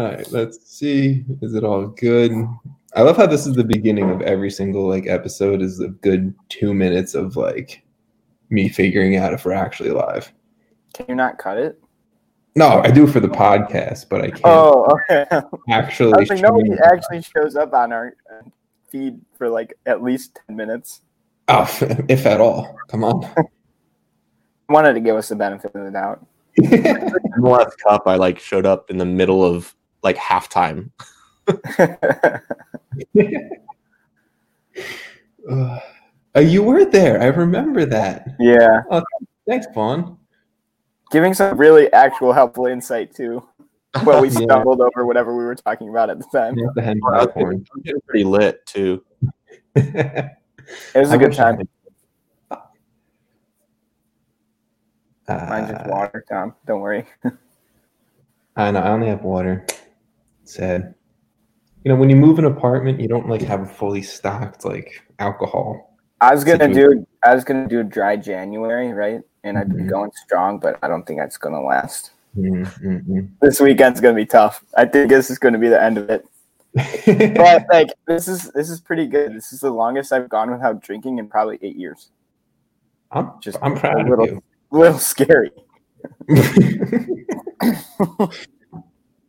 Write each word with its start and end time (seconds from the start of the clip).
All 0.00 0.06
right, 0.06 0.32
let's 0.32 0.66
see. 0.66 1.26
Is 1.42 1.54
it 1.54 1.62
all 1.62 1.86
good? 1.88 2.32
I 2.96 3.02
love 3.02 3.18
how 3.18 3.26
this 3.26 3.46
is 3.46 3.54
the 3.54 3.64
beginning 3.64 4.08
of 4.08 4.22
every 4.22 4.50
single 4.50 4.88
like 4.88 5.06
episode 5.06 5.60
is 5.60 5.78
a 5.78 5.88
good 5.88 6.34
two 6.48 6.72
minutes 6.72 7.14
of 7.14 7.36
like 7.36 7.82
me 8.48 8.70
figuring 8.70 9.16
out 9.16 9.34
if 9.34 9.44
we're 9.44 9.52
actually 9.52 9.90
live. 9.90 10.32
Can 10.94 11.04
you 11.10 11.14
not 11.16 11.36
cut 11.36 11.58
it? 11.58 11.78
No, 12.56 12.80
I 12.80 12.90
do 12.90 13.06
for 13.06 13.20
the 13.20 13.28
podcast, 13.28 14.08
but 14.08 14.22
I 14.22 14.30
can't 14.30 14.40
Oh, 14.46 14.86
okay. 15.10 15.26
actually. 15.70 16.14
I 16.14 16.20
was 16.20 16.30
like, 16.30 16.40
nobody 16.40 16.70
stream- 16.70 16.80
actually 16.82 17.20
shows 17.20 17.54
up 17.54 17.74
on 17.74 17.92
our 17.92 18.16
uh, 18.32 18.48
feed 18.88 19.20
for 19.36 19.50
like 19.50 19.74
at 19.84 20.02
least 20.02 20.40
10 20.46 20.56
minutes. 20.56 21.02
Oh, 21.48 21.68
if 22.08 22.24
at 22.24 22.40
all. 22.40 22.74
Come 22.88 23.04
on. 23.04 23.30
Wanted 24.70 24.94
to 24.94 25.00
give 25.00 25.16
us 25.16 25.28
the 25.28 25.36
benefit 25.36 25.74
of 25.74 25.84
the 25.84 25.90
doubt. 25.90 26.26
MLS 26.58 27.72
Cup, 27.86 28.04
I 28.06 28.14
like 28.14 28.38
showed 28.38 28.64
up 28.64 28.90
in 28.90 28.96
the 28.96 29.04
middle 29.04 29.44
of 29.44 29.74
like 30.02 30.16
halftime. 30.16 30.90
Uh, 35.48 35.78
you 36.40 36.62
were 36.62 36.84
there. 36.84 37.20
I 37.20 37.26
remember 37.26 37.84
that. 37.86 38.28
yeah. 38.38 38.82
Thanks, 39.48 39.66
Vaughn. 39.74 40.16
Giving 41.10 41.34
some 41.34 41.56
really 41.58 41.92
actual 41.92 42.32
helpful 42.32 42.66
insight 42.66 43.12
to 43.16 43.42
what 44.04 44.22
we 44.22 44.28
Yeah. 44.28 44.40
stumbled 44.42 44.80
over, 44.80 45.04
whatever 45.06 45.36
we 45.36 45.42
were 45.42 45.56
talking 45.56 45.88
about 45.88 46.08
at 46.08 46.18
the 46.18 46.26
time. 46.32 46.54
Not 46.54 46.74
the 46.76 46.82
hen 46.82 47.00
I 47.04 47.10
was 47.16 47.26
popcorn. 47.26 47.50
getting, 47.50 47.58
I 47.58 47.74
was 47.74 47.82
getting 47.84 48.00
pretty 48.02 48.24
lit 48.24 48.64
too. 48.66 49.02
It 49.74 50.36
was 50.94 51.10
a 51.10 51.14
I 51.14 51.16
good 51.16 51.32
time. 51.32 51.68
Uh, 52.50 52.56
Mine's 55.48 55.70
just 55.70 55.86
water, 55.88 56.24
Tom. 56.30 56.54
Don't 56.66 56.80
worry. 56.80 57.06
I 58.56 58.70
know. 58.70 58.80
I 58.80 58.90
only 58.90 59.08
have 59.08 59.22
water. 59.22 59.66
Sad. 60.50 60.94
You 61.84 61.92
know, 61.92 61.96
when 61.96 62.10
you 62.10 62.16
move 62.16 62.38
an 62.40 62.44
apartment, 62.44 63.00
you 63.00 63.06
don't 63.08 63.28
like 63.28 63.40
have 63.42 63.62
a 63.62 63.66
fully 63.66 64.02
stocked 64.02 64.64
like 64.64 64.90
alcohol. 65.20 65.96
I 66.20 66.34
was 66.34 66.42
gonna 66.44 66.58
Situation. 66.58 66.98
do 66.98 67.06
I 67.24 67.34
was 67.34 67.44
gonna 67.44 67.68
do 67.68 67.80
a 67.80 67.84
dry 67.84 68.16
January, 68.16 68.92
right? 68.92 69.20
And 69.44 69.56
I've 69.56 69.68
been 69.68 69.86
Mhm. 69.86 69.90
going 69.90 70.10
strong, 70.24 70.58
but 70.58 70.78
I 70.82 70.88
don't 70.88 71.06
think 71.06 71.20
that's 71.20 71.38
gonna 71.38 71.62
last. 71.62 72.10
Mm, 72.36 72.66
mm, 72.82 73.28
This 73.40 73.60
weekend's 73.60 74.00
gonna 74.00 74.14
be 74.16 74.26
tough. 74.26 74.64
I 74.76 74.84
think 74.86 75.08
this 75.08 75.30
is 75.30 75.38
gonna 75.38 75.58
be 75.58 75.68
the 75.68 75.80
end 75.82 75.98
of 75.98 76.10
it. 76.10 76.26
But 77.36 77.64
like 77.72 77.88
this 78.06 78.26
is 78.28 78.50
this 78.50 78.70
is 78.70 78.80
pretty 78.80 79.06
good. 79.06 79.34
This 79.34 79.52
is 79.52 79.60
the 79.60 79.70
longest 79.70 80.12
I've 80.12 80.28
gone 80.28 80.50
without 80.50 80.82
drinking 80.82 81.18
in 81.18 81.28
probably 81.28 81.58
eight 81.62 81.76
years. 81.76 82.10
I'm 83.12 83.32
Just 83.40 83.58
I'm 83.62 83.76
proud 83.76 83.94
a 83.96 84.00
of 84.00 84.08
little, 84.08 84.26
you. 84.26 84.42
little 84.72 84.98
scary. 84.98 85.52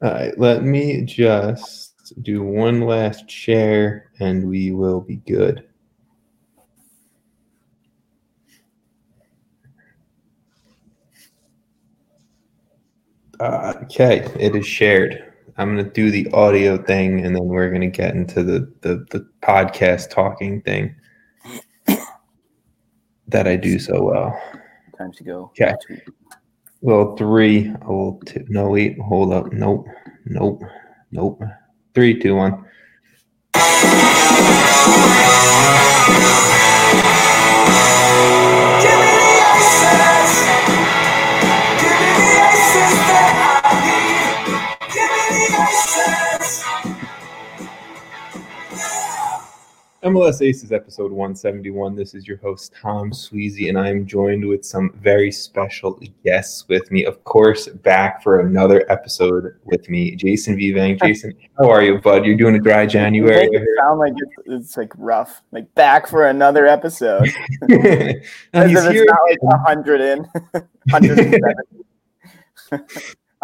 All 0.03 0.11
right, 0.11 0.37
let 0.39 0.63
me 0.63 1.03
just 1.03 2.13
do 2.23 2.41
one 2.41 2.81
last 2.81 3.29
share 3.29 4.09
and 4.19 4.49
we 4.49 4.71
will 4.71 4.99
be 4.99 5.17
good. 5.17 5.67
Uh, 13.39 13.73
okay, 13.83 14.27
it 14.39 14.55
is 14.55 14.65
shared. 14.65 15.33
I'm 15.57 15.75
going 15.75 15.85
to 15.85 15.91
do 15.91 16.09
the 16.09 16.31
audio 16.31 16.81
thing 16.81 17.23
and 17.23 17.35
then 17.35 17.45
we're 17.45 17.69
going 17.69 17.81
to 17.81 17.87
get 17.87 18.15
into 18.15 18.41
the, 18.41 18.71
the, 18.81 19.05
the 19.11 19.27
podcast 19.43 20.09
talking 20.09 20.61
thing 20.63 20.95
that 23.27 23.47
I 23.47 23.55
do 23.55 23.77
so 23.77 24.01
well. 24.01 24.41
Time 24.97 25.11
to 25.11 25.23
go. 25.23 25.51
Okay. 25.59 25.75
Well, 26.83 27.15
three, 27.15 27.67
a 27.67 27.93
two. 28.25 28.43
No, 28.49 28.69
wait, 28.69 28.97
hold 28.99 29.31
up. 29.33 29.53
Nope, 29.53 29.85
nope, 30.25 30.63
nope. 31.11 31.43
Three, 31.93 32.19
two, 32.19 32.35
one. 32.35 32.65
MLS 50.03 50.41
Aces 50.41 50.71
episode 50.71 51.11
171. 51.11 51.95
This 51.95 52.15
is 52.15 52.27
your 52.27 52.37
host, 52.37 52.73
Tom 52.81 53.11
Sweezy, 53.11 53.69
and 53.69 53.77
I'm 53.77 54.07
joined 54.07 54.43
with 54.47 54.65
some 54.65 54.91
very 54.99 55.31
special 55.31 56.01
guests 56.25 56.67
with 56.67 56.89
me. 56.89 57.05
Of 57.05 57.23
course, 57.23 57.67
back 57.67 58.23
for 58.23 58.39
another 58.39 58.83
episode 58.91 59.59
with 59.65 59.87
me, 59.89 60.15
Jason 60.15 60.57
Vevang. 60.57 60.99
Jason, 61.03 61.35
how 61.59 61.69
are 61.69 61.83
you, 61.83 61.99
bud? 61.99 62.25
You're 62.25 62.35
doing 62.35 62.55
a 62.55 62.59
dry 62.59 62.87
January. 62.87 63.47
it 63.51 63.63
sound 63.77 63.99
like 63.99 64.13
it's, 64.17 64.33
it's 64.47 64.77
like 64.77 64.91
rough. 64.97 65.43
Like 65.51 65.71
back 65.75 66.07
for 66.07 66.25
another 66.29 66.65
episode. 66.65 67.27
As 67.69 68.71
he's 68.71 68.79
if 68.79 68.85
it's 68.85 68.93
here. 68.93 69.05
not 69.05 69.19
like 69.29 69.37
a 69.53 69.57
hundred 69.59 70.01
in. 70.01 70.19
170. 70.89 71.39
I'm 72.71 72.81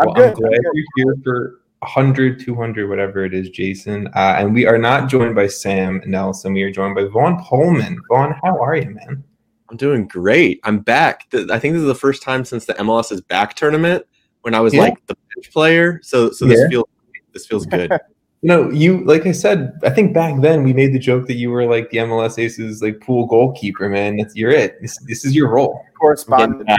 Well, 0.08 0.14
good. 0.16 0.30
I'm 0.30 0.34
glad 0.34 0.54
I'm 0.54 0.62
good. 0.64 0.72
you're 0.74 0.86
here 0.96 1.16
for 1.24 1.62
100, 1.80 2.40
200, 2.40 2.90
whatever 2.90 3.24
it 3.24 3.34
is, 3.34 3.50
Jason. 3.50 4.08
Uh, 4.16 4.36
and 4.38 4.54
we 4.54 4.66
are 4.66 4.78
not 4.78 5.10
joined 5.10 5.36
by 5.36 5.48
Sam 5.48 6.02
Nelson. 6.06 6.54
We 6.54 6.64
are 6.64 6.72
joined 6.72 6.96
by 6.96 7.06
Vaughn 7.06 7.44
Pullman. 7.44 8.00
Vaughn, 8.10 8.36
how 8.44 8.60
are 8.62 8.76
you, 8.76 8.90
man? 8.90 9.24
I'm 9.70 9.78
doing 9.78 10.08
great. 10.08 10.60
I'm 10.64 10.80
back. 10.80 11.28
I 11.34 11.60
think 11.60 11.74
this 11.74 11.82
is 11.82 11.88
the 11.88 11.96
first 11.96 12.24
time 12.24 12.46
since 12.46 12.66
the 12.66 12.74
MLS 12.76 13.12
is 13.12 13.22
back 13.22 13.56
tournament 13.56 14.06
when 14.42 14.56
I 14.56 14.60
was 14.60 14.74
Yeah. 14.74 14.82
like 14.82 15.06
the 15.08 15.16
bench 15.36 15.52
player. 15.52 16.00
So 16.04 16.32
so 16.32 16.46
this 16.46 16.60
Yeah. 16.62 16.70
feels 16.70 16.86
this 17.34 17.46
feels 17.46 17.66
good. 17.66 17.92
You 18.44 18.50
know, 18.50 18.70
you 18.70 19.04
like 19.04 19.26
I 19.26 19.32
said, 19.32 19.74
I 19.84 19.90
think 19.90 20.14
back 20.14 20.40
then 20.42 20.62
we 20.64 20.72
made 20.72 20.94
the 20.94 21.00
joke 21.00 21.26
that 21.26 21.38
you 21.38 21.50
were 21.50 21.66
like 21.66 21.90
the 21.90 21.98
MLS 21.98 22.38
Aces 22.38 22.84
like 22.84 23.02
pool 23.02 23.26
goalkeeper, 23.26 23.90
man. 23.90 24.16
That's 24.16 24.36
you're 24.36 24.52
it. 24.52 24.80
This, 24.80 24.96
this 25.08 25.26
is 25.26 25.36
your 25.36 25.50
role. 25.50 25.84
Correspondent. 26.00 26.70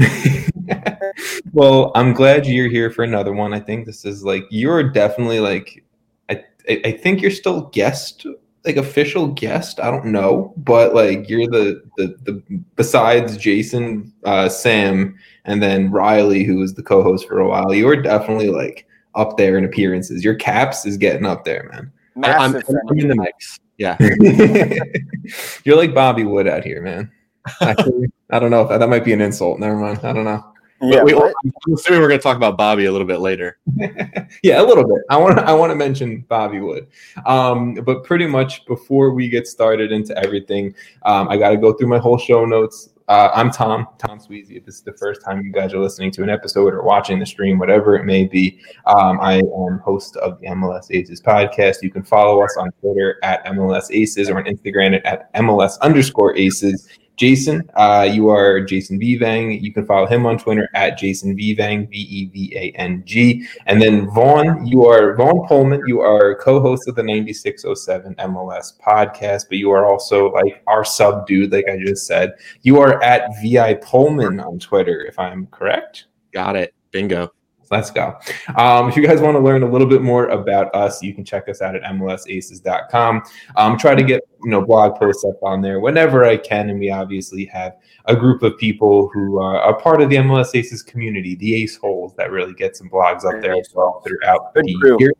well, 1.52 1.92
I'm 1.94 2.12
glad 2.12 2.46
you're 2.46 2.68
here 2.68 2.90
for 2.90 3.02
another 3.02 3.32
one. 3.32 3.52
I 3.52 3.60
think 3.60 3.86
this 3.86 4.04
is 4.04 4.24
like 4.24 4.44
you're 4.50 4.82
definitely 4.82 5.40
like 5.40 5.84
I 6.28 6.44
I, 6.68 6.80
I 6.86 6.92
think 6.92 7.20
you're 7.20 7.30
still 7.30 7.62
guest 7.72 8.26
like 8.64 8.76
official 8.76 9.28
guest. 9.28 9.80
I 9.80 9.90
don't 9.90 10.06
know, 10.06 10.52
but 10.56 10.94
like 10.94 11.28
you're 11.28 11.46
the 11.46 11.82
the 11.96 12.16
the 12.24 12.42
besides 12.76 13.36
Jason, 13.36 14.12
uh, 14.24 14.48
Sam, 14.48 15.16
and 15.44 15.62
then 15.62 15.90
Riley, 15.90 16.44
who 16.44 16.58
was 16.58 16.74
the 16.74 16.82
co-host 16.82 17.26
for 17.26 17.38
a 17.38 17.48
while. 17.48 17.72
You 17.72 17.86
were 17.86 18.00
definitely 18.00 18.50
like 18.50 18.86
up 19.14 19.36
there 19.36 19.56
in 19.56 19.64
appearances. 19.64 20.24
Your 20.24 20.34
caps 20.34 20.84
is 20.86 20.96
getting 20.96 21.26
up 21.26 21.44
there, 21.44 21.68
man. 21.72 21.92
I- 22.22 22.34
I'm, 22.34 22.56
I'm 22.56 22.98
in 22.98 23.08
the 23.08 23.16
mix. 23.16 23.60
Yeah. 23.78 23.96
You're 25.64 25.76
like 25.76 25.94
Bobby 25.94 26.24
Wood 26.24 26.46
out 26.46 26.64
here, 26.64 26.82
man. 26.82 27.10
Actually, 27.60 28.08
I 28.30 28.38
don't 28.38 28.50
know 28.50 28.66
that, 28.66 28.78
that 28.78 28.88
might 28.88 29.04
be 29.04 29.12
an 29.12 29.20
insult. 29.20 29.58
Never 29.58 29.76
mind. 29.76 30.00
I 30.04 30.12
don't 30.12 30.24
know. 30.24 30.44
Yeah, 30.82 31.02
Wait, 31.02 31.14
what? 31.14 31.34
I'm 31.44 31.74
assuming 31.74 32.00
we're 32.00 32.08
going 32.08 32.20
to 32.20 32.22
talk 32.22 32.38
about 32.38 32.56
Bobby 32.56 32.86
a 32.86 32.92
little 32.92 33.06
bit 33.06 33.20
later. 33.20 33.58
yeah, 34.42 34.62
a 34.62 34.64
little 34.64 34.84
bit. 34.84 35.02
I 35.10 35.16
want 35.18 35.36
to 35.36 35.44
I 35.44 35.52
want 35.52 35.70
to 35.70 35.76
mention 35.76 36.24
Bobby 36.26 36.60
Wood, 36.60 36.86
um, 37.26 37.74
but 37.74 38.02
pretty 38.04 38.26
much 38.26 38.64
before 38.64 39.12
we 39.12 39.28
get 39.28 39.46
started 39.46 39.92
into 39.92 40.16
everything, 40.16 40.74
um, 41.02 41.28
I 41.28 41.36
got 41.36 41.50
to 41.50 41.58
go 41.58 41.74
through 41.74 41.88
my 41.88 41.98
whole 41.98 42.16
show 42.16 42.46
notes. 42.46 42.88
Uh, 43.08 43.28
I'm 43.34 43.50
Tom 43.50 43.88
Tom 43.98 44.20
Sweezy. 44.20 44.56
If 44.56 44.64
this 44.64 44.76
is 44.76 44.82
the 44.82 44.94
first 44.94 45.22
time 45.22 45.42
you 45.42 45.52
guys 45.52 45.74
are 45.74 45.80
listening 45.80 46.12
to 46.12 46.22
an 46.22 46.30
episode 46.30 46.72
or 46.72 46.82
watching 46.82 47.18
the 47.18 47.26
stream, 47.26 47.58
whatever 47.58 47.94
it 47.96 48.04
may 48.04 48.24
be, 48.24 48.60
um, 48.86 49.20
I 49.20 49.34
am 49.34 49.80
host 49.84 50.16
of 50.16 50.40
the 50.40 50.46
MLS 50.46 50.86
Aces 50.90 51.20
podcast. 51.20 51.82
You 51.82 51.90
can 51.90 52.04
follow 52.04 52.42
us 52.42 52.56
on 52.56 52.70
Twitter 52.80 53.18
at 53.22 53.44
MLS 53.46 53.88
Aces 53.90 54.30
or 54.30 54.38
on 54.38 54.44
Instagram 54.44 54.98
at 55.04 55.30
MLS 55.34 55.78
underscore 55.80 56.34
Aces. 56.38 56.88
Jason, 57.20 57.68
uh, 57.74 58.08
you 58.10 58.30
are 58.30 58.62
Jason 58.62 58.98
Vevang. 58.98 59.60
You 59.60 59.74
can 59.74 59.84
follow 59.84 60.06
him 60.06 60.24
on 60.24 60.38
Twitter 60.38 60.70
at 60.74 60.96
Jason 60.96 61.36
Vevang, 61.36 61.86
V 61.90 61.94
E 61.94 62.30
V 62.32 62.52
A 62.56 62.72
N 62.78 63.02
G. 63.04 63.46
And 63.66 63.82
then 63.82 64.08
Vaughn, 64.08 64.66
you 64.66 64.86
are 64.86 65.14
Vaughn 65.16 65.46
Pullman. 65.46 65.82
You 65.86 66.00
are 66.00 66.36
co-host 66.36 66.88
of 66.88 66.94
the 66.94 67.02
9607 67.02 68.14
MLS 68.14 68.80
podcast, 68.80 69.50
but 69.50 69.58
you 69.58 69.70
are 69.70 69.84
also 69.84 70.32
like 70.32 70.62
our 70.66 70.82
sub 70.82 71.26
dude, 71.26 71.52
like 71.52 71.66
I 71.68 71.76
just 71.76 72.06
said. 72.06 72.32
You 72.62 72.80
are 72.80 73.02
at 73.02 73.28
VI 73.42 73.74
Pullman 73.74 74.40
on 74.40 74.58
Twitter, 74.58 75.04
if 75.04 75.18
I'm 75.18 75.46
correct. 75.48 76.06
Got 76.32 76.56
it. 76.56 76.72
Bingo. 76.90 77.34
Let's 77.70 77.92
go. 77.92 78.18
Um, 78.56 78.88
if 78.88 78.96
you 78.96 79.06
guys 79.06 79.20
want 79.20 79.36
to 79.36 79.38
learn 79.38 79.62
a 79.62 79.70
little 79.70 79.86
bit 79.86 80.02
more 80.02 80.26
about 80.28 80.74
us, 80.74 81.02
you 81.04 81.14
can 81.14 81.24
check 81.24 81.48
us 81.48 81.62
out 81.62 81.76
at 81.76 81.82
mlsaces.com. 81.82 83.22
Um, 83.56 83.78
try 83.78 83.94
to 83.94 84.02
get 84.02 84.22
you 84.42 84.50
know 84.50 84.64
blog 84.64 84.96
posts 84.96 85.24
up 85.24 85.40
on 85.42 85.62
there 85.62 85.78
whenever 85.78 86.24
I 86.24 86.36
can, 86.36 86.70
and 86.70 86.80
we 86.80 86.90
obviously 86.90 87.44
have 87.46 87.76
a 88.06 88.16
group 88.16 88.42
of 88.42 88.58
people 88.58 89.08
who 89.14 89.38
are, 89.38 89.60
are 89.60 89.78
part 89.78 90.02
of 90.02 90.10
the 90.10 90.16
MLS 90.16 90.48
Aces 90.54 90.82
community, 90.82 91.36
the 91.36 91.62
Ace 91.62 91.76
Holes, 91.76 92.12
that 92.16 92.32
really 92.32 92.54
get 92.54 92.76
some 92.76 92.90
blogs 92.90 93.24
up 93.24 93.40
there 93.40 93.54
as 93.54 93.70
well 93.72 94.02
throughout 94.04 94.52
the 94.54 94.96
year. 94.98 95.12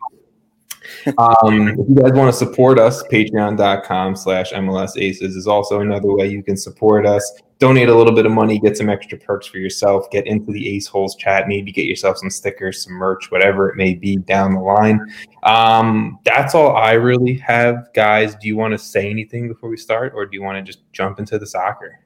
Um, 1.19 1.69
if 1.69 1.89
you 1.89 1.95
guys 1.95 2.13
want 2.13 2.33
to 2.33 2.37
support 2.37 2.79
us, 2.79 3.03
patreon.com 3.05 4.17
slash 4.17 4.53
MLS 4.53 5.01
Aces 5.01 5.37
is 5.37 5.47
also 5.47 5.81
another 5.81 6.13
way 6.13 6.29
you 6.29 6.43
can 6.43 6.57
support 6.57 7.07
us. 7.07 7.41
Donate 7.61 7.91
a 7.91 7.95
little 7.95 8.15
bit 8.15 8.25
of 8.25 8.33
money, 8.33 8.59
get 8.59 8.77
some 8.77 8.89
extra 8.89 9.19
perks 9.19 9.47
for 9.47 9.59
yourself, 9.59 10.11
get 10.11 10.27
into 10.27 10.51
the 10.51 10.67
Ace 10.75 10.87
Holes 10.87 11.15
chat, 11.15 11.47
maybe 11.47 11.71
get 11.71 11.85
yourself 11.85 12.17
some 12.17 12.31
stickers, 12.31 12.83
some 12.83 12.95
merch, 12.95 13.31
whatever 13.31 13.69
it 13.69 13.77
may 13.77 13.95
be 13.95 14.17
down 14.17 14.55
the 14.55 14.61
line. 14.61 14.99
Um, 15.43 16.19
that's 16.25 16.55
all 16.55 16.75
I 16.75 16.93
really 16.93 17.35
have, 17.37 17.93
guys. 17.95 18.35
Do 18.35 18.49
you 18.49 18.57
want 18.57 18.73
to 18.73 18.79
say 18.79 19.11
anything 19.11 19.47
before 19.47 19.69
we 19.69 19.77
start, 19.77 20.15
or 20.17 20.25
do 20.25 20.35
you 20.35 20.43
want 20.43 20.57
to 20.57 20.63
just 20.63 20.81
jump 20.93 21.19
into 21.19 21.39
the 21.39 21.47
soccer? 21.47 22.01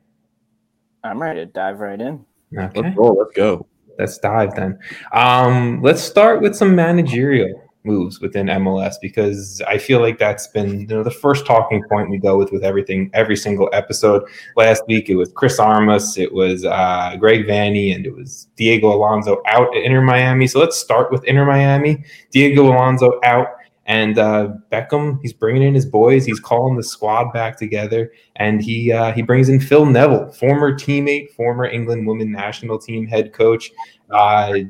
I'm 1.05 1.23
ready 1.23 1.41
to 1.41 1.47
dive 1.47 1.79
right 1.79 2.00
in. 2.00 2.25
Okay. 2.57 2.81
Let's 2.81 2.97
roll. 2.97 3.17
Let's 3.17 3.37
go. 3.37 3.67
Let's 3.97 4.19
dive 4.19 4.57
then. 4.57 4.79
Um, 5.12 5.81
let's 5.83 6.03
start 6.03 6.43
with 6.43 6.57
some 6.57 6.75
managerial 6.75 7.63
moves 7.85 8.21
within 8.21 8.47
MLS 8.47 8.95
because 9.01 9.63
I 9.69 9.79
feel 9.79 10.01
like 10.01 10.19
that's 10.19 10.47
been 10.49 10.81
you 10.81 10.87
know 10.87 11.03
the 11.03 11.11
first 11.11 11.47
talking 11.47 11.85
point 11.91 12.11
we 12.11 12.19
go 12.19 12.39
with 12.39 12.51
with 12.51 12.65
everything 12.65 13.11
every 13.13 13.37
single 13.37 13.69
episode. 13.73 14.23
Last 14.57 14.83
week 14.89 15.09
it 15.09 15.17
was 15.17 15.31
Chris 15.33 15.59
Armas, 15.59 16.17
it 16.19 16.33
was 16.33 16.65
uh, 16.65 17.17
Greg 17.19 17.47
Vanney, 17.47 17.95
and 17.95 18.07
it 18.07 18.15
was 18.15 18.49
Diego 18.57 18.93
Alonso 18.93 19.43
out 19.47 19.75
at 19.77 19.83
Inter 19.83 20.01
Miami. 20.01 20.47
So 20.47 20.59
let's 20.59 20.77
start 20.77 21.13
with 21.13 21.25
Inter 21.25 21.45
Miami. 21.45 22.05
Diego 22.31 22.65
Alonso 22.67 23.21
out. 23.23 23.49
And 23.87 24.19
uh, 24.19 24.49
Beckham, 24.73 25.19
he's 25.21 25.35
bringing 25.35 25.63
in 25.63 25.75
his 25.75 25.85
boys. 25.85 26.25
He's 26.25 26.41
calling 26.41 26.75
the 26.75 26.83
squad 26.83 27.35
back 27.35 27.59
together, 27.59 28.13
and 28.37 28.63
he 28.63 28.91
uh, 28.91 29.13
he 29.13 29.21
brings 29.21 29.51
in 29.51 29.61
Phil 29.61 29.85
Neville, 29.85 30.33
former 30.33 30.73
teammate, 30.73 31.35
former 31.35 31.67
England 31.67 32.07
women 32.07 32.33
national 32.33 32.79
team 32.79 33.07
head 33.07 33.35
coach. 33.35 33.71
Uh, 34.09 34.61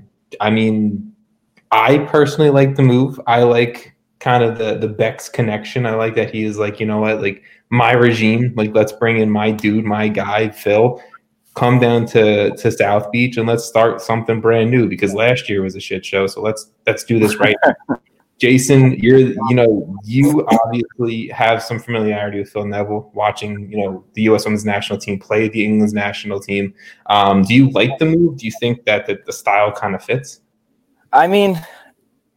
I 0.41 0.51
mean, 0.51 1.14
I 1.75 1.99
personally 1.99 2.51
like 2.51 2.77
the 2.77 2.83
move. 2.83 3.21
I 3.27 3.43
like 3.43 3.97
kind 4.21 4.45
of 4.45 4.59
the 4.59 4.79
the 4.79 4.87
Beck's 4.87 5.29
connection. 5.29 5.87
I 5.87 5.95
like 5.97 6.15
that 6.15 6.31
he 6.31 6.45
is 6.45 6.57
like, 6.57 6.79
you 6.79 6.87
know 6.87 7.01
what, 7.01 7.21
like 7.21 7.43
my 7.69 7.93
regime, 7.93 8.55
like 8.57 8.73
let's 8.75 8.93
bring 8.93 9.19
in 9.19 9.29
my 9.29 9.51
dude, 9.51 9.85
my 9.85 10.07
guy, 10.07 10.51
Phil. 10.51 11.03
Come 11.57 11.81
down 11.81 12.07
to 12.07 12.55
to 12.57 12.71
South 12.71 13.11
Beach 13.11 13.37
and 13.37 13.49
let's 13.49 13.65
start 13.65 14.01
something 14.01 14.41
brand 14.41 14.71
new 14.71 14.89
because 14.89 15.15
last 15.15 15.49
year 15.49 15.63
was 15.63 15.75
a 15.75 15.81
shit 15.81 16.07
show. 16.07 16.29
So 16.29 16.43
let's 16.43 16.71
let's 16.87 17.03
do 17.03 17.19
this 17.19 17.37
right. 17.37 17.57
Jason, 18.39 18.93
you're 18.93 19.19
you 19.19 19.55
know 19.55 19.97
you 20.05 20.47
obviously 20.47 21.29
have 21.29 21.61
some 21.61 21.81
familiarity 21.81 22.39
with 22.39 22.51
Phil 22.51 22.67
Neville, 22.67 23.11
watching 23.15 23.69
you 23.71 23.79
know 23.79 24.05
the 24.15 24.23
U.S. 24.23 24.45
Women's 24.45 24.65
National 24.65 24.97
Team 24.97 25.19
play 25.19 25.49
the 25.49 25.65
England's 25.65 25.93
national 25.93 26.39
team. 26.39 26.73
Um, 27.07 27.43
do 27.43 27.53
you 27.53 27.71
like 27.71 27.99
the 27.99 28.07
move? 28.07 28.39
Do 28.39 28.47
you 28.47 28.53
think 28.61 28.85
that 28.85 29.07
the, 29.07 29.19
the 29.27 29.33
style 29.33 29.73
kind 29.73 29.97
of 29.97 30.05
fits? 30.05 30.41
I 31.15 31.29
mean, 31.29 31.65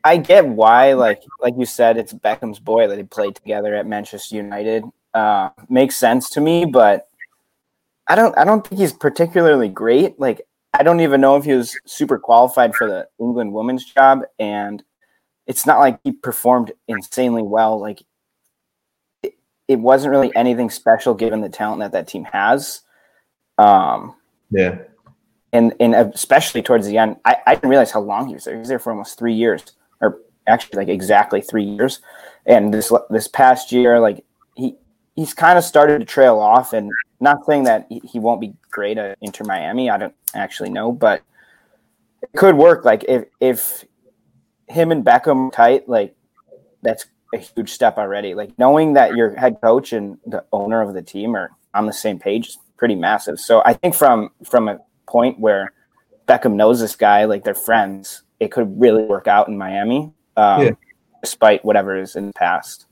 I 0.03 0.17
get 0.17 0.47
why, 0.47 0.93
like 0.93 1.23
like 1.41 1.55
you 1.57 1.65
said, 1.65 1.97
it's 1.97 2.13
Beckham's 2.13 2.59
boy 2.59 2.87
that 2.87 2.95
they 2.95 3.03
played 3.03 3.35
together 3.35 3.75
at 3.75 3.87
Manchester 3.87 4.35
United. 4.35 4.83
Uh, 5.13 5.49
makes 5.67 5.97
sense 5.97 6.29
to 6.29 6.41
me, 6.41 6.63
but 6.63 7.07
I 8.07 8.15
don't 8.15 8.37
I 8.37 8.45
don't 8.45 8.65
think 8.65 8.79
he's 8.79 8.93
particularly 8.93 9.67
great. 9.67 10.19
Like 10.19 10.41
I 10.73 10.83
don't 10.83 11.01
even 11.01 11.21
know 11.21 11.35
if 11.37 11.43
he 11.43 11.53
was 11.53 11.77
super 11.85 12.19
qualified 12.19 12.75
for 12.75 12.87
the 12.87 13.07
England 13.19 13.51
women's 13.51 13.83
job, 13.83 14.21
and 14.37 14.83
it's 15.47 15.65
not 15.65 15.79
like 15.79 15.99
he 16.03 16.11
performed 16.11 16.71
insanely 16.87 17.41
well. 17.41 17.79
Like 17.79 18.03
it, 19.23 19.33
it 19.67 19.79
wasn't 19.79 20.11
really 20.11 20.33
anything 20.35 20.69
special 20.69 21.15
given 21.15 21.41
the 21.41 21.49
talent 21.49 21.79
that 21.79 21.93
that 21.93 22.07
team 22.07 22.25
has. 22.25 22.81
Um, 23.57 24.15
yeah, 24.51 24.77
and 25.53 25.73
and 25.79 25.95
especially 25.95 26.61
towards 26.61 26.85
the 26.87 26.97
end, 26.97 27.17
I, 27.25 27.37
I 27.45 27.55
didn't 27.55 27.69
realize 27.69 27.91
how 27.91 28.01
long 28.01 28.27
he 28.27 28.33
was 28.33 28.43
there. 28.43 28.55
He 28.55 28.59
was 28.59 28.69
there 28.69 28.79
for 28.79 28.91
almost 28.91 29.17
three 29.17 29.33
years, 29.33 29.63
or 30.01 30.19
actually 30.47 30.77
like 30.77 30.89
exactly 30.89 31.41
three 31.41 31.63
years. 31.63 32.01
And 32.45 32.73
this 32.73 32.91
this 33.09 33.27
past 33.27 33.71
year, 33.71 33.99
like 33.99 34.23
he 34.55 34.75
he's 35.15 35.33
kind 35.33 35.57
of 35.57 35.63
started 35.63 35.99
to 35.99 36.05
trail 36.05 36.39
off. 36.39 36.73
And 36.73 36.91
not 37.19 37.45
saying 37.45 37.63
that 37.63 37.87
he, 37.89 38.19
won't 38.19 38.39
be 38.39 38.53
great 38.69 38.97
at 38.97 39.17
Inter 39.21 39.43
Miami. 39.43 39.89
I 39.89 39.97
don't 39.97 40.13
actually 40.35 40.69
know, 40.69 40.91
but 40.91 41.23
it 42.21 42.29
could 42.37 42.55
work. 42.55 42.85
Like 42.85 43.05
if 43.07 43.25
if 43.39 43.85
him 44.67 44.91
and 44.91 45.03
Beckham 45.03 45.51
tight, 45.51 45.89
like 45.89 46.15
that's 46.81 47.05
a 47.33 47.37
huge 47.37 47.71
step 47.71 47.97
already. 47.97 48.33
Like 48.33 48.57
knowing 48.59 48.93
that 48.93 49.15
your 49.15 49.35
head 49.35 49.59
coach 49.61 49.93
and 49.93 50.17
the 50.25 50.45
owner 50.51 50.81
of 50.81 50.93
the 50.93 51.01
team 51.01 51.35
are 51.35 51.51
on 51.73 51.85
the 51.85 51.93
same 51.93 52.19
page 52.19 52.49
is 52.49 52.57
pretty 52.77 52.95
massive. 52.95 53.39
So 53.39 53.61
I 53.65 53.73
think 53.73 53.95
from 53.95 54.29
from 54.43 54.67
a 54.67 54.79
point 55.07 55.39
where 55.39 55.73
Beckham 56.27 56.53
knows 56.53 56.79
this 56.79 56.95
guy, 56.95 57.25
like 57.25 57.43
they're 57.43 57.55
friends, 57.55 58.23
it 58.39 58.51
could 58.51 58.79
really 58.79 59.03
work 59.03 59.27
out 59.27 59.47
in 59.47 59.57
Miami, 59.57 60.11
um, 60.35 60.61
yeah. 60.61 60.71
despite 61.21 61.63
whatever 61.63 61.95
is 61.95 62.15
in 62.15 62.27
the 62.27 62.33
past. 62.33 62.85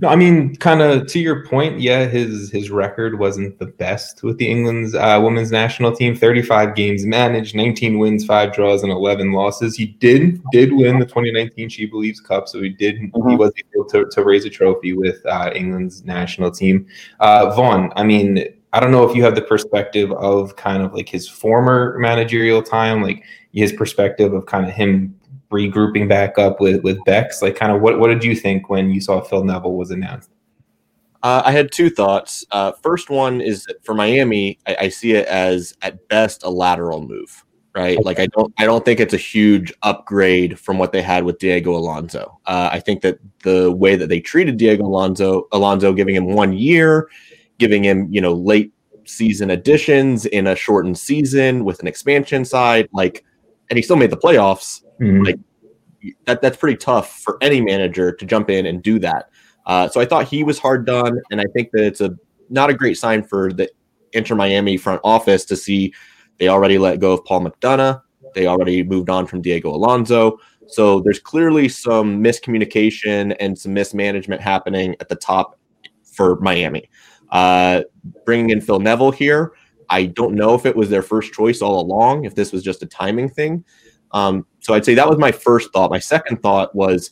No, 0.00 0.08
I 0.08 0.16
mean, 0.16 0.56
kind 0.56 0.80
of 0.80 1.06
to 1.08 1.18
your 1.18 1.44
point, 1.44 1.80
yeah, 1.80 2.06
his 2.06 2.50
his 2.50 2.70
record 2.70 3.18
wasn't 3.18 3.58
the 3.58 3.66
best 3.66 4.22
with 4.22 4.38
the 4.38 4.48
England's 4.48 4.94
uh, 4.94 5.20
women's 5.22 5.50
national 5.50 5.94
team. 5.94 6.16
Thirty 6.16 6.40
five 6.40 6.74
games 6.74 7.04
managed, 7.04 7.54
nineteen 7.54 7.98
wins, 7.98 8.24
five 8.24 8.54
draws, 8.54 8.82
and 8.82 8.92
eleven 8.92 9.32
losses. 9.32 9.76
He 9.76 9.86
did 9.86 10.40
did 10.52 10.72
win 10.72 10.98
the 10.98 11.04
twenty 11.04 11.32
nineteen 11.32 11.68
She 11.68 11.86
Believes 11.86 12.20
Cup, 12.20 12.48
so 12.48 12.62
he 12.62 12.70
did 12.70 12.96
mm-hmm. 12.96 13.28
he 13.28 13.36
was 13.36 13.52
able 13.74 13.84
to, 13.86 14.06
to 14.08 14.24
raise 14.24 14.44
a 14.44 14.50
trophy 14.50 14.94
with 14.94 15.24
uh, 15.26 15.50
England's 15.54 16.04
national 16.04 16.52
team. 16.52 16.86
Uh, 17.20 17.52
Vaughn, 17.54 17.92
I 17.96 18.04
mean, 18.04 18.46
I 18.72 18.80
don't 18.80 18.90
know 18.90 19.08
if 19.08 19.14
you 19.14 19.22
have 19.24 19.34
the 19.34 19.42
perspective 19.42 20.10
of 20.12 20.56
kind 20.56 20.82
of 20.82 20.94
like 20.94 21.08
his 21.08 21.28
former 21.28 21.98
managerial 21.98 22.62
time, 22.62 23.02
like 23.02 23.22
his 23.52 23.72
perspective 23.72 24.32
of 24.32 24.46
kind 24.46 24.66
of 24.66 24.72
him 24.72 25.14
regrouping 25.50 26.08
back 26.08 26.38
up 26.38 26.60
with 26.60 26.82
with 26.82 27.02
Bex. 27.04 27.42
Like, 27.42 27.54
kind 27.54 27.70
of 27.70 27.82
what 27.82 27.98
what 28.00 28.08
did 28.08 28.24
you 28.24 28.34
think 28.34 28.70
when 28.70 28.90
you 28.90 29.00
saw 29.00 29.20
Phil 29.20 29.44
Neville 29.44 29.76
was 29.76 29.90
announced? 29.90 30.30
Uh, 31.22 31.42
I 31.44 31.52
had 31.52 31.70
two 31.70 31.88
thoughts. 31.88 32.44
Uh, 32.50 32.72
first 32.82 33.08
one 33.08 33.40
is 33.40 33.66
for 33.84 33.94
Miami, 33.94 34.58
I, 34.66 34.76
I, 34.80 34.88
see 34.88 35.12
it 35.12 35.24
as 35.28 35.72
at 35.80 36.08
best 36.08 36.42
a 36.42 36.50
lateral 36.50 37.00
move, 37.00 37.44
right? 37.76 37.96
Okay. 37.96 38.04
Like 38.04 38.18
I 38.18 38.26
don't, 38.26 38.52
I 38.58 38.64
don't 38.64 38.84
think 38.84 38.98
it's 38.98 39.14
a 39.14 39.18
huge 39.18 39.72
upgrade 39.82 40.58
from 40.58 40.78
what 40.78 40.90
they 40.90 41.00
had 41.00 41.22
with 41.22 41.38
Diego 41.38 41.76
Alonso. 41.76 42.40
Uh, 42.46 42.70
I 42.72 42.80
think 42.80 43.02
that 43.02 43.20
the 43.44 43.70
way 43.70 43.94
that 43.94 44.08
they 44.08 44.18
treated 44.18 44.56
Diego 44.56 44.84
Alonso, 44.84 45.46
Alonso 45.52 45.92
giving 45.92 46.16
him 46.16 46.26
one 46.26 46.54
year, 46.54 47.08
giving 47.62 47.84
him, 47.84 48.08
you 48.10 48.20
know, 48.20 48.32
late 48.32 48.72
season 49.04 49.50
additions 49.50 50.26
in 50.26 50.48
a 50.48 50.56
shortened 50.56 50.98
season 50.98 51.64
with 51.64 51.78
an 51.78 51.86
expansion 51.86 52.44
side, 52.44 52.88
like, 52.92 53.24
and 53.70 53.76
he 53.76 53.82
still 53.82 53.94
made 53.94 54.10
the 54.10 54.16
playoffs. 54.16 54.82
Mm-hmm. 55.00 55.22
Like 55.22 55.38
that, 56.26 56.42
that's 56.42 56.56
pretty 56.56 56.76
tough 56.76 57.20
for 57.20 57.38
any 57.40 57.60
manager 57.60 58.10
to 58.10 58.26
jump 58.26 58.50
in 58.50 58.66
and 58.66 58.82
do 58.82 58.98
that. 58.98 59.30
Uh, 59.64 59.88
so 59.88 60.00
I 60.00 60.06
thought 60.06 60.26
he 60.26 60.42
was 60.42 60.58
hard 60.58 60.84
done, 60.84 61.16
and 61.30 61.40
I 61.40 61.44
think 61.54 61.70
that 61.72 61.84
it's 61.84 62.00
a 62.00 62.16
not 62.50 62.68
a 62.68 62.74
great 62.74 62.98
sign 62.98 63.22
for 63.22 63.52
the 63.52 63.70
Inter 64.12 64.34
Miami 64.34 64.76
front 64.76 65.00
office 65.04 65.44
to 65.44 65.56
see 65.56 65.94
they 66.38 66.48
already 66.48 66.78
let 66.78 66.98
go 66.98 67.12
of 67.12 67.24
Paul 67.24 67.42
McDonough. 67.42 68.02
They 68.34 68.48
already 68.48 68.82
moved 68.82 69.08
on 69.08 69.24
from 69.28 69.40
Diego 69.40 69.70
Alonso. 69.70 70.38
So 70.66 70.98
there's 70.98 71.20
clearly 71.20 71.68
some 71.68 72.22
miscommunication 72.22 73.36
and 73.38 73.56
some 73.56 73.72
mismanagement 73.72 74.40
happening 74.40 74.96
at 74.98 75.08
the 75.08 75.14
top 75.14 75.60
for 76.02 76.40
Miami. 76.40 76.88
Uh, 77.32 77.82
bringing 78.24 78.50
in 78.50 78.60
Phil 78.60 78.78
Neville 78.78 79.10
here, 79.10 79.52
I 79.88 80.06
don't 80.06 80.34
know 80.34 80.54
if 80.54 80.64
it 80.64 80.76
was 80.76 80.88
their 80.88 81.02
first 81.02 81.32
choice 81.32 81.60
all 81.60 81.80
along, 81.80 82.24
if 82.24 82.34
this 82.34 82.52
was 82.52 82.62
just 82.62 82.82
a 82.82 82.86
timing 82.86 83.28
thing. 83.28 83.64
Um, 84.12 84.46
so 84.60 84.74
I'd 84.74 84.84
say 84.84 84.94
that 84.94 85.08
was 85.08 85.18
my 85.18 85.32
first 85.32 85.72
thought. 85.72 85.90
My 85.90 85.98
second 85.98 86.42
thought 86.42 86.74
was 86.74 87.10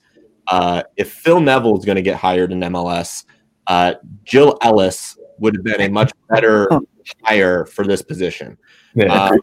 uh, 0.49 0.83
if 0.97 1.13
Phil 1.13 1.41
Neville 1.41 1.79
is 1.79 1.85
going 1.85 1.97
to 1.97 2.03
get 2.03 2.17
hired 2.17 2.53
in 2.53 2.61
MLS, 2.61 3.25
uh, 3.67 3.95
Jill 4.25 4.59
Ellis 4.63 5.19
would 5.39 5.57
have 5.57 5.65
been 5.65 5.81
a 5.81 5.89
much 5.89 6.13
better 6.29 6.69
hire 7.25 7.67
for 7.67 7.87
this 7.87 8.03
position. 8.03 8.59
Yeah. 8.95 9.13
Uh, 9.13 9.37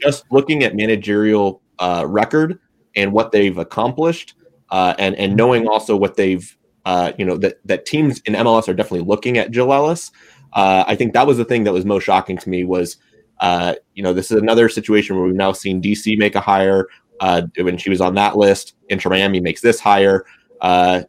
just 0.00 0.24
looking 0.30 0.64
at 0.64 0.74
managerial 0.74 1.62
uh, 1.78 2.04
record 2.06 2.58
and 2.96 3.12
what 3.12 3.32
they've 3.32 3.56
accomplished, 3.56 4.34
uh, 4.70 4.94
and 4.98 5.14
and 5.16 5.36
knowing 5.36 5.68
also 5.68 5.96
what 5.96 6.16
they've 6.16 6.56
uh, 6.84 7.12
you 7.18 7.24
know 7.24 7.36
that 7.38 7.58
that 7.66 7.86
teams 7.86 8.20
in 8.20 8.34
MLS 8.34 8.68
are 8.68 8.74
definitely 8.74 9.06
looking 9.06 9.38
at 9.38 9.50
Jill 9.50 9.72
Ellis. 9.72 10.10
Uh, 10.52 10.84
I 10.86 10.96
think 10.96 11.14
that 11.14 11.26
was 11.26 11.38
the 11.38 11.44
thing 11.44 11.64
that 11.64 11.72
was 11.72 11.84
most 11.84 12.04
shocking 12.04 12.36
to 12.36 12.48
me 12.50 12.64
was, 12.64 12.98
uh, 13.40 13.74
you 13.94 14.02
know, 14.02 14.12
this 14.12 14.30
is 14.30 14.38
another 14.38 14.68
situation 14.68 15.16
where 15.16 15.24
we've 15.24 15.34
now 15.34 15.52
seen 15.52 15.80
DC 15.80 16.18
make 16.18 16.34
a 16.34 16.40
hire 16.40 16.88
uh, 17.20 17.42
when 17.58 17.78
she 17.78 17.88
was 17.88 18.00
on 18.00 18.14
that 18.16 18.36
list. 18.36 18.74
Inter 18.88 19.10
Miami 19.10 19.40
makes 19.40 19.60
this 19.60 19.80
hire. 19.80 20.26
Uh, 20.60 21.02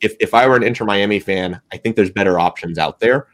if 0.00 0.14
if 0.20 0.34
I 0.34 0.46
were 0.46 0.56
an 0.56 0.62
Inter 0.62 0.84
Miami 0.84 1.20
fan, 1.20 1.60
I 1.72 1.76
think 1.76 1.96
there's 1.96 2.10
better 2.10 2.38
options 2.38 2.78
out 2.78 3.00
there. 3.00 3.28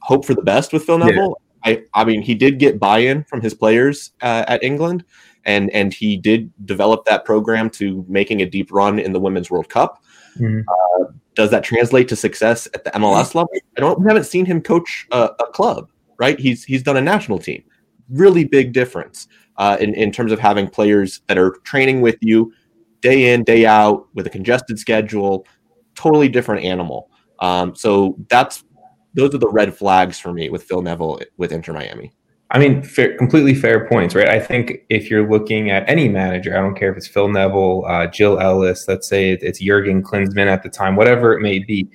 Hope 0.00 0.24
for 0.24 0.34
the 0.34 0.42
best 0.42 0.72
with 0.72 0.84
Phil 0.84 0.98
Neville. 0.98 1.36
Yeah. 1.64 1.82
I 1.94 2.02
I 2.02 2.04
mean, 2.04 2.22
he 2.22 2.34
did 2.34 2.58
get 2.58 2.78
buy-in 2.78 3.24
from 3.24 3.40
his 3.40 3.54
players 3.54 4.12
uh, 4.22 4.44
at 4.46 4.62
England, 4.62 5.04
and 5.44 5.70
and 5.70 5.92
he 5.92 6.16
did 6.16 6.52
develop 6.64 7.04
that 7.06 7.24
program 7.24 7.70
to 7.70 8.04
making 8.08 8.40
a 8.40 8.46
deep 8.46 8.70
run 8.72 8.98
in 8.98 9.12
the 9.12 9.20
Women's 9.20 9.50
World 9.50 9.68
Cup. 9.68 10.02
Mm-hmm. 10.38 10.60
Uh, 10.68 11.12
does 11.34 11.50
that 11.50 11.64
translate 11.64 12.08
to 12.08 12.16
success 12.16 12.66
at 12.74 12.84
the 12.84 12.90
MLS 12.92 13.34
level? 13.34 13.50
I 13.76 13.80
don't. 13.80 14.00
We 14.00 14.06
haven't 14.06 14.24
seen 14.24 14.46
him 14.46 14.60
coach 14.60 15.06
a, 15.12 15.30
a 15.38 15.46
club, 15.52 15.90
right? 16.18 16.38
He's 16.38 16.64
he's 16.64 16.82
done 16.82 16.96
a 16.96 17.00
national 17.00 17.38
team. 17.38 17.62
Really 18.10 18.44
big 18.44 18.72
difference 18.72 19.28
uh, 19.58 19.76
in 19.78 19.94
in 19.94 20.12
terms 20.12 20.32
of 20.32 20.38
having 20.38 20.68
players 20.68 21.20
that 21.26 21.38
are 21.38 21.52
training 21.64 22.00
with 22.00 22.16
you 22.20 22.52
day 23.00 23.32
in 23.32 23.44
day 23.44 23.66
out 23.66 24.08
with 24.14 24.26
a 24.26 24.30
congested 24.30 24.78
schedule. 24.78 25.46
Totally 25.94 26.28
different 26.28 26.64
animal. 26.64 27.10
Um, 27.40 27.74
so 27.74 28.16
that's 28.28 28.64
those 29.14 29.34
are 29.34 29.38
the 29.38 29.48
red 29.48 29.74
flags 29.74 30.18
for 30.18 30.32
me 30.32 30.48
with 30.48 30.62
Phil 30.62 30.82
Neville 30.82 31.20
with 31.36 31.52
Inter 31.52 31.72
Miami. 31.72 32.12
I 32.50 32.58
mean, 32.58 32.82
fair, 32.82 33.16
completely 33.16 33.54
fair 33.54 33.88
points, 33.88 34.14
right? 34.14 34.28
I 34.28 34.38
think 34.38 34.84
if 34.88 35.10
you're 35.10 35.28
looking 35.28 35.70
at 35.70 35.88
any 35.88 36.08
manager, 36.08 36.56
I 36.56 36.60
don't 36.60 36.76
care 36.76 36.92
if 36.92 36.96
it's 36.96 37.08
Phil 37.08 37.28
Neville, 37.28 37.84
uh, 37.86 38.06
Jill 38.06 38.38
Ellis, 38.38 38.86
let's 38.86 39.08
say 39.08 39.32
it's 39.32 39.58
Jurgen 39.58 40.02
Klinsmann 40.02 40.46
at 40.46 40.62
the 40.62 40.68
time, 40.68 40.94
whatever 40.94 41.32
it 41.32 41.40
may 41.40 41.58
be, 41.58 41.90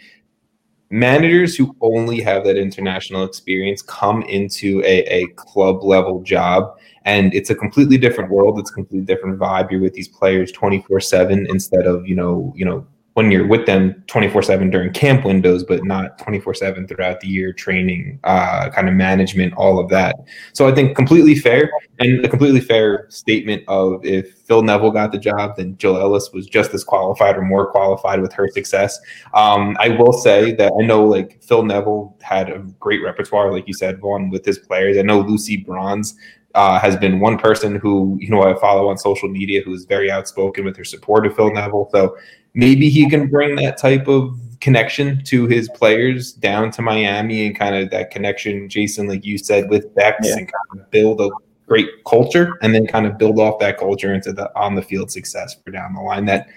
managers 0.92 1.56
who 1.56 1.74
only 1.80 2.20
have 2.20 2.44
that 2.44 2.58
international 2.58 3.24
experience 3.24 3.82
come 3.82 4.24
into 4.24 4.82
a, 4.84 5.04
a 5.06 5.28
club 5.38 5.84
level 5.84 6.22
job 6.22 6.78
and 7.06 7.34
it's 7.34 7.50
a 7.50 7.56
completely 7.56 7.98
different 7.98 8.30
world 8.30 8.60
it's 8.60 8.70
a 8.70 8.74
completely 8.74 9.06
different 9.06 9.40
vibe 9.40 9.72
you're 9.72 9.80
with 9.80 9.94
these 9.94 10.10
players 10.10 10.52
24 10.52 11.00
7 11.00 11.48
instead 11.50 11.88
of 11.88 12.06
you 12.06 12.14
know 12.14 12.52
you 12.58 12.66
know 12.66 12.86
when 13.14 13.30
you're 13.30 13.46
with 13.46 13.66
them 13.66 14.02
24 14.08 14.42
7 14.42 14.70
during 14.70 14.94
camp 14.94 15.26
windows, 15.26 15.64
but 15.64 15.84
not 15.84 16.18
24 16.20 16.54
7 16.54 16.88
throughout 16.88 17.20
the 17.20 17.28
year, 17.28 17.52
training, 17.52 18.20
uh, 18.24 18.70
kind 18.70 18.88
of 18.88 18.96
management, 18.96 19.54
all 19.56 19.80
of 19.80 19.90
that. 19.90 20.16
So 20.54 20.68
I 20.68 20.74
think 20.74 20.96
completely 20.96 21.36
fair 21.36 21.70
and 22.00 22.24
a 22.24 22.30
completely 22.30 22.62
fair 22.62 23.08
statement 23.10 23.64
of 23.68 24.06
if 24.06 24.38
Phil 24.40 24.62
Neville 24.62 24.92
got 24.92 25.12
the 25.12 25.18
job, 25.18 25.58
then 25.58 25.78
Jill 25.78 25.98
Ellis 25.98 26.32
was 26.32 26.48
just 26.48 26.74
as 26.74 26.84
qualified 26.84 27.36
or 27.36 27.42
more 27.42 27.70
qualified 27.70 28.22
with 28.22 28.32
her 28.34 28.48
success. 28.48 28.98
Um, 29.34 29.76
I 29.80 29.90
will 29.90 30.14
say 30.14 30.54
that 30.54 30.72
I 30.80 30.86
know 30.86 31.06
like 31.06 31.44
Phil 31.44 31.64
Neville 31.64 32.16
had 32.22 32.50
a 32.50 32.60
great 32.80 33.04
repertoire, 33.04 33.52
like 33.52 33.68
you 33.68 33.74
said, 33.74 34.00
Vaughn, 34.00 34.30
with 34.30 34.46
his 34.46 34.58
players. 34.58 34.98
I 34.98 35.02
know 35.02 35.20
Lucy 35.20 35.58
Bronze 35.58 36.16
uh, 36.56 36.80
has 36.80 36.98
been 36.98 37.20
one 37.20 37.38
person 37.38 37.76
who 37.76 38.18
you 38.20 38.30
know 38.30 38.44
I 38.44 38.60
follow 38.60 38.90
on 38.90 38.98
social 38.98 39.30
media 39.30 39.62
who 39.62 39.74
is 39.74 39.86
very 39.86 40.12
outspoken 40.12 40.66
with 40.66 40.76
her 40.78 40.84
support 40.84 41.26
of 41.26 41.36
Phil 41.36 41.54
Neville. 41.54 41.90
So 41.92 42.18
maybe 42.54 42.90
he 42.90 43.10
can 43.10 43.28
bring 43.28 43.56
that 43.56 43.78
type 43.78 44.08
of 44.08 44.38
connection 44.60 45.24
to 45.26 45.48
his 45.48 45.70
players 45.70 46.34
down 46.34 46.72
to 46.72 46.82
Miami 46.82 47.48
and 47.48 47.58
kind 47.58 47.76
of 47.76 47.90
that 47.90 48.12
connection, 48.12 48.70
Jason, 48.70 49.08
like 49.08 49.26
you 49.26 49.38
said, 49.38 49.70
with 49.70 49.94
Bex 49.96 50.28
yeah. 50.28 50.38
and 50.38 50.52
kind 50.52 50.82
of 50.82 50.92
build 50.92 51.20
a 51.20 51.30
great 51.68 51.90
culture 52.06 52.58
and 52.62 52.76
then 52.76 52.86
kind 52.86 53.08
of 53.08 53.18
build 53.18 53.40
off 53.40 53.60
that 53.60 53.78
culture 53.78 54.14
into 54.14 54.32
the 54.34 54.52
on 54.60 54.76
the 54.76 54.82
field 54.82 55.12
success 55.12 55.56
for 55.64 55.72
down 55.72 55.94
the 55.94 56.02
line 56.02 56.26
that 56.26 56.48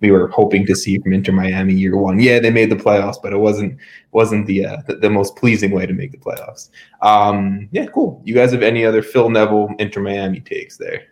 we 0.00 0.10
were 0.10 0.28
hoping 0.28 0.66
to 0.66 0.74
see 0.74 0.98
from 0.98 1.12
Inter 1.12 1.32
Miami 1.32 1.72
year 1.72 1.96
one. 1.96 2.18
Yeah, 2.18 2.38
they 2.40 2.50
made 2.50 2.70
the 2.70 2.76
playoffs, 2.76 3.16
but 3.22 3.32
it 3.32 3.38
wasn't 3.38 3.78
wasn't 4.12 4.46
the 4.46 4.66
uh, 4.66 4.76
the, 4.86 4.96
the, 4.96 5.08
most 5.08 5.36
pleasing 5.36 5.70
way 5.70 5.86
to 5.86 5.94
make 5.94 6.10
the 6.10 6.18
playoffs. 6.18 6.70
Um, 7.00 7.68
yeah, 7.72 7.86
cool. 7.86 8.20
You 8.24 8.34
guys 8.34 8.52
have 8.52 8.62
any 8.62 8.84
other 8.84 9.00
Phil 9.00 9.30
Neville 9.30 9.70
Inter 9.78 10.02
Miami 10.02 10.40
takes 10.40 10.76
there? 10.76 11.04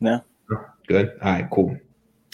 No. 0.00 0.22
Good. 0.86 1.10
All 1.20 1.32
right. 1.32 1.48
Cool. 1.50 1.76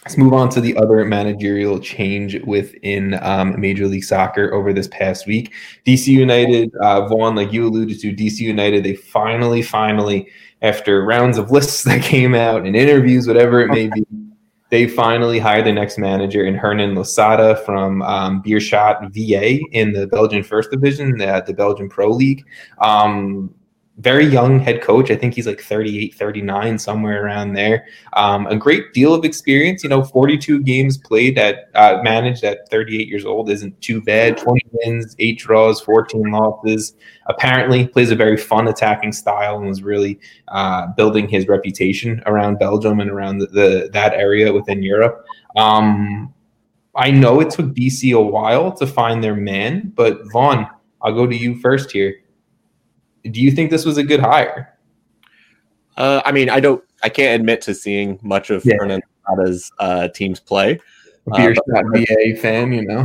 Let's 0.05 0.19
move 0.19 0.33
on 0.33 0.49
to 0.51 0.61
the 0.61 0.77
other 0.77 1.05
managerial 1.05 1.79
change 1.79 2.37
within 2.41 3.15
um, 3.23 3.61
Major 3.61 3.87
League 3.87 4.03
Soccer 4.03 4.53
over 4.53 4.73
this 4.73 4.89
past 4.89 5.29
week. 5.29 5.53
DC 5.87 6.09
United, 6.09 6.75
uh, 6.77 7.07
Vaughn, 7.07 7.37
like 7.37 7.53
you 7.53 7.69
alluded 7.69 8.01
to, 8.01 8.13
DC 8.13 8.41
United, 8.41 8.83
they 8.83 8.97
finally, 8.97 9.63
finally, 9.63 10.29
after 10.61 11.05
rounds 11.05 11.39
of 11.39 11.53
lists 11.53 11.83
that 11.85 12.03
came 12.03 12.35
out 12.35 12.67
and 12.67 12.75
interviews, 12.75 13.29
whatever 13.29 13.61
it 13.61 13.69
may 13.69 13.89
be, 13.89 14.05
they 14.71 14.89
finally 14.89 15.39
hired 15.39 15.67
the 15.67 15.73
next 15.73 15.99
manager 15.99 16.47
in 16.47 16.57
Hernan 16.57 16.97
Losada 16.97 17.57
from 17.65 18.03
um, 18.03 18.43
Beerschot 18.43 19.13
VA 19.13 19.61
in 19.71 19.93
the 19.93 20.09
Belgian 20.09 20.43
First 20.43 20.73
Division, 20.73 21.17
the, 21.17 21.45
the 21.47 21.55
Belgian 21.55 21.89
Pro 21.89 22.09
League. 22.09 22.45
Um, 22.79 23.55
very 24.03 24.27
young 24.27 24.59
head 24.59 24.83
coach. 24.83 25.11
I 25.13 25.17
think 25.17 25.35
he's 25.35 25.47
like 25.47 25.61
38, 25.61 26.15
39, 26.15 26.79
somewhere 26.79 27.25
around 27.25 27.53
there. 27.53 27.87
Um, 28.15 28.47
a 28.49 28.57
great 28.57 28.93
deal 28.93 29.15
of 29.15 29.25
experience. 29.25 29.85
You 29.85 29.91
know, 29.91 30.03
42 30.03 30.63
games 30.65 30.99
played 30.99 31.39
at 31.39 31.71
uh, 31.75 32.01
managed 32.03 32.43
at 32.43 32.69
38 32.69 33.07
years 33.07 33.25
old 33.25 33.49
isn't 33.49 33.81
too 33.81 34.03
bad. 34.03 34.37
20 34.37 34.61
wins, 34.73 35.15
eight 35.21 35.39
draws, 35.39 35.81
14 35.83 36.31
losses. 36.33 36.95
Apparently, 37.27 37.87
plays 37.87 38.11
a 38.11 38.17
very 38.17 38.37
fun 38.37 38.67
attacking 38.67 39.13
style 39.13 39.59
and 39.59 39.69
was 39.69 39.85
really 39.85 40.19
uh, 40.49 40.89
building 40.97 41.29
his 41.29 41.47
reputation 41.47 42.23
around 42.27 42.59
Belgium 42.59 42.99
and 42.99 43.11
around 43.11 43.39
the, 43.39 43.47
the 43.47 43.91
that 43.93 44.15
area 44.15 44.53
within 44.53 44.83
Europe. 44.83 45.25
Um, 45.57 46.35
I 46.97 47.11
know 47.13 47.41
it 47.41 47.51
took 47.51 47.67
DC 47.67 48.15
a 48.15 48.21
while 48.21 48.73
to 48.73 48.87
find 48.87 49.23
their 49.23 49.37
man, 49.37 49.93
but 49.95 50.21
Vaughn, 50.33 50.67
I'll 51.01 51.15
go 51.15 51.27
to 51.27 51.37
you 51.37 51.59
first 51.61 51.93
here 51.93 52.22
do 53.31 53.41
you 53.41 53.51
think 53.51 53.71
this 53.71 53.85
was 53.85 53.99
a 53.99 54.03
good 54.03 54.21
hire? 54.21 54.79
Uh, 55.97 56.23
I 56.25 56.33
mean, 56.33 56.49
I 56.49 56.61
don't. 56.61 56.83
I 57.03 57.09
can't 57.09 57.41
admit 57.41 57.61
to 57.63 57.75
seeing 57.75 58.19
much 58.23 58.51
of 58.51 58.65
yeah. 58.65 58.77
Fernando's 58.79 59.71
uh, 59.79 60.09
teams 60.09 60.41
play. 60.41 60.81
Beer 61.37 61.53
uh, 61.53 61.83
VA 61.93 62.37
fan, 62.41 62.73
you 62.73 62.83
know. 62.83 63.05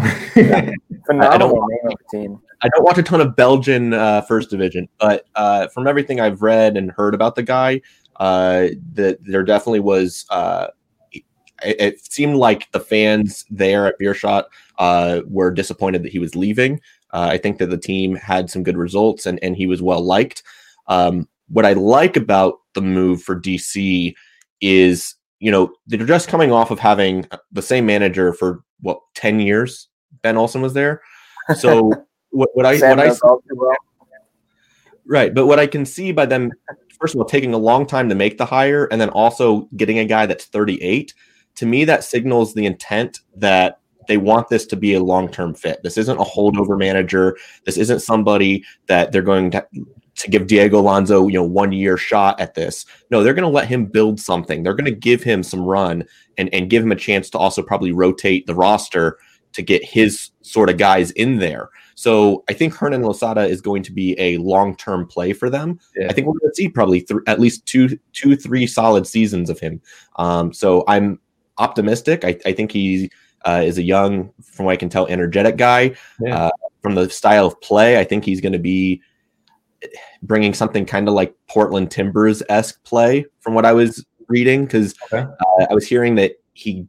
Phenomenal 1.06 1.30
I, 1.32 1.38
don't, 1.38 2.02
team. 2.10 2.42
I 2.62 2.70
don't 2.70 2.84
watch 2.84 2.98
a 2.98 3.04
ton 3.04 3.22
of 3.22 3.36
Belgian 3.36 3.94
uh, 3.94 4.22
first 4.22 4.50
division, 4.50 4.90
but 5.00 5.26
uh, 5.36 5.68
from 5.68 5.88
everything 5.88 6.20
I've 6.20 6.42
read 6.42 6.78
and 6.78 6.92
heard 6.92 7.14
about 7.14 7.36
the 7.36 7.44
guy, 7.44 7.82
uh, 8.16 8.70
that 8.94 9.20
there 9.22 9.44
definitely 9.44 9.82
was. 9.82 10.26
Uh, 10.30 10.68
it, 11.12 11.24
it, 11.80 12.06
seemed 12.12 12.36
like 12.36 12.72
the 12.72 12.80
fans 12.80 13.46
there 13.50 13.88
at 13.88 14.00
Beerschot 14.00 14.46
uh, 14.78 15.22
were 15.26 15.52
disappointed 15.52 16.04
that 16.04 16.12
he 16.12 16.20
was 16.20 16.36
leaving. 16.36 16.80
Uh, 17.12 17.30
I 17.32 17.38
think 17.38 17.58
that 17.58 17.70
the 17.70 17.78
team 17.78 18.16
had 18.16 18.50
some 18.50 18.64
good 18.64 18.78
results 18.78 19.26
and, 19.26 19.40
and 19.42 19.56
he 19.56 19.68
was 19.68 19.82
well 19.82 20.02
liked. 20.02 20.44
Um, 20.88 21.28
what 21.50 21.66
I 21.66 21.74
like 21.74 22.18
about 22.18 22.56
the 22.74 22.82
move 22.82 23.22
for 23.22 23.40
DC 23.40 24.14
is, 24.62 25.16
you 25.40 25.52
know, 25.52 25.72
they're 25.88 26.06
just 26.06 26.28
coming 26.28 26.52
off 26.52 26.72
of 26.72 26.80
having 26.80 27.28
the 27.52 27.62
same 27.62 27.86
manager 27.86 28.34
for 28.34 28.64
what, 28.82 29.00
10 29.16 29.40
years? 29.40 29.88
Ben 30.22 30.38
Olsen 30.38 30.62
was 30.62 30.74
there. 30.74 31.02
So 31.58 31.92
what, 32.32 32.50
what 32.54 32.66
I, 32.66 32.78
what 32.78 33.00
I, 33.00 33.16
right. 35.06 35.34
But 35.34 35.48
what 35.48 35.60
I 35.60 35.68
can 35.68 35.86
see 35.86 36.12
by 36.12 36.26
them, 36.26 36.52
first 37.00 37.16
of 37.16 37.22
all, 37.22 37.26
taking 37.26 37.54
a 37.54 37.58
long 37.58 37.86
time 37.86 38.10
to 38.10 38.16
make 38.16 38.38
the 38.38 38.46
hire 38.46 38.86
and 38.92 39.00
then 39.00 39.10
also 39.10 39.70
getting 39.78 40.00
a 40.00 40.06
guy 40.06 40.26
that's 40.26 40.46
38, 40.46 41.14
to 41.56 41.66
me, 41.66 41.86
that 41.86 42.04
signals 42.04 42.54
the 42.54 42.66
intent 42.66 43.20
that 43.36 43.80
they 44.08 44.18
want 44.18 44.50
this 44.50 44.66
to 44.68 44.76
be 44.76 44.94
a 44.94 45.04
long 45.04 45.30
term 45.30 45.54
fit. 45.54 45.82
This 45.84 45.98
isn't 45.98 46.18
a 46.18 46.24
holdover 46.24 46.78
manager. 46.78 47.38
This 47.66 47.78
isn't 47.78 48.02
somebody 48.02 48.64
that 48.88 49.12
they're 49.12 49.22
going 49.22 49.52
to 49.52 49.66
to 50.16 50.32
give 50.32 50.48
Diego 50.48 50.80
Alonso, 50.80 51.28
you 51.28 51.36
know, 51.36 51.44
one 51.44 51.72
year 51.72 51.96
shot 51.96 52.40
at 52.40 52.56
this. 52.56 52.88
No, 53.12 53.24
they're 53.24 53.36
going 53.36 53.44
to 53.44 53.50
let 53.50 53.68
him 53.68 53.86
build 53.86 54.20
something. 54.20 54.64
They're 54.64 54.74
going 54.74 54.86
to 54.86 54.92
give 54.92 55.22
him 55.22 55.44
some 55.44 55.62
run 55.62 56.04
and 56.38 56.50
and 56.54 56.70
give 56.70 56.84
him 56.84 56.92
a 56.92 56.96
chance 56.96 57.30
to 57.32 57.38
also 57.38 57.62
probably 57.62 57.92
rotate 57.92 58.48
the 58.48 58.56
roster 58.56 59.18
to 59.54 59.62
get 59.62 59.84
his 59.84 60.32
sort 60.42 60.70
of 60.70 60.78
guys 60.78 61.12
in 61.12 61.40
there. 61.40 61.70
So 61.96 62.44
I 62.48 62.54
think 62.54 62.76
Hernan 62.76 63.04
Losada 63.04 63.46
is 63.46 63.60
going 63.60 63.82
to 63.84 63.92
be 63.92 64.16
a 64.20 64.38
long 64.38 64.76
term 64.76 65.08
play 65.08 65.34
for 65.34 65.50
them. 65.50 65.80
Yeah. 65.96 66.08
I 66.10 66.14
think 66.14 66.28
we're 66.28 66.38
going 66.40 66.52
to 66.52 66.56
see 66.56 66.70
probably 66.70 67.02
th- 67.02 67.22
at 67.26 67.40
least 67.40 67.66
two, 67.66 67.98
two, 68.14 68.36
three 68.36 68.68
solid 68.68 69.08
seasons 69.08 69.50
of 69.50 69.60
him. 69.60 69.82
Um, 70.18 70.54
so 70.54 70.84
I'm 70.88 71.20
optimistic. 71.58 72.24
I, 72.24 72.38
I 72.46 72.54
think 72.54 72.72
he's 72.72 73.10
uh, 73.46 73.62
is 73.64 73.78
a 73.78 73.84
young, 73.84 74.32
from 74.44 74.66
what 74.66 74.74
I 74.74 74.78
can 74.78 74.90
tell, 74.90 75.08
energetic 75.08 75.58
guy. 75.58 75.96
Yeah. 76.20 76.46
Uh, 76.46 76.52
from 76.82 76.96
the 76.96 77.10
style 77.10 77.48
of 77.48 77.60
play, 77.62 78.00
I 78.00 78.04
think 78.04 78.24
he's 78.24 78.42
going 78.42 78.54
to 78.54 78.60
be 78.60 79.02
bringing 80.22 80.54
something 80.54 80.86
kind 80.86 81.08
of 81.08 81.14
like 81.14 81.36
Portland 81.48 81.92
Timbers 81.92 82.42
esque 82.50 82.84
play, 82.84 83.26
from 83.40 83.54
what 83.54 83.66
I 83.66 83.74
was 83.74 84.06
reading. 84.28 84.66
Because 84.66 84.96
okay. 85.12 85.24
uh, 85.24 85.66
I 85.70 85.74
was 85.74 85.88
hearing 85.88 86.16
that 86.16 86.34
he 86.54 86.88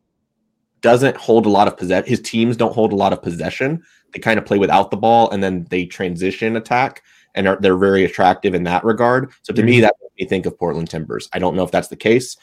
doesn't 0.81 1.17
hold 1.17 1.47
a 1.47 1.50
lot 1.50 1.69
of 1.69 1.76
possession. 1.76 2.09
His 2.09 2.21
teams 2.21 2.57
don't 2.57 2.75
hold 2.75 2.93
a 2.93 2.97
lot 2.97 3.12
of 3.12 3.23
possession. 3.23 3.83
They 4.12 4.21
kind 4.21 4.38
of 4.38 4.47
play 4.47 4.59
without 4.59 4.90
the 4.90 4.97
ball, 4.97 5.31
and 5.31 5.43
then 5.43 5.67
they 5.71 5.85
transition 5.85 6.57
attack, 6.57 7.02
and 7.35 7.47
are, 7.47 7.59
they're 7.61 7.76
very 7.76 8.05
attractive 8.05 8.55
in 8.55 8.64
that 8.64 8.85
regard. 8.85 9.33
So 9.43 9.52
to 9.52 9.61
mm-hmm. 9.61 9.71
me, 9.71 9.81
that 9.81 9.95
makes 10.00 10.14
me 10.19 10.28
think 10.28 10.47
of 10.47 10.59
Portland 10.59 10.88
Timbers. 10.88 11.28
I 11.33 11.38
don't 11.38 11.57
know 11.57 11.64
if 11.64 11.71
that's 11.71 11.88
the 11.88 11.97
case, 11.97 12.37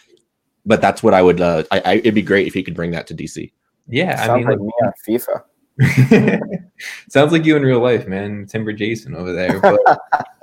but 0.65 0.81
that's 0.81 1.01
what 1.01 1.13
I 1.13 1.21
would. 1.21 1.41
Uh, 1.41 1.63
I, 1.71 1.79
I, 1.79 1.93
it'd 1.95 2.15
be 2.15 2.21
great 2.21 2.47
if 2.47 2.53
he 2.53 2.63
could 2.63 2.75
bring 2.75 2.91
that 2.91 3.07
to 3.07 3.15
DC. 3.15 3.51
Yeah, 3.87 4.15
Sounds 4.15 4.29
I 4.29 4.37
mean, 4.37 4.47
like 4.47 4.59
me 4.59 4.71
on 4.83 4.93
FIFA. 5.07 6.69
Sounds 7.09 7.31
like 7.31 7.45
you 7.45 7.55
in 7.55 7.63
real 7.63 7.79
life, 7.79 8.07
man. 8.07 8.45
Timber 8.47 8.73
Jason 8.73 9.15
over 9.15 9.33
there. 9.33 9.59
But 9.59 9.79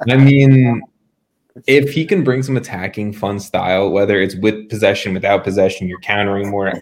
I 0.09 0.17
mean, 0.17 0.83
if 1.67 1.93
he 1.93 2.05
can 2.05 2.25
bring 2.25 2.43
some 2.43 2.57
attacking, 2.57 3.13
fun 3.13 3.41
style, 3.41 3.91
whether 3.91 4.21
it's 4.21 4.37
with 4.37 4.69
possession, 4.69 5.15
without 5.15 5.45
possession, 5.45 5.89
you're 5.89 6.01
countering 6.01 6.51
more. 6.51 6.73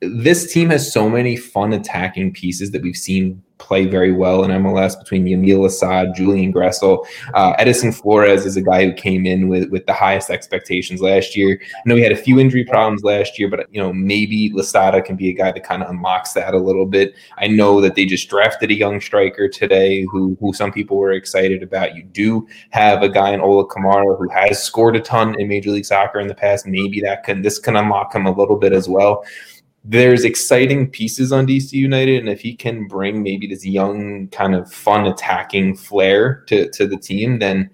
This 0.00 0.52
team 0.52 0.70
has 0.70 0.92
so 0.92 1.08
many 1.08 1.36
fun 1.36 1.72
attacking 1.72 2.32
pieces 2.32 2.70
that 2.70 2.82
we've 2.82 2.96
seen 2.96 3.42
play 3.58 3.86
very 3.86 4.12
well 4.12 4.44
in 4.44 4.50
MLS 4.50 4.98
between 4.98 5.24
Yamil 5.24 5.66
Assad, 5.66 6.14
Julian 6.14 6.52
Gressel. 6.52 7.04
Uh, 7.34 7.54
Edison 7.58 7.92
Flores 7.92 8.46
is 8.46 8.56
a 8.56 8.62
guy 8.62 8.84
who 8.84 8.92
came 8.92 9.26
in 9.26 9.48
with, 9.48 9.68
with 9.70 9.84
the 9.86 9.92
highest 9.92 10.30
expectations 10.30 11.00
last 11.00 11.36
year. 11.36 11.60
I 11.62 11.80
know 11.84 11.96
he 11.96 12.02
had 12.02 12.12
a 12.12 12.16
few 12.16 12.38
injury 12.38 12.64
problems 12.64 13.02
last 13.02 13.38
year, 13.38 13.48
but 13.48 13.66
you 13.70 13.80
know 13.80 13.92
maybe 13.92 14.50
Losada 14.54 15.02
can 15.02 15.16
be 15.16 15.28
a 15.28 15.32
guy 15.32 15.52
that 15.52 15.64
kind 15.64 15.82
of 15.82 15.90
unlocks 15.90 16.32
that 16.32 16.54
a 16.54 16.58
little 16.58 16.86
bit. 16.86 17.14
I 17.36 17.48
know 17.48 17.80
that 17.80 17.94
they 17.94 18.06
just 18.06 18.28
drafted 18.28 18.70
a 18.70 18.74
young 18.74 19.00
striker 19.00 19.48
today 19.48 20.06
who 20.10 20.36
who 20.40 20.52
some 20.52 20.72
people 20.72 20.96
were 20.96 21.12
excited 21.12 21.62
about. 21.62 21.96
You 21.96 22.04
do 22.04 22.46
have 22.70 23.02
a 23.02 23.08
guy 23.08 23.32
in 23.32 23.40
Ola 23.40 23.66
Kamara 23.66 24.16
who 24.16 24.28
has 24.30 24.62
scored 24.62 24.96
a 24.96 25.00
ton 25.00 25.38
in 25.38 25.48
Major 25.48 25.72
League 25.72 25.84
Soccer 25.84 26.20
in 26.20 26.28
the 26.28 26.34
past. 26.34 26.66
Maybe 26.66 27.00
that 27.00 27.24
can 27.24 27.42
this 27.42 27.58
can 27.58 27.76
unlock 27.76 28.14
him 28.14 28.26
a 28.26 28.30
little 28.30 28.56
bit 28.56 28.72
as 28.72 28.88
well 28.88 29.24
there's 29.88 30.22
exciting 30.22 30.90
pieces 30.90 31.32
on 31.32 31.46
DC 31.46 31.72
United, 31.72 32.20
and 32.20 32.28
if 32.28 32.42
he 32.42 32.54
can 32.54 32.86
bring 32.86 33.22
maybe 33.22 33.46
this 33.46 33.64
young, 33.64 34.28
kind 34.28 34.54
of 34.54 34.70
fun 34.70 35.06
attacking 35.06 35.76
flair 35.76 36.44
to 36.48 36.70
to 36.72 36.86
the 36.86 36.98
team, 36.98 37.38
then 37.38 37.70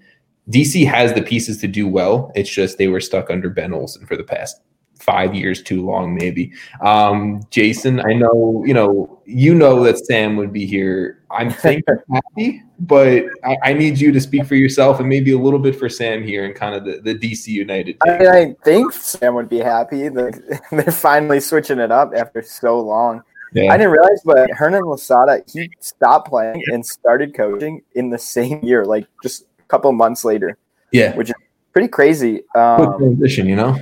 DC 0.49 0.87
has 0.87 1.13
the 1.13 1.21
pieces 1.21 1.57
to 1.59 1.67
do 1.67 1.87
well. 1.89 2.31
It's 2.33 2.49
just 2.49 2.77
they 2.77 2.87
were 2.87 3.01
stuck 3.01 3.29
under 3.29 3.49
Ben 3.49 3.73
Olsen 3.73 4.05
for 4.05 4.15
the 4.15 4.23
past 4.23 4.61
five 4.97 5.35
years 5.35 5.61
too 5.61 5.85
long, 5.85 6.15
maybe. 6.15 6.53
Um, 6.79 7.41
Jason, 7.51 7.99
I 7.99 8.13
know 8.13 8.63
you 8.65 8.73
know 8.73 9.21
you 9.25 9.53
know 9.53 9.83
that 9.83 9.97
Sam 10.05 10.37
would 10.37 10.53
be 10.53 10.65
here. 10.65 11.21
I'm 11.31 11.51
thinking 11.51 11.83
happy, 12.13 12.63
but 12.79 13.25
I, 13.43 13.57
I, 13.63 13.73
need 13.73 13.99
you 13.99 14.11
to 14.11 14.19
speak 14.19 14.45
for 14.45 14.55
yourself 14.55 14.99
and 14.99 15.07
maybe 15.07 15.31
a 15.31 15.37
little 15.37 15.59
bit 15.59 15.75
for 15.75 15.87
Sam 15.87 16.23
here 16.23 16.45
and 16.45 16.53
kind 16.53 16.75
of 16.75 16.83
the, 16.83 16.99
the 16.99 17.17
DC 17.17 17.47
United. 17.47 17.97
I, 18.05 18.17
mean, 18.17 18.27
I 18.27 18.55
think 18.63 18.91
Sam 18.91 19.35
would 19.35 19.49
be 19.49 19.59
happy. 19.59 20.09
They're, 20.09 20.31
they're 20.71 20.91
finally 20.91 21.39
switching 21.39 21.79
it 21.79 21.91
up 21.91 22.13
after 22.15 22.41
so 22.41 22.79
long. 22.79 23.23
Yeah. 23.53 23.71
I 23.71 23.77
didn't 23.77 23.93
realize, 23.93 24.21
but 24.25 24.49
Hernan 24.51 24.83
Losada 24.83 25.41
he 25.51 25.69
stopped 25.79 26.27
playing 26.27 26.61
and 26.67 26.85
started 26.85 27.33
coaching 27.33 27.81
in 27.93 28.09
the 28.09 28.17
same 28.17 28.63
year, 28.63 28.83
like 28.83 29.07
just 29.23 29.43
a 29.43 29.63
couple 29.69 29.91
months 29.93 30.25
later. 30.25 30.57
Yeah, 30.91 31.15
which 31.15 31.29
is 31.29 31.35
pretty 31.71 31.87
crazy. 31.87 32.43
Um, 32.53 32.97
transition, 32.97 33.47
you 33.47 33.55
know. 33.55 33.77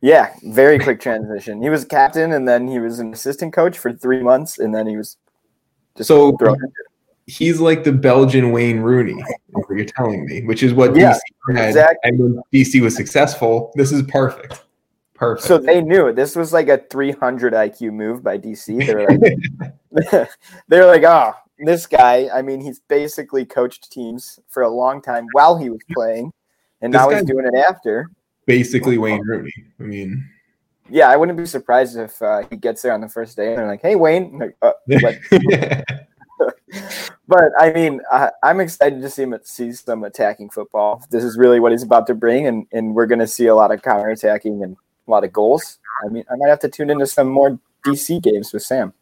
Yeah, 0.00 0.34
very 0.44 0.78
quick 0.78 1.00
transition. 1.00 1.62
He 1.62 1.70
was 1.70 1.84
captain, 1.84 2.32
and 2.32 2.46
then 2.46 2.68
he 2.68 2.78
was 2.78 2.98
an 2.98 3.12
assistant 3.12 3.52
coach 3.52 3.78
for 3.78 3.92
three 3.92 4.22
months, 4.22 4.58
and 4.58 4.74
then 4.74 4.86
he 4.86 4.96
was 4.96 5.16
just 5.96 6.08
so 6.08 6.36
he's 7.26 7.60
like 7.60 7.84
the 7.84 7.92
Belgian 7.92 8.52
Wayne 8.52 8.80
Rooney. 8.80 9.22
What 9.50 9.68
you're 9.70 9.84
telling 9.84 10.24
me, 10.26 10.42
which 10.44 10.62
is 10.62 10.72
what 10.72 10.96
yeah, 10.96 11.12
DC 11.48 11.56
had, 11.56 11.68
exactly. 11.68 11.98
and 12.10 12.18
when 12.18 12.42
DC 12.52 12.80
was 12.80 12.96
successful, 12.96 13.72
this 13.76 13.92
is 13.92 14.02
perfect. 14.02 14.62
Perfect. 15.14 15.46
So 15.46 15.58
they 15.58 15.80
knew 15.80 16.12
this 16.12 16.34
was 16.34 16.52
like 16.52 16.68
a 16.68 16.78
300 16.78 17.52
IQ 17.52 17.92
move 17.92 18.24
by 18.24 18.38
DC. 18.38 18.84
They 18.84 18.94
were 18.94 19.06
like, 19.08 20.28
they're 20.68 20.86
like, 20.86 21.04
oh, 21.04 21.34
this 21.58 21.86
guy. 21.86 22.28
I 22.34 22.42
mean, 22.42 22.60
he's 22.60 22.80
basically 22.80 23.44
coached 23.44 23.92
teams 23.92 24.40
for 24.48 24.64
a 24.64 24.68
long 24.68 25.00
time 25.00 25.26
while 25.32 25.56
he 25.56 25.70
was 25.70 25.80
playing, 25.92 26.32
and 26.80 26.92
this 26.92 27.00
now 27.00 27.10
he's 27.10 27.24
doing 27.24 27.46
it 27.46 27.54
after 27.54 28.10
basically 28.46 28.98
Wayne 28.98 29.22
Rooney. 29.24 29.52
I 29.78 29.82
mean, 29.82 30.28
yeah, 30.90 31.08
I 31.08 31.16
wouldn't 31.16 31.38
be 31.38 31.46
surprised 31.46 31.96
if 31.96 32.20
uh, 32.20 32.42
he 32.50 32.56
gets 32.56 32.82
there 32.82 32.92
on 32.92 33.00
the 33.00 33.08
first 33.08 33.36
day 33.36 33.48
and 33.48 33.58
they're 33.58 33.66
like, 33.66 33.82
"Hey, 33.82 33.96
Wayne." 33.96 34.38
Like, 34.38 34.56
uh, 34.62 34.72
but 37.28 37.50
I 37.58 37.72
mean, 37.72 38.00
I, 38.10 38.30
am 38.42 38.60
excited 38.60 39.00
to 39.02 39.10
see 39.10 39.22
him 39.22 39.36
see 39.42 39.72
some 39.72 40.04
attacking 40.04 40.50
football. 40.50 41.04
This 41.10 41.24
is 41.24 41.36
really 41.36 41.60
what 41.60 41.72
he's 41.72 41.82
about 41.82 42.06
to 42.08 42.14
bring, 42.14 42.46
and 42.46 42.66
and 42.72 42.94
we're 42.94 43.06
going 43.06 43.18
to 43.18 43.26
see 43.26 43.46
a 43.46 43.54
lot 43.54 43.72
of 43.72 43.82
counter 43.82 44.10
attacking 44.10 44.62
and 44.62 44.76
a 45.06 45.10
lot 45.10 45.24
of 45.24 45.32
goals. 45.32 45.78
I 46.04 46.08
mean, 46.08 46.24
I 46.30 46.36
might 46.36 46.48
have 46.48 46.60
to 46.60 46.68
tune 46.68 46.90
into 46.90 47.06
some 47.06 47.28
more 47.28 47.58
DC 47.84 48.22
games 48.22 48.52
with 48.52 48.62
Sam. 48.62 48.92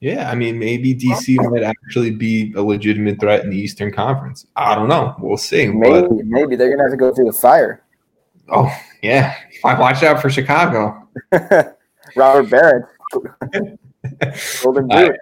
Yeah, 0.00 0.28
I 0.28 0.34
mean, 0.34 0.58
maybe 0.58 0.96
DC 0.96 1.36
might 1.48 1.62
actually 1.62 2.10
be 2.10 2.52
a 2.56 2.62
legitimate 2.62 3.20
threat 3.20 3.44
in 3.44 3.50
the 3.50 3.56
Eastern 3.56 3.92
Conference. 3.92 4.46
I 4.56 4.74
don't 4.74 4.88
know. 4.88 5.14
We'll 5.20 5.36
see. 5.36 5.68
Maybe, 5.68 6.08
but... 6.08 6.24
maybe 6.24 6.56
they're 6.56 6.70
gonna 6.70 6.82
have 6.82 6.90
to 6.90 6.96
go 6.96 7.14
through 7.14 7.26
the 7.26 7.32
fire. 7.32 7.84
Oh 8.48 8.68
yeah, 9.02 9.36
I 9.64 9.78
watch 9.78 10.02
out 10.02 10.20
for 10.20 10.28
Chicago. 10.28 11.08
Robert 12.16 12.50
Beric, 12.50 12.84
Golden 14.62 14.88
Boot. 14.88 15.16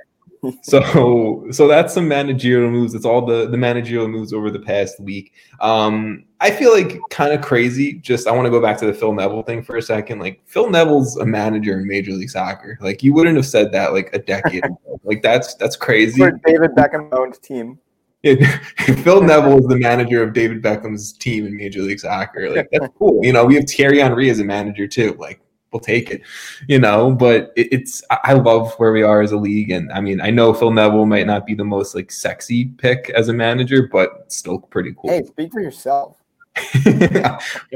So 0.63 1.47
so 1.51 1.69
that's 1.69 1.95
some 1.95 2.09
managerial 2.09 2.71
moves. 2.71 2.95
It's 2.95 3.05
all 3.05 3.25
the 3.25 3.49
the 3.49 3.57
managerial 3.57 4.09
moves 4.09 4.33
over 4.33 4.51
the 4.51 4.59
past 4.59 4.99
week. 5.01 5.33
Um, 5.61 6.25
I 6.41 6.51
feel 6.51 6.73
like 6.73 6.99
kind 7.11 7.33
of 7.33 7.43
crazy. 7.43 7.95
Just 7.95 8.27
I 8.27 8.33
want 8.33 8.47
to 8.47 8.51
go 8.51 8.61
back 8.61 8.79
to 8.79 8.87
the 8.87 8.95
Phil 8.95 9.13
Neville 9.13 9.43
thing 9.43 9.63
for 9.63 9.77
a 9.77 9.83
second. 9.83 10.19
Like 10.19 10.41
Phil 10.47 10.71
Neville's 10.71 11.17
a 11.19 11.27
manager 11.27 11.79
in 11.79 11.87
Major 11.87 12.13
League 12.13 12.31
Soccer. 12.31 12.79
Like 12.81 13.03
you 13.03 13.13
wouldn't 13.13 13.37
have 13.37 13.47
said 13.47 13.73
that 13.73 13.93
like 13.93 14.11
a 14.13 14.19
decade 14.19 14.65
ago. 14.65 14.77
Like 15.03 15.23
that's 15.23 15.55
that's 15.55 15.77
crazy. 15.77 16.19
For 16.19 16.31
David 16.31 16.73
Beckham 16.73 17.09
owned 17.13 17.43
team. 17.43 17.79
Phil 18.23 19.23
Neville 19.23 19.59
is 19.59 19.67
the 19.67 19.79
manager 19.79 20.23
of 20.23 20.35
David 20.35 20.63
Beckham's 20.63 21.15
team 21.15 21.47
in 21.47 21.57
Major 21.57 21.81
League 21.81 22.01
Soccer. 22.01 22.51
Like 22.51 22.69
that's 22.71 22.89
cool. 22.99 23.25
You 23.25 23.33
know, 23.33 23.47
we 23.47 23.55
have 23.55 23.65
Thierry 23.65 23.99
Henry 24.01 24.29
as 24.29 24.41
a 24.41 24.45
manager 24.45 24.87
too. 24.87 25.17
Like 25.19 25.41
we'll 25.73 25.81
take 25.81 26.11
it. 26.11 26.23
You 26.69 26.79
know, 26.79 27.13
but 27.13 27.53
it, 27.57 27.69
it's 27.73 28.03
I 28.11 28.35
love 28.35 28.75
where 28.75 28.93
we 28.93 29.03
are 29.03 29.23
as 29.23 29.33
a 29.33 29.37
league, 29.37 29.71
and 29.71 29.91
I 29.93 30.01
mean 30.01 30.21
I 30.21 30.31
know 30.31 30.53
Phil 30.53 30.71
Neville 30.71 31.07
might 31.07 31.27
not 31.27 31.47
be 31.47 31.55
the 31.55 31.65
most 31.65 31.95
like 31.95 32.11
sexy 32.11 32.67
pick 32.67 33.11
as 33.11 33.29
a 33.29 33.33
manager, 33.33 33.89
but 33.91 34.31
still 34.33 34.59
pretty 34.59 34.95
cool. 34.97 35.11
Hey, 35.11 35.23
speak 35.25 35.53
for 35.53 35.61
yourself. 35.61 36.17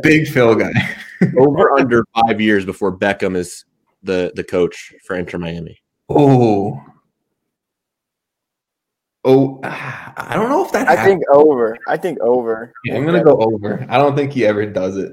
Big 0.03 0.29
Phil 0.29 0.55
guy. 0.55 0.73
Over 1.39 1.73
under 1.79 2.05
five 2.15 2.41
years 2.41 2.65
before 2.65 2.97
Beckham 2.97 3.37
is 3.37 3.65
the 4.03 4.33
the 4.35 4.45
coach 4.45 4.93
for 5.07 5.17
Inter 5.17 5.39
Miami. 5.39 5.81
Oh, 6.09 6.83
Oh, 9.27 9.59
ah, 9.65 10.13
I 10.19 10.35
don't 10.35 10.51
know 10.51 10.65
if 10.67 10.73
that. 10.73 10.87
I 10.87 11.03
think 11.03 11.23
over. 11.33 11.79
I 11.89 11.97
think 11.97 12.21
over. 12.21 12.75
Yeah, 12.85 12.97
I'm 12.97 13.07
gonna 13.07 13.25
go 13.25 13.39
over. 13.39 13.87
I 13.89 13.97
don't 13.97 14.15
think 14.15 14.33
he 14.33 14.45
ever 14.45 14.67
does 14.67 14.99
it. 14.99 15.13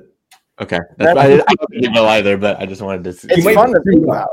Okay, 0.62 0.80
that's, 0.97 1.17
I, 1.17 1.43
I 1.47 1.80
don't 1.80 1.93
know 1.93 2.06
either, 2.06 2.38
but 2.38 2.60
I 2.60 2.65
just 2.65 2.82
wanted 2.82 3.04
to. 3.06 3.13
See. 3.13 3.28
It's 3.32 3.43
fun 3.43 3.74
to 3.74 3.82
think 3.82 4.04
about. 4.04 4.30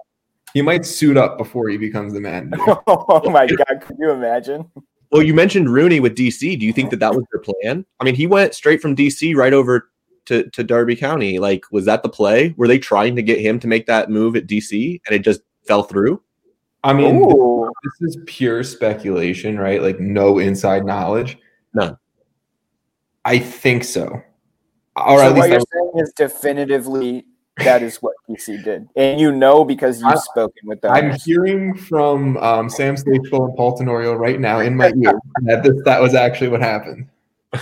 He 0.54 0.62
might 0.62 0.84
suit 0.84 1.16
up 1.16 1.38
before 1.38 1.68
he 1.68 1.76
becomes 1.76 2.12
the 2.12 2.20
man. 2.20 2.52
oh 2.86 3.30
my 3.30 3.46
god! 3.46 3.80
Could 3.80 3.96
you 3.98 4.10
imagine? 4.10 4.70
Well, 5.10 5.22
you 5.22 5.32
mentioned 5.32 5.72
Rooney 5.72 6.00
with 6.00 6.14
DC. 6.14 6.58
Do 6.58 6.66
you 6.66 6.72
think 6.72 6.90
that 6.90 7.00
that 7.00 7.14
was 7.14 7.24
their 7.32 7.40
plan? 7.40 7.86
I 7.98 8.04
mean, 8.04 8.14
he 8.14 8.26
went 8.26 8.54
straight 8.54 8.82
from 8.82 8.94
DC 8.94 9.34
right 9.34 9.54
over 9.54 9.90
to, 10.26 10.48
to 10.50 10.62
Derby 10.62 10.94
County. 10.94 11.38
Like, 11.38 11.64
was 11.72 11.86
that 11.86 12.02
the 12.02 12.08
play? 12.10 12.54
Were 12.58 12.68
they 12.68 12.78
trying 12.78 13.16
to 13.16 13.22
get 13.22 13.40
him 13.40 13.58
to 13.60 13.66
make 13.66 13.86
that 13.86 14.10
move 14.10 14.36
at 14.36 14.46
DC 14.46 15.00
and 15.06 15.16
it 15.16 15.20
just 15.20 15.40
fell 15.66 15.82
through? 15.82 16.22
I 16.84 16.92
mean, 16.92 17.16
Ooh. 17.16 17.70
this 17.82 18.10
is 18.10 18.18
pure 18.26 18.62
speculation, 18.62 19.58
right? 19.58 19.82
Like 19.82 19.98
no 19.98 20.38
inside 20.38 20.84
knowledge. 20.84 21.38
None. 21.74 21.96
I 23.24 23.38
think 23.38 23.84
so. 23.84 24.22
Or 25.06 25.18
so 25.18 25.26
at 25.26 25.34
least 25.34 25.38
what 25.38 25.50
you're 25.50 25.60
saying 25.60 25.92
is 25.96 26.12
definitively 26.14 27.26
that 27.58 27.82
is 27.82 27.96
what 27.96 28.14
DC 28.28 28.62
did, 28.62 28.88
and 28.94 29.20
you 29.20 29.32
know 29.32 29.64
because 29.64 30.00
you've 30.00 30.12
I, 30.12 30.16
spoken 30.16 30.62
with 30.68 30.80
them. 30.80 30.92
I'm 30.92 31.12
hearing 31.12 31.74
from 31.74 32.36
um, 32.36 32.68
Sam 32.70 32.96
Stapleton 32.96 33.46
and 33.46 33.56
Paul 33.56 33.76
Tenorio 33.76 34.14
right 34.14 34.38
now 34.38 34.60
in 34.60 34.76
my 34.76 34.92
ear 35.02 35.18
that 35.42 35.64
this, 35.64 35.74
that 35.84 36.00
was 36.00 36.14
actually 36.14 36.48
what 36.48 36.60
happened. 36.60 37.08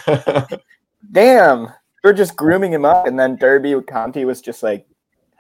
Damn, 1.13 1.69
we're 2.05 2.13
just 2.13 2.37
grooming 2.37 2.73
him 2.73 2.85
up, 2.85 3.07
and 3.07 3.19
then 3.19 3.37
Derby 3.37 3.75
County 3.87 4.27
was 4.27 4.43
just 4.43 4.63
like, 4.63 4.87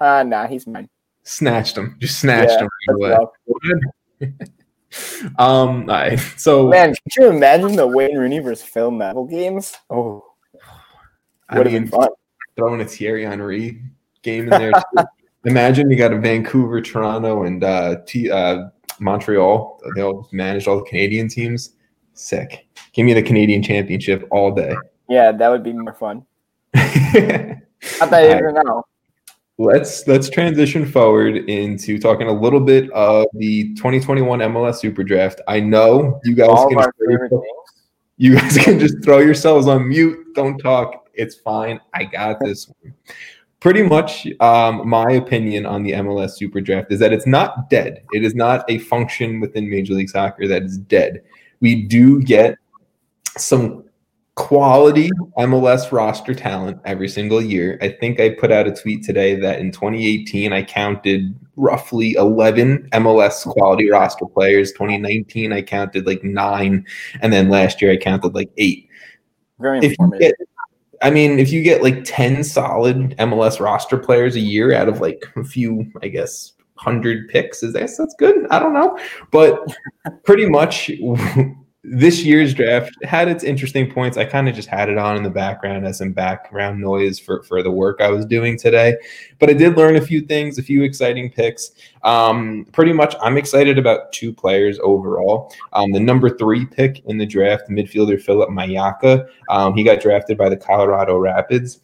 "Ah, 0.01 0.23
nah, 0.23 0.47
he's 0.47 0.67
mine." 0.67 0.89
snatched 1.27 1.77
him, 1.77 1.97
just 1.99 2.21
snatched 2.21 2.63
yeah, 2.99 3.19
him. 4.21 4.31
um, 5.39 5.87
right. 5.87 6.19
so 6.37 6.69
man, 6.69 6.95
could 6.95 7.17
you 7.19 7.29
imagine 7.29 7.77
the 7.77 7.87
Wayne 7.87 8.17
Rooney 8.17 8.39
versus 8.39 8.67
Phil 8.67 8.91
Neville 8.91 9.27
games? 9.27 9.75
Oh, 9.91 10.25
would 11.53 11.67
have 11.67 11.91
been. 11.91 12.09
Throwing 12.57 12.81
a 12.81 12.87
Thierry 12.87 13.25
Henry 13.25 13.83
game 14.23 14.45
in 14.45 14.51
there. 14.51 14.73
imagine 15.45 15.91
you 15.91 15.97
got 15.97 16.13
a 16.13 16.19
Vancouver, 16.19 16.81
Toronto, 16.81 17.43
and 17.43 17.63
uh, 17.63 17.97
T, 18.07 18.31
uh, 18.31 18.69
Montreal. 18.99 19.79
They 19.95 20.03
all 20.03 20.27
manage 20.33 20.67
all 20.67 20.79
the 20.79 20.85
Canadian 20.85 21.29
teams. 21.29 21.75
Sick. 22.15 22.67
Give 22.95 23.05
me 23.05 23.13
the 23.13 23.23
Canadian 23.23 23.63
Championship 23.63 24.27
all 24.31 24.55
day. 24.55 24.75
Yeah, 25.09 25.33
that 25.33 25.49
would 25.51 25.63
be 25.63 25.75
more 25.75 25.93
fun. 25.93 26.25
Not 26.75 28.11
that 28.11 28.39
even 28.39 28.55
now 28.55 28.85
let's 29.59 30.07
let's 30.07 30.29
transition 30.29 30.87
forward 30.87 31.37
into 31.49 31.99
talking 31.99 32.29
a 32.29 32.33
little 32.33 32.61
bit 32.61 32.91
of 32.91 33.27
the 33.35 33.75
2021 33.75 34.41
MLS 34.41 34.77
Super 34.77 35.03
Draft. 35.03 35.41
I 35.49 35.61
know 35.61 36.21
you 36.25 36.35
guys 36.35 36.49
All 36.49 36.69
can 36.69 36.79
you 38.17 38.37
guys 38.37 38.57
can 38.59 38.79
just 38.79 39.03
throw 39.03 39.19
yourselves 39.19 39.67
on 39.67 39.89
mute. 39.89 40.35
Don't 40.35 40.59
talk. 40.59 41.06
It's 41.17 41.37
fine. 41.37 41.81
I 41.95 42.05
got 42.05 42.39
this. 42.41 42.71
Pretty 43.61 43.83
much, 43.83 44.27
um, 44.41 44.87
my 44.89 45.11
opinion 45.13 45.67
on 45.67 45.83
the 45.83 45.93
MLS 45.93 46.33
Super 46.33 46.61
Draft 46.61 46.93
is 46.93 47.01
that 47.01 47.13
it's 47.13 47.27
not 47.27 47.71
dead. 47.71 48.03
It 48.13 48.23
is 48.23 48.35
not 48.35 48.65
a 48.69 48.79
function 48.79 49.41
within 49.41 49.69
Major 49.69 49.95
League 49.95 50.11
Soccer 50.11 50.47
that 50.47 50.63
is 50.63 50.79
dead. 50.79 51.23
We 51.61 51.83
do 51.83 52.23
get 52.23 52.57
some 53.39 53.87
quality 54.37 55.11
MLS 55.39 55.91
roster 55.91 56.35
talent 56.35 56.79
every 56.85 57.09
single 57.09 57.41
year. 57.41 57.79
I 57.81 57.89
think 57.89 58.21
I 58.21 58.31
put 58.31 58.53
out 58.53 58.69
a 58.69 58.73
tweet 58.73 59.03
today 59.03 59.35
that 59.37 59.59
in 59.59 59.73
2018 59.73 60.53
I 60.53 60.63
counted 60.63 61.35
roughly 61.57 62.13
11 62.13 62.89
MLS 62.93 63.45
quality 63.45 63.91
roster 63.91 64.27
players. 64.27 64.73
2019 64.73 65.53
I 65.53 65.63
counted 65.63 66.07
like 66.07 66.23
9 66.23 66.87
and 67.23 67.33
then 67.33 67.49
last 67.49 67.81
year 67.81 67.91
I 67.91 67.97
counted 67.97 68.35
like 68.35 68.51
8. 68.59 68.89
Very 69.59 69.85
informative. 69.85 70.33
I 71.03 71.11
mean, 71.11 71.39
if 71.39 71.53
you 71.53 71.63
get 71.63 71.83
like 71.83 72.05
10 72.05 72.45
solid 72.45 73.17
MLS 73.19 73.61
roster 73.61 73.99
players 73.99 74.37
a 74.37 74.41
year 74.41 74.73
out 74.73 74.89
of 74.89 75.01
like 75.01 75.25
a 75.37 75.45
few, 75.45 75.91
I 76.03 76.09
guess, 76.09 76.53
100 76.83 77.29
picks, 77.29 77.63
is 77.63 77.73
that 77.73 77.91
that's 77.99 78.15
good? 78.19 78.47
I 78.51 78.59
don't 78.59 78.75
know. 78.75 78.99
But 79.31 79.59
pretty 80.25 80.47
much 80.47 80.91
this 81.89 82.25
year's 82.25 82.53
draft 82.53 82.93
had 83.05 83.29
its 83.29 83.45
interesting 83.45 83.91
points. 83.91 84.17
I 84.17 84.25
kind 84.25 84.49
of 84.49 84.55
just 84.55 84.69
had 84.69 84.89
it 84.89 84.99
on 84.99 85.17
in 85.17 85.23
the 85.23 85.31
background 85.31 85.87
as 85.87 85.99
some 85.99 86.13
background 86.13 86.81
noise 86.81 87.19
for, 87.19 87.45
for 87.45 87.63
the 87.63 87.71
work 87.71 88.01
I 88.01 88.09
was 88.11 88.27
doing 88.27 88.59
today. 88.59 88.97
But 89.39 89.51
I 89.51 89.53
did 89.53 89.77
learn 89.77 89.95
a 89.95 90.01
few 90.01 90.21
things, 90.21 90.59
a 90.59 90.63
few 90.63 90.83
exciting 90.83 91.31
picks. 91.31 91.71
Um, 92.03 92.67
pretty 92.73 92.93
much, 92.93 93.15
I'm 93.21 93.37
excited 93.37 93.79
about 93.79 94.13
two 94.13 94.33
players 94.33 94.81
overall. 94.83 95.55
Um, 95.73 95.93
the 95.93 96.01
number 96.01 96.37
three 96.37 96.67
pick 96.67 97.05
in 97.07 97.19
the 97.19 97.27
draft, 97.27 97.69
midfielder 97.71 98.21
Philip 98.21 98.51
Mayaka, 98.51 99.29
um, 99.49 99.75
he 99.75 99.85
got 99.85 100.01
drafted 100.01 100.37
by 100.37 100.49
the 100.49 100.57
Colorado 100.57 101.17
Rapids 101.17 101.81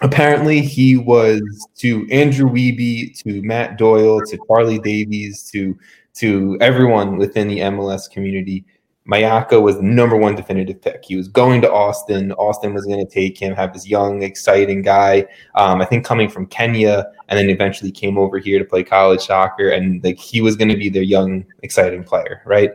apparently 0.00 0.60
he 0.60 0.96
was 0.96 1.40
to 1.76 2.08
Andrew 2.10 2.50
Wiebe, 2.50 3.16
to 3.22 3.40
Matt 3.42 3.78
Doyle, 3.78 4.20
to 4.26 4.38
Charlie 4.48 4.80
Davies, 4.80 5.48
to 5.52 5.78
to 6.14 6.58
everyone 6.60 7.16
within 7.16 7.48
the 7.48 7.60
MLS 7.60 8.10
community. 8.10 8.64
Mayaka 9.08 9.60
was 9.60 9.76
the 9.76 9.82
number 9.82 10.16
one 10.16 10.36
definitive 10.36 10.80
pick. 10.80 11.04
He 11.04 11.16
was 11.16 11.26
going 11.26 11.60
to 11.62 11.72
Austin. 11.72 12.32
Austin 12.32 12.72
was 12.72 12.84
going 12.84 13.04
to 13.04 13.12
take 13.12 13.36
him, 13.36 13.54
have 13.54 13.72
this 13.72 13.88
young, 13.88 14.22
exciting 14.22 14.82
guy. 14.82 15.26
Um, 15.56 15.80
I 15.80 15.84
think 15.84 16.04
coming 16.04 16.28
from 16.28 16.46
Kenya, 16.46 17.06
and 17.28 17.38
then 17.38 17.50
eventually 17.50 17.90
came 17.90 18.16
over 18.16 18.38
here 18.38 18.60
to 18.60 18.64
play 18.64 18.84
college 18.84 19.22
soccer, 19.22 19.70
and 19.70 20.02
like 20.04 20.18
he 20.18 20.40
was 20.40 20.54
going 20.56 20.68
to 20.68 20.76
be 20.76 20.88
their 20.88 21.02
young, 21.02 21.44
exciting 21.62 22.04
player, 22.04 22.42
right? 22.46 22.70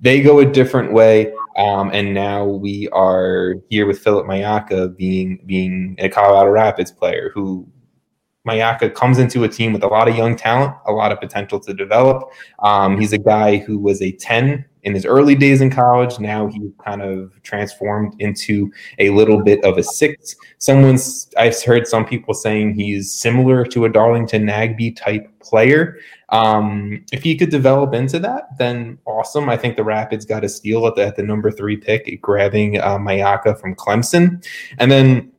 They 0.00 0.20
go 0.20 0.40
a 0.40 0.44
different 0.44 0.92
way, 0.92 1.32
um, 1.56 1.90
and 1.92 2.12
now 2.12 2.44
we 2.44 2.88
are 2.88 3.54
here 3.68 3.86
with 3.86 4.00
Philip 4.00 4.26
Mayaka 4.26 4.96
being 4.96 5.40
being 5.46 5.94
a 5.98 6.08
Colorado 6.08 6.50
Rapids 6.50 6.90
player 6.90 7.30
who 7.34 7.68
Mayaka 8.48 8.92
comes 8.94 9.18
into 9.18 9.44
a 9.44 9.48
team 9.48 9.72
with 9.72 9.84
a 9.84 9.88
lot 9.88 10.08
of 10.08 10.16
young 10.16 10.34
talent, 10.34 10.74
a 10.86 10.92
lot 10.92 11.12
of 11.12 11.20
potential 11.20 11.60
to 11.60 11.74
develop. 11.74 12.30
Um, 12.60 12.98
he's 12.98 13.12
a 13.12 13.18
guy 13.18 13.58
who 13.58 13.78
was 13.78 14.00
a 14.00 14.12
10 14.12 14.64
in 14.82 14.94
his 14.94 15.04
early 15.04 15.34
days 15.34 15.60
in 15.60 15.70
college. 15.70 16.18
Now 16.18 16.46
he 16.46 16.72
kind 16.84 17.02
of 17.02 17.40
transformed 17.42 18.14
into 18.20 18.70
a 18.98 19.10
little 19.10 19.42
bit 19.42 19.62
of 19.64 19.78
a 19.78 19.82
six. 19.82 20.36
Someone's, 20.58 21.30
I've 21.36 21.60
heard 21.62 21.86
some 21.86 22.04
people 22.04 22.34
saying 22.34 22.74
he's 22.74 23.12
similar 23.12 23.64
to 23.66 23.84
a 23.84 23.88
Darlington 23.88 24.46
Nagbe 24.46 24.96
type 24.96 25.30
player. 25.40 25.98
Um, 26.30 27.04
if 27.12 27.22
he 27.22 27.36
could 27.36 27.50
develop 27.50 27.94
into 27.94 28.18
that, 28.20 28.58
then 28.58 28.98
awesome. 29.06 29.48
I 29.48 29.56
think 29.56 29.76
the 29.76 29.84
Rapids 29.84 30.24
got 30.24 30.44
a 30.44 30.48
steal 30.48 30.86
at 30.86 30.94
the, 30.94 31.06
at 31.06 31.16
the 31.16 31.22
number 31.22 31.50
three 31.50 31.76
pick, 31.76 32.20
grabbing 32.20 32.80
uh, 32.80 32.98
Mayaka 32.98 33.58
from 33.58 33.74
Clemson. 33.74 34.46
And 34.78 34.90
then 34.90 35.32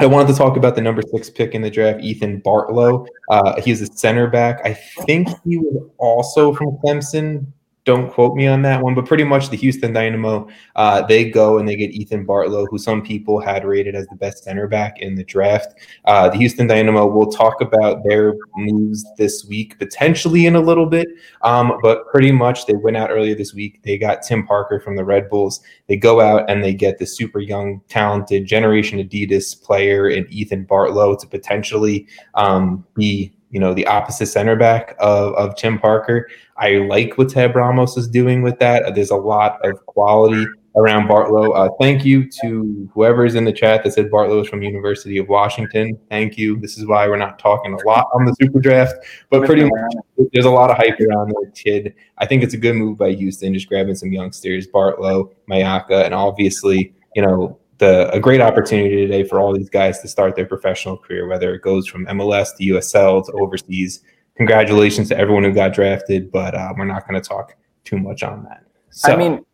I 0.00 0.06
wanted 0.06 0.28
to 0.28 0.34
talk 0.34 0.56
about 0.56 0.76
the 0.76 0.80
number 0.80 1.02
six 1.10 1.28
pick 1.28 1.56
in 1.56 1.62
the 1.62 1.70
draft, 1.70 2.00
Ethan 2.00 2.40
Bartlow. 2.42 3.06
Uh, 3.30 3.60
he's 3.60 3.82
a 3.82 3.86
center 3.86 4.28
back. 4.28 4.60
I 4.64 4.74
think 4.74 5.28
he 5.44 5.56
was 5.56 5.90
also 5.98 6.54
from 6.54 6.78
Clemson, 6.84 7.46
don't 7.88 8.12
quote 8.12 8.36
me 8.36 8.46
on 8.46 8.60
that 8.60 8.82
one, 8.82 8.94
but 8.94 9.06
pretty 9.06 9.24
much 9.24 9.48
the 9.48 9.56
Houston 9.56 9.94
Dynamo, 9.94 10.46
uh, 10.76 11.00
they 11.06 11.30
go 11.30 11.56
and 11.56 11.66
they 11.66 11.74
get 11.74 11.90
Ethan 11.90 12.26
Bartlow, 12.26 12.66
who 12.68 12.76
some 12.76 13.00
people 13.00 13.40
had 13.40 13.64
rated 13.64 13.94
as 13.94 14.06
the 14.08 14.16
best 14.16 14.44
center 14.44 14.68
back 14.68 15.00
in 15.00 15.14
the 15.14 15.24
draft. 15.24 15.72
Uh, 16.04 16.28
the 16.28 16.36
Houston 16.36 16.66
Dynamo 16.66 17.06
will 17.06 17.32
talk 17.32 17.62
about 17.62 18.04
their 18.04 18.34
moves 18.58 19.06
this 19.16 19.46
week, 19.46 19.78
potentially 19.78 20.44
in 20.44 20.54
a 20.54 20.60
little 20.60 20.84
bit, 20.84 21.08
um, 21.40 21.78
but 21.82 22.06
pretty 22.08 22.30
much 22.30 22.66
they 22.66 22.74
went 22.74 22.98
out 22.98 23.08
earlier 23.08 23.34
this 23.34 23.54
week. 23.54 23.82
They 23.82 23.96
got 23.96 24.20
Tim 24.20 24.46
Parker 24.46 24.80
from 24.80 24.94
the 24.94 25.04
Red 25.06 25.30
Bulls. 25.30 25.60
They 25.86 25.96
go 25.96 26.20
out 26.20 26.50
and 26.50 26.62
they 26.62 26.74
get 26.74 26.98
the 26.98 27.06
super 27.06 27.40
young, 27.40 27.80
talented 27.88 28.44
Generation 28.44 28.98
Adidas 28.98 29.58
player 29.62 30.10
in 30.10 30.26
Ethan 30.28 30.66
Bartlow 30.66 31.18
to 31.20 31.26
potentially 31.26 32.06
um, 32.34 32.84
be 32.92 33.32
you 33.50 33.60
know, 33.60 33.72
the 33.72 33.86
opposite 33.86 34.26
center 34.26 34.56
back 34.56 34.94
of, 34.98 35.34
of 35.34 35.56
Tim 35.56 35.78
Parker. 35.78 36.28
I 36.58 36.78
like 36.78 37.16
what 37.16 37.30
Tab 37.30 37.54
Ramos 37.54 37.96
is 37.96 38.08
doing 38.08 38.42
with 38.42 38.58
that. 38.58 38.94
There's 38.94 39.10
a 39.10 39.16
lot 39.16 39.64
of 39.64 39.84
quality 39.86 40.44
around 40.76 41.08
Bartlow. 41.08 41.56
Uh, 41.56 41.70
thank 41.80 42.04
you 42.04 42.28
to 42.42 42.90
whoever 42.94 43.24
is 43.24 43.34
in 43.34 43.44
the 43.44 43.52
chat 43.52 43.82
that 43.84 43.92
said 43.92 44.10
Bartlow 44.10 44.42
is 44.42 44.48
from 44.48 44.62
University 44.62 45.18
of 45.18 45.28
Washington. 45.28 45.98
Thank 46.08 46.36
you. 46.36 46.58
This 46.58 46.78
is 46.78 46.86
why 46.86 47.08
we're 47.08 47.16
not 47.16 47.38
talking 47.38 47.74
a 47.74 47.86
lot 47.86 48.06
on 48.14 48.24
the 48.24 48.34
Super 48.40 48.60
Draft, 48.60 48.94
but 49.30 49.44
pretty 49.44 49.64
much 49.64 49.94
there's 50.32 50.44
a 50.44 50.50
lot 50.50 50.70
of 50.70 50.76
hype 50.76 51.00
around 51.00 51.28
the 51.28 51.50
kid. 51.54 51.94
I 52.18 52.26
think 52.26 52.42
it's 52.42 52.54
a 52.54 52.58
good 52.58 52.76
move 52.76 52.98
by 52.98 53.12
Houston, 53.12 53.54
just 53.54 53.68
grabbing 53.68 53.96
some 53.96 54.12
youngsters, 54.12 54.66
Bartlow, 54.66 55.32
Mayaka, 55.50 56.04
and 56.04 56.14
obviously, 56.14 56.94
you 57.14 57.22
know, 57.22 57.58
the 57.78 58.10
a 58.12 58.18
great 58.18 58.40
opportunity 58.40 58.96
today 58.96 59.22
for 59.22 59.38
all 59.38 59.54
these 59.54 59.70
guys 59.70 60.00
to 60.00 60.08
start 60.08 60.34
their 60.34 60.46
professional 60.46 60.96
career, 60.96 61.28
whether 61.28 61.54
it 61.54 61.62
goes 61.62 61.86
from 61.86 62.06
MLS 62.06 62.56
to 62.56 62.64
USL 62.64 63.24
to 63.26 63.32
overseas. 63.32 64.02
Congratulations 64.38 65.08
to 65.08 65.18
everyone 65.18 65.44
who 65.44 65.52
got 65.52 65.74
drafted, 65.74 66.32
but 66.32 66.54
uh, 66.54 66.72
we're 66.76 66.84
not 66.84 67.06
going 67.06 67.20
to 67.20 67.28
talk 67.28 67.56
too 67.84 67.98
much 67.98 68.22
on 68.22 68.44
that. 68.44 68.64
So, 68.90 69.12
I 69.12 69.16
mean, 69.16 69.44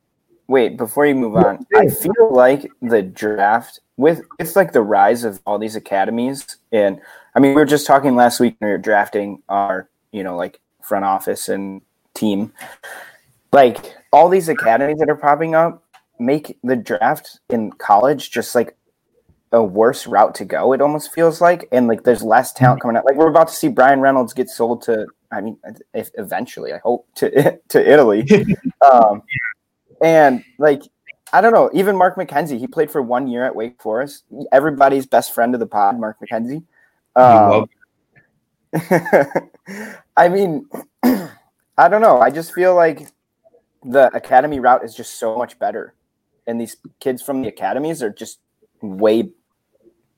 wait, 0.47 0.77
before 0.77 1.07
you 1.07 1.15
move 1.15 1.37
on, 1.37 1.67
I 1.75 1.89
feel 1.89 2.31
like 2.31 2.71
the 2.83 3.03
draft 3.03 3.81
with 3.97 4.23
it's 4.39 4.57
like 4.57 4.73
the 4.73 4.83
rise 4.83 5.25
of 5.25 5.41
all 5.47 5.59
these 5.59 5.75
academies, 5.75 6.59
and 6.71 7.01
I 7.35 7.41
mean, 7.41 7.53
we 7.53 7.57
were 7.57 7.65
just 7.65 7.87
talking 7.87 8.15
last 8.15 8.41
week 8.41 8.57
when 8.59 8.69
we 8.69 8.73
were 8.73 8.79
drafting 8.79 9.43
our, 9.49 9.89
you 10.13 10.23
know, 10.23 10.37
like 10.37 10.61
front 10.83 11.05
office 11.05 11.49
and 11.49 11.81
team, 12.13 12.53
like 13.53 13.97
all 14.13 14.29
these 14.29 14.49
academies 14.49 14.99
that 14.99 15.09
are 15.09 15.17
popping 15.17 15.55
up 15.55 15.83
make 16.19 16.59
the 16.63 16.77
draft 16.77 17.41
in 17.51 17.73
college 17.73 18.31
just 18.31 18.55
like 18.55 18.77
a 19.55 19.63
worse 19.63 20.07
route 20.07 20.35
to 20.35 20.45
go. 20.45 20.73
It 20.73 20.81
almost 20.81 21.13
feels 21.13 21.41
like, 21.41 21.69
and 21.71 21.87
like 21.87 22.03
there's 22.03 22.23
less 22.23 22.53
talent 22.53 22.83
coming 22.83 22.97
out. 22.97 23.05
Like 23.05 23.15
we're 23.15 23.31
about 23.31 23.49
to 23.49 23.55
see 23.55 23.69
Bryan 23.69 24.01
Reynolds 24.01 24.33
get 24.33 24.49
sold 24.49 24.83
to. 24.83 25.07
I 25.31 25.41
mean, 25.41 25.57
if 25.95 26.11
eventually, 26.15 26.73
I 26.73 26.79
hope 26.79 27.07
to 27.17 27.59
to 27.69 27.93
Italy, 27.93 28.27
um, 28.93 29.23
and 30.03 30.45
like 30.59 30.83
I 31.33 31.41
don't 31.41 31.53
know. 31.53 31.71
Even 31.73 31.97
Mark 31.97 32.17
McKenzie, 32.17 32.59
he 32.59 32.67
played 32.67 32.91
for 32.91 33.01
one 33.01 33.29
year 33.29 33.45
at 33.45 33.55
Wake 33.55 33.81
Forest. 33.81 34.25
Everybody's 34.53 35.07
best 35.07 35.33
friend 35.33 35.55
of 35.55 35.61
the 35.61 35.67
pod, 35.67 35.99
Mark 35.99 36.19
McKenzie. 36.21 36.65
Um, 37.17 37.69
I 40.17 40.29
mean, 40.29 40.69
I 41.05 41.89
don't 41.89 42.03
know. 42.03 42.19
I 42.19 42.31
just 42.31 42.53
feel 42.53 42.75
like 42.75 43.09
the 43.85 44.15
academy 44.17 44.59
route 44.61 44.85
is 44.85 44.95
just 44.95 45.19
so 45.19 45.37
much 45.37 45.59
better 45.59 45.95
and 46.47 46.61
these 46.61 46.77
kids 47.01 47.23
from 47.23 47.43
the 47.43 47.49
academies 47.49 48.03
are 48.03 48.11
just 48.11 48.41
way 48.81 49.31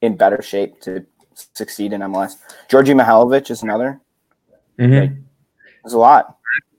in 0.03 0.17
better 0.17 0.43
shape 0.43 0.81
to 0.83 1.05
succeed 1.35 1.93
in 1.93 2.01
MLS. 2.03 2.35
Djordje 2.69 3.01
Mihailovic 3.01 3.51
is 3.51 3.63
another. 3.63 4.01
Mm-hmm. 4.79 4.95
Like, 4.95 5.13
there's 5.83 5.95
a 5.95 5.99
lot. 5.99 6.37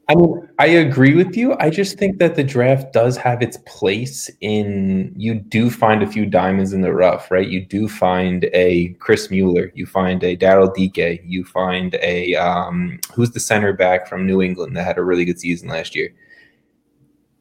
I 0.09 0.15
mean, 0.15 0.47
I 0.57 0.67
agree 0.67 1.15
with 1.15 1.35
you. 1.35 1.57
I 1.59 1.69
just 1.69 1.97
think 1.97 2.17
that 2.19 2.35
the 2.35 2.43
draft 2.43 2.93
does 2.93 3.17
have 3.17 3.41
its 3.41 3.57
place 3.65 4.29
in 4.39 5.11
you 5.17 5.35
do 5.35 5.69
find 5.69 6.01
a 6.01 6.07
few 6.07 6.25
diamonds 6.25 6.71
in 6.71 6.79
the 6.79 6.93
rough, 6.93 7.29
right? 7.29 7.47
You 7.47 7.65
do 7.65 7.89
find 7.89 8.45
a 8.53 8.89
Chris 8.99 9.29
Mueller, 9.29 9.69
you 9.75 9.85
find 9.85 10.23
a 10.23 10.37
Daryl 10.37 10.73
Dike, 10.73 11.21
you 11.25 11.43
find 11.43 11.95
a 11.95 12.35
um, 12.35 13.01
who's 13.13 13.31
the 13.31 13.41
center 13.41 13.73
back 13.73 14.07
from 14.07 14.25
New 14.25 14.41
England 14.41 14.77
that 14.77 14.85
had 14.85 14.97
a 14.97 15.03
really 15.03 15.25
good 15.25 15.41
season 15.41 15.67
last 15.67 15.93
year. 15.93 16.13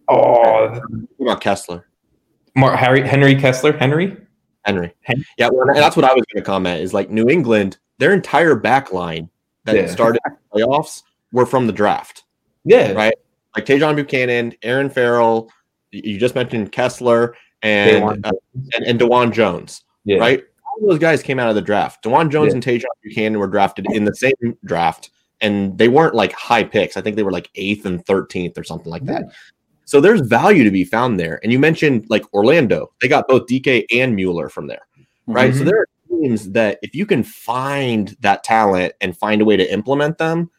Oh, 0.08 0.80
what 1.18 1.26
about 1.26 1.40
Kessler? 1.40 1.86
Mark 2.56 2.76
Harry 2.76 3.06
Henry 3.06 3.36
Kessler 3.36 3.76
Henry 3.76 4.16
Henry. 4.66 4.92
Henry. 5.02 5.24
Yeah, 5.38 5.48
well, 5.50 5.66
that's 5.74 5.96
what 5.96 6.04
I 6.04 6.12
was 6.12 6.24
going 6.32 6.42
to 6.42 6.46
comment 6.46 6.82
is 6.82 6.92
like 6.92 7.08
New 7.08 7.28
England, 7.28 7.78
their 7.98 8.12
entire 8.12 8.56
back 8.56 8.92
line 8.92 9.30
that 9.64 9.76
yeah. 9.76 9.86
started 9.86 10.20
playoffs 10.52 11.04
were 11.32 11.46
from 11.46 11.66
the 11.66 11.72
draft. 11.72 12.24
Yeah, 12.64 12.92
right. 12.92 13.14
Like 13.54 13.64
Tajon 13.64 13.94
Buchanan, 13.94 14.54
Aaron 14.62 14.90
Farrell. 14.90 15.50
You 15.92 16.18
just 16.18 16.34
mentioned 16.34 16.72
Kessler 16.72 17.36
and 17.62 18.26
uh, 18.26 18.32
and, 18.74 18.84
and 18.84 19.00
DeJuan 19.00 19.32
Jones. 19.32 19.84
Yeah. 20.04 20.18
Right. 20.18 20.44
All 20.64 20.88
those 20.88 20.98
guys 20.98 21.22
came 21.22 21.38
out 21.38 21.48
of 21.48 21.54
the 21.54 21.62
draft. 21.62 22.04
DeJuan 22.04 22.30
Jones 22.30 22.48
yeah. 22.48 22.54
and 22.54 22.62
Tajon 22.62 22.84
Buchanan 23.02 23.38
were 23.38 23.46
drafted 23.46 23.86
in 23.90 24.04
the 24.04 24.14
same 24.14 24.58
draft, 24.64 25.10
and 25.40 25.78
they 25.78 25.88
weren't 25.88 26.14
like 26.14 26.32
high 26.32 26.64
picks. 26.64 26.96
I 26.96 27.00
think 27.00 27.14
they 27.14 27.22
were 27.22 27.32
like 27.32 27.48
eighth 27.54 27.86
and 27.86 28.04
thirteenth 28.04 28.58
or 28.58 28.64
something 28.64 28.90
like 28.90 29.04
that. 29.04 29.32
So 29.86 30.00
there's 30.00 30.20
value 30.20 30.64
to 30.64 30.70
be 30.70 30.84
found 30.84 31.18
there. 31.18 31.40
And 31.42 31.52
you 31.52 31.58
mentioned 31.58 32.06
like 32.10 32.24
Orlando, 32.34 32.92
they 33.00 33.08
got 33.08 33.28
both 33.28 33.46
Dike 33.46 33.86
and 33.92 34.14
Mueller 34.14 34.48
from 34.48 34.66
there, 34.66 34.86
right? 35.26 35.50
Mm-hmm. 35.50 35.58
So 35.58 35.64
there 35.64 35.80
are 35.80 35.88
teams 36.10 36.50
that 36.50 36.78
if 36.82 36.94
you 36.94 37.06
can 37.06 37.22
find 37.22 38.16
that 38.20 38.42
talent 38.42 38.94
and 39.00 39.16
find 39.16 39.40
a 39.40 39.44
way 39.44 39.56
to 39.56 39.72
implement 39.72 40.18
them, 40.18 40.50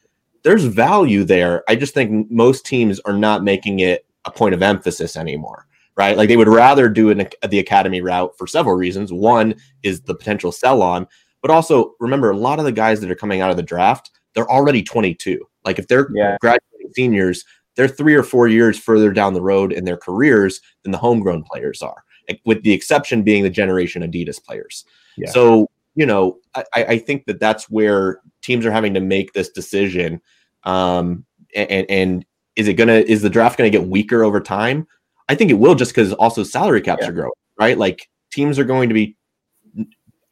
there's 0.43 0.63
value 0.63 1.25
there. 1.25 1.63
I 1.67 1.75
just 1.75 1.93
think 1.93 2.31
most 2.31 2.65
teams 2.65 3.01
are 3.01 3.17
not 3.17 3.43
making 3.43 3.81
it 3.81 4.05
a 4.23 4.31
point 4.31 4.55
of 4.55 4.63
emphasis 4.63 5.17
anymore, 5.17 5.67
right? 5.97 6.15
Like 6.15 6.29
they 6.29 6.37
would 6.37 6.47
rather 6.47 6.87
do 6.87 7.09
an, 7.09 7.27
the 7.49 7.59
academy 7.59 7.99
route 7.99 8.33
for 8.37 8.47
several 8.47 8.77
reasons. 8.77 9.11
One 9.11 9.55
is 9.83 9.99
the 10.01 10.15
potential 10.15 10.53
sell 10.53 10.81
on, 10.81 11.05
but 11.41 11.51
also 11.51 11.95
remember 11.99 12.31
a 12.31 12.37
lot 12.37 12.59
of 12.59 12.65
the 12.65 12.71
guys 12.71 13.01
that 13.01 13.11
are 13.11 13.15
coming 13.15 13.41
out 13.41 13.51
of 13.51 13.57
the 13.57 13.63
draft, 13.63 14.09
they're 14.35 14.49
already 14.49 14.83
22. 14.83 15.45
Like 15.65 15.79
if 15.79 15.87
they're 15.89 16.09
yeah. 16.13 16.37
graduating 16.39 16.93
seniors, 16.93 17.43
they're 17.77 17.87
three 17.87 18.15
or 18.15 18.23
four 18.23 18.47
years 18.47 18.77
further 18.77 19.13
down 19.13 19.33
the 19.33 19.41
road 19.41 19.71
in 19.71 19.85
their 19.85 19.97
careers 19.97 20.59
than 20.83 20.91
the 20.91 20.97
homegrown 20.97 21.43
players 21.43 21.81
are, 21.81 22.03
with 22.43 22.63
the 22.63 22.73
exception 22.73 23.21
being 23.21 23.43
the 23.43 23.49
generation 23.49 24.01
Adidas 24.01 24.43
players. 24.43 24.83
Yeah. 25.15 25.29
So, 25.29 25.69
you 25.95 26.05
know, 26.05 26.39
I, 26.55 26.65
I, 26.73 26.97
think 26.97 27.25
that 27.25 27.39
that's 27.39 27.69
where 27.69 28.19
teams 28.41 28.65
are 28.65 28.71
having 28.71 28.93
to 28.95 28.99
make 28.99 29.33
this 29.33 29.49
decision. 29.49 30.21
Um, 30.63 31.25
and, 31.55 31.85
and 31.89 32.25
is 32.55 32.67
it 32.67 32.73
gonna 32.73 32.93
is 32.93 33.21
the 33.21 33.29
draft 33.29 33.57
gonna 33.57 33.69
get 33.69 33.87
weaker 33.87 34.23
over 34.23 34.41
time? 34.41 34.87
I 35.29 35.35
think 35.35 35.51
it 35.51 35.55
will 35.55 35.75
just 35.75 35.91
because 35.91 36.13
also 36.13 36.43
salary 36.43 36.81
caps 36.81 37.03
Yeah. 37.03 37.09
are 37.09 37.13
growing, 37.13 37.31
right? 37.59 37.77
Like 37.77 38.09
teams 38.31 38.57
are 38.59 38.63
going 38.65 38.89
to 38.89 38.95
be 38.95 39.15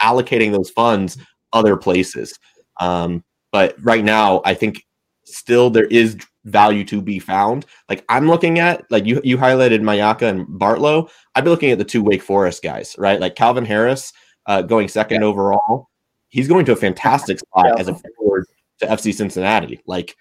allocating 0.02 0.52
those 0.52 0.70
funds 0.70 1.18
other 1.54 1.78
places. 1.78 2.38
Um, 2.80 3.24
but 3.52 3.76
right 3.82 4.04
now, 4.04 4.42
I 4.46 4.54
think 4.54 4.86
still 5.26 5.70
there 5.70 5.86
is 5.86 6.18
value 6.46 6.84
to 6.86 7.02
be 7.02 7.20
found. 7.20 7.66
Like 7.90 8.06
I'm 8.10 8.28
looking 8.28 8.60
at, 8.60 8.90
like 8.90 9.06
you 9.06 9.20
you 9.24 9.38
highlighted 9.38 9.82
Mayaka 9.82 10.24
and 10.24 10.48
Bartlow. 10.48 11.10
I'd 11.36 11.44
be 11.44 11.50
looking 11.50 11.72
at 11.72 11.78
the 11.78 11.84
two 11.86 12.04
Wake 12.04 12.22
Forest 12.22 12.64
guys, 12.64 12.96
right? 12.98 13.20
Like 13.20 13.36
Calvin 13.36 13.66
Harris 13.66 14.14
uh, 14.46 14.62
going 14.62 14.88
second 14.88 15.24
overall. 15.24 15.90
He's 16.30 16.48
going 16.48 16.66
to 16.66 16.72
a 16.72 16.76
fantastic 16.78 17.40
spot 17.40 17.66
Yeah. 17.68 17.76
as 17.80 17.88
a 17.88 17.96
forward 18.18 18.46
to 18.80 18.86
FC 18.88 19.14
Cincinnati. 19.14 19.82
Like 19.86 20.16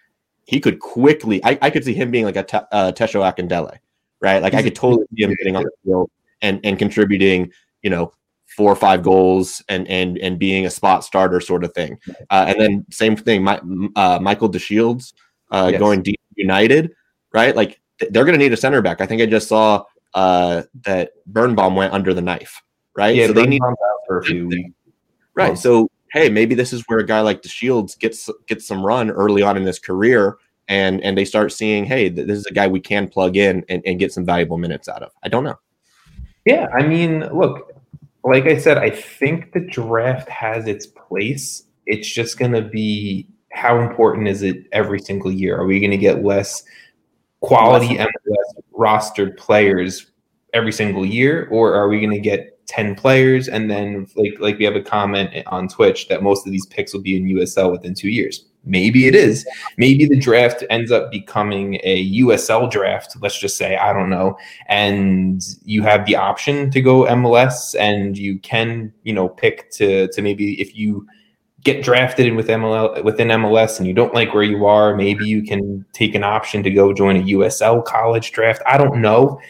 he 0.47 0.61
could 0.61 0.81
quickly, 0.81 1.43
I, 1.45 1.59
I 1.63 1.71
could 1.71 1.85
see 1.85 1.95
him 1.95 2.11
being 2.11 2.25
like 2.25 2.37
a 2.37 2.43
te, 2.43 2.59
uh, 2.73 2.93
Tesho 2.93 3.23
Akindele, 3.23 3.79
right? 4.21 4.43
Like 4.43 4.55
I 4.55 4.59
He's 4.59 4.67
a 4.67 4.71
could 4.71 4.77
totally 4.77 5.07
see 5.17 5.25
him 5.25 5.35
getting 5.39 5.57
on 5.57 5.63
the 5.65 5.71
field 5.85 6.11
and 6.43 6.61
and 6.65 6.79
contributing, 6.79 7.51
you 7.83 7.91
know, 7.91 8.13
four 8.47 8.71
or 8.71 8.77
five 8.77 9.03
goals 9.03 9.63
and 9.69 9.89
and 9.89 10.17
and 10.19 10.39
being 10.39 10.65
a 10.67 10.71
spot 10.71 11.05
starter 11.05 11.41
sort 11.41 11.65
of 11.65 11.73
thing. 11.75 11.99
Uh, 12.31 12.45
and 12.49 12.61
then 12.61 12.87
same 12.91 13.17
thing, 13.17 13.43
my, 13.43 13.61
uh, 13.97 14.19
Michael 14.23 14.51
DeShields 14.51 15.13
uh, 15.51 15.69
Yes. 15.73 15.79
going 15.79 16.03
DC 16.03 16.15
United, 16.37 16.93
right? 17.33 17.55
Like 17.55 17.81
th- 17.99 18.13
they're 18.13 18.25
going 18.25 18.39
to 18.39 18.43
need 18.43 18.53
a 18.53 18.57
center 18.57 18.83
back. 18.83 19.01
I 19.01 19.07
think 19.07 19.23
I 19.23 19.27
just 19.27 19.49
saw 19.49 19.85
uh, 20.15 20.63
that 20.85 21.11
Birnbaum 21.27 21.75
went 21.77 21.93
under 21.93 22.15
the 22.15 22.23
knife, 22.23 22.63
right? 22.97 23.15
Yeah, 23.15 23.27
so 23.29 23.33
they 23.33 23.47
need 23.47 23.61
for 24.07 24.19
a 24.19 24.25
few 24.25 24.49
weeks. 24.49 24.71
right. 25.35 25.57
So 25.59 25.89
hey, 26.13 26.29
maybe 26.29 26.55
this 26.55 26.73
is 26.73 26.83
where 26.87 26.99
a 27.01 27.07
guy 27.07 27.21
like 27.21 27.43
DeShields 27.43 27.99
gets 27.99 28.31
gets 28.47 28.67
some 28.67 28.85
run 28.87 29.11
early 29.11 29.43
on 29.43 29.57
in 29.57 29.65
his 29.65 29.79
career. 29.79 30.37
And, 30.67 31.03
and 31.03 31.19
they 31.19 31.27
start 31.27 31.53
seeing, 31.53 31.85
hey, 31.85 32.09
th- 32.09 32.27
this 32.27 32.39
is 32.39 32.47
a 32.47 32.53
guy 32.55 32.69
we 32.69 32.81
can 32.81 33.07
plug 33.07 33.37
in 33.37 33.67
and, 33.69 33.83
and 33.85 33.99
get 33.99 34.15
some 34.15 34.25
valuable 34.25 34.57
minutes 34.57 34.89
out 34.89 35.03
of. 35.03 35.13
I 35.23 35.29
don't 35.29 35.45
know. 35.45 35.59
Yeah, 36.47 36.69
I 36.73 36.87
mean, 36.87 37.21
look, 37.37 37.71
like 38.23 38.47
I 38.47 38.57
said, 38.57 38.79
I 38.79 38.89
think 38.89 39.53
the 39.53 39.61
draft 39.61 40.27
has 40.31 40.67
its 40.67 40.87
place. 40.87 41.65
It's 41.85 42.09
just 42.11 42.39
going 42.39 42.53
to 42.53 42.63
be 42.63 43.29
how 43.55 43.81
important 43.81 44.29
is 44.29 44.43
it 44.43 44.67
every 44.73 44.99
single 44.99 45.33
year? 45.33 45.57
Are 45.57 45.67
we 45.67 45.81
going 45.81 45.90
to 45.90 45.97
get 45.97 46.25
less 46.25 46.62
quality 47.40 47.97
MLS 47.97 48.62
rostered 48.77 49.37
players 49.37 50.11
every 50.53 50.73
single 50.73 51.07
year, 51.07 51.49
or 51.51 51.75
are 51.75 51.88
we 51.88 52.01
going 52.01 52.12
to 52.12 52.21
get 52.21 52.51
10 52.67 52.95
players 52.95 53.49
and 53.49 53.71
then 53.71 54.07
like 54.17 54.35
like 54.40 54.59
we 54.59 54.64
have 54.64 54.77
a 54.77 54.81
comment 54.81 55.31
on 55.49 55.69
Twitch 55.69 56.09
that 56.09 56.23
most 56.23 56.47
of 56.47 56.53
these 56.53 56.67
picks 56.67 56.95
will 56.95 57.03
be 57.03 57.17
in 57.17 57.25
USL 57.37 57.71
within 57.71 57.95
2 57.95 58.09
years. 58.09 58.47
Maybe 58.64 59.07
it 59.07 59.14
is. 59.14 59.47
Maybe 59.77 60.07
the 60.07 60.19
draft 60.19 60.64
ends 60.71 60.90
up 60.90 61.11
becoming 61.11 61.79
a 61.85 62.12
USL 62.21 62.71
draft, 62.71 63.14
let's 63.21 63.38
just 63.38 63.59
say, 63.59 63.77
I 63.77 63.93
don't 63.93 64.09
know, 64.09 64.38
and 64.69 65.43
you 65.64 65.83
have 65.83 66.07
the 66.07 66.17
option 66.17 66.71
to 66.71 66.81
go 66.81 67.05
MLS 67.05 67.79
and 67.79 68.17
you 68.17 68.38
can, 68.38 68.93
you 69.03 69.12
know, 69.12 69.29
pick 69.29 69.71
to 69.73 70.09
to 70.09 70.23
maybe 70.23 70.59
if 70.61 70.75
you 70.75 71.07
get 71.64 71.83
drafted 71.83 72.27
in 72.27 72.37
with 72.37 72.48
within 72.48 73.29
MLS 73.29 73.79
and 73.79 73.88
you 73.88 73.94
don't 73.94 74.14
like 74.14 74.33
where 74.33 74.42
you 74.42 74.66
are, 74.66 74.94
maybe 74.94 75.27
you 75.27 75.42
can 75.42 75.85
take 75.92 76.14
an 76.14 76.22
option 76.22 76.62
to 76.62 76.70
go 76.70 76.92
join 76.92 77.16
a 77.16 77.24
USL 77.24 77.85
college 77.85 78.33
draft. 78.33 78.62
I 78.66 78.79
don't 78.79 79.00
know 79.00 79.40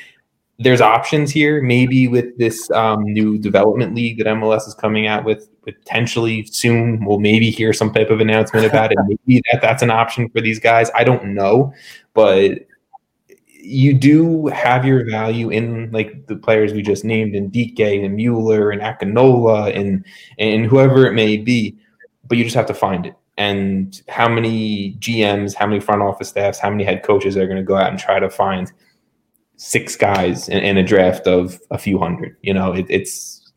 there's 0.59 0.81
options 0.81 1.31
here. 1.31 1.61
Maybe 1.63 2.07
with 2.07 2.37
this 2.39 2.71
um, 2.71 3.03
new 3.05 3.39
development 3.39 3.95
league 3.95 4.19
that 4.19 4.27
MLS 4.27 4.69
is 4.69 4.75
coming 4.75 5.07
out 5.07 5.25
with 5.25 5.49
potentially 5.63 6.45
soon, 6.47 7.05
we'll 7.05 7.19
maybe 7.19 7.51
hear 7.51 7.73
some 7.73 7.93
type 7.93 8.11
of 8.11 8.21
announcement 8.21 8.67
about 8.67 8.93
it. 8.93 8.99
Maybe 9.07 9.43
that 9.51 9.61
that's 9.61 9.83
an 9.83 9.91
option 9.91 10.29
for 10.31 10.41
these 10.41 10.61
guys. 10.61 10.91
I 10.95 11.05
don't 11.05 11.35
know, 11.35 11.73
but 12.13 12.67
you 13.49 13.95
do 13.95 14.47
have 14.49 14.85
your 14.85 15.09
value 15.11 15.49
in 15.49 15.91
like 15.91 16.27
the 16.27 16.37
players 16.37 16.73
we 16.73 16.83
just 16.83 17.05
named 17.05 17.35
in 17.35 17.51
Dike 17.51 17.81
and 17.81 18.15
Mueller 18.15 18.71
and 18.71 18.83
Akinola 18.83 19.75
and 19.75 20.05
and 20.39 20.67
whoever 20.67 21.07
it 21.07 21.15
may 21.15 21.39
be, 21.39 21.77
but 22.29 22.39
you 22.39 22.45
just 22.45 22.57
have 22.57 22.67
to 22.67 22.75
find 22.75 23.07
it. 23.07 23.15
And 23.37 24.01
how 24.09 24.29
many 24.29 24.95
GMs, 25.01 25.55
how 25.55 25.67
many 25.67 25.81
front 25.81 26.03
office 26.03 26.29
staffs, 26.29 26.59
how 26.59 26.71
many 26.71 26.85
head 26.85 27.03
coaches 27.03 27.37
are 27.37 27.47
going 27.47 27.57
to 27.59 27.63
go 27.65 27.77
out 27.77 27.91
and 27.91 27.99
try 27.99 28.19
to 28.21 28.31
find 28.31 28.71
six 29.57 29.97
guys 29.97 30.49
in, 30.49 30.59
in 30.59 30.77
a 30.77 30.83
draft 30.83 31.27
of 31.27 31.61
a 31.71 31.79
few 31.79 31.99
hundred. 31.99 32.37
You 32.43 32.55
know, 32.55 32.73
it, 32.73 32.87
it's 32.89 33.53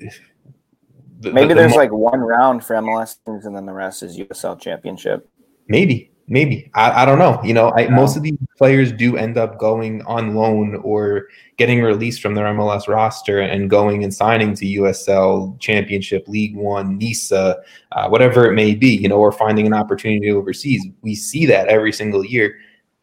the- 1.20 1.32
Maybe 1.32 1.48
the- 1.50 1.56
the 1.56 1.62
there's 1.62 1.72
mo- 1.72 1.78
like 1.78 1.92
one 1.92 2.20
round 2.22 2.64
for 2.64 2.76
MLS 2.76 3.18
teams, 3.26 3.46
and 3.46 3.56
then 3.56 3.66
the 3.66 3.74
rest 3.74 4.04
is 4.04 4.18
USL 4.18 4.60
Championship. 4.60 5.28
maybe 5.68 6.12
maybe 6.28 6.70
I, 6.74 7.04
I 7.04 7.06
don't 7.06 7.20
know. 7.20 7.40
You 7.44 7.54
know, 7.54 7.70
I, 7.70 7.82
Yeah. 7.82 7.90
most 7.90 8.18
of 8.18 8.24
these 8.24 8.38
players 8.58 8.92
do 8.92 9.18
end 9.18 9.38
up 9.38 9.58
going 9.58 10.02
on 10.04 10.36
loan 10.36 10.76
or 10.84 11.28
getting 11.58 11.82
released 11.82 12.22
from 12.22 12.36
their 12.36 12.46
MLS 12.46 12.88
roster 12.88 13.40
and 13.40 13.70
going 13.70 14.04
and 14.04 14.14
signing 14.14 14.54
to 14.56 14.66
USL 14.66 15.58
Championship, 15.60 16.28
League 16.28 16.56
One, 16.56 16.98
NISA, 16.98 17.58
uh, 17.94 18.10
whatever 18.10 18.46
it 18.46 18.54
may 18.54 18.76
be. 18.76 18.96
You 18.96 19.10
know, 19.10 19.18
or 19.18 19.32
finding 19.32 19.66
an 19.66 19.74
opportunity 19.74 20.32
overseas. 20.32 20.86
We 21.02 21.16
see 21.16 21.46
that 21.48 21.68
every 21.68 21.94
single 21.94 22.26
year. 22.26 22.58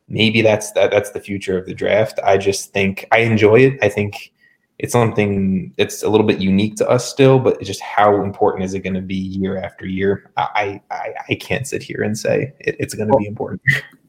Maybe 0.06 0.42
that's 0.42 0.72
that. 0.72 0.90
That's 0.90 1.10
the 1.10 1.20
future 1.20 1.56
of 1.58 1.64
the 1.64 1.74
draft. 1.74 2.20
I 2.22 2.36
just 2.36 2.72
think 2.74 3.06
I 3.10 3.20
enjoy 3.20 3.60
it. 3.60 3.78
I 3.82 3.88
think 3.88 4.33
it's 4.78 4.92
something 4.92 5.72
that's 5.78 6.02
a 6.02 6.08
little 6.08 6.26
bit 6.26 6.40
unique 6.40 6.76
to 6.76 6.88
us 6.88 7.08
still, 7.08 7.38
but 7.38 7.60
just 7.62 7.80
how 7.80 8.22
important 8.22 8.64
is 8.64 8.74
it 8.74 8.80
going 8.80 8.94
to 8.94 9.00
be 9.00 9.14
year 9.14 9.56
after 9.58 9.86
year? 9.86 10.30
I 10.36 10.80
I, 10.90 11.14
I 11.28 11.34
can't 11.36 11.66
sit 11.66 11.82
here 11.82 12.02
and 12.02 12.18
say 12.18 12.52
it, 12.60 12.76
it's 12.78 12.94
going 12.94 13.10
to 13.10 13.16
be 13.18 13.26
important. 13.26 13.62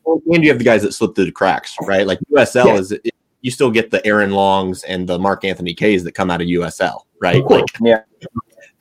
Well, 0.05 0.21
and 0.31 0.43
you 0.43 0.49
have 0.49 0.59
the 0.59 0.65
guys 0.65 0.81
that 0.83 0.93
slip 0.93 1.15
through 1.15 1.25
the 1.25 1.31
cracks, 1.31 1.75
right? 1.81 2.05
Like 2.05 2.19
USL 2.31 2.65
Yeah. 2.65 2.75
is 2.75 2.97
you 3.41 3.51
still 3.51 3.69
get 3.69 3.91
the 3.91 4.05
Aaron 4.07 4.31
Longs 4.31 4.83
and 4.83 5.07
the 5.07 5.19
Mark 5.19 5.43
Anthony 5.45 5.75
Kaye's 5.75 6.03
that 6.03 6.13
come 6.13 6.31
out 6.31 6.41
of 6.41 6.47
USL, 6.47 7.01
right? 7.21 7.43
Like 7.45 7.65
Yeah. 7.81 8.01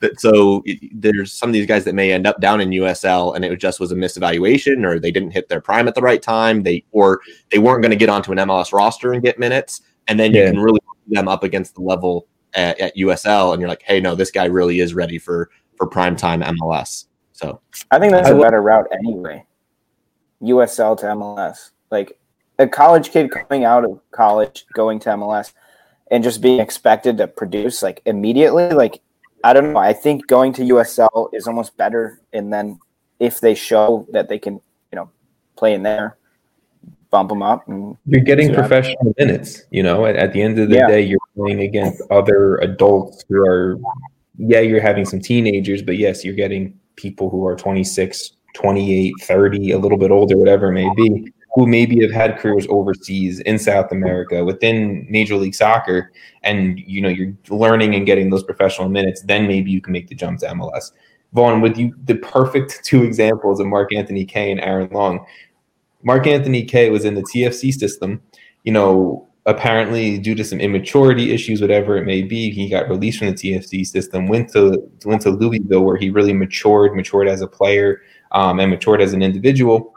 That. 0.09 0.19
So 0.19 0.61
it- 0.65 0.79
there's 0.93 1.31
some 1.31 1.49
of 1.49 1.53
these 1.53 1.65
guys 1.65 1.83
that 1.85 1.95
may 1.95 2.11
end 2.11 2.25
up 2.27 2.39
down 2.39 2.61
in 2.61 2.71
USL, 2.71 3.33
and 3.35 3.43
it 3.45 3.55
just 3.57 3.79
was 3.79 3.91
a 3.91 3.95
misevaluation, 3.95 4.85
or 4.85 4.99
they 4.99 5.11
didn't 5.11 5.31
hit 5.31 5.49
their 5.49 5.61
prime 5.61 5.87
at 5.87 5.95
the 5.95 6.01
right 6.01 6.21
time. 6.21 6.63
They 6.63 6.83
or 6.91 7.19
they 7.51 7.59
weren't 7.59 7.81
going 7.81 7.91
to 7.91 7.97
get 7.97 8.09
onto 8.09 8.31
an 8.31 8.37
MLS 8.39 8.71
roster 8.73 9.13
and 9.13 9.21
get 9.23 9.39
minutes, 9.39 9.81
and 10.07 10.19
then 10.19 10.33
you 10.33 10.41
Yeah. 10.41 10.51
can 10.51 10.59
really 10.59 10.79
put 10.79 11.13
them 11.15 11.27
up 11.27 11.43
against 11.43 11.75
the 11.75 11.81
level 11.81 12.27
at, 12.53 12.79
at 12.79 12.95
USL, 12.97 13.51
and 13.53 13.59
you're 13.59 13.69
like, 13.69 13.83
hey, 13.83 13.99
no, 13.99 14.15
this 14.15 14.31
guy 14.31 14.45
really 14.45 14.79
is 14.79 14.93
ready 14.93 15.17
for 15.17 15.49
for 15.75 15.87
prime 15.87 16.15
time 16.15 16.41
MLS. 16.41 17.05
So 17.33 17.59
I 17.91 17.99
think 17.99 18.13
that's 18.13 18.29
I 18.29 18.31
a 18.31 18.35
will- 18.35 18.43
better 18.43 18.61
route 18.61 18.87
anyway. 18.93 19.43
USL 20.41 20.97
to 20.99 21.05
MLS. 21.07 21.71
Like 21.91 22.17
a 22.59 22.67
college 22.67 23.09
kid 23.11 23.31
coming 23.31 23.65
out 23.65 23.83
of 23.83 23.99
college, 24.11 24.65
going 24.73 24.99
to 24.99 25.09
MLS, 25.09 25.53
and 26.11 26.23
just 26.23 26.41
being 26.41 26.59
expected 26.59 27.17
to 27.17 27.27
produce 27.27 27.81
like 27.83 28.01
immediately. 28.05 28.69
Like, 28.69 29.01
I 29.45 29.53
don't 29.53 29.73
know. 29.73 29.79
I 29.79 29.93
think 29.93 30.25
going 30.25 30.53
to 30.53 30.63
USL 30.63 31.29
is 31.31 31.47
almost 31.47 31.77
better. 31.77 32.19
And 32.33 32.51
then 32.51 32.79
if 33.19 33.39
they 33.41 33.53
show 33.53 34.07
that 34.11 34.27
they 34.27 34.39
can, 34.39 34.55
you 34.91 34.95
know, 34.95 35.11
play 35.55 35.75
in 35.75 35.83
there, 35.83 36.17
bump 37.11 37.29
them 37.29 37.43
up. 37.43 37.67
And 37.67 37.95
You're 38.07 38.21
getting 38.23 38.51
professional 38.51 39.13
minutes. 39.19 39.61
You 39.69 39.83
know, 39.83 40.07
at, 40.07 40.15
at 40.15 40.33
the 40.33 40.41
end 40.41 40.57
of 40.57 40.69
the 40.69 40.77
Yeah. 40.77 40.87
day, 40.87 41.01
you're 41.01 41.19
playing 41.37 41.59
against 41.59 42.01
other 42.09 42.55
adults 42.55 43.23
who 43.29 43.45
are, 43.47 43.77
yeah, 44.39 44.61
you're 44.61 44.81
having 44.81 45.05
some 45.05 45.19
teenagers, 45.19 45.83
but 45.83 45.97
yes, 45.97 46.25
you're 46.25 46.33
getting 46.33 46.79
people 46.95 47.29
who 47.29 47.45
are 47.45 47.55
26, 47.55 48.31
28, 48.55 49.13
30, 49.21 49.71
a 49.73 49.77
little 49.77 49.99
bit 49.99 50.09
older, 50.09 50.37
whatever 50.37 50.69
it 50.69 50.73
may 50.73 50.89
be, 50.95 51.31
who 51.55 51.65
maybe 51.65 52.01
have 52.01 52.11
had 52.11 52.37
careers 52.37 52.67
overseas 52.69 53.39
in 53.39 53.57
South 53.57 53.89
America 53.91 54.43
within 54.43 55.07
Major 55.09 55.37
League 55.37 55.55
Soccer. 55.55 56.11
And, 56.43 56.77
you 56.79 57.01
know, 57.01 57.07
you're 57.07 57.33
learning 57.49 57.95
and 57.95 58.05
getting 58.05 58.29
those 58.29 58.43
professional 58.43 58.89
minutes. 58.89 59.21
Then 59.21 59.47
maybe 59.47 59.71
you 59.71 59.79
can 59.79 59.93
make 59.93 60.09
the 60.09 60.15
jump 60.15 60.39
to 60.39 60.47
MLS. 60.47 60.91
Vaughn, 61.31 61.61
with 61.61 61.77
you, 61.77 61.95
the 62.03 62.15
perfect 62.15 62.81
two 62.83 63.03
examples 63.03 63.61
of 63.61 63.67
Mark 63.67 63.93
Anthony 63.95 64.25
Kaye 64.25 64.51
and 64.51 64.59
Aaron 64.59 64.89
Long. 64.91 65.25
Mark 66.03 66.27
Anthony 66.27 66.65
Kaye 66.65 66.89
was 66.89 67.05
in 67.05 67.15
the 67.15 67.23
TFC 67.23 67.73
system. 67.73 68.21
You 68.63 68.73
know, 68.73 69.27
apparently 69.45 70.17
due 70.17 70.35
to 70.35 70.43
some 70.43 70.59
immaturity 70.59 71.31
issues, 71.31 71.61
whatever 71.61 71.95
it 71.95 72.05
may 72.05 72.21
be, 72.21 72.51
he 72.51 72.69
got 72.69 72.89
released 72.89 73.19
from 73.19 73.27
the 73.27 73.33
TFC 73.33 73.87
system. 73.87 74.27
Went 74.27 74.49
to 74.51 74.91
went 75.05 75.21
to 75.21 75.29
Louisville, 75.29 75.85
where 75.85 75.95
he 75.95 76.09
really 76.09 76.33
matured, 76.33 76.95
matured 76.95 77.29
as 77.29 77.41
a 77.41 77.47
player, 77.47 78.01
um, 78.33 78.59
and 78.59 78.69
matured 78.69 79.01
as 79.01 79.13
an 79.13 79.21
individual. 79.21 79.94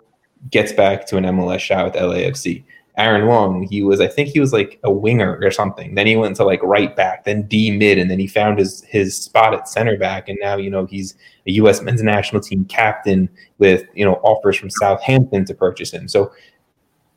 Gets 0.51 0.73
back 0.73 1.07
to 1.07 1.17
an 1.17 1.25
MLS 1.25 1.61
shot 1.61 1.85
with 1.87 1.95
LAFC. 1.95 2.65
Aaron 2.97 3.29
Long, 3.29 3.63
he 3.63 3.83
was, 3.83 4.01
I 4.01 4.09
think 4.09 4.29
he 4.29 4.41
was 4.41 4.53
like 4.53 4.81
a 4.83 4.91
winger 4.91 5.39
or 5.41 5.53
something. 5.53 5.95
Then 5.95 6.09
he 6.09 6.17
went 6.17 6.35
to 6.37 6.45
like 6.45 6.61
right 6.65 6.95
back, 6.97 7.25
then 7.25 7.43
D 7.43 7.71
mid, 7.71 7.97
and 7.97 8.11
then 8.11 8.19
he 8.19 8.27
found 8.27 8.59
his 8.59 8.83
his 8.83 9.17
spot 9.17 9.55
at 9.55 9.69
center 9.69 9.97
back. 9.97 10.29
And 10.29 10.37
now, 10.43 10.57
you 10.57 10.69
know, 10.69 10.85
he's 10.85 11.15
a 11.47 11.53
U.S. 11.53 11.81
men's 11.81 12.03
national 12.03 12.43
team 12.43 12.65
captain 12.65 13.29
with, 13.59 13.85
you 13.95 14.05
know, 14.05 14.15
offers 14.25 14.57
from 14.57 14.69
Southampton 14.69 15.45
to 15.45 15.55
purchase 15.55 15.93
him. 15.93 16.09
So 16.09 16.33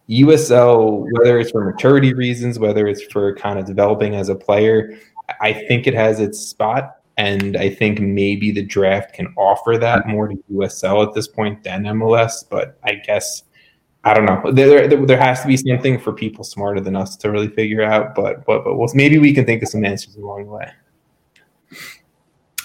USL, 0.08 1.08
whether 1.18 1.40
it's 1.40 1.50
for 1.50 1.66
maturity 1.66 2.14
reasons, 2.14 2.60
whether 2.60 2.88
it's 2.88 3.02
for 3.04 3.36
kind 3.36 3.58
of 3.58 3.66
developing 3.66 4.16
as 4.16 4.30
a 4.30 4.36
player, 4.36 5.00
I 5.40 5.54
think 5.54 5.88
it 5.88 5.96
has 5.96 6.20
its 6.20 6.40
spot. 6.40 7.01
And 7.18 7.58
I 7.58 7.70
think 7.70 8.00
maybe 8.00 8.52
the 8.52 8.64
draft 8.64 9.14
can 9.14 9.34
offer 9.38 9.78
that 9.78 10.08
more 10.08 10.28
to 10.28 10.36
USL 10.52 11.06
at 11.08 11.14
this 11.14 11.28
point 11.28 11.64
than 11.64 11.84
MLS. 11.84 12.44
But 12.50 12.78
I 12.84 12.96
guess 12.96 13.44
I 14.04 14.14
don't 14.14 14.26
know. 14.26 14.52
There, 14.52 14.88
there, 14.88 15.06
there 15.06 15.20
has 15.20 15.42
to 15.42 15.48
be 15.48 15.58
something 15.58 16.00
for 16.00 16.12
people 16.12 16.44
smarter 16.44 16.82
than 16.82 16.96
us 16.96 17.16
to 17.18 17.30
really 17.30 17.50
figure 17.50 17.84
out. 17.84 18.16
But 18.16 18.46
but 18.46 18.64
but 18.64 18.76
we'll, 18.76 18.90
maybe 18.94 19.20
we 19.20 19.34
can 19.34 19.46
think 19.46 19.62
of 19.62 19.70
some 19.70 19.86
answers 19.86 20.16
along 20.16 20.46
the 20.46 20.52
way. 20.52 20.72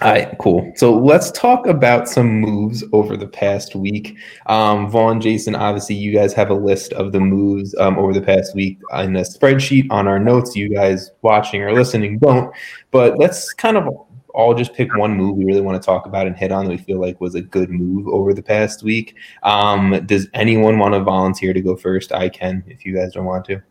All 0.03 0.13
right, 0.13 0.37
cool. 0.39 0.73
So 0.77 0.95
let's 0.95 1.31
talk 1.31 1.67
about 1.67 2.07
some 2.07 2.41
moves 2.41 2.85
over 2.93 3.17
the 3.17 3.27
past 3.27 3.75
week. 3.75 4.19
Um, 4.45 4.91
Vaughn, 4.91 5.23
Jason, 5.23 5.55
obviously, 5.55 5.97
you 5.97 6.13
guys 6.13 6.35
have 6.35 6.51
a 6.51 6.55
list 6.55 6.93
of 6.93 7.13
the 7.13 7.21
moves 7.21 7.75
um, 7.77 7.99
over 7.99 8.13
the 8.13 8.21
past 8.21 8.55
week 8.55 8.79
in 8.93 9.17
a 9.17 9.23
spreadsheet 9.23 9.87
on 9.91 10.07
our 10.07 10.19
notes. 10.19 10.55
You 10.55 10.69
guys 10.69 11.13
watching 11.23 11.63
or 11.63 11.73
listening 11.73 12.19
don't, 12.19 12.55
but 12.91 13.19
let's 13.19 13.55
kind 13.55 13.79
of 13.79 14.06
all 14.37 14.55
just 14.55 14.75
pick 14.75 14.95
one 14.95 15.17
move 15.17 15.35
we 15.35 15.47
really 15.47 15.63
want 15.63 15.81
to 15.81 15.85
talk 15.85 16.05
about 16.05 16.27
and 16.27 16.37
hit 16.37 16.53
on 16.53 16.67
that 16.67 16.71
we 16.71 16.77
feel 16.77 17.01
like 17.01 17.19
was 17.23 17.35
a 17.35 17.41
good 17.41 17.71
move 17.71 18.07
over 18.07 18.35
the 18.35 18.43
past 18.43 18.83
week. 18.83 19.17
Um, 19.43 20.05
does 20.05 20.29
anyone 20.35 20.79
want 20.79 20.93
to 20.93 21.01
volunteer 21.01 21.55
to 21.55 21.61
go 21.63 21.75
first? 21.75 22.13
I 22.13 22.29
can 22.29 22.63
if 22.67 22.85
you 22.85 22.95
guys 22.95 23.15
don't 23.15 23.25
want 23.25 23.47
to. 23.47 23.63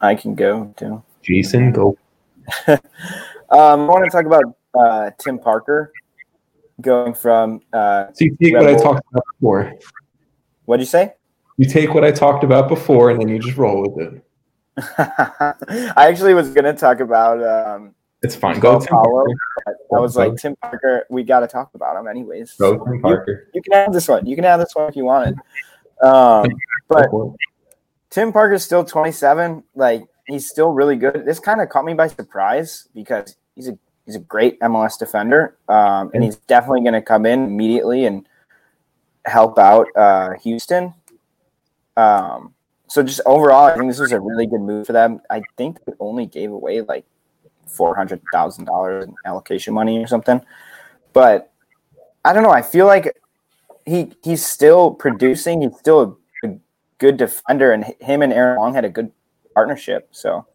I 0.00 0.14
can 0.14 0.36
go 0.36 0.72
too. 0.76 1.02
Jason, 1.22 1.72
go. 1.72 1.98
um, 2.68 2.78
I 3.50 3.74
want 3.74 4.04
to 4.04 4.10
talk 4.10 4.26
about 4.26 4.44
uh, 4.78 5.10
Tim 5.18 5.40
Parker 5.40 5.92
going 6.80 7.12
from. 7.12 7.60
Uh, 7.72 8.06
so 8.12 8.26
you 8.26 8.36
take 8.40 8.54
Rebel. 8.54 8.72
what 8.72 8.80
I 8.80 8.82
talked 8.82 9.06
about 9.10 9.24
before. 9.40 9.74
What'd 10.66 10.80
you 10.80 10.88
say? 10.88 11.14
You 11.56 11.68
take 11.68 11.92
what 11.94 12.04
I 12.04 12.12
talked 12.12 12.44
about 12.44 12.68
before, 12.68 13.10
and 13.10 13.20
then 13.20 13.28
you 13.28 13.40
just 13.40 13.56
roll 13.56 13.82
with 13.82 14.06
it. 14.06 14.24
I 15.96 16.08
actually 16.08 16.32
was 16.32 16.50
going 16.54 16.64
to 16.64 16.74
talk 16.74 17.00
about. 17.00 17.42
Um, 17.42 17.94
it's 18.22 18.34
fine. 18.34 18.60
Go 18.60 18.78
Paulo. 18.80 19.24
I 19.66 20.00
was 20.00 20.16
like 20.16 20.36
Tim 20.36 20.54
Parker. 20.56 21.06
We 21.08 21.22
got 21.22 21.40
to 21.40 21.46
talk 21.46 21.70
about 21.74 21.98
him, 21.98 22.06
anyways. 22.06 22.54
Go 22.54 22.84
Tim 22.84 23.00
Parker. 23.00 23.48
You, 23.54 23.58
you, 23.58 23.62
can 23.62 23.72
have 23.72 23.92
this 23.92 24.08
one. 24.08 24.26
You 24.26 24.34
can 24.34 24.44
have 24.44 24.60
this 24.60 24.74
one 24.74 24.88
if 24.88 24.96
you 24.96 25.04
want 25.04 25.28
it. 25.28 26.06
Um, 26.06 26.46
but 26.88 27.08
Tim 28.10 28.32
Parker's 28.32 28.64
still 28.64 28.84
27. 28.84 29.64
Like 29.74 30.04
he's 30.26 30.48
still 30.48 30.70
really 30.70 30.96
good. 30.96 31.24
This 31.24 31.38
kind 31.38 31.60
of 31.60 31.68
caught 31.68 31.84
me 31.84 31.94
by 31.94 32.08
surprise 32.08 32.88
because 32.94 33.36
he's 33.54 33.68
a 33.68 33.78
he's 34.04 34.16
a 34.16 34.20
great 34.20 34.60
MLS 34.60 34.98
defender, 34.98 35.56
um, 35.68 36.10
and 36.12 36.22
he's 36.22 36.36
definitely 36.36 36.82
going 36.82 36.94
to 36.94 37.02
come 37.02 37.24
in 37.24 37.44
immediately 37.44 38.04
and 38.04 38.26
help 39.24 39.58
out 39.58 39.86
uh, 39.96 40.34
Houston. 40.42 40.94
Um, 41.96 42.54
so 42.88 43.02
just 43.02 43.20
overall, 43.24 43.66
I 43.66 43.76
think 43.76 43.90
this 43.90 44.00
was 44.00 44.12
a 44.12 44.20
really 44.20 44.46
good 44.46 44.60
move 44.60 44.86
for 44.86 44.92
them. 44.92 45.20
I 45.30 45.42
think 45.56 45.84
they 45.84 45.92
only 46.00 46.26
gave 46.26 46.50
away 46.50 46.80
like 46.80 47.04
four 47.70 47.94
hundred 47.94 48.20
thousand 48.32 48.66
dollars 48.66 49.06
in 49.06 49.14
allocation 49.24 49.74
money 49.74 50.02
or 50.02 50.06
something, 50.06 50.40
but 51.12 51.52
I 52.24 52.32
don't 52.32 52.42
know. 52.42 52.50
I 52.50 52.62
feel 52.62 52.86
like 52.86 53.16
he 53.86 54.12
he's 54.22 54.44
still 54.44 54.92
producing. 54.92 55.62
He's 55.62 55.76
still 55.78 56.00
a, 56.02 56.16
good 56.98 57.16
defender, 57.16 57.72
and 57.72 57.84
him 57.98 58.22
and 58.22 58.32
Aaron 58.32 58.58
Long 58.58 58.74
had 58.74 58.84
a 58.84 58.90
good 58.90 59.10
partnership. 59.54 60.08
So 60.12 60.46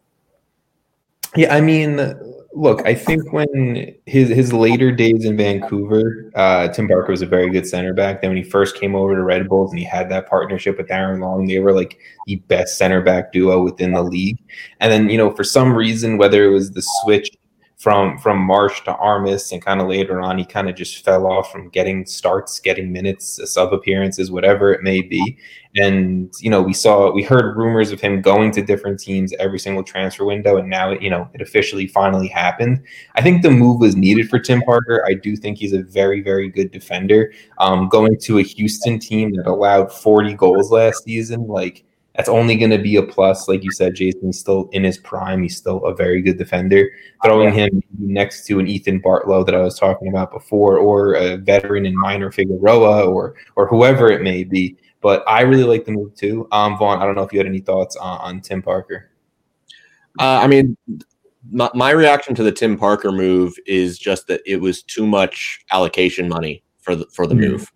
yeah, 1.34 1.54
I 1.54 1.60
mean, 1.60 2.14
look, 2.56 2.86
I 2.86 2.94
think 2.94 3.32
when 3.32 3.94
his 4.06 4.28
his 4.28 4.52
later 4.52 4.90
days 4.90 5.24
in 5.24 5.36
Vancouver, 5.36 6.30
uh, 6.34 6.68
Tim 6.68 6.88
Parker 6.88 7.12
was 7.12 7.22
a 7.22 7.26
very 7.26 7.50
good 7.50 7.66
center 7.66 7.92
back. 7.92 8.20
Then 8.20 8.30
when 8.30 8.36
he 8.36 8.42
first 8.42 8.76
came 8.76 8.94
over 8.94 9.14
to 9.14 9.22
Red 9.22 9.48
Bulls 9.48 9.70
and 9.70 9.78
he 9.78 9.84
had 9.84 10.08
that 10.10 10.28
partnership 10.28 10.78
with 10.78 10.90
Aaron 10.90 11.20
Long, 11.20 11.46
they 11.46 11.58
were 11.58 11.72
like 11.72 11.98
the 12.26 12.36
best 12.36 12.78
center 12.78 13.02
back 13.02 13.32
duo 13.32 13.62
within 13.62 13.92
the 13.92 14.02
league. 14.02 14.38
And 14.80 14.90
then 14.90 15.10
you 15.10 15.18
know, 15.18 15.30
for 15.30 15.44
some 15.44 15.74
reason, 15.74 16.18
whether 16.18 16.44
it 16.44 16.50
was 16.50 16.70
the 16.70 16.82
switch 17.02 17.30
from 17.76 18.16
from 18.18 18.38
Marsh 18.38 18.82
to 18.84 18.96
Armas, 18.96 19.52
and 19.52 19.62
kind 19.62 19.82
of 19.82 19.88
later 19.88 20.20
on, 20.22 20.38
he 20.38 20.46
kind 20.46 20.68
of 20.68 20.74
just 20.74 21.04
fell 21.04 21.26
off 21.26 21.52
from 21.52 21.68
getting 21.68 22.06
starts, 22.06 22.58
getting 22.58 22.90
minutes, 22.90 23.38
sub 23.52 23.72
appearances, 23.74 24.30
whatever 24.30 24.72
it 24.72 24.82
may 24.82 25.02
be. 25.02 25.36
And 25.74 26.32
you 26.40 26.48
know, 26.48 26.62
we 26.62 26.72
saw, 26.72 27.12
we 27.12 27.22
heard 27.22 27.54
rumors 27.54 27.92
of 27.92 28.00
him 28.00 28.22
going 28.22 28.50
to 28.52 28.62
different 28.62 28.98
teams 28.98 29.34
every 29.38 29.58
single 29.58 29.82
transfer 29.82 30.24
window, 30.24 30.56
and 30.56 30.70
now 30.70 30.92
you 30.92 31.10
know 31.10 31.28
it 31.34 31.42
officially 31.42 31.86
finally 31.86 32.28
happened. 32.28 32.82
I 33.14 33.20
think 33.20 33.42
the 33.42 33.50
move 33.50 33.80
was 33.80 33.94
needed 33.94 34.30
for 34.30 34.38
Tim 34.38 34.62
Parker. 34.62 35.04
I 35.06 35.12
do 35.12 35.36
think 35.36 35.58
he's 35.58 35.74
a 35.74 35.82
very, 35.82 36.22
very 36.22 36.48
good 36.48 36.70
defender. 36.70 37.30
Um, 37.58 37.90
going 37.90 38.18
to 38.20 38.38
a 38.38 38.42
Houston 38.42 38.98
team 38.98 39.34
that 39.36 39.46
allowed 39.46 39.92
40 39.92 40.32
goals 40.34 40.70
last 40.70 41.04
season, 41.04 41.46
like 41.46 41.84
that's 42.16 42.28
only 42.28 42.56
going 42.56 42.70
to 42.70 42.78
be 42.78 42.96
a 42.96 43.02
plus. 43.02 43.46
Like 43.48 43.62
you 43.62 43.70
said, 43.70 43.94
Jason's 43.94 44.38
still 44.38 44.68
in 44.72 44.84
his 44.84 44.98
prime. 44.98 45.42
He's 45.42 45.56
still 45.56 45.84
a 45.84 45.94
very 45.94 46.22
good 46.22 46.38
defender. 46.38 46.90
Throwing 47.22 47.54
yeah. 47.54 47.66
him 47.66 47.82
next 47.98 48.46
to 48.46 48.58
an 48.58 48.66
Ethan 48.66 49.02
Bartlow 49.02 49.44
that 49.44 49.54
I 49.54 49.60
was 49.60 49.78
talking 49.78 50.08
about 50.08 50.32
before, 50.32 50.78
or 50.78 51.14
a 51.14 51.36
veteran 51.36 51.84
in 51.84 51.94
Maynor 51.94 52.32
Figueroa, 52.32 53.06
or 53.06 53.34
or 53.56 53.66
whoever 53.66 54.10
it 54.10 54.22
may 54.22 54.44
be. 54.44 54.76
But 55.02 55.22
I 55.28 55.42
really 55.42 55.64
like 55.64 55.84
the 55.84 55.92
move 55.92 56.14
too. 56.14 56.48
Um, 56.52 56.78
Vaughn, 56.78 57.00
I 57.00 57.04
don't 57.04 57.14
know 57.14 57.22
if 57.22 57.32
you 57.32 57.38
had 57.38 57.46
any 57.46 57.60
thoughts 57.60 57.96
on, 57.96 58.18
on 58.20 58.40
Tim 58.40 58.62
Parker. 58.62 59.10
Uh, 60.18 60.40
I 60.42 60.46
mean, 60.46 60.76
my, 61.50 61.70
my 61.74 61.90
reaction 61.90 62.34
to 62.34 62.42
the 62.42 62.50
Tim 62.50 62.78
Parker 62.78 63.12
move 63.12 63.54
is 63.66 63.98
just 63.98 64.26
that 64.28 64.40
it 64.46 64.56
was 64.56 64.82
too 64.82 65.06
much 65.06 65.60
allocation 65.70 66.28
money 66.28 66.64
for 66.80 66.96
the 66.96 67.06
for 67.12 67.26
the 67.26 67.34
mm-hmm. 67.34 67.52
move. 67.52 67.72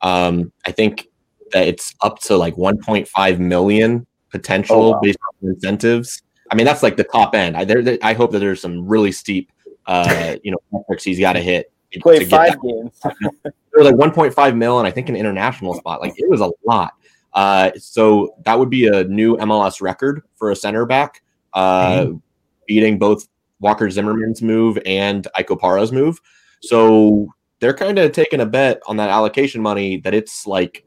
Um, 0.00 0.52
I 0.66 0.72
think 0.72 1.08
that 1.52 1.68
it's 1.68 1.94
up 2.00 2.18
to 2.20 2.36
like 2.36 2.54
1.5 2.56 3.38
million 3.38 4.06
potential 4.30 4.76
oh, 4.76 4.90
wow. 4.92 5.00
based 5.00 5.18
on 5.42 5.50
incentives. 5.50 6.22
I 6.50 6.54
mean, 6.54 6.66
that's 6.66 6.82
like 6.82 6.96
the 6.96 7.04
top 7.04 7.34
end. 7.34 7.56
I, 7.56 7.64
there, 7.64 7.98
I 8.02 8.12
hope 8.12 8.32
that 8.32 8.40
there's 8.40 8.60
some 8.60 8.86
really 8.86 9.12
steep, 9.12 9.50
uh, 9.86 10.36
you 10.42 10.50
know, 10.50 10.58
metrics 10.72 11.04
he's 11.04 11.20
got 11.20 11.34
to 11.34 11.40
hit. 11.40 11.72
Play 12.00 12.24
five 12.24 12.54
games. 12.62 12.98
there 13.72 13.84
like 13.84 13.94
1.5 13.94 14.56
mil, 14.56 14.78
and 14.78 14.88
I 14.88 14.90
think 14.90 15.08
an 15.08 15.16
international 15.16 15.74
spot. 15.74 16.00
Like 16.00 16.14
it 16.16 16.28
was 16.28 16.40
a 16.40 16.50
lot. 16.66 16.94
Uh, 17.34 17.70
so 17.76 18.34
that 18.44 18.58
would 18.58 18.70
be 18.70 18.86
a 18.86 19.04
new 19.04 19.36
MLS 19.38 19.80
record 19.80 20.22
for 20.36 20.50
a 20.50 20.56
center 20.56 20.86
back, 20.86 21.22
uh, 21.54 22.00
mm-hmm. 22.00 22.16
beating 22.66 22.98
both 22.98 23.28
Walker 23.60 23.90
Zimmerman's 23.90 24.42
move 24.42 24.78
and 24.84 25.26
Ike 25.34 25.48
Opara's 25.48 25.92
move. 25.92 26.20
So 26.62 27.28
they're 27.60 27.74
kind 27.74 27.98
of 27.98 28.12
taking 28.12 28.40
a 28.40 28.46
bet 28.46 28.80
on 28.86 28.96
that 28.96 29.08
allocation 29.08 29.62
money 29.62 29.98
that 29.98 30.14
it's 30.14 30.46
like 30.46 30.84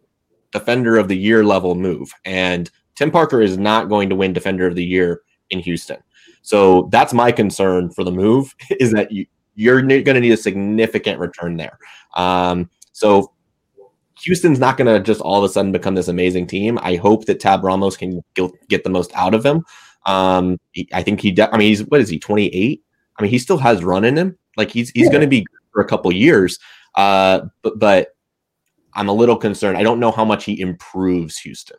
defender 0.55 0.97
of 0.97 1.09
the 1.09 1.17
year 1.17 1.43
level 1.43 1.75
move. 1.75 2.13
And 2.23 2.71
Tim 2.95 3.11
Parker 3.11 3.41
is 3.41 3.57
not 3.57 3.89
going 3.89 4.09
to 4.09 4.15
win 4.15 4.31
defender 4.31 4.65
of 4.65 4.75
the 4.75 4.85
year 4.85 5.21
in 5.49 5.59
Houston. 5.59 5.97
So 6.43 6.87
that's 6.91 7.13
my 7.13 7.31
concern 7.33 7.89
for 7.89 8.05
the 8.05 8.11
move 8.11 8.55
is 8.79 8.91
that 8.91 9.11
you, 9.11 9.25
you're 9.55 9.81
going 9.81 10.05
to 10.05 10.19
need 10.19 10.31
a 10.31 10.37
significant 10.37 11.19
return 11.19 11.57
there. 11.57 11.77
Um, 12.15 12.69
so 12.93 13.33
Houston's 14.21 14.59
not 14.59 14.77
going 14.77 14.87
to 14.87 15.03
just 15.03 15.19
all 15.19 15.37
of 15.37 15.43
a 15.43 15.51
sudden 15.51 15.73
become 15.73 15.95
this 15.95 16.07
amazing 16.07 16.47
team. 16.47 16.79
I 16.81 16.95
hope 16.95 17.25
that 17.25 17.41
Tab 17.41 17.63
Ramos 17.63 17.97
can 17.97 18.23
get 18.69 18.83
the 18.85 18.89
most 18.89 19.11
out 19.13 19.33
of 19.33 19.45
him. 19.45 19.65
Um, 20.05 20.57
I 20.93 21.03
think 21.03 21.19
he, 21.19 21.31
de- 21.31 21.53
I 21.53 21.57
mean, 21.57 21.67
he's, 21.67 21.83
what 21.83 21.99
is 21.99 22.07
he, 22.07 22.17
28? 22.17 22.81
I 23.17 23.21
mean, 23.21 23.31
he 23.31 23.39
still 23.39 23.57
has 23.57 23.83
run 23.83 24.05
in 24.05 24.17
him. 24.17 24.37
Like 24.55 24.71
he's, 24.71 24.89
he's 24.91 25.05
yeah. 25.05 25.11
going 25.11 25.21
to 25.21 25.27
be 25.27 25.41
good 25.41 25.59
for 25.73 25.81
a 25.81 25.85
couple 25.85 26.13
years. 26.13 26.59
Uh, 26.95 27.41
but, 27.61 27.77
but 27.77 28.14
I'm 28.95 29.09
a 29.09 29.13
little 29.13 29.35
concerned. 29.35 29.77
I 29.77 29.83
don't 29.83 29.99
know 29.99 30.11
how 30.11 30.25
much 30.25 30.45
he 30.45 30.59
improves 30.59 31.37
Houston. 31.39 31.77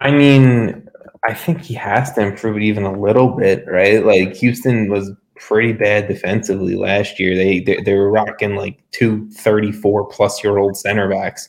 I 0.00 0.10
mean, 0.10 0.86
I 1.26 1.34
think 1.34 1.62
he 1.62 1.74
has 1.74 2.12
to 2.12 2.20
improve 2.20 2.56
it 2.56 2.62
even 2.62 2.84
a 2.84 2.98
little 2.98 3.28
bit, 3.28 3.64
right? 3.66 4.04
Like 4.04 4.34
Houston 4.36 4.90
was 4.90 5.10
pretty 5.36 5.72
bad 5.72 6.08
defensively 6.08 6.76
last 6.76 7.18
year. 7.18 7.34
They 7.34 7.60
they, 7.60 7.80
they 7.82 7.94
were 7.94 8.10
rocking 8.10 8.56
like 8.56 8.82
two 8.90 9.28
34 9.30 10.06
plus 10.08 10.42
year 10.44 10.58
old 10.58 10.76
center 10.76 11.08
backs. 11.08 11.48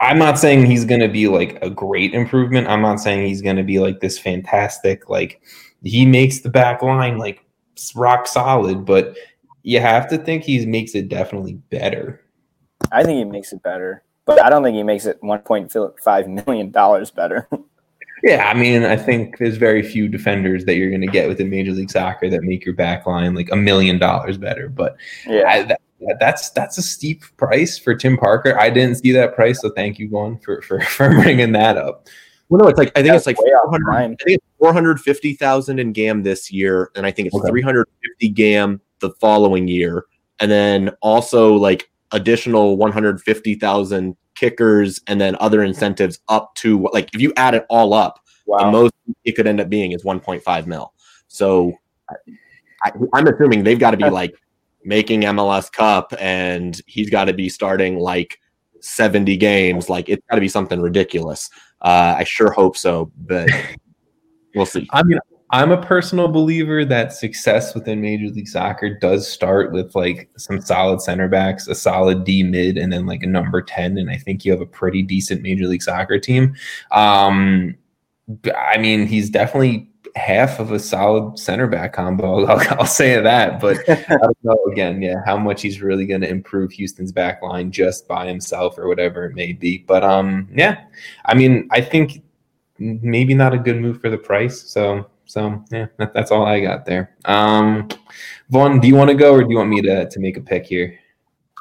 I'm 0.00 0.18
not 0.18 0.38
saying 0.38 0.66
he's 0.66 0.84
going 0.84 1.00
to 1.00 1.08
be 1.08 1.26
like 1.28 1.58
a 1.62 1.70
great 1.70 2.12
improvement. 2.12 2.68
I'm 2.68 2.82
not 2.82 3.00
saying 3.00 3.26
he's 3.26 3.40
going 3.40 3.56
to 3.56 3.62
be 3.62 3.78
like 3.78 4.00
this 4.00 4.18
fantastic 4.18 5.08
like 5.08 5.40
he 5.82 6.04
makes 6.04 6.40
the 6.40 6.50
back 6.50 6.82
line 6.82 7.18
like 7.18 7.44
rock 7.94 8.26
solid, 8.26 8.84
but 8.84 9.16
you 9.62 9.80
have 9.80 10.08
to 10.08 10.18
think 10.18 10.44
he 10.44 10.64
makes 10.66 10.94
it 10.94 11.08
definitely 11.08 11.54
better. 11.70 12.22
I 12.92 13.02
think 13.02 13.18
he 13.18 13.24
makes 13.24 13.52
it 13.52 13.62
better, 13.62 14.02
but 14.24 14.42
I 14.42 14.50
don't 14.50 14.62
think 14.62 14.76
he 14.76 14.82
makes 14.82 15.06
it 15.06 15.20
1.5 15.22 16.46
million 16.46 16.70
dollars 16.70 17.10
better. 17.10 17.48
yeah, 18.22 18.48
I 18.48 18.54
mean, 18.54 18.84
I 18.84 18.96
think 18.96 19.38
there's 19.38 19.56
very 19.56 19.82
few 19.82 20.08
defenders 20.08 20.64
that 20.64 20.76
you're 20.76 20.90
going 20.90 21.00
to 21.00 21.06
get 21.06 21.28
within 21.28 21.50
Major 21.50 21.72
League 21.72 21.90
Soccer 21.90 22.28
that 22.30 22.42
make 22.42 22.64
your 22.64 22.74
back 22.74 23.06
line 23.06 23.34
like 23.34 23.50
a 23.52 23.56
million 23.56 23.98
dollars 23.98 24.38
better. 24.38 24.68
But 24.68 24.96
yeah, 25.26 25.48
I, 25.48 25.62
that, 25.62 25.80
that's 26.20 26.50
that's 26.50 26.78
a 26.78 26.82
steep 26.82 27.24
price 27.36 27.78
for 27.78 27.94
Tim 27.94 28.16
Parker. 28.16 28.58
I 28.58 28.70
didn't 28.70 28.96
see 28.96 29.12
that 29.12 29.34
price, 29.34 29.60
so 29.60 29.70
thank 29.70 29.98
you, 29.98 30.08
Glenn, 30.08 30.38
for 30.38 30.62
for, 30.62 30.80
for 30.82 31.10
bringing 31.10 31.52
that 31.52 31.76
up. 31.76 32.06
Well, 32.48 32.60
no, 32.62 32.68
it's 32.68 32.78
like 32.78 32.90
I 32.90 33.02
think 33.02 33.08
that's 33.08 33.26
it's 33.26 33.38
like 33.38 33.48
400, 33.52 33.92
I 33.92 34.06
think 34.06 34.18
it's 34.20 34.44
450,000 34.58 35.78
in 35.80 35.92
GAM 35.92 36.22
this 36.22 36.52
year, 36.52 36.90
and 36.94 37.04
I 37.04 37.10
think 37.10 37.26
it's 37.26 37.36
okay. 37.36 37.48
350 37.48 38.28
GAM 38.30 38.80
the 39.00 39.10
following 39.10 39.66
year, 39.66 40.04
and 40.40 40.50
then 40.50 40.90
also 41.02 41.54
like 41.54 41.90
additional 42.12 42.76
150,000 42.76 44.16
kickers 44.34 45.00
and 45.06 45.20
then 45.20 45.36
other 45.40 45.62
incentives 45.62 46.20
up 46.28 46.54
to 46.56 46.88
like 46.92 47.08
if 47.14 47.20
you 47.20 47.32
add 47.36 47.54
it 47.54 47.66
all 47.68 47.94
up, 47.94 48.20
wow. 48.46 48.58
the 48.58 48.70
most 48.70 48.94
it 49.24 49.32
could 49.32 49.46
end 49.46 49.60
up 49.60 49.68
being 49.68 49.92
is 49.92 50.04
1.5 50.04 50.66
mil. 50.66 50.92
So 51.28 51.72
I, 52.84 52.90
am 53.14 53.26
assuming 53.26 53.64
they've 53.64 53.78
got 53.78 53.92
to 53.92 53.96
be 53.96 54.10
like 54.10 54.34
making 54.84 55.22
MLS 55.22 55.70
Cup 55.70 56.12
and 56.20 56.80
he's 56.86 57.10
got 57.10 57.24
to 57.24 57.32
be 57.32 57.48
starting 57.48 57.98
like 57.98 58.38
70 58.80 59.36
games. 59.36 59.88
Like 59.88 60.08
it's 60.08 60.24
got 60.30 60.36
to 60.36 60.40
be 60.40 60.48
something 60.48 60.80
ridiculous. 60.80 61.50
Uh, 61.80 62.14
I 62.18 62.24
sure 62.24 62.52
hope 62.52 62.76
so, 62.76 63.10
but 63.16 63.48
we'll 64.54 64.66
see. 64.66 64.88
I 64.92 65.02
mean, 65.02 65.18
I'm 65.50 65.70
a 65.70 65.80
personal 65.80 66.28
believer 66.28 66.84
that 66.84 67.12
success 67.12 67.74
within 67.74 68.00
Major 68.00 68.26
League 68.28 68.48
Soccer 68.48 68.98
does 68.98 69.28
start 69.28 69.72
with 69.72 69.94
like 69.94 70.28
some 70.36 70.60
solid 70.60 71.00
center 71.00 71.28
backs, 71.28 71.68
a 71.68 71.74
solid 71.74 72.24
D 72.24 72.42
mid, 72.42 72.76
and 72.76 72.92
then 72.92 73.06
like 73.06 73.22
a 73.22 73.28
number 73.28 73.62
10. 73.62 73.96
And 73.96 74.10
I 74.10 74.16
think 74.16 74.44
you 74.44 74.50
have 74.50 74.60
a 74.60 74.66
pretty 74.66 75.02
decent 75.02 75.42
Major 75.42 75.68
League 75.68 75.82
Soccer 75.82 76.18
team. 76.18 76.54
Um, 76.90 77.76
I 78.56 78.76
mean, 78.78 79.06
he's 79.06 79.30
definitely 79.30 79.88
half 80.16 80.58
of 80.58 80.72
a 80.72 80.80
solid 80.80 81.38
center 81.38 81.68
back 81.68 81.92
combo. 81.92 82.44
I'll, 82.46 82.80
I'll 82.80 82.86
say 82.86 83.20
that, 83.20 83.60
but 83.60 83.78
I 83.88 84.16
don't 84.16 84.38
know 84.42 84.58
again, 84.72 85.00
yeah, 85.00 85.22
how 85.24 85.36
much 85.36 85.62
he's 85.62 85.80
really 85.80 86.06
going 86.06 86.22
to 86.22 86.28
improve 86.28 86.72
Houston's 86.72 87.12
back 87.12 87.40
line 87.40 87.70
just 87.70 88.08
by 88.08 88.26
himself 88.26 88.76
or 88.78 88.88
whatever 88.88 89.26
it 89.26 89.34
may 89.36 89.52
be. 89.52 89.78
But 89.78 90.02
um, 90.02 90.48
yeah, 90.52 90.84
I 91.24 91.34
mean, 91.34 91.68
I 91.70 91.82
think 91.82 92.24
maybe 92.78 93.32
not 93.32 93.54
a 93.54 93.58
good 93.58 93.80
move 93.80 94.00
for 94.00 94.10
the 94.10 94.18
price. 94.18 94.60
So 94.62 95.08
so 95.26 95.62
yeah, 95.70 95.86
that, 95.98 96.14
that's 96.14 96.30
all 96.30 96.46
I 96.46 96.60
got 96.60 96.86
there. 96.86 97.16
Um, 97.24 97.88
Vaughn, 98.50 98.80
do 98.80 98.88
you 98.88 98.94
want 98.94 99.10
to 99.10 99.16
go 99.16 99.34
or 99.34 99.42
do 99.42 99.50
you 99.50 99.56
want 99.56 99.68
me 99.68 99.82
to 99.82 100.08
to 100.08 100.20
make 100.20 100.36
a 100.36 100.40
pick 100.40 100.66
here? 100.66 100.98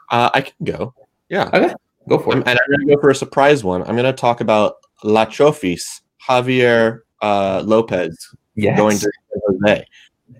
Uh, 0.09 0.29
I 0.33 0.41
can 0.41 0.53
go. 0.63 0.93
Yeah. 1.29 1.49
Okay. 1.53 1.73
Go 2.07 2.19
for 2.19 2.37
it. 2.37 2.47
And 2.47 2.59
I'm 2.59 2.69
going 2.69 2.87
to 2.87 2.95
go 2.95 3.01
for 3.01 3.09
a 3.09 3.15
surprise 3.15 3.63
one. 3.63 3.81
I'm 3.81 3.95
going 3.95 4.03
to 4.05 4.13
talk 4.13 4.39
about 4.39 4.75
La 5.03 5.25
Chofis, 5.25 6.01
Javier 6.27 6.99
uh, 7.21 7.63
Lopez 7.65 8.15
yes. 8.55 8.77
going 8.77 8.97
to 8.97 9.11
Jose. 9.47 9.85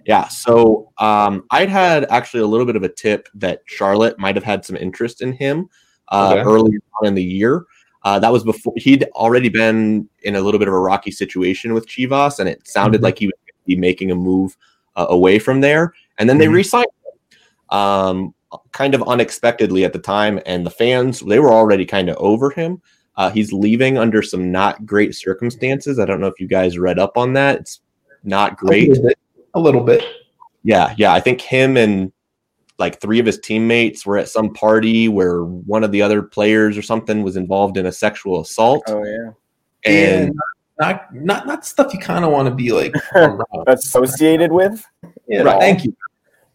Yeah. 0.06 0.28
So 0.28 0.92
um, 0.98 1.44
I'd 1.52 1.70
had 1.70 2.06
actually 2.12 2.42
a 2.42 2.48
little 2.48 2.66
bit 2.66 2.76
of 2.76 2.84
a 2.84 2.90
tip 2.90 3.28
that 3.36 3.62
Charlotte 3.66 4.20
might 4.20 4.36
have 4.36 4.44
had 4.44 4.64
some 4.64 4.76
interest 4.76 5.22
in 5.22 5.34
him 5.34 5.70
uh, 6.10 6.34
okay. 6.34 6.42
earlier 6.42 6.80
on 7.02 7.08
in 7.08 7.16
the 7.16 7.24
year. 7.24 7.66
Uh, 8.06 8.20
that 8.20 8.32
was 8.32 8.44
before 8.44 8.74
he'd 8.78 9.04
already 9.16 9.50
been 9.50 10.08
in 10.22 10.36
a 10.36 10.40
little 10.40 10.60
bit 10.60 10.68
of 10.68 10.74
a 10.76 10.80
rocky 10.80 11.10
situation 11.10 11.74
with 11.74 11.88
Chivas, 11.88 12.40
and 12.40 12.48
it 12.48 12.66
sounded 12.68 13.00
mm-hmm. 13.00 13.06
like 13.06 13.18
he 13.18 13.26
would 13.26 13.36
be 13.66 13.76
making 13.76 14.12
a 14.12 14.16
move 14.16 14.56
uh, 14.96 15.08
away 15.10 15.40
from 15.40 15.60
there. 15.60 15.92
And 16.20 16.30
then 16.30 16.36
mm-hmm. 16.36 16.42
they 16.42 16.48
re-signed 16.48 16.86
him, 17.04 17.78
um, 17.78 18.36
kind 18.72 18.94
of 18.94 19.02
unexpectedly 19.04 19.84
at 19.84 19.92
the 19.92 20.00
time, 20.00 20.40
and 20.46 20.64
the 20.64 20.70
fans 20.70 21.20
they 21.22 21.40
were 21.40 21.52
already 21.52 21.84
kind 21.84 22.08
of 22.08 22.16
over 22.18 22.52
him. 22.52 22.80
Uh, 23.18 23.32
he's 23.32 23.52
leaving 23.52 23.98
under 23.98 24.22
some 24.22 24.52
not 24.52 24.86
great 24.86 25.16
circumstances. 25.16 25.98
I 25.98 26.06
don't 26.06 26.22
know 26.22 26.28
if 26.28 26.40
you 26.40 26.48
guys 26.48 26.78
read 26.78 27.00
up 27.00 27.18
on 27.18 27.34
that. 27.34 27.60
It's 27.62 27.82
not 28.24 28.56
great. 28.56 28.90
A 28.90 28.92
little 28.92 29.08
bit. 29.08 29.20
A 29.56 29.60
little 29.60 29.84
bit. 29.84 30.04
Yeah, 30.64 30.94
yeah. 30.98 31.12
I 31.12 31.22
think 31.22 31.42
him 31.42 31.76
and 31.76 32.12
like 32.78 33.00
three 33.00 33.20
of 33.20 33.26
his 33.26 33.40
teammates 33.40 34.06
were 34.06 34.18
at 34.18 34.30
some 34.30 34.54
party 34.54 35.08
where 35.08 35.44
one 35.44 35.84
of 35.84 35.92
the 35.92 36.02
other 36.02 36.22
players 36.22 36.78
or 36.78 36.82
something 36.82 37.24
was 37.24 37.38
involved 37.38 37.78
in 37.78 37.86
a 37.86 37.92
sexual 37.92 38.42
assault. 38.42 38.84
Oh 38.88 39.04
yeah. 39.04 39.32
And 39.86 40.34
not 40.80 41.14
not 41.14 41.48
not 41.48 41.66
stuff 41.66 41.94
you 41.94 42.00
kind 42.00 42.26
of 42.26 42.32
want 42.32 42.48
to 42.50 42.54
be 42.54 42.72
like 42.72 42.94
associated 43.68 44.52
with. 44.52 44.86
Yeah, 45.28 45.44
right. 45.44 45.60
Thank 45.60 45.86
you. 45.86 45.96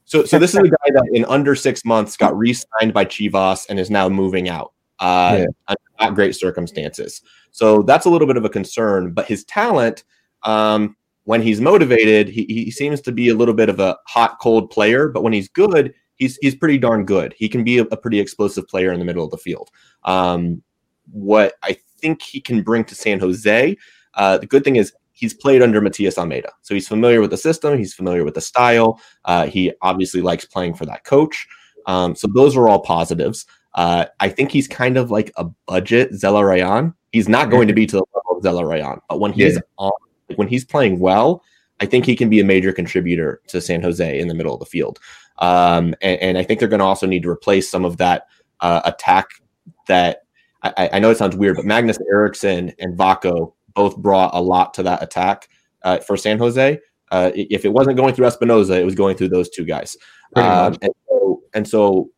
So 0.04 0.24
so 0.24 0.38
this 0.38 0.50
is 0.50 0.58
a 0.58 0.68
guy 0.68 0.90
that 0.92 1.08
in 1.12 1.24
under 1.26 1.54
six 1.54 1.84
months 1.84 2.16
got 2.16 2.36
re-signed 2.36 2.92
by 2.92 3.04
Chivas 3.04 3.66
and 3.68 3.78
is 3.78 3.90
now 3.90 4.08
moving 4.08 4.48
out. 4.48 4.72
Uh, 4.98 5.46
yeah. 5.68 5.74
not 5.98 6.14
great 6.14 6.36
circumstances. 6.36 7.22
So 7.52 7.82
that's 7.82 8.04
a 8.04 8.10
little 8.10 8.26
bit 8.26 8.36
of 8.36 8.44
a 8.44 8.50
concern. 8.50 9.12
But 9.12 9.26
his 9.26 9.44
talent, 9.44 10.04
um, 10.42 10.96
when 11.24 11.40
he's 11.40 11.60
motivated, 11.60 12.28
he, 12.28 12.44
he 12.44 12.70
seems 12.70 13.00
to 13.02 13.12
be 13.12 13.30
a 13.30 13.34
little 13.34 13.54
bit 13.54 13.70
of 13.70 13.80
a 13.80 13.96
hot 14.06 14.38
cold 14.40 14.70
player. 14.70 15.08
But 15.08 15.22
when 15.22 15.32
he's 15.32 15.48
good, 15.48 15.94
he's 16.20 16.36
he's 16.36 16.54
pretty 16.54 16.78
darn 16.78 17.04
good. 17.04 17.34
He 17.36 17.48
can 17.48 17.64
be 17.64 17.78
a, 17.78 17.82
a 17.84 17.96
pretty 17.96 18.20
explosive 18.20 18.68
player 18.68 18.92
in 18.92 19.00
the 19.00 19.04
middle 19.04 19.24
of 19.24 19.32
the 19.32 19.38
field. 19.38 19.70
Um, 20.04 20.62
what 21.10 21.54
I 21.64 21.76
think 21.98 22.22
he 22.22 22.40
can 22.40 22.62
bring 22.62 22.84
to 22.84 22.94
San 22.94 23.18
Jose, 23.18 23.76
uh, 24.14 24.38
the 24.38 24.46
good 24.46 24.62
thing 24.62 24.76
is 24.76 24.92
he's 25.12 25.34
played 25.34 25.62
under 25.62 25.80
Matias 25.80 26.18
Almeyda, 26.18 26.52
so 26.62 26.74
he's 26.74 26.86
familiar 26.86 27.20
with 27.20 27.30
the 27.30 27.36
system. 27.36 27.76
He's 27.76 27.94
familiar 27.94 28.24
with 28.24 28.34
the 28.34 28.40
style. 28.40 29.00
Uh, 29.24 29.46
he 29.46 29.72
obviously 29.82 30.20
likes 30.20 30.44
playing 30.44 30.74
for 30.74 30.86
that 30.86 31.04
coach. 31.04 31.48
Um, 31.86 32.14
so 32.14 32.28
those 32.32 32.56
are 32.56 32.68
all 32.68 32.80
positives. 32.80 33.46
Uh, 33.74 34.06
I 34.20 34.28
think 34.28 34.52
he's 34.52 34.68
kind 34.68 34.96
of 34.96 35.10
like 35.10 35.32
a 35.36 35.44
budget 35.66 36.12
Zelarayan. 36.12 36.94
He's 37.12 37.28
not 37.28 37.50
going 37.50 37.66
to 37.68 37.74
be 37.74 37.86
to 37.86 37.96
the 37.96 38.04
level 38.14 38.38
of 38.38 38.44
Zelarayan, 38.44 39.00
but 39.08 39.18
when 39.18 39.32
he's 39.32 39.54
yeah. 39.54 39.60
on, 39.78 39.92
like 40.28 40.38
when 40.38 40.48
he's 40.48 40.64
playing 40.64 41.00
well, 41.00 41.42
I 41.80 41.86
think 41.86 42.04
he 42.04 42.14
can 42.14 42.28
be 42.28 42.40
a 42.40 42.44
major 42.44 42.72
contributor 42.72 43.40
to 43.48 43.60
San 43.60 43.82
Jose 43.82 44.20
in 44.20 44.28
the 44.28 44.34
middle 44.34 44.52
of 44.52 44.60
the 44.60 44.66
field. 44.66 45.00
Um, 45.40 45.94
and, 46.02 46.20
and, 46.20 46.38
I 46.38 46.42
think 46.42 46.60
they're 46.60 46.68
going 46.68 46.80
to 46.80 46.84
also 46.84 47.06
need 47.06 47.22
to 47.22 47.30
replace 47.30 47.70
some 47.70 47.86
of 47.86 47.96
that 47.96 48.26
uh, 48.60 48.82
attack 48.84 49.26
that 49.88 50.24
I, 50.62 50.90
I, 50.92 50.98
know 50.98 51.10
it 51.10 51.16
sounds 51.16 51.34
weird, 51.34 51.56
but 51.56 51.64
Magnus 51.64 51.98
Eriksson 52.12 52.72
and 52.78 52.98
Vako 52.98 53.54
both 53.74 53.96
brought 53.96 54.34
a 54.34 54.40
lot 54.40 54.74
to 54.74 54.82
that 54.82 55.02
attack 55.02 55.48
uh, 55.82 55.98
for 55.98 56.16
San 56.16 56.38
Jose. 56.38 56.78
Uh, 57.10 57.30
if 57.34 57.64
it 57.64 57.72
wasn't 57.72 57.96
going 57.96 58.14
through 58.14 58.26
Espinoza, 58.26 58.78
it 58.78 58.84
was 58.84 58.94
going 58.94 59.16
through 59.16 59.30
those 59.30 59.48
two 59.48 59.64
guys. 59.64 59.96
Um, 60.36 60.76
and 60.82 60.92
so, 61.08 61.42
and 61.54 61.66
so 61.68 62.10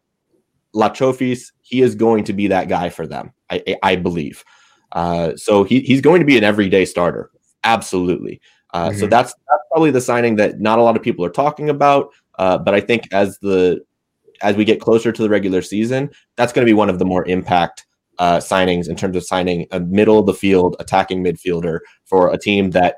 La 0.75 0.91
Chofis, 0.91 1.53
he 1.63 1.81
is 1.81 1.95
going 1.95 2.25
to 2.25 2.33
be 2.33 2.49
that 2.49 2.69
guy 2.69 2.91
for 2.91 3.07
them, 3.07 3.33
I, 3.51 3.77
I 3.83 3.97
believe. 3.97 4.45
Uh, 4.93 5.35
so 5.37 5.65
he, 5.65 5.81
he's 5.81 6.01
going 6.01 6.21
to 6.21 6.27
be 6.27 6.37
an 6.37 6.45
everyday 6.45 6.85
starter. 6.85 7.31
Absolutely. 7.65 8.41
Uh, 8.75 8.89
mm-hmm. 8.89 8.99
So 8.99 9.07
that's, 9.07 9.33
that's 9.33 9.63
probably 9.71 9.91
the 9.91 10.01
signing 10.01 10.37
that 10.37 10.61
not 10.61 10.79
a 10.79 10.83
lot 10.83 10.97
of 10.97 11.03
people 11.03 11.25
are 11.25 11.31
talking 11.31 11.71
about. 11.71 12.11
Uh, 12.39 12.59
but 12.59 12.75
I 12.75 12.81
think 12.81 13.09
as 13.13 13.39
the 13.39 13.85
as 14.43 14.57
we 14.57 14.65
get 14.65 14.81
closer 14.81 15.13
to 15.13 15.23
the 15.23 15.29
regular 15.29 15.63
season, 15.63 16.11
that's 16.37 16.53
going 16.53 16.67
to 16.67 16.71
be 16.71 16.75
one 16.75 16.91
of 16.91 16.99
the 16.99 17.05
more 17.05 17.27
impact 17.27 17.87
uh, 18.19 18.39
signings 18.39 18.89
in 18.89 18.97
terms 18.97 19.17
of 19.17 19.25
signing 19.25 19.67
a 19.71 19.81
middle 19.81 20.19
of 20.19 20.27
the 20.27 20.35
field 20.35 20.77
attacking 20.81 21.23
midfielder 21.23 21.79
for 22.05 22.33
a 22.33 22.39
team 22.39 22.71
that 22.71 22.97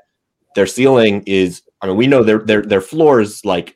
their 0.55 0.67
ceiling 0.67 1.23
is. 1.25 1.61
I 1.81 1.87
mean, 1.87 1.97
we 1.97 2.07
know 2.07 2.23
their 2.23 2.39
their 2.39 2.61
their 2.61 2.81
floor 2.81 3.21
is 3.21 3.43
like 3.45 3.75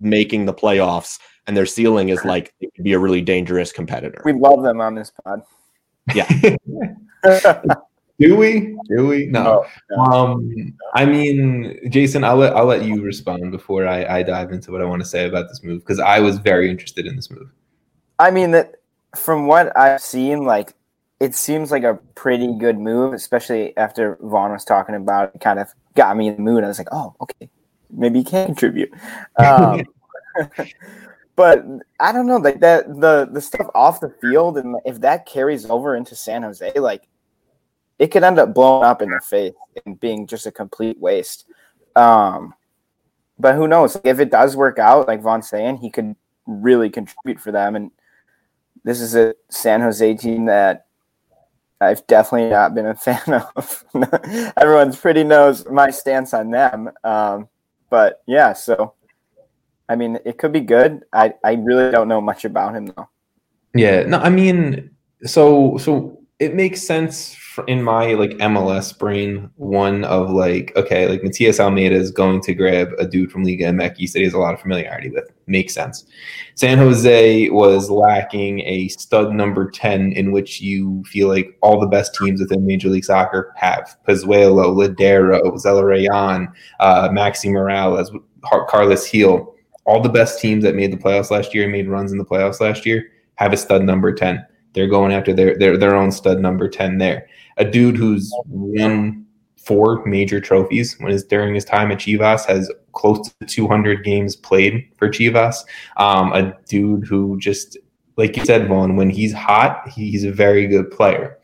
making 0.00 0.46
the 0.46 0.54
playoffs, 0.54 1.18
and 1.46 1.56
their 1.56 1.66
ceiling 1.66 2.10
is 2.10 2.24
like 2.24 2.54
it 2.60 2.74
could 2.74 2.84
be 2.84 2.92
a 2.92 2.98
really 2.98 3.20
dangerous 3.20 3.72
competitor. 3.72 4.20
We 4.24 4.32
love 4.32 4.62
them 4.62 4.80
on 4.80 4.94
this 4.94 5.12
pod. 5.24 5.42
Yeah. 6.14 6.28
Do 8.18 8.36
we? 8.36 8.76
Do 8.88 9.06
we? 9.06 9.26
No. 9.26 9.64
no, 9.90 9.96
no 9.96 10.02
um, 10.02 10.74
I 10.94 11.04
mean, 11.04 11.78
Jason, 11.90 12.24
I'll 12.24 12.36
let 12.36 12.54
I'll 12.54 12.66
let 12.66 12.84
you 12.84 13.02
respond 13.02 13.50
before 13.50 13.86
I, 13.86 14.04
I 14.04 14.22
dive 14.22 14.52
into 14.52 14.70
what 14.70 14.80
I 14.80 14.84
want 14.84 15.02
to 15.02 15.08
say 15.08 15.26
about 15.26 15.48
this 15.48 15.62
move 15.62 15.80
because 15.80 15.98
I 15.98 16.20
was 16.20 16.38
very 16.38 16.70
interested 16.70 17.06
in 17.06 17.16
this 17.16 17.30
move. 17.30 17.50
I 18.18 18.30
mean 18.30 18.50
that 18.52 18.76
from 19.16 19.46
what 19.46 19.76
I've 19.76 20.00
seen, 20.00 20.44
like 20.44 20.74
it 21.20 21.34
seems 21.34 21.70
like 21.70 21.84
a 21.84 21.94
pretty 22.14 22.56
good 22.58 22.78
move, 22.78 23.14
especially 23.14 23.76
after 23.76 24.18
Vaughn 24.20 24.52
was 24.52 24.64
talking 24.64 24.94
about 24.94 25.34
it. 25.34 25.40
Kind 25.40 25.58
of 25.58 25.68
got 25.94 26.16
me 26.16 26.28
in 26.28 26.36
the 26.36 26.42
mood. 26.42 26.64
I 26.64 26.68
was 26.68 26.78
like, 26.78 26.88
oh, 26.92 27.14
okay, 27.20 27.48
maybe 27.90 28.20
he 28.20 28.24
can 28.24 28.46
contribute. 28.46 28.92
Um, 29.38 29.84
but 31.36 31.64
I 31.98 32.12
don't 32.12 32.26
know, 32.26 32.36
like 32.36 32.60
that 32.60 32.88
the 33.00 33.28
the 33.30 33.40
stuff 33.40 33.68
off 33.74 34.00
the 34.00 34.14
field, 34.20 34.58
and 34.58 34.76
if 34.84 35.00
that 35.00 35.26
carries 35.26 35.68
over 35.68 35.96
into 35.96 36.14
San 36.14 36.42
Jose, 36.42 36.72
like 36.78 37.08
it 38.02 38.10
could 38.10 38.24
end 38.24 38.40
up 38.40 38.52
blowing 38.52 38.82
up 38.82 39.00
in 39.00 39.10
their 39.10 39.20
face 39.20 39.54
and 39.86 40.00
being 40.00 40.26
just 40.26 40.44
a 40.44 40.50
complete 40.50 40.98
waste. 40.98 41.46
Um, 41.94 42.52
but 43.38 43.54
who 43.54 43.68
knows? 43.68 43.96
If 44.02 44.18
it 44.18 44.28
does 44.28 44.56
work 44.56 44.80
out, 44.80 45.06
like 45.06 45.22
Von 45.22 45.40
saying, 45.40 45.76
he 45.76 45.88
could 45.88 46.16
really 46.44 46.90
contribute 46.90 47.38
for 47.38 47.52
them. 47.52 47.76
And 47.76 47.92
this 48.82 49.00
is 49.00 49.14
a 49.14 49.36
San 49.50 49.80
Jose 49.82 50.16
team 50.16 50.46
that 50.46 50.86
I've 51.80 52.04
definitely 52.08 52.50
not 52.50 52.74
been 52.74 52.86
a 52.86 52.94
fan 53.06 53.40
of. 53.54 53.84
Everyone's 54.56 54.96
pretty 54.96 55.22
knows 55.22 55.64
my 55.70 55.90
stance 55.90 56.34
on 56.34 56.50
them. 56.50 56.90
Um, 57.04 57.48
but 57.88 58.24
yeah, 58.26 58.52
so 58.52 58.94
I 59.88 59.94
mean, 59.94 60.18
it 60.24 60.38
could 60.38 60.52
be 60.52 60.58
good. 60.58 61.04
I, 61.12 61.34
I 61.44 61.52
really 61.52 61.92
don't 61.92 62.08
know 62.08 62.20
much 62.20 62.44
about 62.44 62.74
him 62.74 62.86
though. 62.86 63.08
Yeah, 63.76 64.02
no, 64.02 64.18
I 64.18 64.28
mean, 64.28 64.90
so 65.22 65.76
so 65.76 66.18
it 66.40 66.56
makes 66.56 66.82
sense 66.82 67.36
in 67.66 67.82
my 67.82 68.14
like 68.14 68.30
MLS 68.32 68.96
brain, 68.96 69.50
one 69.56 70.04
of 70.04 70.30
like, 70.30 70.72
okay, 70.76 71.08
like 71.08 71.22
Matias 71.22 71.60
Almeyda 71.60 71.94
is 71.94 72.10
going 72.10 72.40
to 72.42 72.54
grab 72.54 72.92
a 72.98 73.06
dude 73.06 73.30
from 73.30 73.44
Liga 73.44 73.64
MX 73.64 74.12
that 74.12 74.18
he 74.18 74.24
has 74.24 74.34
a 74.34 74.38
lot 74.38 74.54
of 74.54 74.60
familiarity 74.60 75.10
with. 75.10 75.30
Makes 75.46 75.74
sense. 75.74 76.04
San 76.54 76.78
Jose 76.78 77.48
was 77.50 77.90
lacking 77.90 78.60
a 78.60 78.88
stud 78.88 79.32
number 79.32 79.70
10 79.70 80.12
in 80.12 80.32
which 80.32 80.60
you 80.60 81.02
feel 81.04 81.28
like 81.28 81.58
all 81.62 81.80
the 81.80 81.86
best 81.86 82.14
teams 82.14 82.40
within 82.40 82.64
Major 82.64 82.88
League 82.88 83.04
Soccer 83.04 83.52
have. 83.56 83.96
Pozuelo, 84.06 84.74
Lodeiro, 84.74 85.42
Zelarayan, 85.54 86.52
uh, 86.80 87.08
Maxi 87.08 87.50
Moralez, 87.50 88.08
Carles 88.68 89.10
Gil. 89.10 89.54
All 89.84 90.00
the 90.00 90.08
best 90.08 90.40
teams 90.40 90.62
that 90.64 90.76
made 90.76 90.92
the 90.92 90.96
playoffs 90.96 91.30
last 91.30 91.54
year 91.54 91.64
and 91.64 91.72
made 91.72 91.88
runs 91.88 92.12
in 92.12 92.18
the 92.18 92.24
playoffs 92.24 92.60
last 92.60 92.86
year 92.86 93.10
have 93.34 93.52
a 93.52 93.56
stud 93.56 93.82
number 93.82 94.12
10. 94.12 94.46
They're 94.74 94.86
going 94.86 95.12
after 95.12 95.34
their, 95.34 95.58
their, 95.58 95.76
their 95.76 95.96
own 95.96 96.12
stud 96.12 96.40
number 96.40 96.68
10 96.68 96.98
there 96.98 97.26
a 97.56 97.64
dude 97.64 97.96
who's 97.96 98.32
won 98.46 99.26
four 99.56 100.04
major 100.04 100.40
trophies 100.40 100.98
when 100.98 101.12
his 101.12 101.24
during 101.24 101.54
his 101.54 101.64
time 101.64 101.92
at 101.92 101.98
Chivas 101.98 102.44
has 102.46 102.70
close 102.92 103.30
to 103.40 103.46
200 103.46 104.04
games 104.04 104.34
played 104.36 104.88
for 104.96 105.08
Chivas. 105.08 105.56
Um, 105.96 106.32
a 106.32 106.56
dude 106.66 107.06
who 107.06 107.38
just 107.38 107.78
like 108.16 108.36
you 108.36 108.44
said, 108.44 108.68
Vaughn, 108.68 108.96
when 108.96 109.10
he's 109.10 109.32
hot, 109.32 109.88
he's 109.88 110.24
a 110.24 110.32
very 110.32 110.66
good 110.66 110.90
player. 110.90 111.38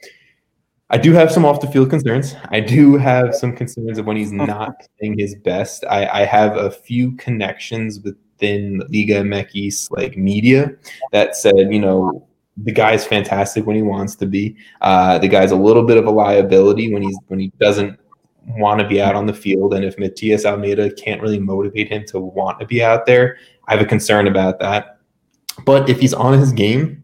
I 0.90 0.98
do 0.98 1.12
have 1.12 1.30
some 1.30 1.44
off 1.44 1.60
the 1.60 1.66
field 1.66 1.90
concerns. 1.90 2.34
I 2.50 2.60
do 2.60 2.96
have 2.96 3.34
some 3.34 3.54
concerns 3.54 3.98
of 3.98 4.06
when 4.06 4.16
he's 4.16 4.32
not 4.52 4.74
playing 4.98 5.18
his 5.18 5.34
best. 5.34 5.84
I, 5.88 6.06
I 6.06 6.24
have 6.24 6.56
a 6.56 6.70
few 6.70 7.12
connections 7.16 8.00
within 8.00 8.82
Liga 8.88 9.22
MX 9.22 9.90
like 9.90 10.16
media 10.16 10.72
that 11.12 11.36
said, 11.36 11.72
you 11.72 11.80
know, 11.80 12.27
the 12.64 12.72
guy's 12.72 13.06
fantastic 13.06 13.66
when 13.66 13.76
he 13.76 13.82
wants 13.82 14.16
to 14.16 14.26
be. 14.26 14.56
Uh, 14.80 15.18
the 15.18 15.28
guy's 15.28 15.50
a 15.50 15.56
little 15.56 15.84
bit 15.84 15.96
of 15.96 16.06
a 16.06 16.10
liability 16.10 16.92
when 16.92 17.02
he's 17.02 17.16
when 17.28 17.38
he 17.38 17.52
doesn't 17.60 17.98
want 18.56 18.80
to 18.80 18.88
be 18.88 19.00
out 19.00 19.14
on 19.14 19.26
the 19.26 19.34
field. 19.34 19.74
And 19.74 19.84
if 19.84 19.98
Matias 19.98 20.44
Almeyda 20.44 20.92
can't 20.94 21.20
really 21.20 21.38
motivate 21.38 21.88
him 21.88 22.04
to 22.06 22.18
want 22.18 22.58
to 22.60 22.66
be 22.66 22.82
out 22.82 23.06
there, 23.06 23.36
I 23.66 23.72
have 23.72 23.80
a 23.80 23.88
concern 23.88 24.26
about 24.26 24.58
that. 24.60 24.98
But 25.64 25.88
if 25.88 26.00
he's 26.00 26.14
on 26.14 26.38
his 26.38 26.52
game 26.52 27.02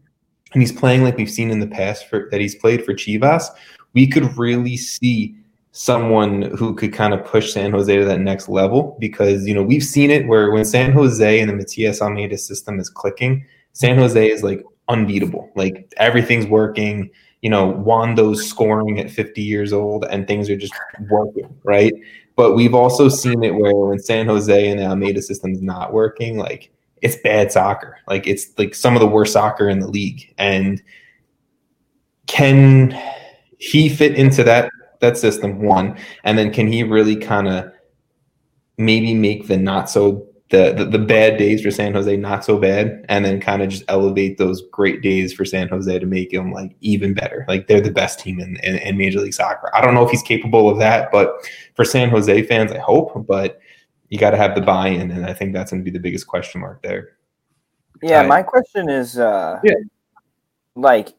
and 0.53 0.61
he's 0.61 0.71
playing 0.71 1.03
like 1.03 1.17
we've 1.17 1.29
seen 1.29 1.51
in 1.51 1.59
the 1.59 1.67
past 1.67 2.07
for 2.07 2.27
that 2.31 2.41
he's 2.41 2.55
played 2.55 2.83
for 2.83 2.93
Chivas, 2.93 3.45
we 3.93 4.07
could 4.07 4.37
really 4.37 4.77
see 4.77 5.35
someone 5.71 6.43
who 6.57 6.73
could 6.73 6.93
kind 6.93 7.13
of 7.13 7.25
push 7.25 7.51
San 7.51 7.71
Jose 7.71 7.93
to 7.93 8.05
that 8.05 8.21
next 8.21 8.47
level 8.47 8.95
because 8.99 9.45
you 9.45 9.53
know 9.53 9.61
we've 9.61 9.83
seen 9.83 10.09
it 10.09 10.25
where 10.25 10.51
when 10.51 10.63
San 10.63 10.93
Jose 10.93 11.39
and 11.39 11.49
the 11.49 11.55
Matias 11.55 12.01
Almeyda 12.01 12.37
system 12.37 12.79
is 12.79 12.89
clicking, 12.89 13.45
San 13.73 13.97
Jose 13.97 14.29
is 14.29 14.41
like 14.41 14.63
unbeatable. 14.87 15.51
Like 15.55 15.93
everything's 15.97 16.47
working. 16.47 17.09
You 17.41 17.49
know, 17.49 17.71
Wondo's 17.71 18.47
scoring 18.47 18.99
at 18.99 19.11
50 19.11 19.41
years 19.41 19.71
old 19.71 20.05
and 20.05 20.27
things 20.27 20.49
are 20.49 20.57
just 20.57 20.73
working, 21.09 21.55
right? 21.63 21.93
But 22.35 22.53
we've 22.55 22.73
also 22.73 23.07
seen 23.07 23.43
it 23.43 23.55
where 23.55 23.75
when 23.75 23.99
San 23.99 24.25
Jose 24.25 24.67
and 24.67 24.79
the 24.79 24.85
Almeyda 24.85 25.21
system's 25.21 25.61
not 25.61 25.93
working, 25.93 26.37
like 26.37 26.71
it's 27.01 27.17
bad 27.17 27.51
soccer. 27.51 27.97
Like 28.07 28.27
it's 28.27 28.47
like 28.57 28.73
some 28.73 28.95
of 28.95 28.99
the 28.99 29.07
worst 29.07 29.33
soccer 29.33 29.69
in 29.69 29.79
the 29.79 29.87
league. 29.87 30.33
And 30.37 30.81
can 32.27 32.99
he 33.57 33.89
fit 33.89 34.15
into 34.15 34.43
that 34.43 34.71
that 35.01 35.17
system? 35.17 35.61
One, 35.61 35.97
and 36.23 36.37
then 36.37 36.51
can 36.51 36.67
he 36.67 36.83
really 36.83 37.15
kind 37.15 37.47
of 37.47 37.71
maybe 38.77 39.13
make 39.13 39.47
the 39.47 39.57
not 39.57 39.89
so 39.89 40.27
the, 40.55 40.73
the, 40.73 40.85
the 40.85 40.99
bad 40.99 41.37
days 41.37 41.61
for 41.61 41.71
San 41.71 41.93
Jose 41.93 42.15
not 42.15 42.45
so 42.45 42.57
bad, 42.57 43.05
and 43.09 43.25
then 43.25 43.41
kind 43.41 43.61
of 43.61 43.69
just 43.69 43.83
elevate 43.89 44.37
those 44.37 44.63
great 44.71 45.01
days 45.01 45.33
for 45.33 45.43
San 45.43 45.67
Jose 45.67 45.99
to 45.99 46.05
make 46.05 46.31
them 46.31 46.51
like 46.51 46.75
even 46.79 47.13
better. 47.13 47.45
Like 47.47 47.67
they're 47.67 47.81
the 47.81 47.91
best 47.91 48.19
team 48.19 48.39
in, 48.39 48.55
in, 48.63 48.77
in 48.77 48.97
Major 48.97 49.19
League 49.19 49.33
Soccer. 49.33 49.69
I 49.73 49.81
don't 49.81 49.93
know 49.93 50.05
if 50.05 50.11
he's 50.11 50.21
capable 50.21 50.69
of 50.69 50.77
that, 50.79 51.11
but 51.11 51.45
for 51.75 51.83
San 51.83 52.09
Jose 52.09 52.43
fans, 52.43 52.71
I 52.71 52.79
hope. 52.79 53.27
But 53.27 53.59
you 54.09 54.17
got 54.17 54.31
to 54.31 54.37
have 54.37 54.55
the 54.55 54.61
buy-in, 54.61 55.11
and 55.11 55.25
I 55.25 55.33
think 55.33 55.53
that's 55.53 55.71
going 55.71 55.81
to 55.81 55.85
be 55.85 55.91
the 55.91 55.99
biggest 55.99 56.27
question 56.27 56.61
mark 56.61 56.81
there. 56.81 57.17
Yeah, 58.01 58.23
my 58.23 58.43
question 58.43 58.89
is, 58.89 59.17
uh, 59.17 59.59
yeah. 59.63 59.73
like, 60.75 61.13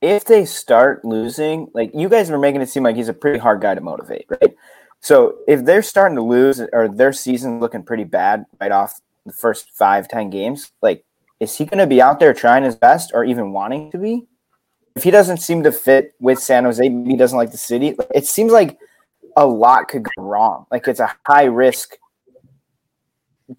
if 0.00 0.24
they 0.24 0.44
start 0.44 1.04
losing, 1.04 1.68
like 1.72 1.92
you 1.94 2.08
guys 2.08 2.30
are 2.30 2.38
making 2.38 2.60
it 2.60 2.68
seem 2.68 2.82
like 2.82 2.96
he's 2.96 3.08
a 3.08 3.14
pretty 3.14 3.38
hard 3.38 3.60
guy 3.60 3.74
to 3.74 3.80
motivate, 3.80 4.26
right? 4.28 4.54
So 5.02 5.38
if 5.48 5.64
they're 5.64 5.82
starting 5.82 6.16
to 6.16 6.22
lose 6.22 6.60
or 6.72 6.88
their 6.88 7.12
season's 7.12 7.60
looking 7.60 7.82
pretty 7.82 8.04
bad 8.04 8.46
right 8.60 8.72
off 8.72 9.00
the 9.26 9.32
first 9.32 9.70
five, 9.72 10.08
ten 10.08 10.30
games, 10.30 10.72
like 10.80 11.04
is 11.40 11.58
he 11.58 11.64
going 11.64 11.78
to 11.78 11.88
be 11.88 12.00
out 12.00 12.20
there 12.20 12.32
trying 12.32 12.62
his 12.62 12.76
best 12.76 13.10
or 13.12 13.24
even 13.24 13.52
wanting 13.52 13.90
to 13.90 13.98
be? 13.98 14.28
If 14.94 15.02
he 15.02 15.10
doesn't 15.10 15.38
seem 15.38 15.64
to 15.64 15.72
fit 15.72 16.12
with 16.20 16.38
San 16.38 16.62
Jose, 16.64 16.88
maybe 16.88 17.10
he 17.10 17.16
doesn't 17.16 17.36
like 17.36 17.50
the 17.50 17.56
city. 17.56 17.96
It 18.14 18.26
seems 18.26 18.52
like 18.52 18.78
a 19.36 19.44
lot 19.44 19.88
could 19.88 20.04
go 20.04 20.22
wrong. 20.22 20.66
Like 20.70 20.86
it's 20.86 21.00
a 21.00 21.12
high 21.26 21.44
risk, 21.44 21.96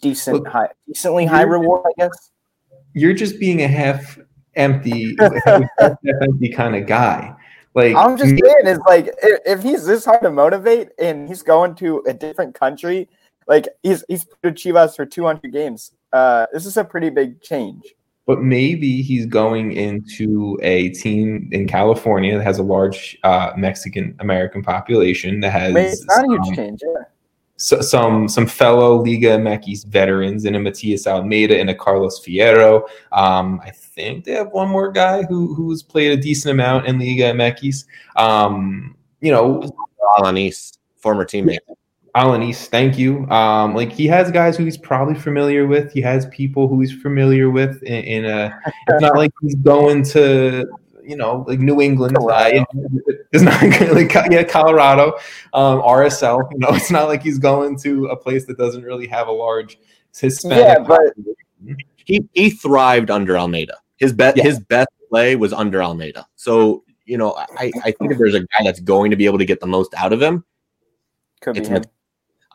decent, 0.01 0.47
high, 0.47 0.69
decently 0.87 1.25
high 1.25 1.41
reward, 1.41 1.83
I 1.85 1.91
guess. 1.97 2.31
You're 2.93 3.13
just 3.13 3.37
being 3.37 3.63
a 3.63 3.67
half 3.67 4.17
empty, 4.55 5.17
half 5.45 5.97
empty 6.03 6.49
kind 6.49 6.77
of 6.77 6.85
guy. 6.85 7.35
Like 7.73 7.95
I'm 7.95 8.17
just 8.17 8.29
saying, 8.29 8.41
it's 8.65 8.79
like 8.87 9.07
if, 9.23 9.39
if, 9.45 9.63
he's 9.63 9.85
this 9.85 10.05
hard 10.05 10.21
to 10.21 10.31
motivate 10.31 10.89
and 10.99 11.27
he's 11.27 11.41
going 11.41 11.73
to 11.75 12.03
a 12.07 12.13
different 12.13 12.53
country, 12.53 13.09
like 13.47 13.67
he's 13.81 14.03
he's 14.07 14.25
put 14.25 14.55
Chivas 14.55 14.95
for 14.95 15.05
200 15.05 15.51
games. 15.51 15.91
Uh, 16.11 16.45
this 16.53 16.65
is 16.65 16.77
a 16.77 16.83
pretty 16.83 17.09
big 17.09 17.41
change. 17.41 17.95
But 18.25 18.41
maybe 18.41 19.01
he's 19.01 19.25
going 19.25 19.73
into 19.73 20.57
a 20.61 20.89
team 20.89 21.49
in 21.51 21.67
California 21.67 22.37
that 22.37 22.43
has 22.43 22.59
a 22.59 22.63
large 22.63 23.17
uh, 23.23 23.51
Mexican 23.57 24.15
American 24.19 24.61
population 24.61 25.39
that 25.39 25.51
has. 25.51 25.73
Maybe 25.73 25.89
it's 25.89 26.05
not 26.05 26.25
a 26.25 26.27
huge 26.27 26.47
um, 26.47 26.55
change, 26.55 26.79
yeah 26.83 27.03
so, 27.57 27.81
some 27.81 28.27
some 28.27 28.47
fellow 28.47 29.03
Liga 29.03 29.37
MX 29.37 29.85
veterans 29.85 30.45
in 30.45 30.55
a 30.55 30.59
Matias 30.59 31.05
Almeyda 31.07 31.59
and 31.59 31.69
a 31.69 31.75
Carlos 31.75 32.19
Fierro. 32.23 32.87
Um, 33.11 33.61
I 33.63 33.69
think 33.69 34.25
they 34.25 34.31
have 34.33 34.51
one 34.51 34.69
more 34.69 34.91
guy 34.91 35.23
who 35.23 35.53
who's 35.53 35.83
played 35.83 36.11
a 36.11 36.21
decent 36.21 36.51
amount 36.51 36.87
in 36.87 36.99
Liga 36.99 37.33
MX. 37.33 37.85
Um, 38.15 38.97
you 39.21 39.31
know, 39.31 39.63
Alanis, 40.17 40.77
former 40.97 41.25
teammate. 41.25 41.59
Alanis, 42.15 42.67
thank 42.67 42.97
you. 42.97 43.27
Um, 43.29 43.73
like 43.73 43.91
he 43.91 44.05
has 44.07 44.29
guys 44.29 44.55
who 44.55 44.65
he's 44.65 44.77
probably 44.77 45.15
familiar 45.15 45.65
with. 45.65 45.91
He 45.91 46.01
has 46.01 46.27
people 46.27 46.67
who 46.67 46.79
he's 46.79 46.93
familiar 46.93 47.49
with 47.49 47.81
in, 47.83 48.03
in 48.03 48.25
a. 48.25 48.59
It's 48.87 49.01
not 49.01 49.15
like 49.15 49.31
he's 49.41 49.55
going 49.55 50.03
to 50.05 50.65
you 51.05 51.15
know, 51.15 51.43
like 51.47 51.59
New 51.59 51.81
England. 51.81 52.17
Uh, 52.17 52.65
it's 53.31 53.43
not 53.43 53.61
like 53.95 54.13
yeah, 54.31 54.43
Colorado, 54.43 55.13
um, 55.53 55.81
RSL. 55.81 56.49
You 56.51 56.59
know, 56.59 56.69
it's 56.71 56.91
not 56.91 57.07
like 57.07 57.21
he's 57.21 57.39
going 57.39 57.77
to 57.79 58.07
a 58.07 58.15
place 58.15 58.45
that 58.45 58.57
doesn't 58.57 58.83
really 58.83 59.07
have 59.07 59.27
a 59.27 59.31
large 59.31 59.77
Hispanic. 60.17 60.57
Yeah, 60.57 60.79
but 60.79 61.13
he 62.05 62.27
he 62.33 62.49
thrived 62.49 63.09
under 63.09 63.37
Almeyda. 63.37 63.77
His 63.97 64.13
best 64.13 64.37
yeah. 64.37 64.43
his 64.43 64.59
best 64.59 64.89
play 65.09 65.35
was 65.35 65.53
under 65.53 65.81
Almeyda. 65.81 66.27
So 66.35 66.83
you 67.05 67.17
know, 67.17 67.33
I 67.37 67.71
I 67.83 67.91
think 67.91 68.11
if 68.11 68.17
there's 68.17 68.35
a 68.35 68.41
guy 68.41 68.63
that's 68.63 68.79
going 68.79 69.11
to 69.11 69.17
be 69.17 69.25
able 69.25 69.37
to 69.37 69.45
get 69.45 69.59
the 69.59 69.67
most 69.67 69.93
out 69.95 70.13
of 70.13 70.21
him, 70.21 70.43
could 71.41 71.55
be 71.55 71.65
him. 71.65 71.83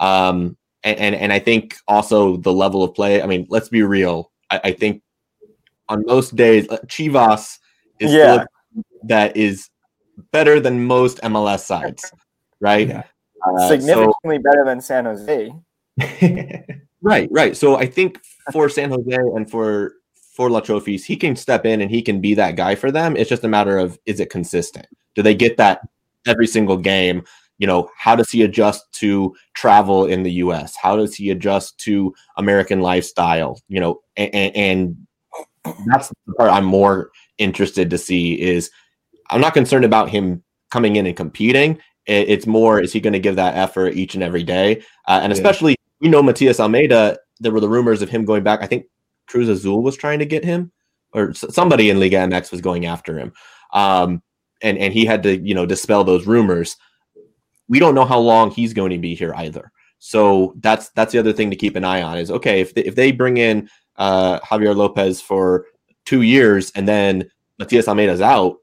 Um, 0.01 0.57
and, 0.85 0.99
and 0.99 1.15
and 1.15 1.33
I 1.33 1.39
think 1.39 1.77
also 1.87 2.37
the 2.37 2.53
level 2.53 2.83
of 2.83 2.95
play. 2.95 3.23
I 3.23 3.27
mean, 3.27 3.47
let's 3.51 3.69
be 3.69 3.83
real. 3.83 4.33
I, 4.51 4.61
I 4.65 4.73
think 4.73 5.03
on 5.89 6.05
most 6.07 6.37
days, 6.37 6.69
uh, 6.69 6.79
Chivas 6.87 7.59
is 8.01 8.13
yeah. 8.13 8.45
that 9.05 9.37
is 9.37 9.69
better 10.33 10.61
than 10.61 10.85
most 10.85 11.21
MLS 11.23 11.61
sides, 11.61 12.11
right? 12.61 12.89
Yeah. 12.89 13.03
Uh, 13.47 13.69
Significantly 13.69 14.37
so, 14.37 14.43
better 14.43 14.65
than 14.65 14.81
San 14.81 15.05
Jose. 15.05 15.53
right, 17.03 17.29
right. 17.31 17.57
So 17.57 17.77
I 17.77 17.87
think 17.87 18.21
for 18.53 18.69
San 18.69 18.91
Jose 18.91 19.17
and 19.17 19.51
for 19.51 19.95
for 20.35 20.51
La 20.51 20.61
Chofis, 20.61 21.05
he 21.05 21.17
can 21.17 21.35
step 21.35 21.67
in 21.67 21.81
and 21.81 21.91
he 21.91 22.03
can 22.03 22.21
be 22.21 22.35
that 22.35 22.57
guy 22.57 22.75
for 22.75 22.91
them. 22.91 23.17
It's 23.17 23.29
just 23.29 23.45
a 23.45 23.49
matter 23.49 23.79
of 23.79 23.99
is 24.07 24.21
it 24.21 24.31
consistent? 24.31 24.87
Do 25.15 25.23
they 25.23 25.35
get 25.35 25.57
that 25.57 25.81
every 26.27 26.47
single 26.47 26.77
game? 26.77 27.25
You 27.59 27.67
know, 27.67 27.91
how 27.97 28.15
does 28.15 28.31
he 28.31 28.43
adjust 28.43 28.91
to 28.95 29.35
travel 29.55 30.07
in 30.07 30.23
the 30.23 30.31
US? 30.33 30.77
How 30.81 30.95
does 30.95 31.15
he 31.15 31.31
adjust 31.31 31.79
to 31.81 32.15
American 32.37 32.81
lifestyle? 32.81 33.61
You 33.69 33.81
know, 33.81 34.01
and, 34.17 34.57
and 34.57 35.07
that's 35.87 36.09
the 36.09 36.35
part 36.35 36.53
I'm 36.53 36.65
more 36.65 37.11
interested 37.39 37.91
to 37.91 37.99
see 37.99 38.41
is 38.41 38.71
I'm 39.31 39.41
not 39.41 39.55
concerned 39.55 39.85
about 39.85 40.11
him 40.11 40.43
coming 40.71 40.97
in 40.97 41.07
and 41.07 41.17
competing. 41.17 41.79
It's 42.07 42.47
more, 42.47 42.81
is 42.81 42.93
he 42.93 43.01
going 43.01 43.13
to 43.13 43.19
give 43.19 43.37
that 43.37 43.55
effort 43.55 43.95
each 43.95 44.15
and 44.15 44.23
every 44.23 44.43
day? 44.43 44.83
Uh, 45.07 45.21
and 45.23 45.31
especially, 45.31 45.77
you 46.01 46.09
know, 46.09 46.23
Matias 46.23 46.59
Almeyda. 46.59 47.19
there 47.39 47.53
were 47.53 47.61
the 47.61 47.69
rumors 47.69 48.01
of 48.01 48.09
him 48.09 48.25
going 48.25 48.43
back. 48.43 48.63
I 48.63 48.67
think 48.67 48.87
Cruz 49.27 49.49
Azul 49.49 49.83
was 49.83 49.95
trying 49.95 50.19
to 50.21 50.27
get 50.27 50.43
him, 50.43 50.73
or 51.13 51.35
somebody 51.35 51.91
in 51.91 52.01
Liga 52.01 52.17
MX 52.17 52.51
was 52.51 52.63
going 52.63 52.87
after 52.87 53.19
him. 53.19 53.33
Um, 53.75 54.23
and, 54.63 54.79
and 54.79 54.95
he 54.95 55.05
had 55.05 55.23
to, 55.25 55.37
you 55.37 55.55
know, 55.55 55.67
dispel 55.67 56.03
those 56.03 56.27
rumors. 56.27 56.77
We 57.69 57.79
don't 57.79 57.95
know 57.95 58.07
how 58.07 58.19
long 58.19 58.51
he's 58.51 58.73
going 58.73 58.91
to 58.91 58.99
be 58.99 59.15
here 59.15 59.35
either. 59.35 59.71
So 59.99 60.55
that's 60.61 60.89
that's 60.91 61.13
the 61.13 61.19
other 61.19 61.33
thing 61.33 61.51
to 61.51 61.57
keep 61.57 61.77
an 61.77 61.85
eye 61.85 62.03
on 62.03 62.19
is 62.19 62.31
okay 62.31 62.61
if 62.61 62.75
they, 62.75 62.83
if 62.83 62.95
they 62.95 63.13
bring 63.13 63.37
in 63.37 63.69
uh, 63.97 64.39
Javier 64.41 64.75
Lopez 64.75 65.21
for 65.21 65.67
two 66.09 66.23
years 66.23 66.71
and 66.75 66.89
then 66.89 67.31
Matias 67.59 67.87
Almeyda's 67.87 68.23
out, 68.23 68.57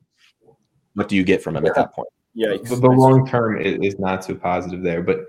what 0.96 1.08
do 1.08 1.16
you 1.16 1.24
get 1.24 1.44
from 1.44 1.56
him 1.56 1.64
yeah. 1.64 1.70
at 1.70 1.76
that 1.76 1.94
point? 1.94 2.08
Yeah, 2.34 2.58
the, 2.64 2.76
the 2.76 2.88
long 2.88 3.28
term 3.28 3.62
is, 3.62 3.78
is, 3.82 4.00
not 4.00 4.24
too 4.24 4.36
positive 4.36 4.82
there. 4.82 5.04
But 5.04 5.20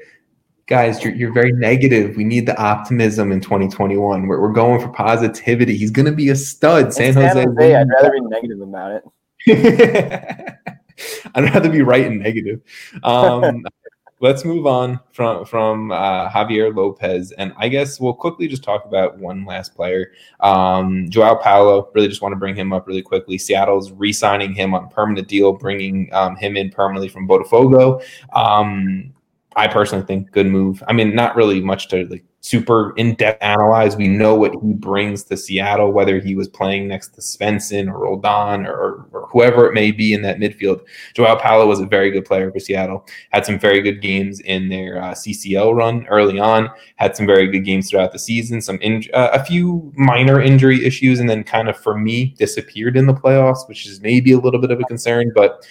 guys, 0.67 1.05
you're, 1.05 1.15
you're 1.15 1.33
very 1.33 1.53
negative. 1.53 2.17
We 2.17 2.25
need 2.25 2.47
the 2.47 2.57
optimism 2.61 3.33
in 3.33 3.41
2021. 3.41 4.27
We're, 4.27 4.41
we're 4.41 4.53
going 4.53 4.81
for 4.81 4.89
positivity. 4.89 5.77
He's 5.77 5.91
going 5.91 6.07
to 6.07 6.13
be 6.13 6.31
a 6.31 6.37
stud. 6.37 6.95
San, 6.95 7.13
San 7.13 7.29
Jose. 7.29 7.45
Jose 7.45 7.75
I'd 7.75 7.89
rather 7.89 8.11
be 8.11 8.21
negative 8.23 8.61
about 8.63 9.03
it. 9.47 10.57
I'd 11.35 11.45
rather 11.45 11.69
be 11.69 11.83
right 11.83 12.07
and 12.07 12.19
negative. 12.19 12.63
Um, 13.05 13.63
let's 14.21 14.45
move 14.45 14.67
on 14.67 15.01
from 15.13 15.45
from 15.45 15.93
uh, 15.93 16.29
Javier 16.29 16.75
Lopez, 16.75 17.33
and 17.33 17.53
I 17.57 17.69
guess 17.69 18.01
we'll 18.01 18.15
quickly 18.15 18.49
just 18.49 18.63
talk 18.63 18.85
about 18.85 19.19
one 19.19 19.45
last 19.45 19.75
player, 19.75 20.13
um, 20.41 21.09
Joao 21.09 21.37
Paulo. 21.37 21.91
Really, 21.95 22.09
just 22.09 22.23
want 22.23 22.33
to 22.33 22.37
bring 22.37 22.55
him 22.55 22.73
up 22.73 22.87
really 22.87 23.03
quickly. 23.03 23.39
Seattle's 23.39 23.93
re-signing 23.93 24.55
him 24.55 24.75
on 24.75 24.89
permanent 24.89 25.29
deal, 25.29 25.53
bringing 25.53 26.09
um, 26.13 26.37
him 26.37 26.57
in 26.57 26.71
permanently 26.71 27.09
from 27.09 27.29
Botafogo. 27.29 28.03
Um, 28.33 29.13
I 29.57 29.67
personally 29.69 30.05
think 30.05 30.31
good 30.33 30.47
move. 30.47 30.83
I 30.87 30.93
mean, 30.93 31.15
not 31.15 31.35
really 31.35 31.61
much 31.61 31.89
to 31.89 32.07
like 32.07 32.25
super 32.47 32.95
in-depth 32.97 33.43
analyze. 33.43 33.97
We 33.97 34.07
know 34.07 34.37
what 34.37 34.53
he 34.63 34.73
brings 34.73 35.25
to 35.25 35.37
Seattle, 35.37 35.91
whether 35.91 36.21
he 36.21 36.37
was 36.37 36.47
playing 36.47 36.87
next 36.87 37.09
to 37.15 37.21
Svensson 37.21 37.89
or 37.89 37.99
Roldan 37.99 38.67
or, 38.67 39.09
or 39.13 39.29
whoever 39.33 39.67
it 39.67 39.75
may 39.75 39.91
be 39.91 40.15
in 40.15 40.23
that 40.23 40.39
midfield. 40.39 40.83
Joao 41.15 41.37
Paulo 41.37 41.67
was 41.67 41.81
a 41.81 41.87
very 41.87 42.13
good 42.13 42.25
player 42.25 42.53
for 42.53 42.61
Seattle. 42.61 43.05
Had 43.31 43.45
some 43.45 43.59
very 43.59 43.83
good 43.83 44.01
games 44.01 44.39
in 44.41 44.69
their 44.69 45.03
uh, 45.03 45.13
CCL 45.13 45.75
run 45.75 46.07
early 46.07 46.39
on. 46.39 46.71
Had 46.95 47.17
some 47.17 47.27
very 47.27 47.49
good 47.49 47.65
games 47.65 47.91
throughout 47.91 48.13
the 48.13 48.19
season. 48.19 48.63
Some 48.63 48.79
in, 48.81 49.03
uh, 49.13 49.31
a 49.33 49.45
few 49.45 49.93
minor 49.97 50.41
injury 50.41 50.85
issues, 50.85 51.19
and 51.19 51.29
then 51.29 51.43
kind 51.43 51.69
of 51.69 51.77
for 51.77 51.99
me 51.99 52.37
disappeared 52.39 52.97
in 52.97 53.07
the 53.07 53.15
playoffs, 53.15 53.69
which 53.69 53.87
is 53.87 54.01
maybe 54.01 54.33
a 54.33 54.39
little 54.39 54.61
bit 54.61 54.71
of 54.71 54.79
a 54.79 54.85
concern, 54.85 55.33
but 55.35 55.67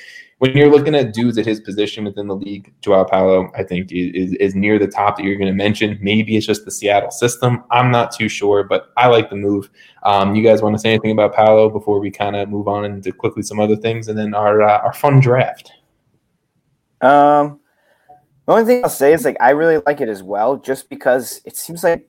when 0.48 0.58
you're 0.58 0.72
looking 0.72 0.96
at 0.96 1.14
dudes 1.14 1.38
at 1.38 1.46
his 1.46 1.60
position 1.60 2.06
within 2.06 2.28
the 2.28 2.36
league, 2.36 2.74
Joao 2.82 3.04
Paulo, 3.04 3.50
I 3.56 3.64
think 3.64 3.92
is, 3.92 4.34
is 4.34 4.56
near 4.56 4.78
the 4.78 4.88
top 4.88 5.18
that 5.18 5.24
you're 5.24 5.38
going 5.38 5.48
to 5.48 5.54
mention. 5.54 5.98
Maybe 6.02 6.38
it's 6.38 6.46
just 6.46 6.66
the 6.66 6.72
Seattle 6.72 7.12
system. 7.12 7.64
I'm 7.72 7.92
not 7.92 8.12
too 8.12 8.30
sure, 8.30 8.64
but 8.64 8.92
I 8.98 9.08
like 9.08 9.30
the 9.30 9.36
move. 9.36 9.70
Um, 10.04 10.36
you 10.36 10.44
guys 10.44 10.62
want 10.62 10.76
to 10.76 10.80
say 10.80 10.90
anything 10.90 11.12
about 11.12 11.34
Paulo 11.34 11.70
before 11.70 12.00
we 12.00 12.12
kind 12.12 12.36
of 12.36 12.50
move 12.50 12.68
on 12.68 12.86
into 12.86 13.12
quickly 13.12 13.44
some 13.44 13.60
other 13.60 13.76
things, 13.76 14.08
and 14.08 14.18
then 14.18 14.34
our 14.34 14.62
uh, 14.62 14.80
our 14.80 14.94
fun 14.94 15.20
draft. 15.20 15.72
Um, 17.02 17.60
the 18.46 18.54
only 18.54 18.66
thing 18.66 18.84
I'll 18.84 18.90
say 18.90 19.14
is 19.14 19.26
like 19.26 19.38
I 19.40 19.52
really 19.52 19.82
like 19.86 20.02
it 20.02 20.10
as 20.10 20.22
well, 20.22 20.58
just 20.58 20.90
because 20.90 21.42
it 21.46 21.58
seems 21.58 21.84
like 21.84 22.08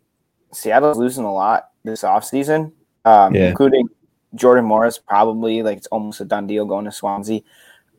Seattle's 0.52 0.98
losing 0.98 1.24
a 1.24 1.32
lot 1.32 1.70
this 1.84 2.02
offseason, 2.02 2.72
um, 3.04 3.34
yeah. 3.34 3.48
including 3.48 3.88
Jordan 4.34 4.64
Morris. 4.64 4.98
Probably 4.98 5.62
like 5.62 5.78
it's 5.78 5.86
almost 5.88 6.20
a 6.20 6.24
done 6.24 6.46
deal 6.46 6.66
going 6.66 6.84
to 6.84 6.92
Swansea 6.92 7.40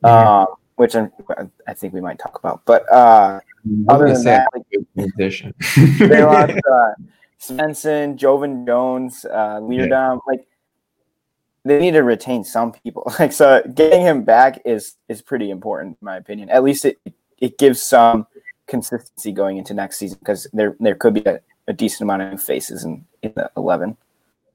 uh, 0.04 0.46
which 0.76 0.96
I'm, 0.96 1.12
i 1.68 1.74
think 1.74 1.94
we 1.94 2.02
might 2.02 2.20
talk 2.20 2.38
about. 2.40 2.62
But 2.66 2.92
uh, 2.92 3.40
other 3.90 4.14
than 4.14 4.24
that, 4.26 4.48
like, 4.54 4.66
addition. 4.98 5.54
they 6.00 6.24
lost 6.24 6.54
uh, 6.54 6.94
Svensson, 7.40 8.18
Joevin 8.18 8.66
Jones, 8.66 9.26
uh, 9.26 9.60
Leerdam. 9.60 9.90
Yeah. 9.90 10.18
Like 10.28 10.48
they 11.66 11.80
need 11.80 11.92
to 11.92 12.04
retain 12.04 12.44
some 12.44 12.72
people. 12.72 13.12
Like 13.20 13.34
so, 13.34 13.62
getting 13.74 14.02
him 14.02 14.24
back 14.24 14.62
is 14.66 14.96
is 15.10 15.22
pretty 15.22 15.50
important 15.50 15.98
in 16.02 16.06
my 16.06 16.18
opinion. 16.18 16.50
At 16.50 16.64
least 16.64 16.86
it 16.86 17.00
it 17.40 17.58
gives 17.58 17.82
some 17.82 18.28
consistency 18.68 19.32
going 19.32 19.58
into 19.58 19.74
next 19.74 19.98
season 19.98 20.18
because 20.20 20.48
there 20.54 20.76
there 20.80 20.96
could 20.96 21.14
be 21.14 21.24
a, 21.26 21.40
a 21.68 21.74
decent 21.74 22.02
amount 22.02 22.22
of 22.22 22.32
new 22.32 22.38
faces 22.38 22.84
in, 22.84 23.06
in 23.22 23.34
the 23.36 23.50
eleven. 23.58 23.98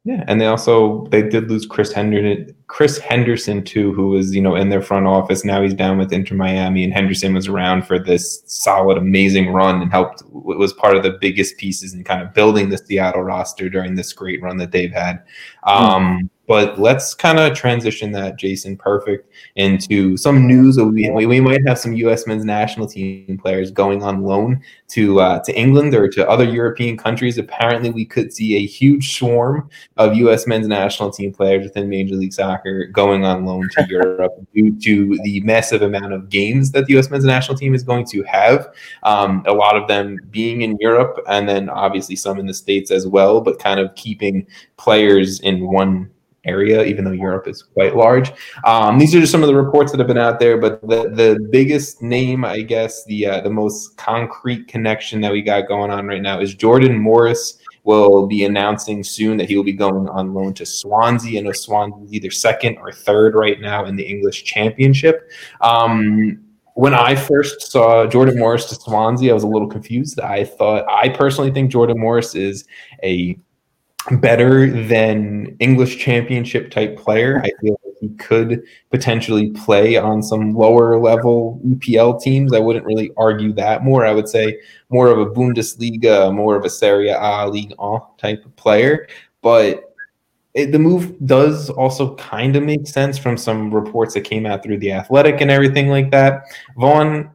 Yeah, 0.05 0.24
and 0.26 0.40
they 0.40 0.46
also 0.46 1.07
they 1.12 1.22
did 1.22 1.48
lose 1.48 1.64
Chris 1.64 1.92
Henderson, 1.92 2.53
Chris 2.66 2.98
Henderson 2.98 3.62
too, 3.62 3.92
who 3.92 4.09
was 4.09 4.34
you 4.34 4.42
know 4.42 4.57
in 4.57 4.68
their 4.68 4.82
front 4.82 5.07
office. 5.07 5.44
Now 5.44 5.62
he's 5.62 5.74
down 5.74 5.96
with 5.96 6.12
Inter 6.12 6.34
Miami, 6.34 6.82
and 6.82 6.92
Henderson 6.92 7.34
was 7.34 7.46
around 7.46 7.86
for 7.86 8.00
this 8.00 8.42
solid, 8.46 8.98
amazing 8.98 9.50
run 9.53 9.80
and 9.80 9.92
helped 9.92 10.24
was 10.32 10.72
part 10.72 10.96
of 10.96 11.05
the 11.05 11.16
biggest 11.20 11.57
pieces 11.57 11.94
in 11.94 12.03
kind 12.03 12.20
of 12.20 12.34
building 12.34 12.68
the 12.68 12.78
Seattle 12.78 13.22
roster 13.22 13.68
during 13.68 13.94
this 13.94 14.12
great 14.12 14.42
run 14.42 14.57
that 14.57 14.72
they've 14.72 14.92
had. 14.92 15.22
Um, 15.62 16.22
mm. 16.24 16.30
But 16.49 16.78
let's 16.78 17.14
kind 17.14 17.38
of 17.38 17.55
transition 17.55 18.11
that, 18.12 18.36
Jason, 18.36 18.76
perfect, 18.76 19.32
into 19.55 20.16
some 20.16 20.47
news. 20.47 20.76
We, 20.76 21.09
we 21.09 21.40
might 21.40 21.66
have 21.66 21.78
some 21.78 21.93
U.S. 21.95 22.26
men's 22.26 22.45
national 22.45 22.88
team 22.88 23.38
players 23.40 23.70
going 23.70 24.03
on 24.03 24.22
loan 24.22 24.61
to 24.88 25.20
uh, 25.20 25.38
to 25.45 25.57
England 25.57 25.95
or 25.95 26.09
to 26.09 26.28
other 26.28 26.45
European 26.45 26.97
countries. 26.97 27.38
Apparently, 27.38 27.90
we 27.90 28.05
could 28.05 28.32
see 28.32 28.57
a 28.57 28.66
huge 28.66 29.16
swarm 29.16 29.70
of 29.97 30.16
U.S. 30.16 30.47
men's 30.49 30.66
national 30.66 31.12
team 31.12 31.32
players 31.32 31.64
within 31.64 31.88
Major 31.88 32.16
League 32.16 32.32
Soccer 32.32 32.86
going 32.86 33.24
on 33.24 33.45
loan 33.45 33.68
to 33.72 33.86
Europe 33.88 34.32
due 34.53 34.78
to 34.80 35.18
the 35.22 35.40
massive 35.43 35.82
amount 35.82 36.12
of 36.12 36.28
games 36.28 36.72
that 36.72 36.86
the 36.86 36.95
U.S. 36.95 37.09
men's 37.09 37.24
national 37.24 37.57
team 37.57 37.72
is 37.72 37.84
going 37.84 38.05
to 38.07 38.22
have. 38.24 38.68
Um, 39.05 39.45
a 39.47 39.53
lot 39.53 39.76
of 39.76 39.86
them 39.86 40.18
being 40.30 40.62
in 40.62 40.76
Europe, 40.80 41.20
and 41.28 41.49
then 41.49 41.68
obviously 41.68 42.16
some 42.16 42.40
in 42.40 42.47
the 42.47 42.55
States 42.55 42.90
as 42.90 43.07
well, 43.07 43.40
but 43.40 43.61
kind 43.61 43.78
of 43.78 43.95
keeping 43.95 44.47
players 44.76 45.38
in 45.40 45.70
one 45.70 46.11
area, 46.45 46.84
even 46.84 47.05
though 47.05 47.12
Europe 47.12 47.47
is 47.47 47.62
quite 47.62 47.97
large. 47.97 48.32
Um, 48.64 48.99
these 48.99 49.14
are 49.14 49.20
just 49.20 49.32
some 49.32 49.43
of 49.43 49.49
the 49.49 49.55
reports 49.55 49.93
that 49.93 49.99
have 49.99 50.09
been 50.09 50.18
out 50.18 50.40
there, 50.40 50.59
but 50.59 50.80
the 50.82 51.11
the 51.11 51.49
biggest 51.51 52.03
name, 52.03 52.45
I 52.45 52.62
guess, 52.62 53.05
the 53.05 53.26
uh, 53.26 53.40
the 53.40 53.51
most 53.51 53.97
concrete 53.97 54.68
connection 54.68 55.20
that 55.20 55.32
we 55.32 55.43
got 55.43 55.68
going 55.68 55.90
on 55.90 56.07
right 56.07 56.22
now 56.22 56.40
is 56.40 56.55
Jordan 56.55 56.99
Morris. 56.99 57.59
Will 57.84 58.28
be 58.28 58.45
announcing 58.45 59.03
soon 59.03 59.36
that 59.38 59.49
he 59.49 59.57
will 59.57 59.64
be 59.64 59.72
going 59.72 60.09
on 60.09 60.34
loan 60.34 60.55
to 60.55 60.64
Swansea. 60.64 61.43
Know 61.43 61.51
Swansea 61.51 62.07
either 62.12 62.30
second 62.30 62.78
or 62.78 62.93
third 62.93 63.34
right 63.34 63.61
now 63.61 63.86
in 63.86 63.97
the 63.97 64.05
English 64.05 64.45
Championship. 64.45 65.28
Um, 65.62 66.38
when 66.74 66.95
I 66.95 67.16
first 67.16 67.72
saw 67.72 68.07
Jordan 68.07 68.38
Morris 68.38 68.66
to 68.66 68.76
Swansea, 68.76 69.32
I 69.32 69.34
was 69.34 69.43
a 69.43 69.49
little 69.49 69.68
confused. 69.68 70.20
I 70.20 70.45
thought 70.45 70.84
I 70.88 71.09
personally 71.09 71.51
think 71.51 71.72
Jordan 71.72 71.99
Morris 71.99 72.36
is 72.36 72.66
a 73.03 73.36
better 74.11 74.70
than 74.84 75.57
English 75.61 75.98
championship 75.98 76.70
type 76.70 76.98
player. 76.98 77.40
I 77.44 77.50
feel 77.61 77.80
like 77.84 77.94
he 78.00 78.09
could 78.16 78.62
potentially 78.90 79.50
play 79.50 79.96
on 79.96 80.22
some 80.22 80.55
lower 80.55 80.98
level 80.98 81.61
EPL 81.66 82.20
teams. 82.20 82.53
I 82.53 82.59
wouldn't 82.59 82.84
really 82.84 83.12
argue 83.16 83.53
that 83.55 83.84
more. 83.84 84.05
I 84.05 84.12
would 84.12 84.28
say 84.28 84.59
more 84.90 85.09
of 85.09 85.18
a 85.18 85.26
Bundesliga, 85.26 86.34
more 86.34 86.57
of 86.57 86.64
a 86.64 86.70
Serie 86.70 87.11
A 87.11 87.48
League 87.48 87.74
off 87.78 88.16
type 88.16 88.44
of 88.44 88.55
player. 88.57 89.07
But 89.40 89.94
it, 90.55 90.72
the 90.72 90.78
move 90.78 91.14
does 91.24 91.70
also 91.70 92.14
kind 92.16 92.57
of 92.57 92.62
make 92.62 92.86
sense 92.86 93.16
from 93.18 93.36
some 93.36 93.72
reports 93.72 94.14
that 94.14 94.22
came 94.22 94.46
out 94.46 94.62
through 94.62 94.78
the 94.78 94.92
Athletic 94.92 95.40
and 95.40 95.50
everything 95.50 95.88
like 95.88 96.11
that. 96.11 96.44
Vaughn, 96.76 97.30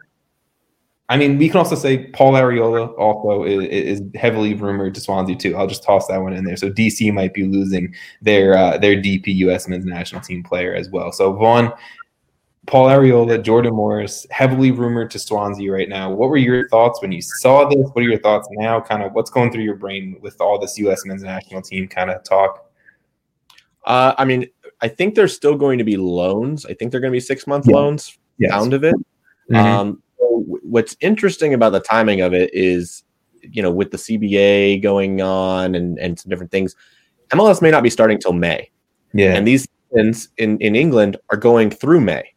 I 1.09 1.15
mean, 1.15 1.37
we 1.37 1.47
can 1.47 1.57
also 1.57 1.75
say 1.75 2.07
Paul 2.07 2.33
Arriola 2.33 2.97
also 2.97 3.43
is, 3.43 3.99
is, 3.99 4.01
heavily 4.15 4.53
rumored 4.53 4.93
to 4.95 5.01
Swansea 5.01 5.37
too. 5.37 5.55
I'll 5.55 5.67
just 5.67 5.83
toss 5.83 6.07
that 6.07 6.21
one 6.21 6.33
in 6.33 6.43
there. 6.43 6.57
So 6.57 6.69
DC 6.69 7.13
might 7.13 7.33
be 7.33 7.43
losing 7.43 7.95
their 8.21 8.57
uh, 8.57 8.77
their 8.77 8.95
DP 8.95 9.27
US 9.37 9.69
men's 9.69 9.85
national 9.85 10.21
team 10.21 10.43
player 10.43 10.75
as 10.75 10.89
well. 10.89 11.13
So 11.13 11.31
Vaughn, 11.31 11.71
Paul 12.65 12.87
Arriola, 12.87 13.41
Jordan 13.41 13.73
Morris, 13.73 14.27
heavily 14.31 14.71
rumored 14.71 15.09
to 15.11 15.19
Swansea 15.19 15.71
right 15.71 15.87
now. 15.87 16.11
What 16.11 16.29
were 16.29 16.35
your 16.35 16.67
thoughts 16.67 17.01
when 17.01 17.13
you 17.13 17.21
saw 17.21 17.69
this? 17.69 17.89
What 17.93 18.03
are 18.03 18.09
your 18.09 18.19
thoughts 18.19 18.49
now? 18.51 18.81
Kind 18.81 19.01
of 19.01 19.13
what's 19.13 19.29
going 19.29 19.53
through 19.53 19.63
your 19.63 19.77
brain 19.77 20.17
with 20.19 20.41
all 20.41 20.59
this 20.59 20.77
US 20.79 21.05
men's 21.05 21.23
national 21.23 21.61
team 21.61 21.87
kind 21.87 22.09
of 22.09 22.21
talk? 22.23 22.69
Uh, 23.85 24.13
I 24.17 24.25
mean, 24.25 24.45
I 24.81 24.89
think 24.89 25.15
there's 25.15 25.33
still 25.33 25.55
going 25.55 25.77
to 25.77 25.85
be 25.85 25.95
loans. 25.95 26.65
I 26.65 26.73
think 26.73 26.91
they're 26.91 26.99
going 26.99 27.13
to 27.13 27.15
be 27.15 27.21
six 27.21 27.47
month 27.47 27.65
loans. 27.67 28.17
Yes. 28.37 28.51
Sound 28.51 28.73
of 28.73 28.83
it. 28.83 28.95
Mm-hmm. 29.49 29.55
Um, 29.55 30.03
what's 30.69 30.95
interesting 30.99 31.53
about 31.53 31.71
the 31.71 31.79
timing 31.79 32.21
of 32.21 32.33
it 32.33 32.49
is, 32.53 33.03
you 33.41 33.61
know, 33.61 33.71
with 33.71 33.91
the 33.91 33.97
CBA 33.97 34.81
going 34.81 35.21
on 35.21 35.75
and 35.75 35.97
and 35.99 36.19
some 36.19 36.29
different 36.29 36.51
things, 36.51 36.75
MLS 37.29 37.61
may 37.61 37.71
not 37.71 37.83
be 37.83 37.89
starting 37.89 38.19
till 38.19 38.33
May. 38.33 38.69
Yeah, 39.13 39.33
and 39.33 39.47
these 39.47 39.67
in 39.95 40.13
in 40.37 40.75
England 40.75 41.17
are 41.31 41.37
going 41.37 41.69
through 41.69 42.01
May, 42.01 42.33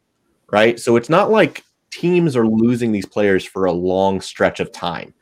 right? 0.50 0.78
So 0.78 0.96
it's 0.96 1.08
not 1.08 1.30
like 1.30 1.64
teams 1.90 2.36
are 2.36 2.46
losing 2.46 2.92
these 2.92 3.06
players 3.06 3.44
for 3.44 3.64
a 3.64 3.72
long 3.72 4.20
stretch 4.20 4.60
of 4.60 4.72
time. 4.72 5.12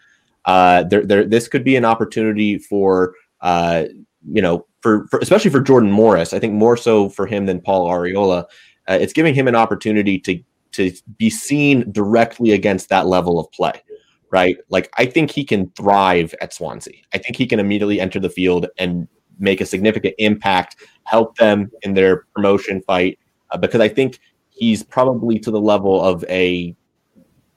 Uh, 0.44 0.82
there, 0.84 1.04
there, 1.04 1.24
this 1.24 1.48
could 1.48 1.64
be 1.64 1.76
an 1.76 1.84
opportunity 1.84 2.58
for, 2.58 3.14
uh, 3.40 3.84
you 4.30 4.40
know, 4.40 4.66
for, 4.80 5.06
for 5.08 5.18
especially 5.18 5.50
for 5.50 5.60
Jordan 5.60 5.90
Morris. 5.90 6.32
I 6.32 6.38
think 6.38 6.54
more 6.54 6.76
so 6.76 7.08
for 7.08 7.26
him 7.26 7.46
than 7.46 7.60
Paul 7.60 7.88
Arriola. 7.88 8.44
Uh, 8.88 8.98
it's 9.00 9.12
giving 9.12 9.34
him 9.34 9.48
an 9.48 9.54
opportunity 9.54 10.18
to 10.20 10.40
to 10.72 10.92
be 11.16 11.30
seen 11.30 11.90
directly 11.92 12.52
against 12.52 12.88
that 12.88 13.06
level 13.06 13.38
of 13.38 13.50
play, 13.52 13.82
right? 14.30 14.56
Like 14.68 14.92
I 14.96 15.06
think 15.06 15.30
he 15.30 15.44
can 15.44 15.70
thrive 15.70 16.34
at 16.40 16.52
Swansea. 16.52 16.94
I 17.14 17.18
think 17.18 17.36
he 17.36 17.46
can 17.46 17.60
immediately 17.60 18.00
enter 18.00 18.20
the 18.20 18.30
field 18.30 18.66
and 18.78 19.08
make 19.38 19.60
a 19.60 19.66
significant 19.66 20.14
impact, 20.18 20.76
help 21.04 21.36
them 21.36 21.70
in 21.82 21.94
their 21.94 22.24
promotion 22.34 22.82
fight, 22.82 23.18
uh, 23.50 23.56
because 23.56 23.80
I 23.80 23.88
think 23.88 24.18
he's 24.50 24.82
probably 24.82 25.38
to 25.38 25.50
the 25.50 25.60
level 25.60 26.00
of 26.00 26.24
a 26.28 26.76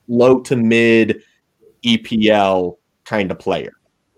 low 0.08 0.40
to 0.42 0.56
mid 0.56 1.24
EPL 1.86 2.78
kind 3.06 3.32
of 3.32 3.40
player, 3.40 3.74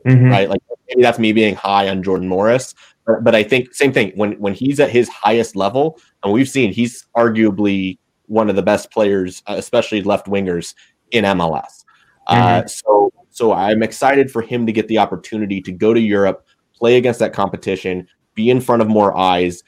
mm-hmm. 0.05 0.25
right? 0.25 0.49
Like 0.49 0.61
maybe 0.87 1.01
that's 1.01 1.19
me 1.19 1.31
being 1.31 1.55
high 1.55 1.87
on 1.87 2.03
Jordan 2.03 2.27
Morris, 2.27 2.75
but, 3.05 3.23
but 3.23 3.35
I 3.35 3.43
think 3.43 3.73
same 3.73 3.93
thing 3.93 4.11
when 4.15 4.33
when 4.33 4.53
he's 4.53 4.79
at 4.79 4.89
his 4.89 5.09
highest 5.09 5.55
level, 5.55 5.99
and 6.23 6.33
we've 6.33 6.49
seen 6.49 6.71
he's 6.71 7.05
arguably 7.15 7.97
one 8.33 8.49
of 8.49 8.55
the 8.55 8.63
best 8.63 8.91
players, 8.91 9.43
uh, 9.47 9.55
especially 9.57 10.01
left 10.01 10.25
wingers 10.25 10.73
in 11.11 11.23
MLS. 11.23 11.85
Uh, 12.27 12.35
mm-hmm. 12.35 12.65
Uh, 12.65 12.67
so, 12.67 13.13
so 13.29 13.53
I'm 13.53 13.83
excited 13.83 14.31
for 14.31 14.41
him 14.41 14.65
to 14.65 14.71
get 14.71 14.87
the 14.87 14.97
opportunity 14.97 15.61
to 15.61 15.71
go 15.71 15.93
to 15.93 15.99
Europe, 15.99 16.45
play 16.75 16.97
against 16.97 17.19
that 17.19 17.31
competition, 17.31 18.07
be 18.33 18.49
in 18.49 18.59
front 18.59 18.81
of 18.81 18.87
more 18.87 19.15
eyes, 19.15 19.63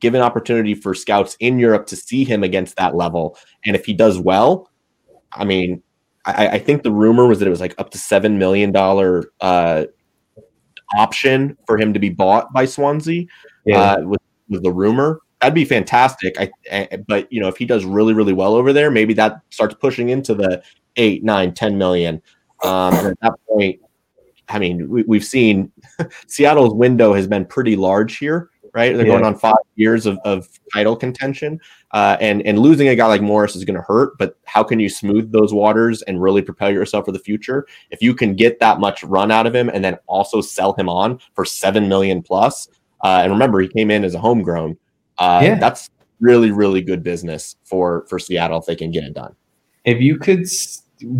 give 0.00 0.14
an 0.14 0.20
opportunity 0.20 0.74
for 0.74 0.94
scouts 0.94 1.36
in 1.40 1.58
Europe 1.58 1.86
to 1.86 1.96
see 1.96 2.24
him 2.24 2.42
against 2.44 2.76
that 2.76 2.94
level. 2.94 3.38
And 3.64 3.74
if 3.74 3.86
he 3.86 3.94
does 3.94 4.18
well, 4.18 4.70
I 5.32 5.44
mean, 5.44 5.82
I, 6.26 6.48
I 6.48 6.58
think 6.58 6.82
the 6.82 6.92
rumor 6.92 7.26
was 7.26 7.38
that 7.38 7.46
it 7.46 7.50
was 7.50 7.60
like 7.60 7.74
up 7.78 7.90
to 7.90 7.98
seven 7.98 8.38
million 8.38 8.70
dollar 8.70 9.24
uh, 9.40 9.84
option 10.96 11.56
for 11.66 11.78
him 11.78 11.94
to 11.94 11.98
be 11.98 12.10
bought 12.10 12.52
by 12.52 12.66
Swansea. 12.66 13.24
Yeah. 13.64 13.80
Uh, 13.80 14.00
was, 14.02 14.18
was 14.48 14.60
the 14.60 14.72
rumor 14.72 15.20
that'd 15.44 15.54
be 15.54 15.66
fantastic. 15.66 16.40
I, 16.40 16.50
I, 16.72 16.96
but 17.06 17.30
you 17.30 17.38
know, 17.38 17.48
if 17.48 17.58
he 17.58 17.66
does 17.66 17.84
really, 17.84 18.14
really 18.14 18.32
well 18.32 18.54
over 18.54 18.72
there, 18.72 18.90
maybe 18.90 19.12
that 19.14 19.42
starts 19.50 19.74
pushing 19.74 20.08
into 20.08 20.34
the 20.34 20.62
eight, 20.96 21.22
nine, 21.22 21.52
ten 21.52 21.76
million. 21.76 22.22
Um, 22.62 22.94
and 22.94 23.08
at 23.08 23.20
that 23.20 23.34
point, 23.46 23.78
I 24.48 24.58
mean, 24.58 24.88
we, 24.88 25.18
have 25.18 25.24
seen 25.24 25.70
Seattle's 26.26 26.72
window 26.72 27.12
has 27.12 27.26
been 27.26 27.44
pretty 27.44 27.76
large 27.76 28.16
here, 28.16 28.48
right? 28.72 28.96
They're 28.96 29.04
yeah. 29.04 29.12
going 29.12 29.24
on 29.26 29.36
five 29.36 29.54
years 29.76 30.06
of, 30.06 30.18
of 30.24 30.48
title 30.72 30.96
contention, 30.96 31.60
uh, 31.90 32.16
and 32.22 32.40
and 32.46 32.58
losing 32.58 32.88
a 32.88 32.96
guy 32.96 33.06
like 33.06 33.20
Morris 33.20 33.54
is 33.54 33.64
going 33.64 33.76
to 33.76 33.82
hurt. 33.82 34.16
But 34.16 34.38
how 34.46 34.64
can 34.64 34.80
you 34.80 34.88
smooth 34.88 35.30
those 35.30 35.52
waters 35.52 36.00
and 36.02 36.22
really 36.22 36.40
propel 36.40 36.70
yourself 36.70 37.04
for 37.04 37.12
the 37.12 37.18
future? 37.18 37.66
If 37.90 38.00
you 38.00 38.14
can 38.14 38.34
get 38.34 38.60
that 38.60 38.80
much 38.80 39.04
run 39.04 39.30
out 39.30 39.46
of 39.46 39.54
him, 39.54 39.68
and 39.68 39.84
then 39.84 39.98
also 40.06 40.40
sell 40.40 40.72
him 40.72 40.88
on 40.88 41.20
for 41.34 41.44
seven 41.44 41.86
million 41.86 42.22
plus, 42.22 42.66
uh, 43.02 43.20
and 43.22 43.30
remember 43.30 43.60
he 43.60 43.68
came 43.68 43.90
in 43.90 44.04
as 44.04 44.14
a 44.14 44.18
homegrown. 44.18 44.78
Uh, 45.18 45.40
yeah. 45.42 45.54
that's 45.56 45.90
really 46.20 46.50
really 46.50 46.80
good 46.80 47.02
business 47.02 47.56
for 47.64 48.06
for 48.08 48.18
Seattle 48.18 48.58
if 48.58 48.66
they 48.66 48.76
can 48.76 48.90
get 48.90 49.04
it 49.04 49.14
done. 49.14 49.34
If 49.84 50.00
you 50.00 50.18
could 50.18 50.46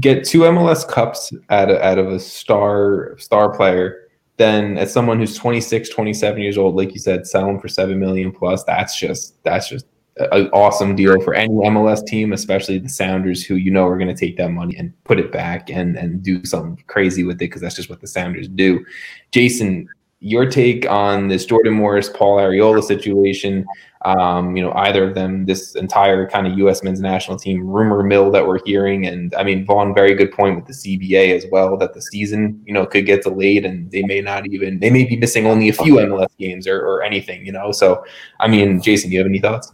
get 0.00 0.24
two 0.24 0.40
MLS 0.40 0.88
Cups 0.88 1.32
out 1.50 1.70
of, 1.70 1.78
out 1.80 1.98
of 1.98 2.08
a 2.08 2.18
star 2.18 3.16
star 3.18 3.54
player, 3.54 4.08
then 4.36 4.78
as 4.78 4.92
someone 4.92 5.18
who's 5.18 5.36
26, 5.36 5.88
27 5.90 6.40
years 6.40 6.58
old, 6.58 6.74
like 6.74 6.92
you 6.92 6.98
said, 6.98 7.26
selling 7.26 7.60
for 7.60 7.68
seven 7.68 8.00
million 8.00 8.32
plus, 8.32 8.64
that's 8.64 8.98
just 8.98 9.42
that's 9.44 9.68
just 9.68 9.86
an 10.16 10.48
awesome 10.52 10.94
deal 10.94 11.20
for 11.20 11.34
any 11.34 11.52
MLS 11.54 12.04
team, 12.06 12.32
especially 12.32 12.78
the 12.78 12.88
Sounders, 12.88 13.44
who 13.44 13.56
you 13.56 13.70
know 13.70 13.86
are 13.86 13.98
going 13.98 14.14
to 14.14 14.14
take 14.14 14.36
that 14.36 14.50
money 14.50 14.76
and 14.76 14.92
put 15.04 15.18
it 15.18 15.32
back 15.32 15.70
and 15.70 15.96
and 15.96 16.22
do 16.22 16.44
something 16.44 16.82
crazy 16.86 17.24
with 17.24 17.36
it 17.36 17.38
because 17.38 17.60
that's 17.60 17.76
just 17.76 17.90
what 17.90 18.00
the 18.00 18.06
Sounders 18.06 18.48
do. 18.48 18.84
Jason, 19.32 19.88
your 20.24 20.46
take 20.46 20.90
on 20.90 21.28
this 21.28 21.44
Jordan 21.44 21.74
Morris 21.74 22.08
Paul 22.08 22.38
Arriola 22.38 22.82
situation? 22.82 23.66
Um, 24.06 24.56
you 24.56 24.62
know, 24.62 24.72
either 24.72 25.04
of 25.04 25.14
them, 25.14 25.46
this 25.46 25.74
entire 25.74 26.28
kind 26.28 26.46
of 26.46 26.58
U.S. 26.58 26.82
men's 26.82 27.00
national 27.00 27.38
team 27.38 27.66
rumor 27.66 28.02
mill 28.02 28.30
that 28.32 28.46
we're 28.46 28.58
hearing, 28.64 29.06
and 29.06 29.34
I 29.34 29.44
mean, 29.44 29.64
Vaughn, 29.64 29.94
very 29.94 30.14
good 30.14 30.32
point 30.32 30.56
with 30.56 30.66
the 30.66 30.72
CBA 30.72 31.36
as 31.36 31.46
well 31.50 31.76
that 31.78 31.94
the 31.94 32.02
season, 32.02 32.62
you 32.66 32.72
know, 32.72 32.84
could 32.86 33.06
get 33.06 33.22
delayed, 33.22 33.64
and 33.64 33.90
they 33.90 34.02
may 34.02 34.20
not 34.20 34.46
even, 34.46 34.80
they 34.80 34.90
may 34.90 35.04
be 35.04 35.16
missing 35.16 35.46
only 35.46 35.68
a 35.68 35.72
few 35.72 35.94
MLS 35.96 36.36
games 36.38 36.66
or, 36.66 36.80
or 36.80 37.02
anything, 37.02 37.44
you 37.46 37.52
know. 37.52 37.72
So, 37.72 38.04
I 38.40 38.48
mean, 38.48 38.80
Jason, 38.82 39.10
do 39.10 39.14
you 39.14 39.20
have 39.20 39.28
any 39.28 39.40
thoughts? 39.40 39.72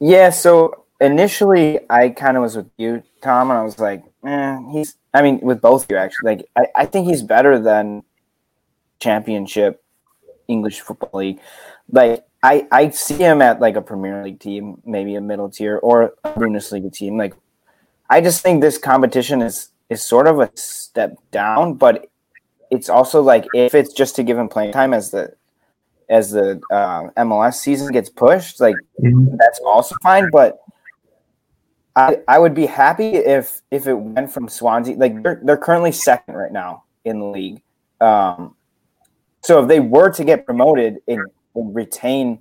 Yeah. 0.00 0.30
So 0.30 0.84
initially, 1.00 1.80
I 1.90 2.10
kind 2.10 2.36
of 2.36 2.42
was 2.42 2.56
with 2.56 2.70
you, 2.76 3.02
Tom, 3.22 3.50
and 3.50 3.58
I 3.58 3.62
was 3.62 3.78
like, 3.78 4.02
eh, 4.24 4.58
he's. 4.70 4.96
I 5.14 5.22
mean, 5.22 5.40
with 5.40 5.62
both 5.62 5.84
of 5.84 5.90
you 5.90 5.96
actually, 5.96 6.36
like 6.36 6.48
I, 6.56 6.82
I 6.82 6.86
think 6.86 7.06
he's 7.06 7.22
better 7.22 7.58
than 7.58 8.02
championship 8.98 9.82
English 10.48 10.80
football 10.80 11.20
league. 11.20 11.40
Like 11.90 12.24
I, 12.42 12.66
I 12.70 12.90
see 12.90 13.16
him 13.16 13.42
at 13.42 13.60
like 13.60 13.76
a 13.76 13.82
Premier 13.82 14.22
League 14.22 14.40
team, 14.40 14.80
maybe 14.84 15.14
a 15.16 15.20
middle 15.20 15.50
tier 15.50 15.78
or 15.78 16.14
a 16.24 16.32
Bundesliga 16.32 16.92
team. 16.92 17.16
Like, 17.16 17.34
I 18.10 18.20
just 18.20 18.42
think 18.42 18.60
this 18.60 18.78
competition 18.78 19.42
is 19.42 19.70
is 19.90 20.02
sort 20.02 20.26
of 20.26 20.38
a 20.38 20.50
step 20.54 21.16
down, 21.30 21.74
but 21.74 22.06
it's 22.70 22.88
also 22.88 23.22
like 23.22 23.46
if 23.54 23.74
it's 23.74 23.92
just 23.92 24.16
to 24.16 24.22
give 24.22 24.38
him 24.38 24.48
playing 24.48 24.72
time 24.72 24.94
as 24.94 25.10
the 25.10 25.34
as 26.08 26.30
the 26.30 26.60
uh, 26.70 27.10
MLS 27.18 27.54
season 27.54 27.92
gets 27.92 28.08
pushed, 28.08 28.60
like 28.60 28.76
mm-hmm. 29.02 29.36
that's 29.36 29.60
also 29.60 29.96
fine. 30.02 30.30
But 30.30 30.60
I 31.96 32.18
I 32.28 32.38
would 32.38 32.54
be 32.54 32.66
happy 32.66 33.16
if 33.16 33.62
if 33.70 33.86
it 33.86 33.94
went 33.94 34.30
from 34.30 34.48
Swansea, 34.48 34.96
like 34.96 35.22
they're 35.22 35.40
they're 35.42 35.56
currently 35.56 35.92
second 35.92 36.34
right 36.34 36.52
now 36.52 36.84
in 37.04 37.18
the 37.18 37.26
league. 37.26 37.62
Um, 38.00 38.54
so 39.42 39.62
if 39.62 39.68
they 39.68 39.80
were 39.80 40.10
to 40.10 40.24
get 40.24 40.46
promoted 40.46 40.98
and, 41.06 41.22
and 41.54 41.74
retain 41.74 42.40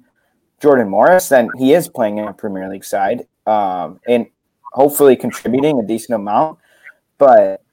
Jordan 0.61 0.89
Morris, 0.89 1.29
then 1.29 1.49
he 1.57 1.73
is 1.73 1.87
playing 1.87 2.17
in 2.17 2.27
a 2.27 2.33
Premier 2.33 2.69
League 2.69 2.85
side 2.85 3.27
um, 3.45 3.99
and 4.07 4.27
hopefully 4.73 5.15
contributing 5.15 5.79
a 5.79 5.83
decent 5.83 6.15
amount. 6.15 6.59
But 7.17 7.63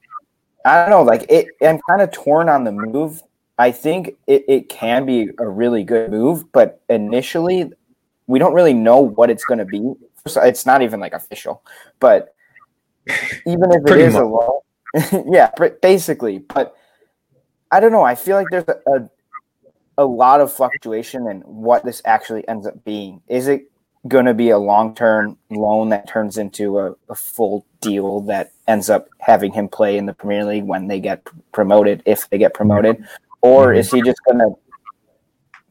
I 0.65 0.81
don't 0.81 0.91
know, 0.91 1.03
like 1.03 1.27
it, 1.29 1.49
I'm 1.63 1.81
kind 1.89 2.03
of 2.03 2.11
torn 2.11 2.49
on 2.49 2.65
the 2.65 2.73
move. 2.73 3.23
I 3.59 3.71
think 3.71 4.17
it, 4.27 4.45
it 4.49 4.69
can 4.69 5.07
be 5.07 5.31
a 5.39 5.49
really 5.49 5.85
good 5.85 6.11
move, 6.11 6.51
but 6.53 6.81
initially 6.89 7.71
we 8.27 8.39
don't 8.39 8.55
really 8.55 8.75
know 8.75 9.01
what 9.01 9.31
it's 9.31 9.45
going 9.45 9.59
to 9.59 9.65
be. 9.65 9.93
It's 10.27 10.65
not 10.65 10.83
even 10.83 11.01
like 11.01 11.13
official, 11.13 11.63
but 12.01 12.35
even 13.47 13.71
if 13.73 13.91
it 13.91 13.99
is 13.99 14.15
much. 14.15 14.23
a 14.23 14.27
low, 14.27 14.65
yeah, 15.31 15.51
basically. 15.83 16.39
But 16.39 16.75
I 17.71 17.81
don't 17.81 17.93
know. 17.93 18.03
I 18.03 18.15
feel 18.15 18.37
like 18.37 18.47
there's 18.51 18.65
a, 18.69 18.79
a, 18.91 19.11
a 19.97 20.05
lot 20.05 20.41
of 20.41 20.53
fluctuation 20.53 21.27
in 21.29 21.41
what 21.41 21.85
this 21.85 22.03
actually 22.05 22.47
ends 22.49 22.67
up 22.67 22.85
being. 22.85 23.23
Is 23.29 23.49
it 23.49 23.71
going 24.09 24.27
to 24.27 24.35
be 24.35 24.51
a 24.51 24.59
long 24.59 24.95
term 24.95 25.39
loan 25.51 25.91
that 25.91 26.09
turns 26.09 26.37
into 26.37 26.79
a, 26.79 26.95
a, 27.09 27.15
full 27.15 27.65
deal 27.81 28.21
that 28.21 28.53
ends 28.69 28.91
up 28.91 29.09
having 29.19 29.53
him 29.53 29.69
play 29.69 29.97
in 29.97 30.07
the 30.07 30.13
Premier 30.13 30.45
League 30.45 30.65
when 30.65 30.89
they 30.89 31.01
get 31.01 31.27
promoted, 31.53 32.03
if 32.05 32.29
they 32.29 32.39
get 32.39 32.53
promoted? 32.53 33.03
Or 33.41 33.73
is 33.73 33.91
he 33.91 34.03
just 34.03 34.21
going 34.25 34.39
to 34.39 34.57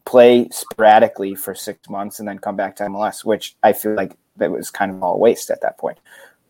play 0.05 0.47
sporadically 0.51 1.35
for 1.35 1.55
six 1.55 1.89
months 1.89 2.19
and 2.19 2.27
then 2.27 2.39
come 2.39 2.55
back 2.55 2.75
to 2.77 2.83
MLS, 2.83 3.23
which 3.23 3.55
I 3.63 3.73
feel 3.73 3.95
like 3.95 4.15
that 4.37 4.51
was 4.51 4.69
kind 4.69 4.91
of 4.91 5.01
all 5.01 5.19
waste 5.19 5.49
at 5.49 5.61
that 5.61 5.77
point. 5.77 5.97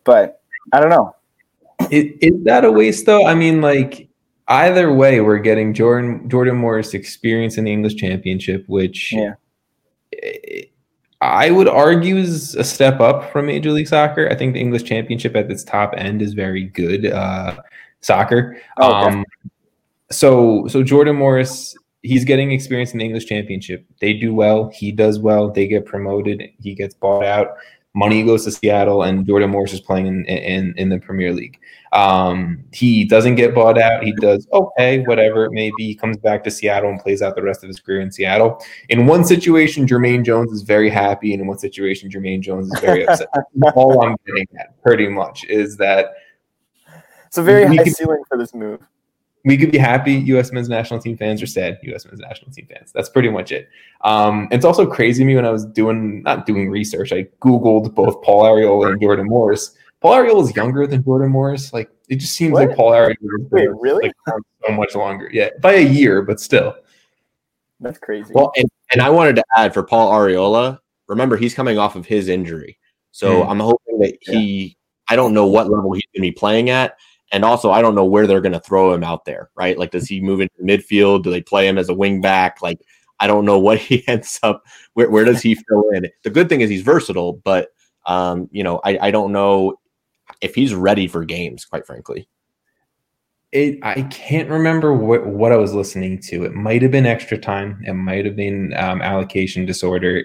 But 0.04 0.40
I 0.72 0.80
don't 0.80 0.90
know. 0.90 1.16
Is, 1.90 2.12
is 2.20 2.44
that 2.44 2.64
a 2.64 2.72
waste 2.72 3.06
though? 3.06 3.26
I 3.26 3.34
mean, 3.34 3.60
like 3.60 4.03
either 4.48 4.92
way, 4.92 5.20
we're 5.20 5.38
getting 5.38 5.74
Jordan 5.74 6.28
Jordan 6.28 6.56
Morris 6.56 6.94
experience 6.94 7.58
in 7.58 7.64
the 7.64 7.72
English 7.72 7.96
Championship, 7.96 8.64
which 8.68 9.12
yeah. 9.12 9.34
I 11.20 11.50
would 11.50 11.68
argue 11.68 12.16
is 12.16 12.54
a 12.54 12.64
step 12.64 13.00
up 13.00 13.32
from 13.32 13.46
Major 13.46 13.70
League 13.70 13.88
Soccer. 13.88 14.28
I 14.30 14.34
think 14.34 14.54
the 14.54 14.60
English 14.60 14.84
Championship 14.84 15.34
at 15.36 15.50
its 15.50 15.64
top 15.64 15.94
end 15.96 16.20
is 16.20 16.34
very 16.34 16.64
good 16.64 17.06
uh, 17.06 17.56
soccer. 18.00 18.60
Oh, 18.76 19.06
okay. 19.06 19.14
um, 19.16 19.24
so 20.10 20.66
so 20.68 20.82
Jordan 20.82 21.16
Morris, 21.16 21.74
he's 22.02 22.24
getting 22.24 22.52
experience 22.52 22.92
in 22.92 22.98
the 22.98 23.04
English 23.06 23.26
Championship. 23.26 23.86
They 24.00 24.12
do 24.12 24.34
well, 24.34 24.68
he 24.68 24.92
does 24.92 25.18
well. 25.18 25.50
They 25.50 25.66
get 25.66 25.86
promoted, 25.86 26.42
he 26.60 26.74
gets 26.74 26.94
bought 26.94 27.24
out 27.24 27.56
money 27.94 28.22
goes 28.24 28.44
to 28.44 28.50
Seattle, 28.50 29.02
and 29.02 29.26
Jordan 29.26 29.50
Morris 29.50 29.72
is 29.72 29.80
playing 29.80 30.06
in 30.06 30.24
in, 30.26 30.74
in 30.76 30.88
the 30.88 30.98
Premier 30.98 31.32
League. 31.32 31.58
Um, 31.92 32.64
he 32.72 33.04
doesn't 33.04 33.36
get 33.36 33.54
bought 33.54 33.78
out. 33.78 34.02
He 34.02 34.12
does 34.20 34.46
okay, 34.52 35.00
whatever 35.00 35.44
it 35.44 35.52
may 35.52 35.70
be. 35.76 35.86
He 35.86 35.94
comes 35.94 36.16
back 36.16 36.42
to 36.44 36.50
Seattle 36.50 36.90
and 36.90 37.00
plays 37.00 37.22
out 37.22 37.36
the 37.36 37.42
rest 37.42 37.62
of 37.62 37.68
his 37.68 37.80
career 37.80 38.00
in 38.00 38.10
Seattle. 38.10 38.60
In 38.88 39.06
one 39.06 39.24
situation, 39.24 39.86
Jermaine 39.86 40.24
Jones 40.24 40.52
is 40.52 40.62
very 40.62 40.90
happy, 40.90 41.32
and 41.32 41.40
in 41.40 41.46
one 41.46 41.58
situation, 41.58 42.10
Jermaine 42.10 42.40
Jones 42.40 42.72
is 42.72 42.80
very 42.80 43.06
upset. 43.06 43.28
All 43.74 44.04
I'm 44.04 44.16
getting 44.26 44.46
at, 44.58 44.80
pretty 44.82 45.08
much, 45.08 45.44
is 45.44 45.76
that 45.76 46.14
it's 47.26 47.38
a 47.38 47.42
very 47.42 47.76
high 47.76 47.84
ceiling 47.84 48.22
for 48.28 48.36
this 48.36 48.54
move 48.54 48.80
we 49.44 49.58
could 49.58 49.70
be 49.70 49.78
happy 49.78 50.14
U.S. 50.14 50.52
men's 50.52 50.68
national 50.68 51.00
team 51.00 51.16
fans 51.16 51.42
or 51.42 51.46
sad 51.46 51.78
U.S. 51.82 52.06
men's 52.06 52.20
national 52.20 52.50
team 52.50 52.66
fans. 52.66 52.92
That's 52.92 53.10
pretty 53.10 53.28
much 53.28 53.52
it. 53.52 53.68
Um, 54.00 54.48
it's 54.50 54.64
also 54.64 54.86
crazy 54.86 55.22
to 55.22 55.26
me 55.26 55.36
when 55.36 55.44
I 55.44 55.50
was 55.50 55.66
doing 55.66 56.22
not 56.22 56.46
doing 56.46 56.70
research. 56.70 57.12
I 57.12 57.24
googled 57.42 57.94
both 57.94 58.22
Paul 58.22 58.44
Arriola 58.44 58.92
and 58.92 59.00
Jordan 59.00 59.26
Morris. 59.26 59.76
Paul 60.00 60.14
Arriola 60.14 60.44
is 60.44 60.56
younger 60.56 60.86
than 60.86 61.04
Jordan 61.04 61.30
Morris. 61.30 61.72
Like 61.72 61.90
it 62.08 62.16
just 62.16 62.34
seems 62.34 62.52
what? 62.52 62.68
like 62.68 62.76
Paul 62.76 62.92
Arriola 62.92 63.10
is 63.10 63.50
Wait, 63.50 63.68
really 63.80 64.12
like, 64.26 64.42
so 64.66 64.72
much 64.72 64.94
longer. 64.94 65.28
Yeah, 65.32 65.50
by 65.60 65.74
a 65.74 65.86
year, 65.86 66.22
but 66.22 66.40
still. 66.40 66.74
That's 67.80 67.98
crazy. 67.98 68.32
Well, 68.34 68.52
and, 68.56 68.68
and 68.92 69.02
I 69.02 69.10
wanted 69.10 69.36
to 69.36 69.44
add 69.56 69.74
for 69.74 69.82
Paul 69.82 70.12
Arriola. 70.12 70.78
Remember, 71.06 71.36
he's 71.36 71.54
coming 71.54 71.76
off 71.76 71.96
of 71.96 72.06
his 72.06 72.28
injury, 72.28 72.78
so 73.10 73.42
mm. 73.42 73.50
I'm 73.50 73.60
hoping 73.60 73.98
that 73.98 74.16
he. 74.20 74.64
Yeah. 74.64 74.70
I 75.06 75.16
don't 75.16 75.34
know 75.34 75.44
what 75.44 75.68
level 75.68 75.92
he's 75.92 76.06
going 76.14 76.22
to 76.22 76.30
be 76.30 76.32
playing 76.32 76.70
at 76.70 76.96
and 77.34 77.44
also, 77.44 77.72
I 77.72 77.82
don't 77.82 77.96
know 77.96 78.04
where 78.04 78.28
they're 78.28 78.40
going 78.40 78.52
to 78.52 78.60
throw 78.60 78.94
him 78.94 79.02
out 79.02 79.24
there, 79.24 79.50
right? 79.56 79.76
Like, 79.76 79.90
does 79.90 80.06
he 80.06 80.20
move 80.20 80.40
into 80.40 80.54
midfield? 80.62 81.24
Do 81.24 81.32
they 81.32 81.42
play 81.42 81.66
him 81.66 81.78
as 81.78 81.88
a 81.88 81.94
wing 81.94 82.20
back? 82.20 82.62
Like, 82.62 82.78
I 83.18 83.26
don't 83.26 83.44
know 83.44 83.58
what 83.58 83.78
he 83.80 84.06
ends 84.06 84.38
up. 84.44 84.62
Where, 84.92 85.10
where 85.10 85.24
does 85.24 85.42
he 85.42 85.56
fill 85.56 85.90
in? 85.90 86.06
The 86.22 86.30
good 86.30 86.48
thing 86.48 86.60
is 86.60 86.70
he's 86.70 86.82
versatile, 86.82 87.32
but 87.32 87.70
um, 88.06 88.48
you 88.52 88.62
know, 88.62 88.80
I, 88.84 88.98
I 89.08 89.10
don't 89.10 89.32
know 89.32 89.80
if 90.42 90.54
he's 90.54 90.76
ready 90.76 91.08
for 91.08 91.24
games. 91.24 91.64
Quite 91.64 91.86
frankly, 91.86 92.28
it. 93.50 93.80
I 93.82 94.02
can't 94.02 94.48
remember 94.48 94.92
what 94.92 95.26
what 95.26 95.50
I 95.50 95.56
was 95.56 95.74
listening 95.74 96.20
to. 96.28 96.44
It 96.44 96.52
might 96.52 96.82
have 96.82 96.92
been 96.92 97.06
extra 97.06 97.36
time. 97.36 97.82
It 97.84 97.94
might 97.94 98.26
have 98.26 98.36
been 98.36 98.74
um, 98.76 99.02
allocation 99.02 99.66
disorder. 99.66 100.22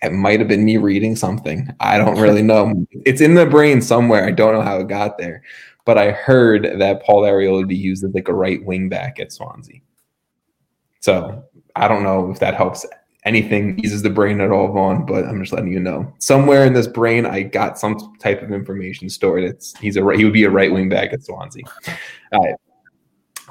It 0.00 0.12
might 0.12 0.38
have 0.38 0.48
been 0.48 0.64
me 0.64 0.76
reading 0.76 1.16
something. 1.16 1.74
I 1.80 1.98
don't 1.98 2.20
really 2.20 2.42
know. 2.42 2.86
It's 3.04 3.20
in 3.20 3.34
the 3.34 3.46
brain 3.46 3.82
somewhere. 3.82 4.24
I 4.24 4.30
don't 4.30 4.54
know 4.54 4.62
how 4.62 4.78
it 4.78 4.86
got 4.86 5.18
there 5.18 5.42
but 5.88 5.96
I 5.96 6.10
heard 6.10 6.74
that 6.80 7.02
Paul 7.02 7.22
Arriola 7.22 7.60
would 7.60 7.68
be 7.68 7.74
used 7.74 8.04
as 8.04 8.12
like 8.12 8.28
a 8.28 8.34
right 8.34 8.62
wing 8.62 8.90
back 8.90 9.18
at 9.18 9.32
Swansea. 9.32 9.80
So 11.00 11.42
I 11.76 11.88
don't 11.88 12.02
know 12.02 12.30
if 12.30 12.40
that 12.40 12.54
helps 12.54 12.84
anything, 13.24 13.80
eases 13.82 14.02
the 14.02 14.10
brain 14.10 14.42
at 14.42 14.50
all, 14.50 14.70
Vaughn, 14.70 15.06
but 15.06 15.24
I'm 15.24 15.40
just 15.40 15.54
letting 15.54 15.72
you 15.72 15.80
know. 15.80 16.12
Somewhere 16.18 16.66
in 16.66 16.74
this 16.74 16.86
brain, 16.86 17.24
I 17.24 17.40
got 17.40 17.78
some 17.78 17.96
type 18.18 18.42
of 18.42 18.52
information 18.52 19.08
stored. 19.08 19.44
It's 19.44 19.78
he's 19.78 19.96
a 19.96 20.02
he 20.14 20.24
would 20.24 20.34
be 20.34 20.44
a 20.44 20.50
right 20.50 20.70
wing 20.70 20.90
back 20.90 21.14
at 21.14 21.24
Swansea. 21.24 21.64
All 22.32 22.44
right. 22.44 22.54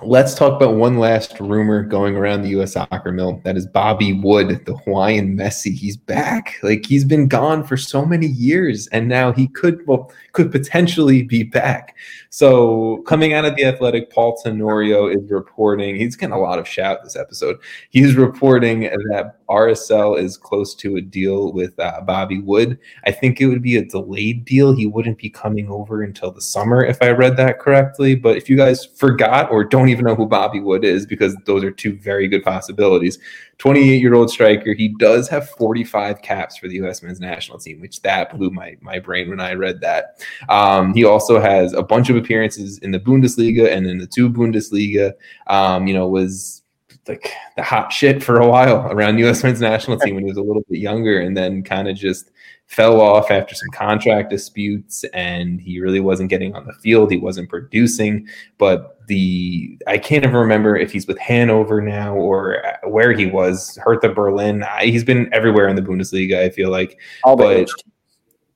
Let's 0.04 0.36
talk 0.36 0.54
about 0.54 0.76
one 0.76 1.00
last 1.00 1.40
rumor 1.40 1.82
going 1.82 2.16
around 2.16 2.44
the 2.44 2.50
U.S. 2.50 2.74
soccer 2.74 3.12
mill. 3.12 3.42
That 3.44 3.58
is 3.58 3.66
Bobby 3.66 4.14
Wood, 4.14 4.64
the 4.66 4.76
Hawaiian 4.78 5.36
Messi. 5.36 5.74
He's 5.74 5.98
back. 5.98 6.56
Like 6.62 6.86
he's 6.86 7.04
been 7.04 7.28
gone 7.28 7.64
for 7.64 7.78
so 7.78 8.06
many 8.06 8.28
years, 8.28 8.88
and 8.88 9.08
now 9.08 9.32
he 9.32 9.48
could 9.48 9.86
well 9.88 10.12
could 10.34 10.52
potentially 10.52 11.24
be 11.24 11.42
back. 11.42 11.96
So 12.30 12.98
coming 13.08 13.34
out 13.34 13.46
of 13.46 13.56
the 13.56 13.66
Athletic, 13.66 14.12
Paul 14.12 14.38
Tenorio 14.38 15.08
is 15.08 15.32
reporting. 15.32 15.96
He's 15.96 16.16
getting 16.16 16.36
a 16.36 16.40
lot 16.40 16.60
of 16.60 16.68
shout 16.68 17.04
this 17.04 17.16
episode. 17.16 17.58
He's 17.90 18.14
reporting 18.14 18.82
that 18.82 19.37
RSL 19.50 20.20
is 20.20 20.38
close 20.38 20.76
to 20.76 20.98
a 20.98 21.02
deal 21.02 21.54
with 21.54 21.78
uh, 21.80 22.02
Bobby 22.02 22.40
Wood. 22.40 22.78
I 23.06 23.12
think 23.12 23.40
it 23.40 23.48
would 23.48 23.62
be 23.62 23.78
a 23.78 23.86
delayed 23.86 24.46
deal. 24.46 24.76
He 24.76 24.86
wouldn't 24.86 25.18
be 25.18 25.30
coming 25.30 25.70
over 25.70 26.04
until 26.04 26.32
the 26.32 26.42
summer, 26.42 26.84
if 26.84 27.02
I 27.02 27.10
read 27.12 27.38
that 27.38 27.60
correctly. 27.60 28.16
But 28.16 28.38
if 28.38 28.50
you 28.50 28.58
guys 28.58 28.86
forgot 28.86 29.52
or 29.52 29.64
don't 29.64 29.90
even 29.90 30.06
know 30.06 30.16
who 30.16 30.26
Bobby 30.26 30.60
Wood 30.60 30.84
is, 30.84 31.06
because 31.06 31.36
those 31.46 31.64
are 31.64 31.72
two 31.72 31.98
very 31.98 32.28
good 32.28 32.44
possibilities, 32.44 33.20
28 33.58 34.02
year 34.02 34.14
old 34.14 34.30
striker. 34.30 34.74
He 34.74 34.90
does 35.00 35.28
have 35.30 35.50
45 35.52 36.22
caps 36.22 36.58
for 36.58 36.68
the 36.68 36.76
U.S. 36.76 37.02
men's 37.02 37.20
national 37.20 37.58
team, 37.58 37.80
which 37.80 38.02
that 38.02 38.38
blew 38.38 38.50
my, 38.50 38.78
my 38.82 39.00
brain 39.00 39.30
when 39.30 39.40
I 39.40 39.54
read 39.54 39.82
that. 39.82 40.22
Um, 40.50 40.94
he 40.94 41.04
also 41.04 41.40
has 41.40 41.74
a 41.74 41.82
bunch 41.82 42.10
of 42.10 42.16
appearances 42.16 42.78
in 42.80 42.92
the 42.92 43.00
Bundesliga 43.00 43.72
and 43.72 43.88
in 43.88 43.98
the 43.98 44.08
two 44.08 44.30
Bundesliga. 44.30 45.14
Um, 45.48 45.88
you 45.88 45.94
know, 45.94 46.08
was 46.08 46.64
like 47.08 47.32
the 47.56 47.64
hot 47.64 47.92
shit 47.92 48.24
for 48.24 48.40
a 48.40 48.48
while 48.48 48.88
around 48.92 49.18
U.S. 49.20 49.44
men's 49.44 49.62
national 49.62 49.98
team 50.00 50.16
when 50.16 50.24
he 50.24 50.30
was 50.30 50.38
a 50.38 50.42
little 50.42 50.64
bit 50.70 50.80
younger, 50.80 51.20
and 51.20 51.36
then 51.36 51.64
kind 51.64 51.88
of 51.88 51.96
just 51.96 52.32
fell 52.68 53.00
off 53.00 53.32
after 53.32 53.56
some 53.56 53.70
contract 53.70 54.30
disputes, 54.30 55.04
and 55.14 55.62
he 55.62 55.80
really 55.80 56.00
wasn't 56.00 56.30
getting 56.30 56.56
on 56.56 56.66
the 56.66 56.74
field. 56.74 57.12
He 57.12 57.18
wasn't 57.18 57.50
producing, 57.50 58.28
but 58.58 59.00
the 59.08 59.78
I 59.88 59.98
can't 59.98 60.24
even 60.24 60.36
remember 60.36 60.76
if 60.76 60.92
he's 60.92 61.08
with 61.08 61.18
Hanover 61.18 61.82
now 61.82 62.14
or 62.14 62.66
uh, 62.66 62.90
where 62.90 63.14
he 63.14 63.26
was. 63.26 63.78
Hertha 63.82 64.10
Berlin. 64.10 64.66
He's 64.82 65.04
been 65.04 65.34
everywhere 65.34 65.68
in 65.68 65.76
the 65.76 65.82
Bundesliga. 65.82 66.40
I 66.40 66.50
feel 66.50 66.70
like 66.70 67.00
all 67.24 67.36
the 67.36 67.68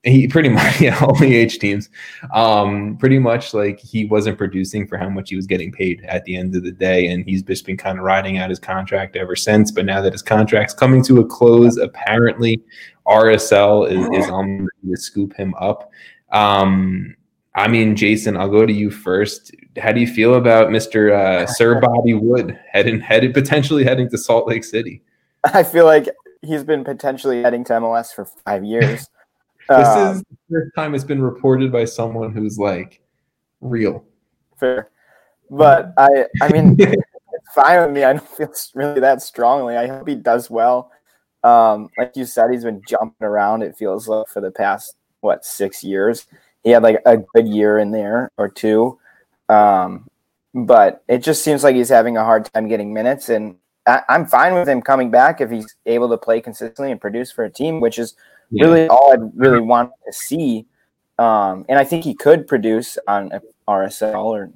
he 0.03 0.27
pretty 0.27 0.49
much 0.49 0.81
yeah 0.81 0.99
the 1.19 1.35
H 1.35 1.59
teams. 1.59 1.89
Um 2.33 2.97
pretty 2.97 3.19
much 3.19 3.53
like 3.53 3.79
he 3.79 4.05
wasn't 4.05 4.37
producing 4.37 4.87
for 4.87 4.97
how 4.97 5.09
much 5.09 5.29
he 5.29 5.35
was 5.35 5.47
getting 5.47 5.71
paid 5.71 6.03
at 6.07 6.23
the 6.25 6.35
end 6.35 6.55
of 6.55 6.63
the 6.63 6.71
day 6.71 7.07
and 7.07 7.23
he's 7.25 7.43
just 7.43 7.65
been 7.65 7.77
kind 7.77 7.99
of 7.99 8.03
riding 8.03 8.37
out 8.37 8.49
his 8.49 8.59
contract 8.59 9.15
ever 9.15 9.35
since. 9.35 9.71
But 9.71 9.85
now 9.85 10.01
that 10.01 10.13
his 10.13 10.21
contract's 10.21 10.73
coming 10.73 11.03
to 11.05 11.19
a 11.19 11.25
close 11.25 11.77
apparently 11.77 12.61
RSL 13.07 13.89
is, 13.89 14.23
is 14.23 14.29
on 14.29 14.67
to 14.89 14.97
scoop 14.97 15.33
him 15.35 15.53
up. 15.59 15.91
Um 16.31 17.15
I 17.53 17.67
mean 17.67 17.95
Jason 17.95 18.37
I'll 18.37 18.49
go 18.49 18.65
to 18.65 18.73
you 18.73 18.89
first. 18.89 19.51
How 19.77 19.91
do 19.91 19.99
you 20.01 20.07
feel 20.07 20.35
about 20.35 20.69
Mr. 20.69 21.13
Uh, 21.13 21.45
Sir 21.47 21.79
Bobby 21.79 22.15
Wood 22.15 22.59
heading 22.71 22.99
headed 22.99 23.33
potentially 23.33 23.83
heading 23.83 24.09
to 24.09 24.17
Salt 24.17 24.47
Lake 24.47 24.63
City? 24.63 25.03
I 25.43 25.63
feel 25.63 25.85
like 25.85 26.09
he's 26.41 26.63
been 26.63 26.83
potentially 26.83 27.43
heading 27.43 27.63
to 27.65 27.73
MLS 27.73 28.13
for 28.13 28.25
5 28.25 28.63
years 28.63 29.07
this 29.77 29.87
um, 29.87 30.15
is 30.15 30.19
the 30.21 30.37
first 30.49 30.75
time 30.75 30.95
it's 30.95 31.03
been 31.03 31.21
reported 31.21 31.71
by 31.71 31.85
someone 31.85 32.31
who's 32.31 32.57
like 32.57 33.01
real. 33.59 34.03
Fair. 34.57 34.89
But 35.49 35.93
I 35.97 36.25
I 36.41 36.51
mean 36.51 36.75
it's 36.79 37.53
fine 37.53 37.81
with 37.81 37.91
me. 37.91 38.03
I 38.03 38.13
don't 38.13 38.27
feel 38.29 38.53
really 38.75 38.99
that 39.01 39.21
strongly. 39.21 39.77
I 39.77 39.87
hope 39.87 40.07
he 40.07 40.15
does 40.15 40.49
well. 40.49 40.91
Um, 41.43 41.89
like 41.97 42.15
you 42.15 42.25
said, 42.25 42.51
he's 42.51 42.63
been 42.63 42.81
jumping 42.87 43.25
around, 43.25 43.63
it 43.63 43.75
feels 43.75 44.07
like 44.07 44.27
for 44.27 44.41
the 44.41 44.51
past 44.51 44.95
what 45.21 45.45
six 45.45 45.83
years. 45.83 46.25
He 46.63 46.69
had 46.69 46.83
like 46.83 47.01
a 47.05 47.17
good 47.17 47.47
year 47.47 47.79
in 47.79 47.91
there 47.91 48.31
or 48.37 48.49
two. 48.49 48.99
Um, 49.49 50.07
but 50.53 51.03
it 51.07 51.19
just 51.19 51.43
seems 51.43 51.63
like 51.63 51.75
he's 51.75 51.89
having 51.89 52.17
a 52.17 52.23
hard 52.23 52.45
time 52.45 52.67
getting 52.67 52.93
minutes 52.93 53.29
and 53.29 53.55
I, 53.87 54.01
I'm 54.09 54.25
fine 54.25 54.53
with 54.53 54.67
him 54.67 54.81
coming 54.81 55.11
back 55.11 55.41
if 55.41 55.49
he's 55.49 55.75
able 55.85 56.09
to 56.09 56.17
play 56.17 56.41
consistently 56.41 56.91
and 56.91 57.01
produce 57.01 57.31
for 57.31 57.43
a 57.43 57.49
team, 57.49 57.79
which 57.79 57.97
is 57.99 58.15
yeah. 58.49 58.65
really 58.65 58.87
all 58.87 59.13
I 59.13 59.17
really 59.35 59.61
want 59.61 59.91
to 60.05 60.13
see. 60.13 60.65
Um, 61.17 61.65
and 61.69 61.77
I 61.77 61.83
think 61.83 62.03
he 62.03 62.13
could 62.13 62.47
produce 62.47 62.97
on 63.07 63.31
RSL 63.67 64.23
or 64.23 64.51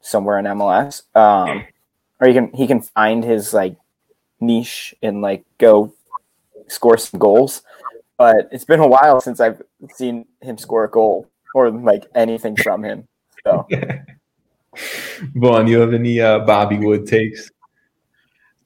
somewhere 0.00 0.38
in 0.38 0.44
MLS. 0.46 1.02
Um, 1.14 1.64
or 2.20 2.28
he 2.28 2.34
can 2.34 2.52
he 2.52 2.66
can 2.66 2.80
find 2.80 3.24
his 3.24 3.54
like 3.54 3.76
niche 4.40 4.94
and 5.02 5.22
like 5.22 5.44
go 5.58 5.92
score 6.68 6.98
some 6.98 7.18
goals. 7.18 7.62
But 8.16 8.48
it's 8.50 8.64
been 8.64 8.80
a 8.80 8.88
while 8.88 9.20
since 9.20 9.40
I've 9.40 9.62
seen 9.94 10.26
him 10.40 10.58
score 10.58 10.84
a 10.84 10.90
goal 10.90 11.30
or 11.54 11.70
like 11.70 12.04
anything 12.14 12.56
from 12.56 12.82
him. 12.82 13.06
So, 13.44 13.66
Vaughn, 15.36 15.68
you 15.68 15.78
have 15.80 15.94
any 15.94 16.20
uh, 16.20 16.40
Bobby 16.40 16.78
Wood 16.78 17.06
takes? 17.06 17.50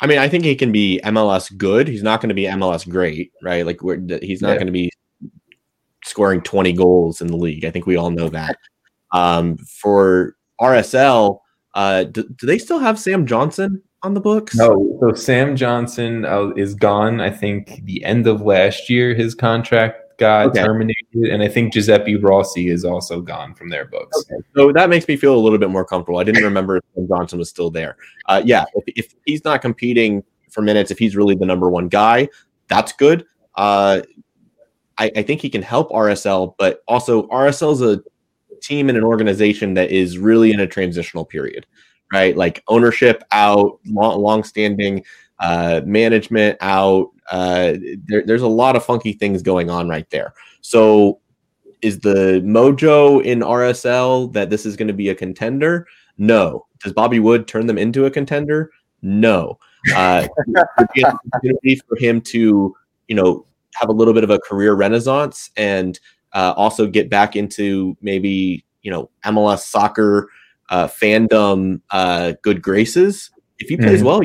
I 0.02 0.06
mean, 0.08 0.18
I 0.18 0.28
think 0.28 0.44
he 0.44 0.56
can 0.56 0.72
be 0.72 1.00
MLS 1.04 1.56
good. 1.56 1.86
He's 1.86 2.02
not 2.02 2.20
going 2.20 2.28
to 2.28 2.34
be 2.34 2.44
MLS 2.44 2.88
great, 2.88 3.32
right? 3.40 3.64
Like 3.64 3.78
he's 4.20 4.42
not 4.42 4.50
yeah. 4.50 4.54
going 4.56 4.66
to 4.66 4.72
be 4.72 4.90
scoring 6.04 6.40
20 6.42 6.72
goals 6.72 7.20
in 7.20 7.28
the 7.28 7.36
league. 7.36 7.64
I 7.64 7.70
think 7.70 7.86
we 7.86 7.96
all 7.96 8.10
know 8.10 8.28
that. 8.28 8.56
Um, 9.12 9.56
for 9.58 10.36
RSL, 10.60 11.38
uh, 11.74 12.04
do, 12.04 12.24
do, 12.24 12.46
they 12.46 12.58
still 12.58 12.80
have 12.80 12.98
Sam 12.98 13.26
Johnson 13.26 13.80
on 14.02 14.14
the 14.14 14.20
books? 14.20 14.56
No. 14.56 14.98
So 15.00 15.14
Sam 15.14 15.54
Johnson 15.54 16.24
uh, 16.24 16.48
is 16.56 16.74
gone. 16.74 17.20
I 17.20 17.30
think 17.30 17.82
the 17.84 18.04
end 18.04 18.26
of 18.26 18.40
last 18.40 18.90
year, 18.90 19.14
his 19.14 19.36
contract 19.36 20.18
got 20.18 20.48
okay. 20.48 20.64
terminated, 20.64 21.01
and 21.14 21.42
I 21.42 21.48
think 21.48 21.72
Giuseppe 21.72 22.16
Rossi 22.16 22.68
is 22.68 22.84
also 22.84 23.20
gone 23.20 23.54
from 23.54 23.68
their 23.68 23.84
books. 23.84 24.24
Okay. 24.30 24.42
So 24.56 24.72
that 24.72 24.88
makes 24.88 25.06
me 25.06 25.16
feel 25.16 25.34
a 25.34 25.38
little 25.38 25.58
bit 25.58 25.70
more 25.70 25.84
comfortable. 25.84 26.18
I 26.18 26.24
didn't 26.24 26.44
remember 26.44 26.78
if 26.78 27.08
Johnson 27.08 27.38
was 27.38 27.50
still 27.50 27.70
there. 27.70 27.96
Uh, 28.26 28.42
yeah, 28.44 28.64
if, 28.74 28.84
if, 28.96 29.14
he's 29.26 29.44
not 29.44 29.60
competing 29.60 30.22
for 30.50 30.62
minutes, 30.62 30.90
if 30.90 30.98
he's 30.98 31.16
really 31.16 31.34
the 31.34 31.46
number 31.46 31.68
one 31.68 31.88
guy, 31.88 32.28
that's 32.68 32.92
good. 32.92 33.26
Uh, 33.56 34.00
I, 34.98 35.10
I 35.16 35.22
think 35.22 35.40
he 35.40 35.50
can 35.50 35.62
help 35.62 35.90
RSL, 35.90 36.54
but 36.58 36.82
also 36.88 37.26
RSL 37.28 37.72
is 37.72 37.82
a 37.82 38.02
team 38.60 38.88
and 38.88 38.96
an 38.96 39.04
organization 39.04 39.74
that 39.74 39.90
is 39.90 40.18
really 40.18 40.52
in 40.52 40.60
a 40.60 40.66
transitional 40.66 41.24
period, 41.24 41.66
right? 42.12 42.36
Like 42.36 42.62
ownership 42.68 43.22
out, 43.32 43.80
long, 43.86 44.20
long-standing 44.20 45.04
uh, 45.42 45.82
management 45.84 46.56
out. 46.60 47.10
Uh, 47.30 47.74
there, 48.06 48.24
there's 48.24 48.42
a 48.42 48.48
lot 48.48 48.76
of 48.76 48.84
funky 48.84 49.12
things 49.12 49.42
going 49.42 49.68
on 49.68 49.88
right 49.88 50.08
there. 50.10 50.32
So, 50.62 51.20
is 51.82 52.00
the 52.00 52.40
mojo 52.44 53.22
in 53.22 53.40
RSL 53.40 54.32
that 54.32 54.48
this 54.48 54.64
is 54.64 54.76
going 54.76 54.88
to 54.88 54.94
be 54.94 55.08
a 55.08 55.14
contender? 55.14 55.86
No. 56.16 56.66
Does 56.82 56.92
Bobby 56.92 57.18
Wood 57.18 57.46
turn 57.46 57.66
them 57.66 57.76
into 57.76 58.06
a 58.06 58.10
contender? 58.10 58.70
No. 59.02 59.58
Uh, 59.94 60.28
opportunity 61.04 61.80
for 61.88 61.96
him 61.98 62.20
to, 62.20 62.74
you 63.08 63.14
know, 63.14 63.44
have 63.74 63.88
a 63.88 63.92
little 63.92 64.14
bit 64.14 64.24
of 64.24 64.30
a 64.30 64.38
career 64.38 64.74
renaissance 64.74 65.50
and 65.56 65.98
uh, 66.32 66.54
also 66.56 66.86
get 66.86 67.10
back 67.10 67.36
into 67.36 67.96
maybe 68.00 68.64
you 68.82 68.90
know 68.90 69.10
MLS 69.24 69.60
soccer 69.60 70.28
uh, 70.70 70.86
fandom 70.86 71.80
uh, 71.90 72.34
good 72.42 72.62
graces. 72.62 73.30
If 73.58 73.68
he 73.68 73.76
plays 73.76 73.98
mm-hmm. 73.98 74.06
well, 74.06 74.20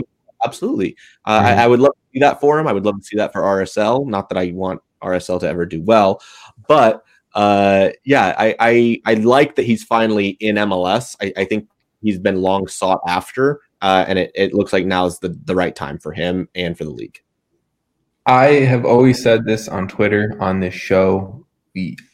absolutely. 0.46 0.96
Uh, 1.26 1.40
mm-hmm. 1.40 1.60
I, 1.60 1.64
I, 1.64 1.68
would 1.68 1.80
love 1.80 1.94
to 1.94 2.14
see 2.14 2.20
that 2.20 2.40
for 2.40 2.60
him. 2.60 2.68
I 2.68 2.74
would 2.74 2.86
love 2.86 3.00
to 3.00 3.04
see 3.04 3.18
that 3.18 3.34
for 3.34 3.42
RSL. 3.42 4.08
Not 4.08 4.30
that 4.30 4.38
I 4.38 4.52
want 4.54 4.82
RSL 5.02 5.40
to 5.42 5.48
ever 5.48 5.66
do 5.66 5.82
well, 5.82 6.22
but 6.68 7.04
uh, 7.34 7.90
yeah, 8.04 8.34
I, 8.38 8.56
I, 8.60 9.02
I 9.06 9.14
like 9.16 9.56
that 9.56 9.66
he's 9.66 9.84
finally 9.84 10.30
in 10.40 10.56
MLS. 10.56 11.16
I, 11.22 11.34
I 11.38 11.46
think 11.46 11.70
he's 12.02 12.20
been 12.20 12.42
long 12.42 12.68
sought 12.68 13.02
after, 13.08 13.62
uh, 13.82 14.06
and 14.08 14.18
it, 14.18 14.32
it 14.34 14.54
looks 14.54 14.74
like 14.74 14.86
now 14.86 15.06
is 15.06 15.20
the, 15.20 15.38
the 15.46 15.56
right 15.56 15.76
time 15.76 16.00
for 16.00 16.12
him 16.12 16.50
and 16.56 16.78
for 16.78 16.84
the 16.84 16.90
league. 16.90 17.22
I 18.26 18.46
have 18.46 18.86
always 18.86 19.22
said 19.22 19.46
this 19.46 19.68
on 19.68 19.88
Twitter 19.88 20.36
on 20.42 20.60
this 20.60 20.74
show. 20.74 21.46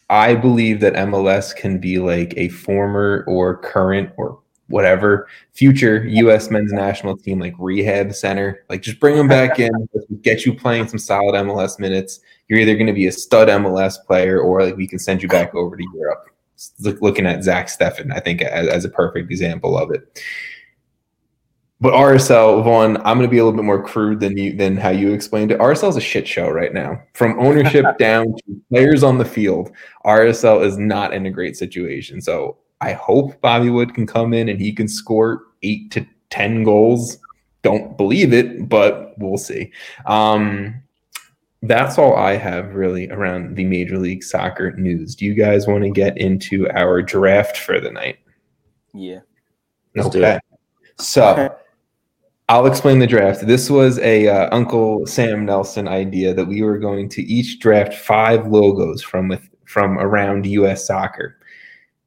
I 0.10 0.36
believe 0.36 0.80
that 0.82 0.94
MLS 0.94 1.56
can 1.56 1.80
be 1.80 1.98
like 1.98 2.34
a 2.38 2.50
former 2.50 3.24
or 3.28 3.58
current 3.58 4.12
or 4.18 4.43
whatever 4.74 5.28
future 5.54 6.04
U.S. 6.06 6.50
men's 6.50 6.74
national 6.74 7.16
team 7.16 7.40
like 7.40 7.54
rehab 7.60 8.12
center. 8.14 8.66
Like 8.70 8.82
just 8.82 9.00
bring 9.00 9.16
them 9.16 9.28
back 9.28 9.60
in, 9.60 9.70
get 10.22 10.48
you 10.48 10.54
playing 10.56 10.88
some 10.88 10.98
solid 10.98 11.36
MLS 11.46 11.80
minutes. 11.80 12.20
You're 12.48 12.60
either 12.60 12.74
going 12.74 12.88
to 12.88 12.94
be 12.94 13.06
a 13.06 13.12
stud 13.12 13.50
MLS 13.50 14.04
player 14.06 14.40
or 14.40 14.64
like 14.66 14.76
we 14.76 14.88
can 14.88 14.98
send 14.98 15.22
you 15.22 15.30
back 15.30 15.54
over 15.54 15.78
to 15.78 15.86
Europe. 15.94 16.26
Look, 16.80 17.02
looking 17.02 17.28
at 17.28 17.44
Zach 17.44 17.68
Steffen, 17.68 18.12
I 18.12 18.20
think 18.20 18.42
as, 18.42 18.68
as 18.68 18.84
a 18.84 18.90
perfect 18.90 19.32
example 19.32 19.78
of 19.78 19.92
it. 19.92 20.20
But 21.80 21.94
RSL, 21.94 22.64
Vaughn, 22.64 22.98
I'm 22.98 23.18
going 23.18 23.28
to 23.28 23.28
be 23.28 23.38
a 23.38 23.44
little 23.44 23.58
bit 23.58 23.66
more 23.66 23.84
crude 23.84 24.22
than 24.22 24.38
you 24.38 24.56
than 24.56 24.78
how 24.78 24.90
you 24.90 25.12
explained 25.12 25.52
it. 25.52 25.60
RSL 25.60 25.90
is 25.90 25.98
a 25.98 26.02
shit 26.02 26.28
show 26.28 26.50
right 26.50 26.74
now, 26.74 27.00
from 27.14 27.40
ownership 27.40 27.86
down 28.00 28.26
to 28.26 28.62
players 28.72 29.04
on 29.04 29.18
the 29.18 29.26
field. 29.26 29.72
RSL 30.06 30.66
is 30.66 30.78
not 30.78 31.14
in 31.14 31.26
a 31.26 31.32
great 31.32 31.58
situation. 31.58 32.22
So 32.22 32.58
I 32.82 32.94
hope 32.94 33.40
Bobby 33.42 33.70
Wood 33.70 33.94
can 33.94 34.06
come 34.06 34.34
in 34.34 34.50
and 34.50 34.60
he 34.60 34.74
can 34.74 34.88
score 34.88 35.44
eight 35.62 35.92
to 35.92 36.06
10 36.30 36.64
goals. 36.64 37.18
Don't 37.62 37.98
believe 37.98 38.34
it, 38.34 38.68
but 38.68 39.14
we'll 39.18 39.38
see. 39.38 39.72
Um, 40.06 40.82
that's 41.62 41.98
all 41.98 42.16
I 42.16 42.36
have 42.36 42.76
really 42.76 43.10
around 43.10 43.56
the 43.56 43.64
Major 43.64 43.98
League 43.98 44.24
Soccer 44.24 44.72
news. 44.74 45.16
Do 45.16 45.26
you 45.26 45.34
guys 45.34 45.66
want 45.66 45.84
to 45.86 45.90
get 45.90 46.18
into 46.18 46.70
our 46.72 47.02
draft 47.02 47.58
for 47.58 47.80
the 47.80 47.92
night? 47.92 48.20
Yeah. 48.94 49.22
Okay. 49.98 50.40
So 50.98 51.56
I'll 52.50 52.66
explain 52.66 53.00
the 53.00 53.08
draft. 53.08 53.48
This 53.48 53.70
was 53.70 53.98
a 54.00 54.28
uh, 54.28 54.50
Uncle 54.54 55.08
Sam 55.08 55.46
Nelson 55.46 55.88
idea 55.88 56.34
that 56.34 56.46
we 56.46 56.62
were 56.62 56.78
going 56.78 57.08
to 57.10 57.24
each 57.24 57.60
draft 57.60 57.94
five 57.94 58.48
logos 58.48 59.02
from 59.02 59.30
with 59.30 59.50
from 59.66 59.98
around 59.98 60.46
U.S. 60.46 60.86
soccer. 60.86 61.38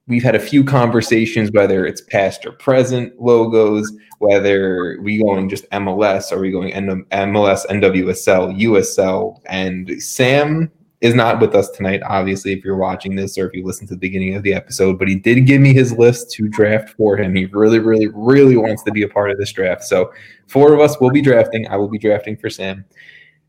We've 0.08 0.22
had 0.22 0.36
a 0.36 0.40
few 0.40 0.62
conversations 0.62 1.50
whether 1.50 1.84
it's 1.84 2.00
past 2.00 2.46
or 2.46 2.52
present 2.52 3.20
logos, 3.20 3.92
whether 4.18 4.98
we 5.02 5.22
going 5.22 5.48
just 5.48 5.68
MLS 5.70 6.30
or 6.30 6.40
we 6.40 6.50
going 6.50 6.72
MLS, 6.72 7.66
NWSL, 7.66 8.60
USL, 8.60 9.40
and 9.46 10.00
Sam 10.00 10.70
is 11.00 11.14
not 11.14 11.40
with 11.40 11.54
us 11.54 11.70
tonight, 11.70 12.02
obviously, 12.04 12.52
if 12.52 12.64
you're 12.64 12.76
watching 12.76 13.16
this 13.16 13.36
or 13.36 13.46
if 13.46 13.54
you 13.54 13.64
listen 13.64 13.86
to 13.86 13.94
the 13.94 14.00
beginning 14.00 14.34
of 14.34 14.42
the 14.42 14.54
episode, 14.54 14.98
but 14.98 15.08
he 15.08 15.14
did 15.14 15.46
give 15.46 15.60
me 15.60 15.74
his 15.74 15.92
list 15.92 16.30
to 16.32 16.48
draft 16.48 16.90
for 16.96 17.16
him. 17.16 17.34
He 17.34 17.46
really, 17.46 17.78
really, 17.78 18.08
really 18.14 18.56
wants 18.56 18.82
to 18.84 18.92
be 18.92 19.02
a 19.02 19.08
part 19.08 19.30
of 19.30 19.38
this 19.38 19.52
draft. 19.52 19.84
So, 19.84 20.12
four 20.46 20.72
of 20.72 20.80
us 20.80 20.98
will 21.00 21.10
be 21.10 21.20
drafting. 21.20 21.68
I 21.68 21.76
will 21.76 21.88
be 21.88 21.98
drafting 21.98 22.36
for 22.36 22.48
Sam. 22.48 22.84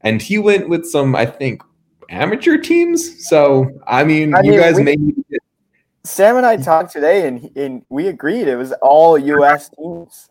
And 0.02 0.22
he 0.22 0.38
went 0.38 0.68
with 0.68 0.86
some, 0.86 1.16
I 1.16 1.26
think, 1.26 1.62
amateur 2.10 2.58
teams. 2.58 3.28
So, 3.28 3.70
I 3.88 4.04
mean, 4.04 4.36
I 4.36 4.42
you 4.42 4.52
mean, 4.52 4.60
guys 4.60 4.76
we, 4.76 4.84
may. 4.84 4.98
Sam 6.08 6.38
and 6.38 6.46
I 6.46 6.56
talked 6.56 6.94
today 6.94 7.28
and, 7.28 7.52
and 7.56 7.86
we 7.90 8.08
agreed 8.08 8.48
it 8.48 8.56
was 8.56 8.72
all 8.82 9.18
U.S. 9.18 9.70
teams. 9.70 10.30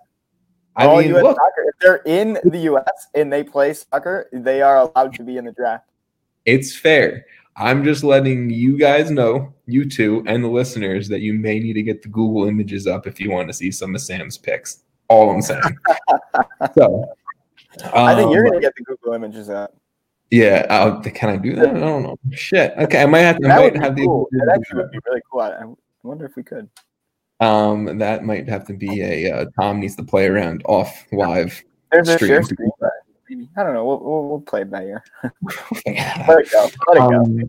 All 0.77 0.99
I 0.99 1.03
mean, 1.03 1.15
US 1.15 1.23
look, 1.23 1.37
soccer. 1.37 1.65
If 1.69 1.75
they're 1.81 2.03
in 2.07 2.39
the 2.45 2.59
U.S. 2.61 3.09
and 3.15 3.33
they 3.33 3.45
play 3.45 3.75
soccer, 3.75 4.29
they 4.33 4.63
are 4.63 4.79
allowed 4.79 5.15
to 5.15 5.23
be 5.23 5.37
in 5.37 5.45
the 5.45 5.53
draft. 5.53 5.85
It's 6.47 6.75
fair. 6.75 7.27
I'm 7.57 7.85
just 7.85 8.05
letting 8.05 8.51
you 8.51 8.79
guys 8.79 9.11
know, 9.11 9.53
you 9.67 9.89
two 9.89 10.23
and 10.27 10.43
the 10.43 10.49
listeners, 10.49 11.09
that 11.09 11.21
you 11.21 11.35
may 11.35 11.59
need 11.59 11.75
to 11.75 11.83
get 11.83 12.03
the 12.03 12.09
Google 12.09 12.49
images 12.49 12.87
up 12.87 13.07
if 13.07 13.21
you 13.21 13.31
want 13.31 13.49
to 13.49 13.55
see 13.55 13.71
some 13.71 13.95
of 13.95 14.01
Sam's 14.01 14.39
picks. 14.39 14.83
All 15.09 15.31
I'm 15.31 15.43
saying. 15.43 15.63
so, 16.75 17.05
um, 17.85 17.91
I 17.95 18.15
think 18.15 18.33
you're 18.33 18.45
gonna 18.45 18.57
um, 18.57 18.63
get 18.63 18.75
the 18.77 18.85
Google 18.85 19.13
images 19.13 19.49
up. 19.49 19.75
Yeah, 20.31 20.67
uh, 20.69 21.01
can 21.03 21.31
I 21.31 21.37
do 21.37 21.55
that? 21.55 21.69
I 21.69 21.79
don't 21.79 22.03
know. 22.03 22.17
Shit. 22.33 22.75
Okay, 22.79 23.03
I 23.03 23.07
might 23.07 23.21
have 23.21 23.39
to. 23.39 23.49
I 23.49 23.59
might 23.59 23.77
have 23.77 23.97
cool. 23.97 24.29
the. 24.33 24.39
That 24.39 24.55
actually 24.59 24.83
would 24.83 24.91
be 24.91 24.99
really 25.07 25.23
cool. 25.31 25.41
I 25.41 25.63
wonder 26.03 26.27
if 26.27 26.37
we 26.37 26.43
could. 26.43 26.69
Um, 27.39 27.99
that 27.99 28.25
might 28.25 28.49
have 28.49 28.67
to 28.67 28.73
be 28.73 29.03
a 29.03 29.31
uh, 29.31 29.45
Tom 29.61 29.81
needs 29.81 29.95
to 29.97 30.03
play 30.03 30.27
around 30.27 30.63
off 30.67 31.05
live. 31.13 31.63
There's 31.93 32.09
a 32.09 32.19
share 32.19 32.43
screen, 32.43 32.71
maybe. 33.29 33.49
I 33.57 33.63
don't 33.63 33.75
know. 33.75 33.85
We'll, 33.85 34.01
we'll, 34.01 34.29
we'll 34.29 34.41
play 34.41 34.63
it 34.63 34.71
by 34.71 34.85
ear. 34.85 35.05
Let 35.23 35.33
it 35.87 36.51
go. 36.51 36.71
Let 36.89 36.97
it 36.97 37.01
um, 37.01 37.39
go. 37.39 37.49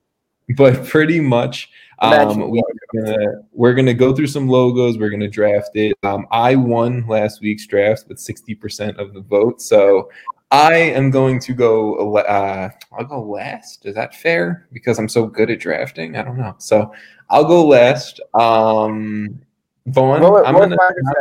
But 0.55 0.85
pretty 0.85 1.19
much, 1.19 1.69
um, 1.99 2.49
we, 2.49 2.59
are 2.59 3.01
gonna, 3.01 3.27
we're 3.51 3.73
gonna 3.73 3.93
go 3.93 4.13
through 4.13 4.27
some 4.27 4.47
logos. 4.47 4.97
We're 4.97 5.09
gonna 5.09 5.27
draft 5.27 5.71
it. 5.75 5.97
Um, 6.03 6.25
I 6.31 6.55
won 6.55 7.05
last 7.07 7.41
week's 7.41 7.65
draft 7.65 8.05
with 8.07 8.19
sixty 8.19 8.55
percent 8.55 8.97
of 8.97 9.13
the 9.13 9.21
vote, 9.21 9.61
so 9.61 10.09
I 10.51 10.75
am 10.75 11.11
going 11.11 11.39
to 11.41 11.53
go. 11.53 12.17
Uh, 12.17 12.69
I'll 12.97 13.05
go 13.05 13.21
last. 13.21 13.85
Is 13.85 13.95
that 13.95 14.15
fair? 14.15 14.67
Because 14.71 14.97
I'm 14.97 15.09
so 15.09 15.25
good 15.25 15.49
at 15.49 15.59
drafting. 15.59 16.15
I 16.15 16.23
don't 16.23 16.37
know. 16.37 16.55
So 16.57 16.93
I'll 17.29 17.45
go 17.45 17.65
last. 17.65 18.21
Um, 18.33 19.41
Vaughn, 19.87 20.21
what, 20.21 20.45
I'm 20.45 20.53
gonna, 20.53 20.75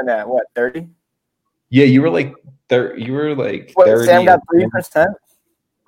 at? 0.09 0.29
What 0.29 0.47
thirty? 0.55 0.89
Yeah, 1.71 1.85
you 1.85 2.03
were 2.03 2.11
like 2.11 2.35
there. 2.69 2.97
You 2.97 3.13
were 3.13 3.35
like 3.35 3.71
what, 3.75 3.87
30 3.87 4.07
Sam 4.07 4.25
got 4.25 4.41
three 4.51 4.69
percent. 4.71 5.11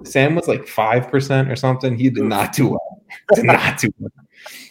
Sam 0.04 0.34
was 0.36 0.46
like 0.46 0.66
five 0.66 1.08
percent 1.10 1.50
or 1.50 1.56
something. 1.56 1.96
He 1.96 2.08
did 2.08 2.24
not 2.24 2.52
do 2.52 2.68
well. 2.68 3.02
did 3.34 3.46
not 3.46 3.78
do 3.78 3.92
well. 3.98 4.12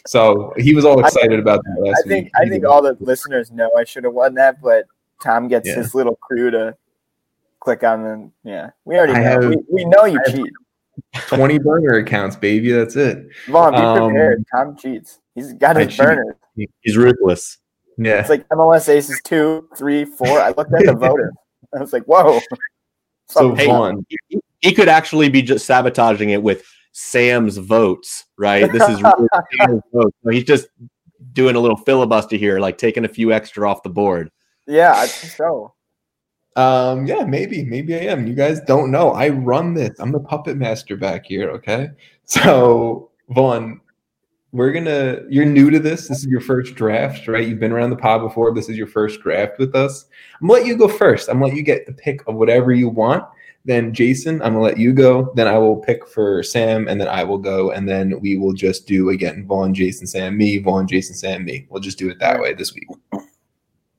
So 0.06 0.54
he 0.58 0.74
was 0.74 0.86
all 0.86 1.00
excited 1.02 1.32
think, 1.32 1.42
about 1.42 1.64
that 1.64 1.82
last 1.82 2.04
I 2.06 2.08
think 2.08 2.26
week. 2.26 2.34
I 2.36 2.48
think 2.48 2.66
all 2.66 2.82
the 2.82 2.96
listeners 3.02 3.52
know 3.52 3.70
I 3.78 3.84
should 3.84 4.06
have 4.06 4.14
won 4.14 4.34
that, 4.36 4.62
but 4.62 4.86
Tom 5.22 5.50
gets 5.50 5.68
yeah. 5.68 5.76
his 5.76 5.94
little 5.94 6.16
crew 6.16 6.50
to 6.52 6.78
click 7.60 7.84
on 7.84 8.04
them. 8.04 8.32
Yeah, 8.44 8.72
we 8.86 8.98
already 8.98 9.14
know. 9.14 9.24
Have, 9.24 9.46
we, 9.46 9.58
we, 9.72 9.86
know 9.86 10.06
you 10.06 10.20
cheat. 10.30 10.52
Twenty 11.28 11.60
burner 11.60 11.96
accounts, 11.96 12.36
baby. 12.36 12.72
That's 12.72 12.96
it. 12.96 13.28
Vaughn, 13.48 13.74
be 13.74 13.80
um, 13.80 14.10
prepared. 14.10 14.44
Tom 14.54 14.76
cheats. 14.76 15.20
He's 15.36 15.54
got 15.54 15.76
his 15.76 15.96
burner. 15.96 16.38
He's 16.82 16.98
ruthless. 16.98 17.60
Yeah. 17.98 18.20
It's 18.20 18.30
like 18.30 18.48
MLS 18.50 18.90
aces 18.90 19.20
two, 19.24 19.68
three, 19.76 20.06
four. 20.06 20.40
I 20.40 20.50
looked 20.50 20.74
at 20.74 20.86
the 20.86 20.94
voter. 21.00 21.32
I 21.76 21.80
was 21.80 21.94
like, 21.94 22.04
whoa. 22.04 22.40
So 23.28 23.56
hey, 23.56 23.66
Vaughn. 23.66 24.06
He, 24.30 24.40
he, 24.62 24.74
could 24.74 24.88
actually 24.88 25.30
be 25.30 25.42
just 25.42 25.66
sabotaging 25.66 26.30
it 26.30 26.42
with 26.42 26.64
Sam's 26.94 27.58
votes, 27.58 28.26
right? 28.38 28.72
This 28.72 28.88
is 28.88 29.02
really 29.02 29.28
Sam's 29.60 29.82
votes. 29.94 30.16
So 30.24 30.30
he's 30.30 30.44
just 30.44 30.68
doing 31.34 31.56
a 31.56 31.60
little 31.60 31.78
filibuster 31.78 32.36
here, 32.36 32.60
like 32.60 32.78
taking 32.78 33.06
a 33.06 33.10
few 33.10 33.34
extra 33.34 33.70
off 33.70 33.84
the 33.84 33.90
board. 33.90 34.32
Yeah, 34.68 34.94
I 34.96 35.08
think 35.08 35.34
so. 35.34 35.74
Um, 36.58 37.06
yeah, 37.06 37.24
maybe, 37.24 37.64
maybe 37.64 37.96
I 37.96 38.00
am. 38.00 38.28
You 38.28 38.34
guys 38.34 38.60
don't 38.62 38.92
know. 38.92 39.12
I 39.12 39.30
run 39.30 39.74
this. 39.74 39.98
I'm 40.00 40.12
the 40.12 40.20
puppet 40.20 40.58
master 40.58 40.98
back 40.98 41.26
here. 41.26 41.50
Okay. 41.52 41.90
So 42.30 43.12
Vaughn, 43.30 43.80
we're 44.52 44.72
gonna 44.72 45.20
you're 45.30 45.46
new 45.46 45.70
to 45.70 45.80
this 45.80 46.08
this 46.08 46.20
is 46.20 46.26
your 46.26 46.40
first 46.40 46.74
draft 46.76 47.28
right 47.28 47.48
you've 47.48 47.60
been 47.60 47.72
around 47.72 47.90
the 47.90 47.96
pod 47.96 48.22
before 48.22 48.54
this 48.54 48.70
is 48.70 48.78
your 48.78 48.88
first 48.88 49.22
draft 49.22 49.60
with 49.60 49.76
us 49.76 50.06
i'm 50.42 50.48
gonna 50.48 50.60
let 50.60 50.68
you 50.68 50.78
go 50.78 50.88
first 50.88 51.28
i'm 51.28 51.36
gonna 51.36 51.48
let 51.48 51.56
you 51.56 51.62
get 51.62 51.86
the 51.86 51.94
pick 51.94 52.26
of 52.28 52.36
whatever 52.36 52.72
you 52.72 52.88
want 52.88 53.24
then 53.66 53.94
jason 53.94 54.42
i'm 54.42 54.54
gonna 54.54 54.64
let 54.64 54.78
you 54.78 54.94
go 54.94 55.32
then 55.36 55.48
i 55.48 55.58
will 55.58 55.76
pick 55.76 56.08
for 56.08 56.42
sam 56.44 56.88
and 56.88 57.00
then 57.00 57.10
i 57.10 57.24
will 57.24 57.38
go 57.38 57.72
and 57.72 57.90
then 57.90 58.20
we 58.22 58.38
will 58.38 58.54
just 58.54 58.88
do 58.88 59.10
again 59.10 59.46
vaughn 59.46 59.74
jason 59.74 60.08
sam 60.08 60.38
me 60.38 60.58
vaughn 60.58 60.88
jason 60.88 61.16
sam 61.16 61.44
me 61.44 61.68
we'll 61.70 61.82
just 61.82 62.00
do 62.00 62.10
it 62.10 62.18
that 62.18 62.40
way 62.40 62.54
this 62.54 62.74
week 62.74 62.88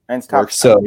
and 0.08 0.26
talk 0.26 0.50
so 0.50 0.82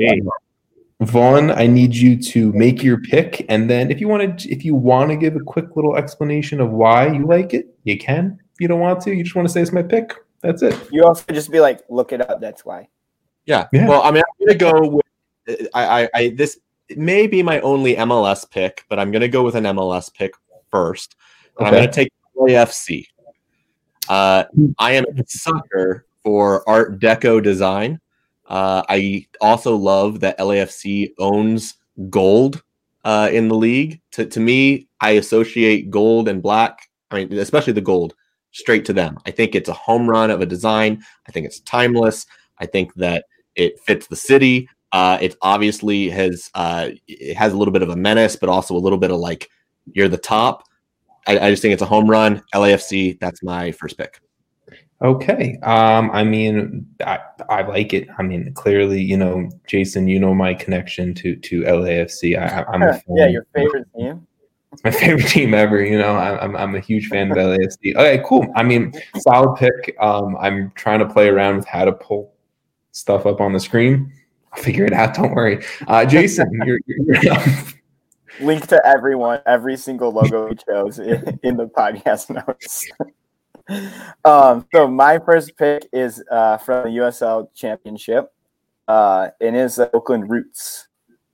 Vaughn, 1.02 1.50
I 1.50 1.66
need 1.66 1.96
you 1.96 2.16
to 2.22 2.54
make 2.54 2.84
your 2.84 3.00
pick, 3.00 3.46
and 3.50 3.70
then 3.70 3.90
if 3.90 4.00
you 4.00 4.08
want 4.08 4.40
to, 4.40 4.50
if 4.50 4.64
you 4.64 4.76
want 4.76 5.10
to 5.10 5.18
give 5.18 5.36
a 5.36 5.40
quick 5.40 5.76
little 5.76 5.96
explanation 5.96 6.62
of 6.62 6.70
why 6.70 7.08
you 7.08 7.26
like 7.26 7.56
it, 7.56 7.76
you 7.84 7.98
can 7.98 8.40
If 8.54 8.62
you 8.62 8.68
don't 8.68 8.80
want 8.80 9.02
to, 9.02 9.16
you 9.16 9.24
just 9.24 9.36
want 9.36 9.48
to 9.48 9.52
say 9.52 9.62
it's 9.62 9.72
my 9.72 9.82
pick. 9.82 10.14
That's 10.42 10.62
it. 10.62 10.78
You 10.92 11.04
also 11.06 11.24
just 11.34 11.52
be 11.52 11.60
like, 11.60 11.82
look 11.90 12.12
it 12.12 12.22
up. 12.30 12.40
That's 12.40 12.64
why. 12.64 12.88
Yeah. 13.46 13.68
yeah. 13.74 13.88
Well, 13.88 14.04
I 14.04 14.12
mean, 14.12 14.22
I'm 14.22 14.48
gonna 14.48 14.58
go 14.58 14.88
with 14.88 15.06
I, 15.74 16.04
I, 16.04 16.10
I 16.14 16.30
this 16.30 16.60
may 16.96 17.28
be 17.28 17.42
my 17.44 17.60
only 17.62 17.96
MLS 17.96 18.50
pick, 18.50 18.86
but 18.90 19.00
I'm 19.00 19.12
gonna 19.12 19.28
go 19.28 19.44
with 19.44 19.56
an 19.56 19.64
MLS 19.64 20.14
pick 20.14 20.34
first. 20.70 21.16
Okay. 21.58 21.66
I'm 21.66 21.74
gonna 21.74 21.92
take 21.92 22.12
LAFC. 22.38 23.08
Uh, 24.10 24.44
I 24.78 24.92
am 24.94 25.06
a 25.06 25.24
sucker 25.28 26.06
for 26.24 26.68
Art 26.68 27.00
Deco 27.00 27.42
design. 27.42 28.00
Uh, 28.52 28.84
I 28.90 29.26
also 29.40 29.78
love 29.78 30.20
that 30.20 30.38
LAFC 30.38 31.14
owns 31.20 31.76
gold 32.10 32.62
uh, 33.06 33.30
in 33.32 33.48
the 33.48 33.56
league. 33.56 34.02
To, 34.12 34.26
to 34.26 34.40
me, 34.42 34.90
I 35.00 35.12
associate 35.12 35.90
gold 35.90 36.28
and 36.28 36.44
black. 36.44 36.90
I 37.12 37.16
mean, 37.16 37.40
especially 37.40 37.72
the 37.72 37.80
gold 37.80 38.14
straight 38.52 38.84
to 38.86 38.94
them. 38.94 39.18
I 39.26 39.32
think 39.32 39.56
it's 39.56 39.70
a 39.70 39.74
home 39.74 40.10
run 40.10 40.30
of 40.30 40.42
a 40.42 40.46
design. 40.46 41.02
I 41.30 41.32
think 41.32 41.46
it's 41.46 41.62
timeless. 41.62 42.26
I 42.60 42.66
think 42.66 42.94
that 42.96 43.24
it 43.56 43.80
fits 43.80 44.08
the 44.08 44.18
city. 44.18 44.68
Uh, 44.92 45.18
it 45.22 45.38
obviously 45.42 46.10
has 46.10 46.52
uh, 46.54 46.90
it 47.08 47.36
has 47.36 47.54
a 47.54 47.58
little 47.58 47.72
bit 47.72 47.84
of 47.84 47.90
a 47.90 47.96
menace, 47.96 48.36
but 48.36 48.50
also 48.50 48.76
a 48.76 48.78
little 48.78 49.00
bit 49.00 49.12
of 49.12 49.18
like 49.22 49.50
you're 49.94 50.10
the 50.10 50.18
top. 50.18 50.66
I, 51.26 51.40
I 51.40 51.52
just 51.52 51.62
think 51.62 51.72
it's 51.72 51.82
a 51.82 51.86
home 51.86 52.10
run. 52.10 52.44
LAFC. 52.54 53.18
That's 53.18 53.42
my 53.44 53.72
first 53.72 53.98
pick. 53.98 54.20
Okay. 55.02 55.58
Um, 55.64 56.12
I 56.12 56.24
mean, 56.24 56.86
I, 57.06 57.20
I 57.50 57.64
like 57.64 57.94
it. 57.94 58.08
I 58.18 58.24
mean, 58.24 58.54
clearly, 58.54 59.02
you 59.02 59.18
know, 59.18 59.50
Jason, 59.66 60.08
you 60.08 60.20
know 60.20 60.34
my 60.36 60.54
connection 60.54 61.14
to 61.16 61.36
to 61.36 61.62
LAFC. 61.62 62.38
I, 62.38 62.74
am 62.74 62.84
a 62.84 62.94
fan. 62.94 63.02
yeah, 63.10 63.28
your 63.28 63.48
favorite 63.54 63.88
team. 63.98 64.28
It's 64.74 64.84
my 64.84 64.92
favorite 64.92 65.28
team 65.28 65.54
ever. 65.54 65.84
You 65.84 65.98
know, 65.98 66.16
I'm 66.16 66.56
I'm 66.56 66.76
a 66.76 66.80
huge 66.80 67.08
fan 67.08 67.32
of 67.32 67.38
LAFC. 67.38 67.96
Okay, 67.96 68.24
cool. 68.26 68.46
I 68.56 68.64
mean, 68.64 68.94
solid 69.18 69.58
pick. 69.58 69.96
Um, 70.00 70.38
I'm 70.38 70.72
trying 70.76 71.00
to 71.00 71.10
play 71.10 71.30
around 71.30 71.58
with 71.58 71.68
how 71.68 71.86
to 71.86 71.92
pull 71.92 72.34
stuff 72.92 73.26
up 73.26 73.42
on 73.42 73.54
the 73.54 73.60
screen. 73.60 74.14
I'll 74.54 74.62
figure 74.62 74.86
it 74.86 74.94
out. 74.94 75.16
Don't 75.16 75.34
worry. 75.34 75.64
Uh, 75.88 76.06
Jason, 76.06 76.48
you're, 76.66 76.80
you're, 76.86 77.24
you're 77.24 77.38
link 78.40 78.68
to 78.68 78.82
everyone, 78.86 79.40
every 79.46 79.78
single 79.78 80.12
logo 80.12 80.50
we 80.50 80.56
chose 80.56 81.00
in, 81.00 81.40
in 81.44 81.58
the 81.58 81.68
podcast 81.68 82.30
notes. 82.30 82.90
um, 84.26 84.66
so 84.74 84.88
my 84.88 85.20
first 85.20 85.58
pick 85.58 85.88
is 85.92 86.24
uh, 86.32 86.58
from 86.58 86.86
the 86.86 87.00
USL 87.00 87.48
Championship, 87.54 88.34
uh, 88.88 89.30
and 89.40 89.56
is 89.56 89.76
the 89.76 89.94
Oakland 89.96 90.30
Roots. 90.30 90.88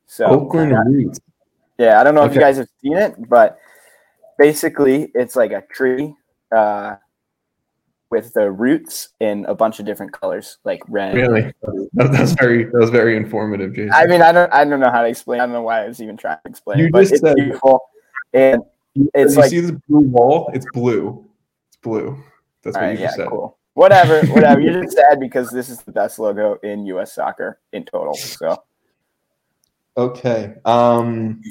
So 0.06 0.26
Oakland 0.26 0.74
Roots. 0.88 1.20
Yeah, 1.78 2.00
I 2.00 2.04
don't 2.04 2.16
know 2.16 2.22
okay. 2.22 2.32
if 2.32 2.36
you 2.36 2.42
guys 2.42 2.58
have 2.58 2.70
seen 2.82 2.98
it, 2.98 3.16
but 3.30 3.60
basically 4.38 5.12
it's 5.14 5.36
like 5.36 5.52
a 5.52 5.62
tree 5.72 6.16
uh, 6.56 6.96
with 8.10 8.34
the 8.34 8.50
roots 8.50 9.10
in 9.20 9.46
a 9.46 9.54
bunch 9.54 9.80
of 9.80 9.86
different 9.86 10.14
colors, 10.14 10.58
like 10.64 10.82
red. 10.88 11.14
Really, 11.14 11.54
that, 11.94 12.12
that's 12.12 12.32
very 12.34 12.66
that 12.66 12.74
was 12.74 12.90
very 12.90 13.18
informative, 13.18 13.74
Jason. 13.74 13.92
I 13.94 14.06
mean, 14.06 14.22
I 14.22 14.32
don't 14.32 14.52
I 14.54 14.64
don't 14.64 14.80
know 14.80 14.92
how 14.92 15.02
to 15.02 15.08
explain. 15.08 15.40
I 15.40 15.46
don't 15.46 15.54
know 15.54 15.62
why 15.62 15.84
I 15.84 15.88
was 15.88 16.02
even 16.02 16.18
trying 16.18 16.38
to 16.44 16.50
explain. 16.50 16.80
You 16.80 16.92
just 16.92 17.14
it's 17.14 17.22
said, 17.22 17.36
beautiful, 17.36 17.82
and 18.34 18.62
it's 19.14 19.36
you 19.36 19.42
like 19.42 19.50
see 19.50 19.60
this 19.60 19.72
blue 19.88 20.02
wall. 20.02 20.50
It's 20.54 20.66
blue. 20.74 21.27
It's 21.78 21.84
blue. 21.84 22.24
That's 22.64 22.76
what 22.76 22.84
right, 22.84 22.98
you 22.98 23.06
yeah, 23.06 23.12
said. 23.12 23.28
Cool. 23.30 23.58
Whatever, 23.74 24.26
whatever. 24.28 24.60
You're 24.60 24.84
just 24.84 24.98
sad 24.98 25.20
because 25.20 25.52
this 25.52 25.70
is 25.70 25.82
the 25.82 25.92
best 25.92 26.18
logo 26.18 26.56
in 26.64 26.86
U.S. 26.88 27.14
soccer 27.14 27.60
in 27.74 27.86
total. 27.86 28.16
So 28.16 28.64
Okay. 29.98 30.54
Um, 30.66 31.42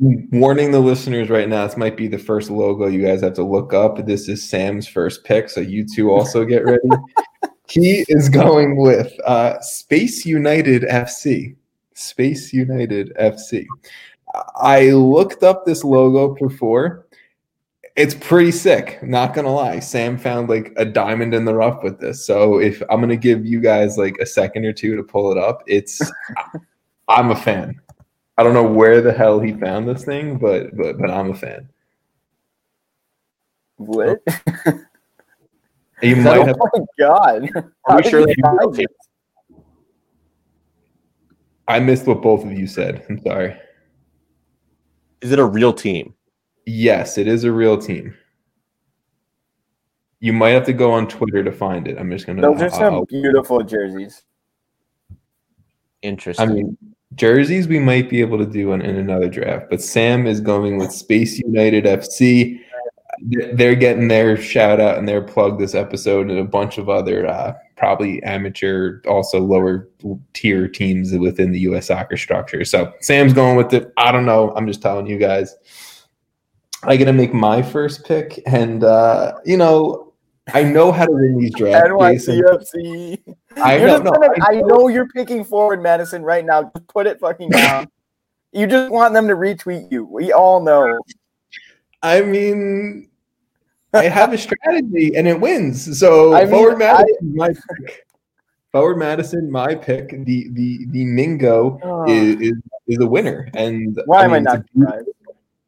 warning 0.00 0.72
the 0.72 0.80
listeners 0.80 1.30
right 1.30 1.48
now. 1.48 1.66
This 1.66 1.76
might 1.76 1.96
be 1.96 2.08
the 2.08 2.18
first 2.18 2.50
logo 2.50 2.88
you 2.88 3.02
guys 3.02 3.22
have 3.22 3.34
to 3.34 3.44
look 3.44 3.72
up. 3.72 4.04
This 4.04 4.28
is 4.28 4.46
Sam's 4.46 4.88
first 4.88 5.24
pick, 5.24 5.48
so 5.48 5.60
you 5.60 5.86
two 5.86 6.10
also 6.10 6.44
get 6.44 6.64
ready. 6.64 6.88
he 7.68 8.04
is 8.08 8.28
going 8.28 8.76
with 8.76 9.12
uh, 9.24 9.60
Space 9.60 10.26
United 10.26 10.82
FC. 10.82 11.54
Space 11.94 12.52
United 12.52 13.12
FC. 13.20 13.66
I 14.56 14.90
looked 14.90 15.44
up 15.44 15.64
this 15.64 15.84
logo 15.84 16.34
before. 16.34 17.03
It's 17.96 18.14
pretty 18.14 18.50
sick, 18.50 19.00
not 19.04 19.34
gonna 19.34 19.52
lie. 19.52 19.78
Sam 19.78 20.18
found 20.18 20.48
like 20.48 20.72
a 20.76 20.84
diamond 20.84 21.32
in 21.32 21.44
the 21.44 21.54
rough 21.54 21.82
with 21.84 22.00
this. 22.00 22.26
So 22.26 22.58
if 22.58 22.82
I'm 22.90 23.00
gonna 23.00 23.16
give 23.16 23.46
you 23.46 23.60
guys 23.60 23.96
like 23.96 24.16
a 24.18 24.26
second 24.26 24.64
or 24.64 24.72
two 24.72 24.96
to 24.96 25.02
pull 25.04 25.30
it 25.30 25.38
up, 25.38 25.62
it's 25.68 26.02
I'm 27.08 27.30
a 27.30 27.36
fan. 27.36 27.80
I 28.36 28.42
don't 28.42 28.54
know 28.54 28.64
where 28.64 29.00
the 29.00 29.12
hell 29.12 29.38
he 29.38 29.52
found 29.52 29.88
this 29.88 30.04
thing, 30.04 30.38
but 30.38 30.76
but 30.76 30.98
but 30.98 31.08
I'm 31.08 31.30
a 31.30 31.34
fan. 31.34 31.68
What? 33.76 34.20
Oh. 34.26 34.80
You 36.02 36.16
oh 36.18 36.20
might 36.22 36.38
oh 36.38 36.46
have 36.46 36.56
my 36.58 36.84
god! 36.98 37.48
Are 37.84 37.96
we 37.96 38.02
sure 38.10 38.20
you 38.20 38.26
that 38.26 38.58
find 38.60 38.80
it? 38.80 38.90
I 41.68 41.78
missed 41.78 42.06
what 42.06 42.22
both 42.22 42.44
of 42.44 42.52
you 42.52 42.66
said. 42.66 43.06
I'm 43.08 43.22
sorry. 43.22 43.56
is 45.22 45.30
it 45.30 45.38
a 45.38 45.44
real 45.44 45.72
team? 45.72 46.12
Yes, 46.66 47.18
it 47.18 47.26
is 47.26 47.44
a 47.44 47.52
real 47.52 47.78
team. 47.78 48.14
You 50.20 50.32
might 50.32 50.50
have 50.50 50.64
to 50.66 50.72
go 50.72 50.92
on 50.92 51.06
Twitter 51.06 51.44
to 51.44 51.52
find 51.52 51.86
it. 51.86 51.98
I'm 51.98 52.10
just 52.10 52.26
gonna. 52.26 52.40
Those 52.40 52.62
are 52.62 52.70
some 52.70 52.94
I'll- 52.94 53.04
beautiful 53.06 53.62
jerseys. 53.62 54.22
Interesting. 56.02 56.48
I 56.48 56.52
mean, 56.52 56.78
jerseys 57.14 57.68
we 57.68 57.78
might 57.78 58.10
be 58.10 58.20
able 58.20 58.38
to 58.38 58.46
do 58.46 58.72
in, 58.72 58.82
in 58.82 58.96
another 58.96 59.28
draft, 59.28 59.66
but 59.70 59.82
Sam 59.82 60.26
is 60.26 60.40
going 60.40 60.78
with 60.78 60.92
Space 60.92 61.38
United 61.38 61.84
FC. 61.84 62.60
They're 63.20 63.76
getting 63.76 64.08
their 64.08 64.36
shout 64.36 64.80
out 64.80 64.98
and 64.98 65.08
their 65.08 65.22
plug 65.22 65.58
this 65.58 65.74
episode, 65.74 66.30
and 66.30 66.38
a 66.38 66.44
bunch 66.44 66.78
of 66.78 66.88
other 66.88 67.26
uh, 67.26 67.54
probably 67.76 68.22
amateur, 68.22 69.00
also 69.06 69.40
lower 69.40 69.88
tier 70.32 70.68
teams 70.68 71.12
within 71.12 71.52
the 71.52 71.60
U.S. 71.60 71.86
soccer 71.86 72.16
structure. 72.16 72.64
So 72.64 72.92
Sam's 73.00 73.32
going 73.32 73.56
with 73.56 73.72
it. 73.72 73.92
I 73.96 74.10
don't 74.10 74.26
know. 74.26 74.52
I'm 74.56 74.66
just 74.66 74.82
telling 74.82 75.06
you 75.06 75.18
guys. 75.18 75.54
I 76.86 76.96
get 76.96 77.06
to 77.06 77.12
make 77.12 77.32
my 77.34 77.62
first 77.62 78.04
pick, 78.04 78.42
and 78.46 78.84
uh, 78.84 79.32
you 79.44 79.56
know, 79.56 80.12
I 80.52 80.62
know 80.62 80.92
how 80.92 81.06
to 81.06 81.12
win 81.12 81.38
these 81.38 81.54
drafts. 81.54 81.88
NYCFC. 81.90 83.18
I 83.56 83.78
know, 83.78 83.98
no, 83.98 84.10
gonna- 84.10 84.28
I 84.42 84.56
I 84.56 84.60
know 84.60 84.88
you're 84.88 85.08
picking 85.08 85.44
forward 85.44 85.82
Madison 85.82 86.22
right 86.22 86.44
now. 86.44 86.64
Just 86.74 86.86
put 86.88 87.06
it 87.06 87.18
fucking 87.20 87.50
down. 87.50 87.86
you 88.52 88.66
just 88.66 88.90
want 88.90 89.14
them 89.14 89.28
to 89.28 89.34
retweet 89.34 89.90
you. 89.90 90.04
We 90.04 90.32
all 90.32 90.60
know. 90.62 90.98
I 92.02 92.20
mean, 92.20 93.08
I 93.94 94.04
have 94.04 94.32
a 94.32 94.38
strategy 94.38 95.14
and 95.16 95.26
it 95.26 95.40
wins. 95.40 95.98
So 95.98 96.34
I 96.34 96.40
mean, 96.44 96.50
forward 96.50 96.78
Madison, 96.78 97.34
my 97.34 97.48
pick. 97.48 98.06
Forward 98.72 98.98
Madison, 98.98 99.50
my 99.50 99.74
pick. 99.74 100.10
The 100.10 100.48
the 100.50 100.86
the 100.90 101.04
Mingo 101.04 102.04
is, 102.08 102.52
is 102.88 102.98
a 102.98 103.06
winner, 103.06 103.48
and 103.54 103.98
why 104.06 104.24
am 104.24 104.32
I 104.32 104.40
mean, 104.40 104.46
it's 104.48 104.64
not 104.74 104.90
surprised? 104.90 105.08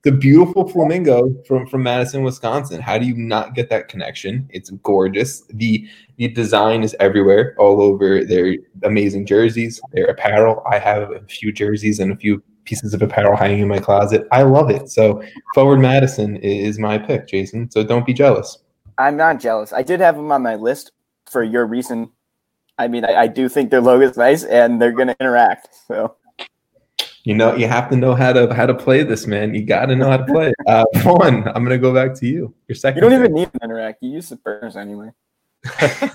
The 0.07 0.12
beautiful 0.12 0.68
flamingo 0.68 1.34
from 1.48 1.66
from 1.66 1.82
Madison, 1.82 2.22
Wisconsin. 2.22 2.80
How 2.80 2.96
do 2.96 3.04
you 3.04 3.16
not 3.16 3.57
get 3.57 3.68
that 3.70 3.88
connection? 3.88 4.48
It's 4.50 4.70
gorgeous. 4.84 5.40
the 5.50 5.84
The 6.16 6.28
design 6.28 6.84
is 6.84 6.94
everywhere, 7.00 7.57
all 7.59 7.82
over 7.82 8.24
their 8.24 8.54
amazing 8.84 9.26
jerseys, 9.26 9.80
their 9.92 10.04
apparel. 10.07 10.62
I 10.70 10.78
have 10.78 11.11
a 11.11 11.22
few 11.22 11.50
jerseys 11.50 11.98
and 11.98 12.12
a 12.12 12.16
few 12.16 12.40
pieces 12.66 12.94
of 12.94 13.02
apparel 13.02 13.36
hanging 13.36 13.62
in 13.62 13.68
my 13.68 13.80
closet. 13.80 14.28
I 14.30 14.42
love 14.42 14.70
it. 14.70 14.90
So 14.90 15.24
forward 15.54 15.80
Madison 15.80 16.36
is 16.36 16.78
my 16.78 16.98
pick, 16.98 17.26
Jason. 17.26 17.68
So 17.72 17.82
don't 17.82 18.07
be 18.07 18.14
jealous. 18.14 18.59
I'm 18.98 19.16
not 19.16 19.40
jealous. 19.40 19.72
I 19.72 19.82
did 19.82 19.98
have 19.98 20.14
them 20.14 20.30
on 20.30 20.40
my 20.40 20.54
list 20.54 20.92
for 21.28 21.42
your 21.42 21.66
reason. 21.66 22.12
I 22.78 22.86
mean, 22.86 23.04
I, 23.04 23.22
I 23.22 23.26
do 23.26 23.48
think 23.48 23.72
their 23.72 23.80
logo 23.80 24.09
is 24.09 24.16
nice 24.16 24.44
and 24.44 24.80
they're 24.80 24.92
going 24.92 25.09
to 25.09 25.16
interact. 25.18 25.68
So 25.88 26.14
You 27.27 27.35
know, 27.35 27.57
you 27.57 27.66
have 27.66 27.91
to 27.91 27.97
know 27.97 28.14
how 28.14 28.33
to 28.33 28.55
how 28.55 28.66
to 28.66 28.74
play 28.74 29.03
this, 29.03 29.27
man. 29.27 29.53
You 29.53 29.64
got 29.64 29.87
to 29.87 29.97
know 29.97 30.09
how 30.09 30.16
to 30.18 30.24
play. 30.24 30.49
it. 30.51 30.55
Uh, 30.68 30.85
Vaughn, 30.99 31.43
I'm 31.49 31.64
gonna 31.64 31.77
go 31.77 31.93
back 31.93 32.14
to 32.20 32.27
you. 32.27 32.55
Your 32.68 32.77
second. 32.77 33.03
you 33.03 33.11
don't 33.11 33.18
even 33.18 33.33
need 33.35 33.53
to 33.53 33.59
interact. 33.64 34.01
You 34.01 34.11
use 34.11 34.29
the 34.29 34.37
burners 34.37 34.77
anyway. 34.77 35.11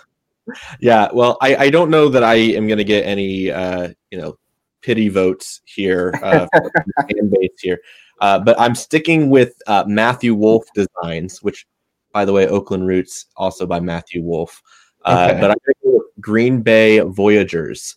Yeah, 0.80 1.09
well, 1.14 1.38
I, 1.41 1.55
I 1.55 1.70
don't 1.70 1.89
know 1.91 2.09
that 2.09 2.24
I 2.24 2.34
am 2.36 2.66
going 2.68 2.80
to 2.80 2.84
get 2.84 3.05
any, 3.05 3.51
uh, 3.51 3.89
you 4.09 4.18
know, 4.18 4.38
pity 4.82 5.07
votes 5.07 5.62
here, 5.66 6.14
uh, 6.24 6.47
fan 7.07 7.30
base 7.30 7.51
here. 7.62 7.80
Uh, 8.20 8.39
but 8.39 8.59
I'm 8.59 8.76
sticking 8.76 9.30
with 9.30 9.53
uh, 9.68 9.84
Matthew 9.88 10.34
Wolf 10.34 10.66
Designs, 10.74 11.41
which, 11.43 11.68
by 12.12 12.26
the 12.26 12.34
way, 12.34 12.47
Oakland 12.47 12.88
Roots, 12.88 13.28
also 13.38 13.66
by 13.66 13.80
Matthew 13.80 14.24
Wolf. 14.24 14.62
Uh, 15.05 15.28
Okay. 15.30 15.39
But 15.41 15.51
I'm 15.51 15.57
going 15.66 15.74
to 15.74 15.84
go 15.84 15.91
with 15.97 16.03
Green 16.20 16.62
Bay 16.62 16.99
Voyagers. 16.99 17.95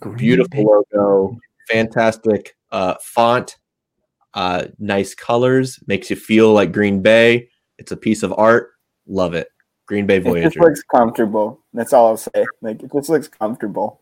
Green 0.00 0.16
Beautiful 0.16 0.84
logo, 0.94 1.38
fantastic 1.72 2.56
uh, 2.70 2.94
font, 3.00 3.56
uh, 4.34 4.66
nice 4.78 5.14
colors, 5.14 5.78
makes 5.86 6.10
you 6.10 6.16
feel 6.16 6.52
like 6.52 6.72
Green 6.72 7.02
Bay. 7.02 7.48
It's 7.78 7.92
a 7.92 7.96
piece 7.96 8.22
of 8.22 8.32
art. 8.36 8.70
Love 9.06 9.34
it. 9.34 9.48
Green 9.86 10.06
Bay 10.06 10.18
Voyager. 10.18 10.46
It 10.46 10.52
just 10.52 10.58
looks 10.58 10.82
comfortable. 10.84 11.64
That's 11.72 11.92
all 11.92 12.08
I'll 12.08 12.16
say. 12.16 12.46
Like 12.60 12.82
it 12.82 12.92
just 12.92 13.08
looks 13.08 13.28
comfortable. 13.28 14.00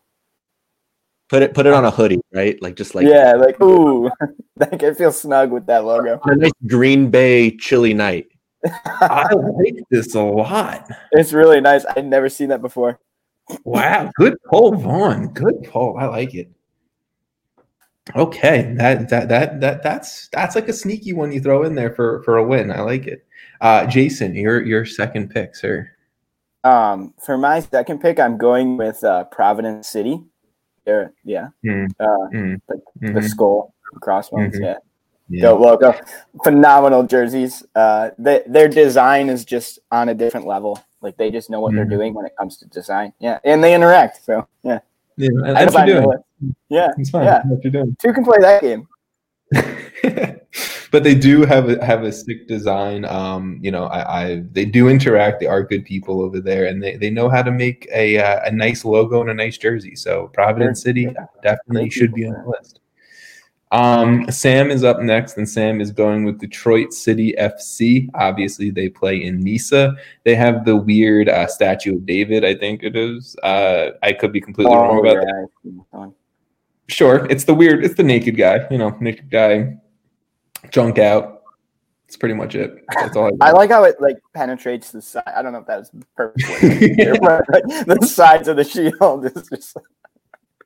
Put 1.29 1.43
it 1.43 1.53
put 1.53 1.65
it 1.65 1.73
on 1.73 1.85
a 1.85 1.91
hoodie, 1.91 2.19
right? 2.33 2.61
Like 2.61 2.75
just 2.75 2.93
like 2.93 3.07
yeah, 3.07 3.33
like 3.33 3.59
ooh, 3.61 4.09
like 4.57 4.83
I 4.83 4.93
feel 4.93 5.11
snug 5.11 5.51
with 5.51 5.65
that 5.67 5.85
logo. 5.85 6.19
a 6.25 6.35
nice 6.35 6.51
Green 6.67 7.09
Bay 7.09 7.55
chilly 7.55 7.93
night. 7.93 8.27
I 8.85 9.33
like 9.33 9.83
this 9.89 10.13
a 10.13 10.21
lot. 10.21 10.87
It's 11.13 11.33
really 11.33 11.61
nice. 11.61 11.85
I'd 11.95 12.05
never 12.05 12.29
seen 12.29 12.49
that 12.49 12.61
before. 12.61 12.99
Wow, 13.63 14.11
good 14.15 14.37
pull, 14.49 14.75
Vaughn. 14.75 15.33
Good 15.33 15.63
pull. 15.63 15.97
I 15.97 16.05
like 16.05 16.35
it. 16.35 16.51
Okay, 18.15 18.73
that 18.77 19.09
that 19.09 19.29
that 19.29 19.61
that 19.61 19.83
that's 19.83 20.27
that's 20.29 20.55
like 20.55 20.67
a 20.69 20.73
sneaky 20.73 21.13
one 21.13 21.31
you 21.31 21.39
throw 21.41 21.63
in 21.63 21.75
there 21.75 21.93
for 21.93 22.21
for 22.23 22.37
a 22.37 22.43
win. 22.43 22.71
I 22.71 22.81
like 22.81 23.07
it. 23.07 23.25
Uh, 23.61 23.85
Jason, 23.85 24.35
your 24.35 24.61
your 24.65 24.85
second 24.85 25.29
pick, 25.29 25.55
sir. 25.55 25.89
Um, 26.63 27.13
for 27.23 27.37
my 27.37 27.59
second 27.61 28.01
pick, 28.01 28.19
I'm 28.19 28.37
going 28.37 28.77
with 28.77 29.03
uh, 29.03 29.23
Providence 29.25 29.87
City. 29.87 30.21
Yeah, 31.23 31.49
Mm, 31.65 31.89
uh, 31.99 32.05
mm, 32.33 32.61
the 32.67 32.81
mhm, 33.01 33.23
skull 33.23 33.73
crossbones. 34.01 34.55
Mhm. 34.55 34.61
Yeah, 34.63 34.77
yeah. 35.29 35.41
go 35.41 35.57
logo. 35.59 35.93
Phenomenal 36.43 37.03
jerseys. 37.03 37.63
Uh, 37.75 38.09
they, 38.17 38.43
their 38.47 38.67
design 38.67 39.29
is 39.29 39.45
just 39.45 39.79
on 39.91 40.09
a 40.09 40.13
different 40.13 40.47
level. 40.47 40.79
Like 41.01 41.17
they 41.17 41.31
just 41.31 41.49
know 41.49 41.61
what 41.61 41.73
they're 41.73 41.85
Mhm. 41.85 41.89
doing 41.91 42.13
when 42.13 42.25
it 42.25 42.33
comes 42.37 42.57
to 42.57 42.65
design. 42.67 43.13
Yeah, 43.19 43.39
and 43.45 43.63
they 43.63 43.73
interact. 43.73 44.25
So 44.25 44.47
yeah, 44.63 44.79
Yeah, 45.21 45.29
I 45.45 45.53
that's 45.53 45.73
what 45.73 45.87
you're 45.87 46.01
doing. 46.01 46.55
Yeah, 46.69 46.91
It's 46.97 47.09
fine. 47.09 47.25
Yeah. 47.25 47.31
That's 47.31 47.47
what 47.47 47.63
you're 47.63 47.71
doing. 47.71 47.95
two 48.01 48.13
can 48.13 48.23
play 48.23 48.37
that 48.39 48.61
game. 48.61 48.87
but 50.91 51.03
they 51.03 51.13
do 51.13 51.45
have 51.45 51.69
a, 51.69 51.83
have 51.85 52.03
a 52.03 52.11
sick 52.11 52.47
design. 52.47 53.05
Um, 53.05 53.59
you 53.61 53.69
know, 53.69 53.85
I, 53.85 54.23
I 54.23 54.43
they 54.51 54.65
do 54.65 54.89
interact. 54.89 55.39
They 55.39 55.45
are 55.45 55.63
good 55.63 55.85
people 55.85 56.21
over 56.21 56.39
there, 56.39 56.65
and 56.65 56.81
they, 56.81 56.95
they 56.95 57.09
know 57.09 57.29
how 57.29 57.43
to 57.43 57.51
make 57.51 57.87
a 57.93 58.17
uh, 58.17 58.41
a 58.45 58.51
nice 58.51 58.83
logo 58.85 59.21
and 59.21 59.29
a 59.29 59.33
nice 59.33 59.57
jersey. 59.57 59.95
So 59.95 60.27
Providence 60.33 60.81
City 60.81 61.07
definitely 61.43 61.83
Great 61.83 61.93
should 61.93 62.13
people, 62.13 62.31
be 62.31 62.37
on 62.37 62.43
the 62.43 62.49
list. 62.49 62.79
Um, 63.71 64.29
Sam 64.29 64.69
is 64.69 64.83
up 64.83 64.99
next, 64.99 65.37
and 65.37 65.47
Sam 65.47 65.79
is 65.79 65.91
going 65.91 66.25
with 66.25 66.39
Detroit 66.39 66.91
City 66.93 67.33
FC. 67.39 68.09
Obviously, 68.15 68.69
they 68.69 68.89
play 68.89 69.23
in 69.23 69.39
NISA. 69.39 69.95
They 70.25 70.35
have 70.35 70.65
the 70.65 70.75
weird 70.75 71.29
uh, 71.29 71.47
statue 71.47 71.95
of 71.95 72.05
David. 72.05 72.43
I 72.43 72.53
think 72.53 72.83
it 72.83 72.95
is. 72.97 73.35
Uh, 73.43 73.91
I 74.03 74.11
could 74.13 74.33
be 74.33 74.41
completely 74.41 74.75
wrong 74.75 74.97
Oh, 74.97 74.99
about 74.99 75.15
yeah, 75.15 75.21
that. 75.21 75.47
I 75.47 75.63
see 75.63 75.69
that 75.77 75.97
one. 75.97 76.13
Sure, 76.87 77.25
it's 77.29 77.45
the 77.45 77.53
weird. 77.53 77.85
It's 77.85 77.95
the 77.95 78.03
naked 78.03 78.35
guy. 78.35 78.67
You 78.69 78.77
know, 78.77 78.89
naked 78.99 79.29
guy, 79.31 79.77
junk 80.69 80.99
out. 80.99 81.43
That's 82.07 82.17
pretty 82.17 82.35
much 82.35 82.55
it. 82.55 82.83
That's 82.93 83.15
all. 83.15 83.31
I 83.39 83.51
like 83.51 83.69
how 83.69 83.85
it 83.85 83.95
like 84.01 84.17
penetrates 84.33 84.91
the 84.91 85.01
side. 85.01 85.23
I 85.33 85.41
don't 85.41 85.53
know 85.53 85.59
if 85.59 85.67
that 85.67 85.79
was 85.79 85.91
perfect, 86.17 86.99
Yeah. 86.99 87.13
but 87.21 87.45
like, 87.49 87.63
the 87.87 88.05
sides 88.05 88.49
of 88.49 88.57
the 88.57 88.65
shield 88.65 89.25
is 89.27 89.47
just. 89.47 89.77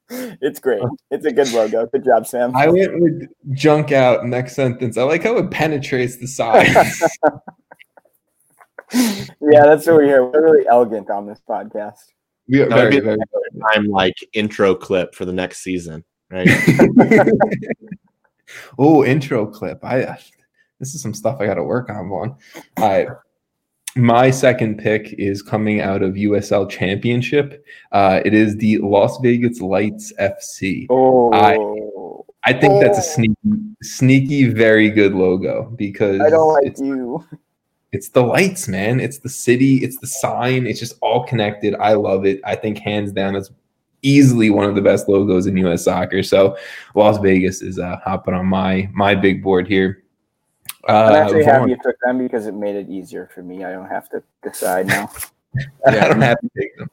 It's 0.09 0.59
great. 0.59 0.83
It's 1.09 1.25
a 1.25 1.31
good 1.31 1.51
logo. 1.51 1.87
Good 1.87 2.05
job, 2.05 2.27
Sam. 2.27 2.55
I 2.55 2.67
went 2.67 3.01
with 3.01 3.27
junk 3.53 3.91
out 3.91 4.25
next 4.25 4.55
sentence. 4.55 4.97
I 4.97 5.03
like 5.03 5.23
how 5.23 5.37
it 5.37 5.49
penetrates 5.49 6.17
the 6.17 6.27
sides. 6.27 7.01
yeah, 8.93 9.63
that's 9.63 9.87
what 9.87 9.97
we 9.97 10.05
hear. 10.05 10.23
We're 10.23 10.43
really 10.43 10.67
elegant 10.67 11.09
on 11.09 11.25
this 11.25 11.41
podcast. 11.47 12.03
We 12.47 12.61
are 12.61 12.69
That 12.69 12.75
very, 12.75 12.99
very. 12.99 13.17
I'm 13.73 13.87
like 13.87 14.15
intro 14.33 14.75
clip 14.75 15.15
for 15.15 15.25
the 15.25 15.33
next 15.33 15.63
season, 15.63 16.03
right? 16.29 16.47
oh, 18.77 19.03
intro 19.03 19.47
clip. 19.47 19.83
I 19.83 20.17
this 20.79 20.93
is 20.93 21.01
some 21.01 21.13
stuff 21.13 21.37
I 21.39 21.47
got 21.47 21.55
to 21.55 21.63
work 21.63 21.89
on. 21.89 22.09
One. 22.09 22.35
All 22.77 22.89
right. 22.89 23.07
My 23.97 24.29
second 24.29 24.77
pick 24.77 25.13
is 25.13 25.41
coming 25.41 25.79
out 25.79 26.03
of 26.03 26.15
USL 26.15 26.69
Championship. 26.69 27.65
Uh, 27.93 28.21
it 28.25 28.33
is 28.33 28.57
the 28.57 28.77
Las 28.79 29.17
Vegas 29.21 29.61
Lights 29.61 30.11
FC. 30.19 30.85
Oh, 30.89 32.25
I 32.45 32.53
think 32.53 32.81
that's 32.81 32.99
a 32.99 33.01
sneaky, 33.01 33.35
sneaky, 33.81 34.49
very 34.49 34.89
good 34.89 35.13
logo 35.13 35.71
because 35.75 36.21
I 36.21 36.29
don't 36.29 36.53
like 36.53 36.65
it's, 36.65 36.81
you. 36.81 37.25
it's 37.91 38.09
the 38.09 38.21
lights, 38.21 38.67
man. 38.67 38.99
It's 38.99 39.19
the 39.19 39.29
city. 39.29 39.77
It's 39.77 39.97
the 39.97 40.07
sign. 40.07 40.67
It's 40.67 40.79
just 40.79 40.97
all 41.01 41.25
connected. 41.25 41.73
I 41.75 41.93
love 41.93 42.25
it. 42.25 42.41
I 42.43 42.55
think 42.55 42.77
hands 42.77 43.11
down, 43.11 43.35
it's 43.35 43.49
easily 44.03 44.51
one 44.51 44.65
of 44.65 44.75
the 44.75 44.81
best 44.81 45.09
logos 45.09 45.47
in 45.47 45.57
U.S. 45.57 45.85
soccer. 45.85 46.21
So 46.21 46.55
Las 46.93 47.17
Vegas 47.17 47.61
is 47.63 47.79
uh, 47.79 47.97
hopping 48.03 48.35
on 48.35 48.45
my 48.45 48.89
my 48.93 49.15
big 49.15 49.41
board 49.41 49.67
here. 49.67 50.03
I'm 50.87 51.13
Uh, 51.13 51.15
actually 51.15 51.43
Vaughn, 51.43 51.53
happy 51.53 51.71
you 51.71 51.77
took 51.83 51.95
them 52.05 52.17
because 52.19 52.45
it 52.47 52.53
made 52.53 52.75
it 52.75 52.89
easier 52.89 53.29
for 53.33 53.41
me. 53.41 53.63
I 53.63 53.71
don't 53.71 53.87
have 53.89 54.09
to 54.09 54.21
decide 54.43 54.87
now. 54.87 55.09
I 55.87 55.91
don't 55.91 56.21
have 56.21 56.39
to 56.39 56.49
take 56.57 56.75
them. 56.77 56.89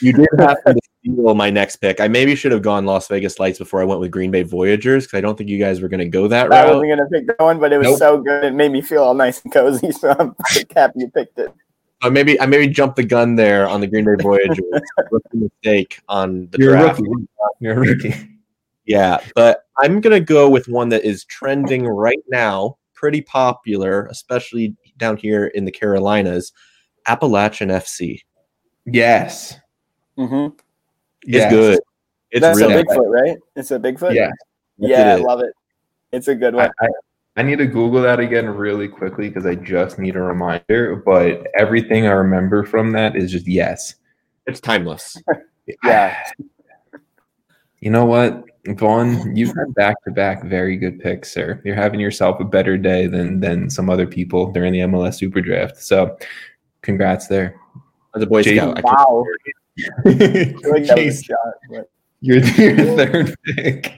You 0.00 0.12
did 0.12 0.28
have 0.40 0.62
to 0.64 0.74
steal 1.00 1.34
my 1.34 1.48
next 1.48 1.76
pick. 1.76 2.00
I 2.00 2.08
maybe 2.08 2.34
should 2.34 2.50
have 2.50 2.62
gone 2.62 2.84
Las 2.84 3.06
Vegas 3.06 3.38
Lights 3.38 3.58
before 3.58 3.80
I 3.80 3.84
went 3.84 4.00
with 4.00 4.10
Green 4.10 4.30
Bay 4.32 4.42
Voyagers 4.42 5.04
because 5.06 5.18
I 5.18 5.20
don't 5.20 5.38
think 5.38 5.48
you 5.48 5.58
guys 5.58 5.80
were 5.80 5.88
going 5.88 6.00
to 6.00 6.08
go 6.08 6.26
that 6.28 6.48
route. 6.50 6.66
I 6.66 6.72
wasn't 6.72 6.90
gonna 6.90 7.08
pick 7.08 7.26
that 7.28 7.38
one, 7.38 7.60
but 7.60 7.72
it 7.72 7.78
was 7.78 7.86
Nope. 7.88 7.98
so 7.98 8.18
good. 8.18 8.44
It 8.44 8.54
made 8.54 8.72
me 8.72 8.80
feel 8.82 9.04
all 9.04 9.14
nice 9.14 9.40
and 9.44 9.52
cozy. 9.52 9.92
So 9.92 10.16
I'm 10.18 10.34
happy 10.76 11.00
you 11.00 11.10
picked 11.10 11.38
it. 11.38 11.54
I 12.02 12.08
maybe 12.10 12.40
I 12.40 12.46
maybe 12.46 12.66
jumped 12.66 12.96
the 12.96 13.04
gun 13.04 13.36
there 13.36 13.68
on 13.68 13.80
the 13.80 13.86
Green 13.86 14.04
Bay 14.04 14.16
Voyagers. 14.20 14.58
Rookie 15.12 15.28
mistake 15.38 16.00
on 16.08 16.48
the 16.50 16.58
You're 16.58 16.74
a 16.74 16.78
draft. 16.80 17.00
rookie. 17.00 17.28
You're 17.60 17.74
a 17.74 17.78
rookie. 17.80 18.14
Yeah, 18.84 19.18
but 19.36 19.66
I'm 19.78 20.00
gonna 20.00 20.18
go 20.18 20.50
with 20.50 20.66
one 20.66 20.88
that 20.88 21.04
is 21.04 21.24
trending 21.26 21.86
right 21.86 22.18
now, 22.28 22.78
pretty 23.02 23.20
popular, 23.20 24.06
especially 24.06 24.76
down 24.96 25.16
here 25.16 25.46
in 25.46 25.64
the 25.64 25.72
Carolinas. 25.72 26.52
Appalachian 27.08 27.68
FC. 27.68 28.20
Yes. 28.86 29.58
Mm-hmm. 30.16 30.54
It's 31.22 31.32
Yes. 31.32 31.52
good. 31.52 31.80
It's 32.30 32.40
That's 32.40 32.58
really 32.60 32.74
a 32.74 32.84
Bigfoot, 32.84 33.10
right? 33.10 33.36
It's 33.56 33.72
a 33.72 33.78
Bigfoot. 33.80 34.14
Yeah. 34.14 34.30
Yes, 34.78 34.90
yeah, 34.90 35.14
I 35.14 35.16
love 35.16 35.40
it. 35.40 35.52
It's 36.12 36.28
a 36.28 36.34
good 36.36 36.54
I, 36.54 36.58
one. 36.58 36.70
I, 36.80 36.88
I 37.36 37.42
need 37.42 37.58
to 37.58 37.66
Google 37.66 38.00
that 38.02 38.20
again 38.20 38.48
really 38.48 38.86
quickly 38.86 39.28
because 39.28 39.46
I 39.46 39.56
just 39.56 39.98
need 39.98 40.14
a 40.14 40.22
reminder. 40.22 41.02
But 41.04 41.44
everything 41.58 42.06
I 42.06 42.12
remember 42.12 42.64
from 42.64 42.92
that 42.92 43.16
is 43.16 43.32
just 43.32 43.48
yes. 43.48 43.96
It's 44.46 44.60
timeless. 44.60 45.16
Yeah. 45.84 46.20
You 47.82 47.90
know 47.90 48.04
what, 48.04 48.44
Vaughn? 48.68 49.34
You've 49.34 49.48
had 49.56 49.74
back 49.74 49.96
to 50.04 50.12
back 50.12 50.44
very 50.44 50.76
good 50.76 51.00
picks, 51.00 51.32
sir. 51.32 51.60
You're 51.64 51.74
having 51.74 51.98
yourself 51.98 52.38
a 52.38 52.44
better 52.44 52.78
day 52.78 53.08
than 53.08 53.40
than 53.40 53.68
some 53.68 53.90
other 53.90 54.06
people 54.06 54.52
during 54.52 54.72
the 54.72 54.78
MLS 54.80 55.14
Super 55.16 55.40
Draft. 55.40 55.78
So, 55.82 56.16
congrats 56.82 57.26
there. 57.26 57.56
As 58.14 58.22
a 58.22 58.26
Boy 58.26 58.44
Jason- 58.44 58.76
Scout, 58.76 58.84
wow. 58.84 59.24
Like 60.04 60.16
that 60.16 60.62
was 60.64 60.90
a 60.90 60.94
Jason, 60.94 61.24
shot, 61.24 61.38
but- 61.70 61.90
you're 62.20 62.38
your 62.38 62.96
third 62.96 63.34
pick. 63.44 63.92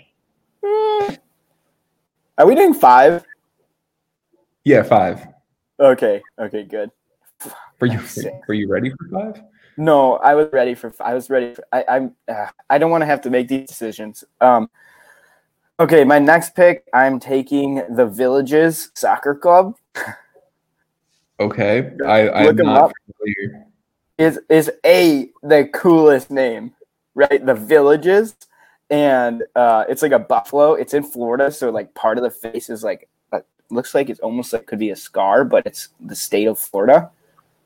Are 2.38 2.46
we 2.46 2.54
doing 2.54 2.72
five? 2.72 3.22
Yeah, 4.64 4.82
five. 4.82 5.26
Okay. 5.78 6.22
Okay. 6.38 6.62
Good. 6.64 6.90
Were 7.80 7.88
you 7.88 8.00
were 8.48 8.54
you 8.54 8.66
ready 8.66 8.90
for 8.90 9.08
five? 9.12 9.42
No, 9.76 10.16
I 10.16 10.34
was 10.34 10.48
ready 10.52 10.74
for. 10.74 10.92
I 11.00 11.14
was 11.14 11.30
ready. 11.30 11.54
For, 11.54 11.64
I, 11.72 11.84
I'm. 11.88 12.14
Uh, 12.28 12.46
I 12.70 12.78
don't 12.78 12.90
want 12.90 13.02
to 13.02 13.06
have 13.06 13.20
to 13.22 13.30
make 13.30 13.48
these 13.48 13.68
decisions. 13.68 14.24
Um. 14.40 14.70
Okay, 15.80 16.04
my 16.04 16.20
next 16.20 16.54
pick. 16.54 16.88
I'm 16.94 17.18
taking 17.18 17.82
the 17.96 18.06
Villages 18.06 18.90
Soccer 18.94 19.34
Club. 19.34 19.76
Okay, 21.40 21.90
I 22.06 22.30
I'm 22.30 22.46
Look 22.46 22.60
'em 22.60 22.66
not 22.66 22.82
up. 22.84 22.92
familiar. 23.18 23.66
Is 24.18 24.38
is 24.48 24.70
a 24.86 25.30
the 25.42 25.68
coolest 25.72 26.30
name, 26.30 26.72
right? 27.16 27.44
The 27.44 27.54
Villages, 27.54 28.36
and 28.90 29.42
uh, 29.56 29.84
it's 29.88 30.02
like 30.02 30.12
a 30.12 30.18
buffalo. 30.20 30.74
It's 30.74 30.94
in 30.94 31.02
Florida, 31.02 31.50
so 31.50 31.70
like 31.70 31.92
part 31.94 32.18
of 32.18 32.22
the 32.22 32.30
face 32.30 32.70
is 32.70 32.84
like 32.84 33.08
uh, 33.32 33.40
looks 33.70 33.92
like 33.96 34.08
it's 34.08 34.20
almost 34.20 34.52
like 34.52 34.66
could 34.66 34.78
be 34.78 34.90
a 34.90 34.96
scar, 34.96 35.44
but 35.44 35.66
it's 35.66 35.88
the 35.98 36.14
state 36.14 36.46
of 36.46 36.60
Florida. 36.60 37.10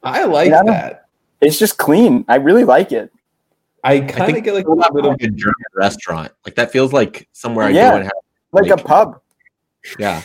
I 0.02 0.24
like 0.24 0.50
that. 0.50 1.07
It's 1.40 1.58
just 1.58 1.78
clean. 1.78 2.24
I 2.28 2.36
really 2.36 2.64
like 2.64 2.92
it. 2.92 3.12
I 3.84 3.94
I 3.94 4.00
kind 4.00 4.20
of 4.22 4.26
think 4.34 4.44
get 4.44 4.54
like 4.54 4.66
a 4.66 4.70
a 4.72 4.92
little 4.92 5.14
good 5.16 5.36
German 5.36 5.54
restaurant. 5.74 6.32
Like 6.44 6.56
that 6.56 6.72
feels 6.72 6.92
like 6.92 7.28
somewhere 7.32 7.66
I 7.66 7.70
Yeah. 7.70 7.90
go 7.90 7.96
and 7.96 8.04
have. 8.04 8.12
Like, 8.52 8.66
Like- 8.66 8.80
a 8.80 8.82
pub. 8.82 9.20
Yeah, 9.98 10.22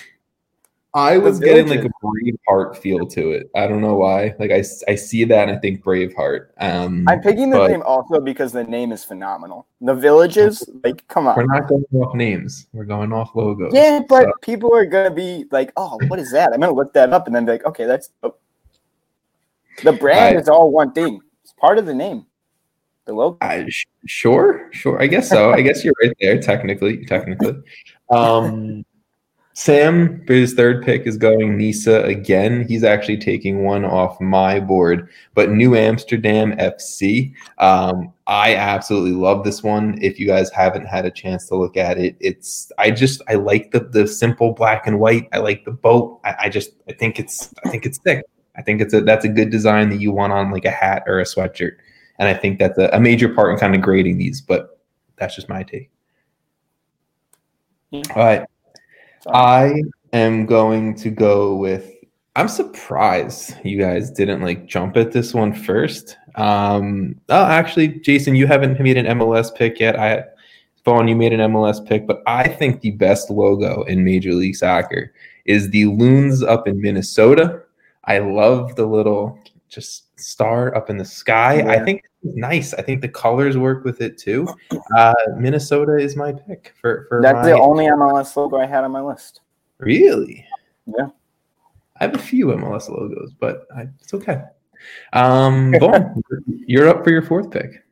I 0.95 1.17
was 1.19 1.39
The 1.39 1.45
getting 1.45 1.67
like 1.67 1.79
a 1.85 1.89
Villages. 2.01 2.37
Braveheart 2.49 2.77
feel 2.77 3.05
to 3.07 3.31
it. 3.31 3.49
I 3.55 3.67
don't 3.67 3.81
know 3.81 3.95
why. 3.95 4.35
Like 4.39 4.51
I, 4.51 4.63
I 4.87 4.95
see 4.95 5.23
that 5.25 5.47
and 5.47 5.57
I 5.57 5.59
think 5.59 5.83
Braveheart. 5.83 6.47
Um, 6.59 7.05
I'm 7.07 7.21
picking 7.21 7.49
the 7.51 7.57
but 7.57 7.71
name 7.71 7.83
also 7.83 8.19
because 8.19 8.51
the 8.51 8.63
name 8.63 8.91
is 8.91 9.03
phenomenal. 9.03 9.67
The 9.81 9.93
villages, 9.93 10.67
like, 10.83 11.07
come 11.07 11.27
on. 11.27 11.35
We're 11.37 11.45
not 11.45 11.67
going 11.67 11.85
off 11.95 12.15
names. 12.15 12.67
We're 12.73 12.85
going 12.85 13.13
off 13.13 13.35
logos. 13.35 13.71
Yeah, 13.73 14.01
but 14.09 14.23
So, 14.25 14.31
people 14.41 14.73
are 14.75 14.85
gonna 14.85 15.11
be 15.11 15.45
like, 15.51 15.71
"Oh, 15.77 15.99
what 16.07 16.19
is 16.19 16.31
that?" 16.31 16.51
I'm 16.53 16.59
gonna 16.59 16.73
look 16.73 16.93
that 16.93 17.13
up 17.13 17.27
and 17.27 17.35
then 17.35 17.45
be 17.45 17.51
like, 17.53 17.65
"Okay, 17.65 17.85
that's." 17.85 18.09
Oh. 18.23 18.35
The 19.83 19.93
brand 19.93 20.37
I- 20.37 20.39
is 20.39 20.49
all 20.49 20.71
one 20.71 20.91
thing. 20.93 21.19
It's 21.43 21.53
part 21.53 21.77
of 21.77 21.85
the 21.85 21.93
name. 21.93 22.25
The 23.05 23.13
logo. 23.13 23.37
I, 23.41 23.67
sh- 23.67 23.85
sure, 24.05 24.69
sure. 24.71 25.01
I 25.01 25.07
guess 25.07 25.27
so. 25.29 25.51
I 25.51 25.61
guess 25.61 25.83
you're 25.83 25.93
right 26.01 26.15
there. 26.21 26.39
Technically, 26.39 27.05
technically. 27.05 27.55
Um, 28.09 28.85
Sam, 29.55 30.25
for 30.25 30.33
his 30.33 30.53
third 30.53 30.83
pick, 30.83 31.05
is 31.05 31.17
going 31.17 31.57
NISA 31.57 32.03
again. 32.03 32.65
He's 32.67 32.83
actually 32.83 33.17
taking 33.17 33.63
one 33.63 33.85
off 33.85 34.19
my 34.19 34.59
board, 34.59 35.09
but 35.35 35.51
New 35.51 35.75
Amsterdam 35.75 36.53
FC. 36.53 37.33
Um, 37.59 38.13
I 38.25 38.55
absolutely 38.55 39.11
love 39.11 39.43
this 39.43 39.61
one. 39.61 39.99
If 40.01 40.17
you 40.17 40.25
guys 40.25 40.49
haven't 40.49 40.85
had 40.85 41.05
a 41.05 41.11
chance 41.11 41.47
to 41.49 41.55
look 41.55 41.75
at 41.77 41.97
it, 41.97 42.15
it's 42.19 42.71
I 42.79 42.89
just 42.89 43.21
I 43.27 43.33
like 43.35 43.71
the 43.71 43.81
the 43.81 44.07
simple 44.07 44.53
black 44.53 44.87
and 44.87 44.97
white. 44.99 45.27
I 45.33 45.37
like 45.39 45.65
the 45.65 45.71
boat. 45.71 46.21
I, 46.23 46.35
I 46.43 46.49
just 46.49 46.71
I 46.89 46.93
think 46.93 47.19
it's 47.19 47.53
I 47.65 47.69
think 47.69 47.85
it's 47.85 47.99
sick. 48.01 48.23
I 48.55 48.61
think 48.61 48.81
it's 48.81 48.93
a 48.93 49.01
that's 49.01 49.25
a 49.25 49.29
good 49.29 49.49
design 49.49 49.89
that 49.89 49.99
you 49.99 50.11
want 50.11 50.33
on 50.33 50.51
like 50.51 50.65
a 50.65 50.71
hat 50.71 51.03
or 51.07 51.19
a 51.19 51.23
sweatshirt. 51.23 51.77
And 52.19 52.27
I 52.27 52.33
think 52.33 52.59
that's 52.59 52.77
a, 52.77 52.89
a 52.93 52.99
major 52.99 53.29
part 53.29 53.51
in 53.51 53.59
kind 53.59 53.75
of 53.75 53.81
grading 53.81 54.17
these, 54.17 54.41
but 54.41 54.79
that's 55.17 55.35
just 55.35 55.49
my 55.49 55.63
take. 55.63 55.89
Yeah. 57.91 58.01
All 58.15 58.23
right. 58.23 58.47
So, 59.21 59.31
I 59.33 59.81
am 60.11 60.45
going 60.45 60.95
to 60.95 61.09
go 61.09 61.55
with. 61.55 61.91
I'm 62.35 62.47
surprised 62.47 63.55
you 63.63 63.79
guys 63.79 64.09
didn't 64.09 64.41
like 64.41 64.65
jump 64.65 64.97
at 64.97 65.11
this 65.11 65.33
one 65.33 65.53
first. 65.53 66.17
Um, 66.35 67.19
oh, 67.29 67.45
actually, 67.45 67.99
Jason, 67.99 68.35
you 68.35 68.47
haven't 68.47 68.79
made 68.79 68.97
an 68.97 69.05
MLS 69.17 69.53
pick 69.55 69.79
yet. 69.79 69.99
I, 69.99 70.23
Vaughn, 70.83 71.07
you 71.07 71.15
made 71.15 71.31
an 71.31 71.39
MLS 71.51 71.85
pick, 71.85 72.05
but 72.07 72.21
I 72.25 72.47
think 72.47 72.81
the 72.81 72.91
best 72.91 73.29
logo 73.29 73.83
in 73.83 74.03
Major 74.03 74.33
League 74.33 74.55
Soccer 74.55 75.13
is 75.45 75.69
the 75.69 75.85
loons 75.85 76.43
up 76.43 76.67
in 76.67 76.81
Minnesota. 76.81 77.62
I 78.05 78.19
love 78.19 78.75
the 78.75 78.85
little 78.85 79.39
just 79.69 80.19
star 80.19 80.75
up 80.75 80.89
in 80.89 80.97
the 80.97 81.05
sky. 81.05 81.61
I 81.67 81.83
think 81.83 82.03
it's 82.23 82.35
nice. 82.35 82.73
I 82.73 82.81
think 82.81 83.01
the 83.01 83.09
colors 83.09 83.57
work 83.57 83.83
with 83.83 84.01
it 84.01 84.17
too. 84.17 84.47
Uh, 84.95 85.13
Minnesota 85.37 85.97
is 85.97 86.15
my 86.15 86.31
pick 86.31 86.73
for 86.79 87.05
for 87.09 87.21
that's 87.21 87.35
my, 87.35 87.49
the 87.49 87.59
only 87.59 87.85
MLS 87.85 88.35
logo 88.35 88.57
I 88.57 88.65
had 88.65 88.83
on 88.83 88.91
my 88.91 89.01
list. 89.01 89.41
Really? 89.79 90.45
Yeah. 90.85 91.07
I 91.99 92.05
have 92.05 92.15
a 92.15 92.19
few 92.19 92.47
MLS 92.47 92.89
logos, 92.89 93.33
but 93.39 93.67
I, 93.75 93.87
it's 94.01 94.13
okay. 94.13 94.41
Um, 95.13 95.73
Vaughn, 95.79 96.21
you're 96.47 96.89
up 96.89 97.03
for 97.03 97.11
your 97.11 97.21
fourth 97.21 97.49
pick. 97.51 97.83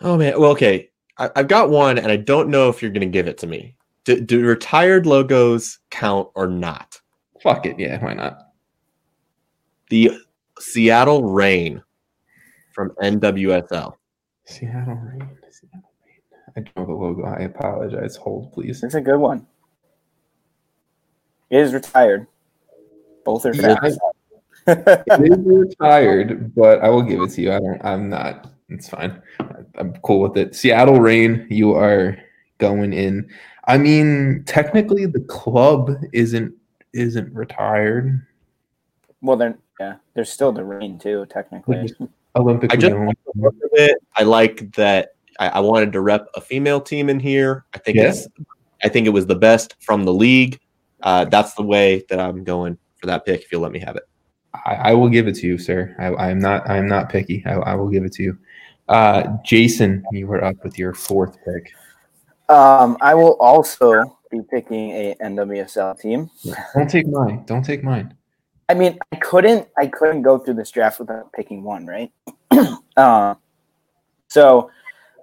Oh 0.00 0.16
man. 0.16 0.38
Well, 0.40 0.50
okay. 0.52 0.90
I, 1.16 1.30
I've 1.36 1.48
got 1.48 1.70
one, 1.70 1.98
and 1.98 2.10
I 2.10 2.16
don't 2.16 2.48
know 2.48 2.68
if 2.68 2.82
you're 2.82 2.90
going 2.90 3.00
to 3.00 3.06
give 3.06 3.26
it 3.26 3.38
to 3.38 3.46
me. 3.46 3.74
Do, 4.04 4.20
do 4.20 4.44
retired 4.44 5.06
logos 5.06 5.78
count 5.90 6.28
or 6.34 6.46
not? 6.46 7.00
Fuck 7.42 7.66
it. 7.66 7.78
Yeah, 7.78 8.02
why 8.02 8.14
not? 8.14 8.47
The 9.90 10.10
Seattle 10.58 11.22
Reign 11.24 11.82
from 12.74 12.90
NWSL. 13.02 13.94
Seattle 14.44 14.94
Reign. 14.94 15.28
Seattle 15.50 15.90
Reign. 16.04 16.22
I 16.56 16.60
don't 16.60 16.76
know 16.76 16.86
the 16.86 16.92
logo. 16.92 17.24
I 17.24 17.40
apologize. 17.40 18.16
Hold, 18.16 18.52
please. 18.52 18.82
It's 18.82 18.94
a 18.94 19.00
good 19.00 19.18
one. 19.18 19.46
It 21.50 21.60
is 21.60 21.72
retired. 21.72 22.26
Both 23.24 23.46
are 23.46 23.54
Yeah. 23.54 23.78
It 23.84 23.98
is 25.22 25.38
retired, 25.46 26.54
but 26.54 26.80
I 26.82 26.88
will 26.90 27.02
give 27.02 27.20
it 27.22 27.30
to 27.30 27.42
you. 27.42 27.52
I 27.52 27.58
don't. 27.58 27.84
I'm 27.84 28.08
not. 28.10 28.50
It's 28.68 28.88
fine. 28.88 29.22
I- 29.40 29.44
I'm 29.78 29.94
cool 30.02 30.20
with 30.20 30.36
it. 30.36 30.54
Seattle 30.54 31.00
Reign. 31.00 31.46
You 31.48 31.72
are 31.74 32.18
going 32.58 32.92
in. 32.92 33.28
I 33.66 33.78
mean, 33.78 34.42
technically, 34.46 35.06
the 35.06 35.20
club 35.20 35.92
isn't 36.12 36.52
isn't 36.92 37.32
retired. 37.34 38.26
well, 39.22 39.36
they're 39.36 39.56
yeah, 39.80 39.96
there's 40.14 40.30
still 40.30 40.52
the 40.52 40.64
rain 40.64 40.98
too, 40.98 41.26
technically. 41.30 41.92
Olympique. 42.36 42.72
I 42.72 42.76
just- 42.76 42.94
Lyon. 42.94 43.14
Look 43.36 43.54
at 43.64 43.70
it. 43.90 43.96
I 44.16 44.22
like 44.22 44.72
that. 44.74 45.10
I, 45.40 45.48
I 45.48 45.60
wanted 45.60 45.92
to 45.92 46.00
rep 46.00 46.28
a 46.34 46.40
female 46.40 46.80
team 46.80 47.08
in 47.08 47.20
here. 47.20 47.64
I 47.74 47.78
think 47.78 47.96
Yeah. 47.96 48.10
it's. 48.10 48.26
I 48.84 48.88
think 48.88 49.06
it 49.06 49.10
was 49.10 49.26
the 49.26 49.34
best 49.34 49.74
from 49.80 50.04
the 50.04 50.12
league. 50.12 50.60
Uh, 51.02 51.24
that's 51.24 51.54
the 51.54 51.62
way 51.62 52.04
that 52.08 52.20
I'm 52.20 52.44
going 52.44 52.78
for 53.00 53.06
that 53.06 53.24
pick. 53.24 53.42
If 53.42 53.50
you'll 53.52 53.60
let 53.62 53.72
me 53.72 53.78
have 53.80 53.96
it. 53.96 54.04
I, 54.54 54.74
I 54.74 54.92
will 54.94 55.08
give 55.08 55.26
it 55.28 55.34
to 55.36 55.46
you, 55.46 55.58
sir. 55.58 55.94
I, 55.98 56.28
I'm 56.30 56.38
not. 56.38 56.68
I'm 56.68 56.86
not 56.86 57.08
picky. 57.08 57.42
I, 57.46 57.54
I 57.54 57.74
will 57.74 57.88
give 57.88 58.04
it 58.04 58.12
to 58.14 58.22
you. 58.22 58.38
Uh, 58.88 59.36
Jason, 59.44 60.02
you 60.12 60.26
were 60.26 60.42
up 60.42 60.56
with 60.64 60.78
your 60.78 60.94
fourth 60.94 61.36
pick. 61.44 61.72
Um, 62.48 62.96
I 63.00 63.14
will 63.14 63.36
also 63.40 64.18
be 64.30 64.40
picking 64.50 64.90
a 64.90 65.14
NWSL 65.20 66.00
team. 66.00 66.30
Don't 66.74 66.88
take 66.88 67.06
mine. 67.06 67.44
Don't 67.46 67.62
take 67.64 67.84
mine. 67.84 68.14
I 68.68 68.74
mean, 68.74 68.98
I 69.12 69.16
couldn't. 69.16 69.68
I 69.78 69.86
couldn't 69.86 70.22
go 70.22 70.38
through 70.38 70.54
this 70.54 70.70
draft 70.70 71.00
without 71.00 71.32
picking 71.32 71.62
one, 71.62 71.86
right? 71.86 72.12
uh, 72.96 73.34
so 74.28 74.70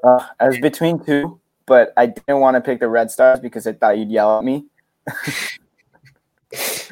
uh, 0.03 0.25
I 0.39 0.47
was 0.47 0.59
between 0.59 1.03
two, 1.03 1.39
but 1.65 1.93
I 1.95 2.07
didn't 2.07 2.39
want 2.39 2.55
to 2.55 2.61
pick 2.61 2.79
the 2.79 2.87
Red 2.87 3.11
Stars 3.11 3.39
because 3.39 3.67
I 3.67 3.73
thought 3.73 3.97
you'd 3.97 4.09
yell 4.09 4.39
at 4.39 4.43
me. 4.43 4.65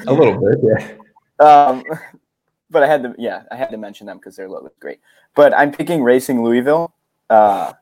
A 0.06 0.14
little 0.14 0.40
bit, 0.40 0.60
yeah. 0.64 1.46
Um, 1.46 1.84
but 2.70 2.84
I 2.84 2.88
had 2.88 3.04
to, 3.04 3.16
yeah, 3.18 3.44
I 3.52 3.56
had 3.56 3.72
to 3.72 3.78
mention 3.78 4.08
them 4.08 4.18
because 4.18 4.36
their 4.36 4.50
logo 4.50 4.68
is 4.68 4.74
great. 4.80 5.00
But 5.36 5.58
I'm 5.58 5.72
picking 5.72 6.04
Racing 6.04 6.44
Louisville. 6.44 6.94
Uh, 7.30 7.74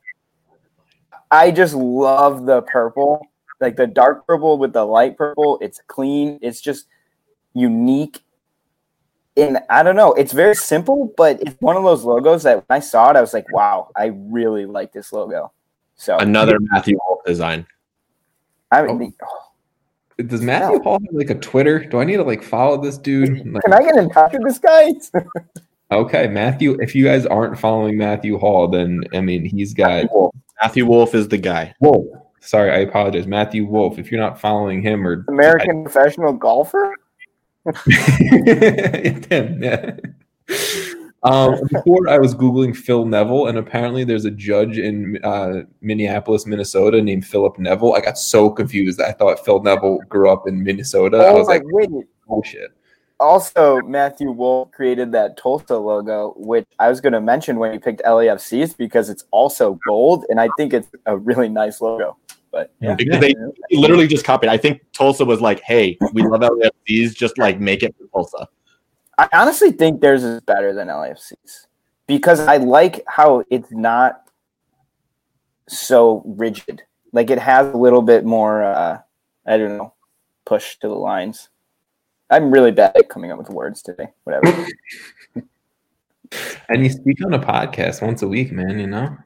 I 1.30 1.52
just 1.52 1.74
love 1.74 2.46
the 2.46 2.62
purple, 2.62 3.26
like 3.60 3.76
the 3.76 3.88
dark 3.88 4.26
purple 4.28 4.58
with 4.58 4.74
the 4.74 4.86
light 4.86 5.18
purple. 5.18 5.58
It's 5.62 5.82
clean. 5.88 6.40
It's 6.42 6.62
just 6.62 6.88
unique. 7.54 8.24
And 9.38 9.60
I 9.70 9.82
don't 9.82 9.96
know, 9.96 10.14
it's 10.14 10.34
very 10.34 10.56
simple, 10.56 11.14
but 11.16 11.42
it's 11.42 11.56
one 11.62 11.78
of 11.78 11.84
those 11.84 12.04
logos 12.04 12.44
that 12.44 12.58
when 12.58 12.66
I 12.70 12.80
saw 12.80 13.10
it, 13.10 13.16
I 13.16 13.22
was 13.22 13.34
like, 13.34 13.52
wow, 13.54 13.90
I 13.96 14.08
really 14.14 14.66
like 14.66 14.92
this 14.92 15.14
logo. 15.14 15.52
So 15.96 16.18
Another 16.18 16.58
Matthew 16.60 16.98
Wolf 17.08 17.24
design. 17.26 17.66
I 18.72 18.82
oh. 18.82 18.94
mean, 18.94 19.14
oh. 19.24 19.52
Does 20.28 20.42
Matthew 20.42 20.82
Hall 20.82 21.00
have 21.06 21.14
like 21.14 21.30
a 21.30 21.36
Twitter? 21.36 21.80
Do 21.80 22.00
I 22.00 22.04
need 22.04 22.18
to 22.18 22.24
like 22.24 22.44
follow 22.44 22.82
this 22.82 22.98
dude? 22.98 23.46
Like, 23.48 23.64
can 23.66 23.74
I 23.74 23.84
get 23.84 23.96
in 23.96 24.10
touch 24.10 24.34
with 24.34 24.44
this 24.44 24.60
guy? 24.60 24.94
okay, 25.92 26.28
Matthew. 26.28 26.78
If 26.80 26.94
you 26.94 27.06
guys 27.06 27.26
aren't 27.26 27.58
following 27.58 27.98
Matthew 27.98 28.38
Hall, 28.38 28.68
then 28.68 29.04
I 29.14 29.22
mean 29.22 29.46
he's 29.46 29.74
got 29.74 30.06
Matthew 30.62 30.86
Wolf 30.86 31.16
is 31.16 31.28
the 31.28 31.38
guy. 31.38 31.74
Wolf. 31.80 32.06
Sorry, 32.40 32.72
I 32.72 32.78
apologize, 32.78 33.28
Matthew 33.28 33.66
Wolf. 33.66 34.00
If 34.00 34.12
you're 34.12 34.22
not 34.22 34.40
following 34.40 34.82
him 34.82 35.06
or 35.08 35.26
American 35.28 35.84
professional 35.84 36.34
golfer? 36.34 36.96
Him, 39.30 39.64
yeah. 39.64 39.96
Um, 41.24 41.60
before 41.72 42.10
I 42.10 42.18
was 42.18 42.34
googling 42.34 42.76
Phil 42.76 43.06
Neville, 43.06 43.48
and 43.48 43.58
apparently 43.58 44.04
there's 44.04 44.26
a 44.26 44.32
judge 44.32 44.80
in 44.80 45.20
uh, 45.24 45.62
Minneapolis, 45.82 46.48
Minnesota, 46.48 47.02
named 47.02 47.28
Philip 47.28 47.60
Neville. 47.60 47.94
I 47.94 48.02
got 48.02 48.18
so 48.18 48.50
confused. 48.50 49.00
I 49.00 49.12
thought 49.12 49.46
Phil 49.46 49.62
Neville 49.62 50.00
grew 50.10 50.32
up 50.32 50.48
in 50.48 50.64
Minnesota. 50.64 51.18
I 51.18 51.30
Oh 51.30 51.38
was 51.38 51.48
like, 51.48 51.62
wait. 51.66 51.90
oh 52.28 52.42
shit. 52.44 52.72
Also, 53.20 53.82
Matthew 53.82 54.32
Wolf 54.32 54.72
created 54.72 55.12
that 55.12 55.38
Tulsa 55.38 55.78
logo, 55.78 56.34
which 56.38 56.66
I 56.80 56.90
was 56.90 57.00
going 57.00 57.14
to 57.14 57.22
mention 57.22 57.60
when 57.60 57.72
you 57.72 57.80
picked 57.80 58.02
LAFCs 58.02 58.76
because 58.76 59.12
it's 59.12 59.26
also 59.30 59.78
gold, 59.88 60.26
and 60.30 60.40
I 60.40 60.50
think 60.58 60.74
it's 60.74 60.88
a 61.06 61.16
really 61.16 61.48
nice 61.48 61.82
logo. 61.82 62.18
But 62.52 62.74
yeah, 62.82 62.96
Because 62.96 63.20
they 63.22 63.34
literally 63.72 64.08
just 64.08 64.26
copied. 64.26 64.50
I 64.50 64.58
think 64.58 64.82
Tulsa 64.92 65.24
was 65.24 65.40
like, 65.40 65.62
"Hey, 65.62 65.98
we 66.14 66.22
love 66.22 66.42
LAFCs, 66.42 67.16
just 67.16 67.38
like 67.38 67.60
make 67.60 67.82
it 67.82 67.96
for 67.98 68.08
Tulsa." 68.08 68.48
I 69.18 69.30
honestly 69.34 69.72
think 69.72 70.02
theirs 70.02 70.24
is 70.24 70.42
better 70.42 70.74
than 70.74 70.88
LAFC's 70.90 71.68
because 72.08 72.42
I 72.42 72.58
like 72.58 73.04
how 73.08 73.44
it's 73.50 73.72
not 73.72 74.28
so 75.70 76.24
rigid. 76.26 76.84
Like 77.14 77.30
it 77.30 77.40
has 77.40 77.74
a 77.74 77.78
little 77.78 78.02
bit 78.02 78.26
more, 78.26 78.64
uh, 78.64 79.00
I 79.46 79.58
don't 79.58 79.78
know, 79.78 79.94
push 80.46 80.78
to 80.80 80.88
the 80.88 80.96
lines. 80.96 81.50
I'm 82.30 82.52
really 82.52 82.72
bad 82.72 82.96
at 82.96 83.10
coming 83.10 83.32
up 83.32 83.38
with 83.38 83.50
words 83.50 83.82
today. 83.82 84.10
Whatever. 84.24 84.68
And 86.70 86.82
you 86.82 86.90
speak 86.90 87.18
on 87.26 87.34
a 87.34 87.40
podcast 87.40 88.02
once 88.02 88.22
a 88.22 88.28
week, 88.28 88.54
man. 88.54 88.80
You 88.80 88.88
know, 88.88 89.18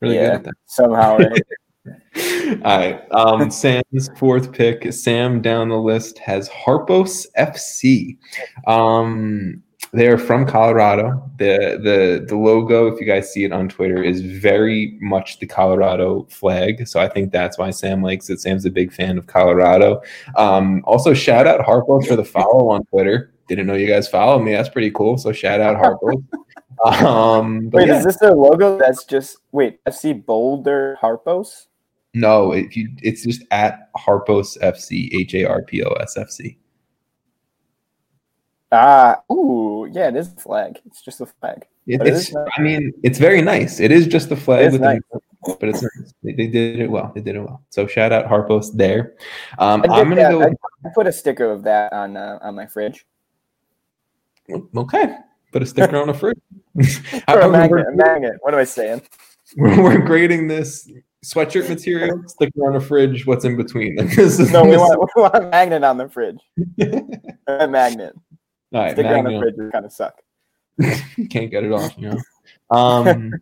really 0.00 0.16
Yeah. 0.16 0.22
good 0.22 0.34
at 0.34 0.44
that. 0.44 0.54
Somehow, 0.66 1.18
right? 1.18 1.42
All 2.64 2.78
right. 2.78 3.02
Um, 3.12 3.50
Sam's 3.50 4.10
fourth 4.18 4.52
pick. 4.52 4.92
Sam 4.92 5.40
down 5.40 5.68
the 5.68 5.78
list 5.78 6.18
has 6.18 6.48
Harpos 6.48 7.26
FC. 7.38 8.16
Um, 8.66 9.62
they're 9.92 10.18
from 10.18 10.46
Colorado. 10.46 11.22
The 11.38 11.80
the 11.82 12.24
the 12.26 12.36
logo, 12.36 12.86
if 12.86 13.00
you 13.00 13.06
guys 13.06 13.32
see 13.32 13.44
it 13.44 13.52
on 13.52 13.68
Twitter, 13.68 14.02
is 14.02 14.20
very 14.20 14.96
much 15.00 15.38
the 15.38 15.46
Colorado 15.46 16.26
flag. 16.30 16.86
So 16.86 17.00
I 17.00 17.08
think 17.08 17.32
that's 17.32 17.58
why 17.58 17.70
Sam 17.70 18.02
likes 18.02 18.30
it. 18.30 18.40
Sam's 18.40 18.64
a 18.64 18.70
big 18.70 18.92
fan 18.92 19.18
of 19.18 19.26
Colorado. 19.26 20.00
Um, 20.36 20.82
also, 20.86 21.14
shout 21.14 21.46
out 21.46 21.60
Harpos 21.66 22.06
for 22.06 22.16
the 22.16 22.24
follow 22.24 22.68
on 22.70 22.84
Twitter. 22.86 23.32
Didn't 23.48 23.66
know 23.66 23.74
you 23.74 23.88
guys 23.88 24.06
follow 24.06 24.38
me. 24.38 24.52
That's 24.52 24.68
pretty 24.68 24.92
cool. 24.92 25.18
So 25.18 25.32
shout 25.32 25.60
out 25.60 25.76
Harpos. 25.76 26.24
Um, 26.82 27.68
Wait, 27.74 27.88
yeah. 27.88 27.98
is 27.98 28.06
this 28.06 28.16
their 28.16 28.32
logo? 28.32 28.78
That's 28.78 29.04
just 29.04 29.36
wait. 29.52 29.84
FC 29.84 30.24
Boulder 30.24 30.96
Harpos. 31.02 31.66
No, 32.12 32.52
if 32.52 32.76
you, 32.76 32.88
it's 33.02 33.24
just 33.24 33.44
at 33.50 33.92
Harpos 33.96 34.58
FC, 34.60 35.08
H 35.14 35.34
A 35.34 35.44
R 35.44 35.62
P 35.62 35.82
O 35.82 35.92
S 35.92 36.16
F 36.16 36.28
C. 36.28 36.58
Ah, 38.72 39.20
ooh, 39.32 39.88
yeah, 39.92 40.08
it 40.08 40.16
is 40.16 40.32
a 40.32 40.36
flag. 40.36 40.80
It's 40.86 41.02
just 41.02 41.20
a 41.20 41.26
flag. 41.26 41.66
It, 41.86 42.00
it 42.00 42.06
it's, 42.08 42.32
nice. 42.32 42.48
I 42.56 42.60
mean, 42.60 42.92
it's 43.02 43.18
very 43.18 43.42
nice. 43.42 43.80
It 43.80 43.90
is 43.90 44.06
just 44.06 44.30
a 44.30 44.36
flag 44.36 44.66
is 44.66 44.72
with 44.72 44.82
nice. 44.82 45.00
the, 45.12 45.20
but 45.58 45.68
it's 45.68 45.82
nice. 45.82 46.14
They, 46.22 46.32
they 46.32 46.46
did 46.46 46.80
it 46.80 46.90
well. 46.90 47.12
They 47.14 47.20
did 47.20 47.36
it 47.36 47.40
well. 47.40 47.62
So 47.70 47.86
shout 47.86 48.12
out 48.12 48.26
Harpos 48.26 48.72
there. 48.74 49.14
Um, 49.58 49.82
I'm 49.88 50.08
gonna 50.08 50.38
that. 50.38 50.56
I 50.84 50.88
put 50.94 51.06
a 51.06 51.12
sticker 51.12 51.50
of 51.50 51.62
that 51.64 51.92
on 51.92 52.16
uh, 52.16 52.38
on 52.42 52.54
my 52.54 52.66
fridge. 52.66 53.06
Okay, 54.76 55.16
put 55.52 55.62
a 55.62 55.66
sticker 55.66 55.96
on 55.96 56.08
a 56.10 56.14
fridge. 56.14 56.38
Or 57.28 57.40
a 57.40 57.50
magnet, 57.50 57.86
a 57.88 57.92
magnet. 57.92 58.34
What 58.40 58.54
am 58.54 58.60
I 58.60 58.64
saying? 58.64 59.02
we're 59.56 59.98
grading 59.98 60.46
this 60.46 60.88
sweatshirt 61.24 61.68
material. 61.68 62.22
Sticker 62.26 62.66
on 62.68 62.76
a 62.76 62.80
fridge. 62.80 63.26
What's 63.26 63.44
in 63.44 63.56
between? 63.56 63.96
This 64.16 64.38
is- 64.38 64.50
No, 64.52 64.64
we 64.64 64.76
want, 64.76 65.10
we 65.16 65.22
want 65.22 65.34
a 65.36 65.40
magnet 65.50 65.84
on 65.84 65.98
the 65.98 66.08
fridge. 66.08 66.40
A 67.46 67.66
magnet. 67.66 68.14
All 68.72 68.80
right, 68.82 68.92
Sticker 68.92 69.16
on 69.16 69.24
the 69.24 69.38
fridge 69.38 69.54
would 69.56 69.72
kind 69.72 69.84
of 69.84 69.92
suck. 69.92 70.14
can't 71.30 71.50
get 71.50 71.64
it 71.64 71.72
off, 71.72 71.92
you 71.98 72.10
know. 72.10 72.18
Um, 72.70 73.32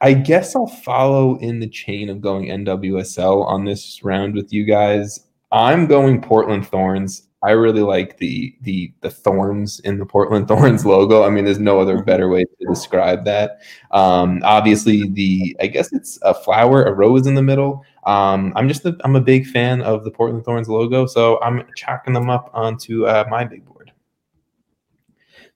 I 0.00 0.12
guess 0.14 0.54
I'll 0.54 0.66
follow 0.66 1.36
in 1.38 1.58
the 1.60 1.66
chain 1.68 2.08
of 2.10 2.20
going 2.20 2.46
NWSL 2.46 3.44
on 3.46 3.64
this 3.64 4.02
round 4.04 4.34
with 4.34 4.52
you 4.52 4.64
guys. 4.64 5.26
I'm 5.54 5.86
going 5.86 6.20
Portland 6.20 6.66
Thorns. 6.66 7.28
I 7.44 7.52
really 7.52 7.82
like 7.82 8.18
the 8.18 8.56
the 8.62 8.92
the 9.02 9.10
thorns 9.10 9.78
in 9.80 9.98
the 9.98 10.06
Portland 10.06 10.48
Thorns 10.48 10.84
logo. 10.84 11.22
I 11.22 11.30
mean, 11.30 11.44
there's 11.44 11.60
no 11.60 11.78
other 11.78 12.02
better 12.02 12.28
way 12.28 12.44
to 12.44 12.66
describe 12.66 13.24
that. 13.26 13.60
Um, 13.92 14.40
obviously, 14.44 15.08
the 15.10 15.56
I 15.60 15.68
guess 15.68 15.92
it's 15.92 16.18
a 16.22 16.34
flower, 16.34 16.84
a 16.84 16.92
rose 16.92 17.28
in 17.28 17.34
the 17.34 17.42
middle. 17.42 17.84
Um, 18.04 18.52
I'm 18.56 18.66
just 18.66 18.84
a, 18.84 18.96
I'm 19.04 19.14
a 19.14 19.20
big 19.20 19.46
fan 19.46 19.80
of 19.82 20.02
the 20.02 20.10
Portland 20.10 20.44
Thorns 20.44 20.68
logo, 20.68 21.06
so 21.06 21.40
I'm 21.40 21.64
chalking 21.76 22.14
them 22.14 22.30
up 22.30 22.50
onto 22.52 23.06
uh, 23.06 23.24
my 23.30 23.44
big 23.44 23.64
board. 23.64 23.92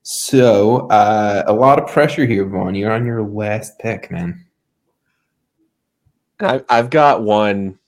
So 0.03 0.87
uh, 0.87 1.43
a 1.45 1.53
lot 1.53 1.77
of 1.77 1.89
pressure 1.89 2.25
here, 2.25 2.45
Vaughn. 2.45 2.73
You're 2.73 2.93
on 2.93 3.05
your 3.05 3.21
last 3.21 3.79
pick, 3.79 4.09
man. 4.09 4.45
I, 6.39 6.63
I've 6.69 6.89
got 6.89 7.23
one. 7.23 7.78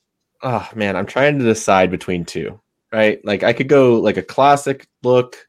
Oh 0.42 0.68
man, 0.74 0.96
I'm 0.96 1.06
trying 1.06 1.38
to 1.38 1.44
decide 1.44 1.90
between 1.90 2.24
two. 2.24 2.60
Right, 2.92 3.24
like 3.24 3.42
I 3.42 3.52
could 3.52 3.68
go 3.68 3.98
like 3.98 4.16
a 4.18 4.22
classic 4.22 4.86
look, 5.02 5.48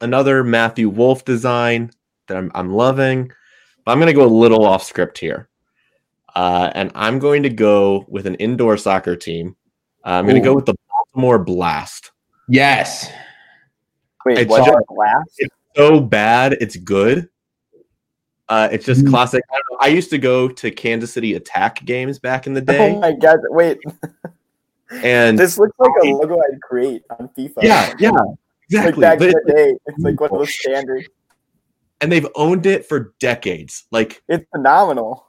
another 0.00 0.44
Matthew 0.44 0.88
Wolf 0.88 1.24
design 1.24 1.90
that 2.26 2.36
I'm 2.36 2.50
I'm 2.54 2.72
loving, 2.72 3.30
but 3.84 3.92
I'm 3.92 3.98
gonna 3.98 4.12
go 4.12 4.24
a 4.24 4.26
little 4.26 4.66
off 4.66 4.82
script 4.82 5.18
here, 5.18 5.48
uh, 6.34 6.70
and 6.74 6.92
I'm 6.94 7.18
going 7.18 7.42
to 7.44 7.48
go 7.48 8.04
with 8.08 8.26
an 8.26 8.34
indoor 8.36 8.76
soccer 8.76 9.16
team. 9.16 9.56
Uh, 10.04 10.10
I'm 10.10 10.24
going 10.26 10.36
to 10.36 10.42
go 10.42 10.54
with 10.54 10.66
the 10.66 10.74
Baltimore 10.88 11.38
Blast. 11.38 12.12
Yes. 12.48 13.10
Wait, 14.24 14.38
It's 14.38 14.50
was 14.50 14.64
just- 14.64 14.78
it 14.78 14.86
glass? 14.86 15.50
So 15.76 16.00
bad, 16.00 16.54
it's 16.54 16.76
good. 16.76 17.28
Uh, 18.48 18.68
it's 18.72 18.86
just 18.86 19.04
Mm. 19.04 19.10
classic. 19.10 19.44
I, 19.50 19.54
don't 19.54 19.62
know, 19.72 19.78
I 19.80 19.88
used 19.88 20.10
to 20.10 20.18
go 20.18 20.48
to 20.48 20.70
Kansas 20.70 21.12
City 21.12 21.34
Attack 21.34 21.84
games 21.84 22.18
back 22.18 22.46
in 22.46 22.54
the 22.54 22.60
day. 22.62 22.94
Oh 22.96 23.00
my 23.00 23.12
god! 23.12 23.40
Wait, 23.50 23.78
and 25.02 25.38
this 25.38 25.58
looks 25.58 25.78
like 25.78 25.90
a 26.02 26.06
logo 26.06 26.38
I'd 26.40 26.60
create 26.62 27.02
on 27.18 27.28
FIFA. 27.36 27.62
yeah, 27.62 27.94
yeah, 27.98 28.10
like 28.10 28.26
exactly. 28.70 29.00
back 29.02 29.18
But 29.18 29.28
in 29.28 29.34
the 29.44 29.52
day. 29.52 29.74
It's 29.86 29.98
like 29.98 30.20
one 30.20 30.30
of 30.32 30.38
those 30.38 30.54
standards. 30.54 31.08
and 32.00 32.10
they've 32.10 32.26
owned 32.36 32.64
it 32.66 32.86
for 32.86 33.12
decades. 33.18 33.84
Like 33.90 34.22
It's 34.28 34.46
phenomenal. 34.50 35.26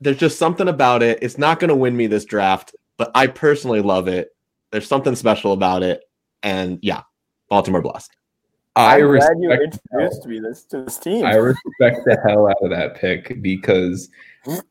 there's 0.00 0.18
just 0.18 0.38
something 0.38 0.68
about 0.68 1.02
it. 1.02 1.20
It's 1.22 1.38
not 1.38 1.60
going 1.60 1.68
to 1.70 1.76
win 1.76 1.96
me 1.96 2.08
this 2.08 2.24
draft, 2.26 2.74
but 2.98 3.10
I 3.14 3.26
personally 3.28 3.80
love 3.80 4.06
it. 4.08 4.34
There's 4.70 4.86
something 4.86 5.14
special 5.16 5.52
about 5.54 5.82
it, 5.82 6.02
and 6.42 6.78
yeah, 6.82 7.02
Baltimore 7.48 7.80
Blast. 7.80 8.10
I 8.78 9.00
I'm 9.00 9.06
glad 9.08 9.30
you 9.38 9.50
respect 9.50 9.78
introduced 9.92 10.26
me 10.26 10.40
this 10.40 10.64
to 10.64 10.82
this 10.82 10.98
team. 10.98 11.24
I 11.24 11.34
respect 11.34 12.04
the 12.04 12.18
hell 12.26 12.48
out 12.48 12.56
of 12.62 12.70
that 12.70 12.94
pick 12.96 13.42
because 13.42 14.08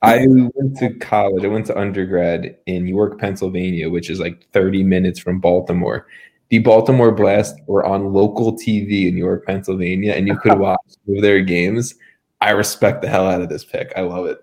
I 0.02 0.26
went 0.28 0.78
to 0.78 0.94
college. 1.00 1.44
I 1.44 1.48
went 1.48 1.66
to 1.68 1.78
undergrad 1.78 2.58
in 2.66 2.88
York, 2.88 3.20
Pennsylvania, 3.20 3.90
which 3.90 4.10
is 4.10 4.20
like 4.20 4.48
30 4.54 4.84
minutes 4.84 5.20
from 5.20 5.40
Baltimore. 5.40 6.08
The 6.50 6.60
Baltimore 6.60 7.12
Blast 7.12 7.56
were 7.68 7.86
on 7.86 8.14
local 8.14 8.54
TV 8.58 9.10
in 9.10 9.18
York, 9.18 9.46
Pennsylvania, 9.46 10.14
and 10.14 10.28
you 10.28 10.38
could 10.38 10.58
watch 10.60 10.80
their 11.06 11.42
games. 11.42 11.96
I 12.40 12.52
respect 12.52 13.02
the 13.02 13.10
hell 13.10 13.28
out 13.28 13.42
of 13.42 13.50
this 13.50 13.66
pick. 13.66 13.92
I 13.98 14.02
love 14.02 14.26
it. 14.26 14.40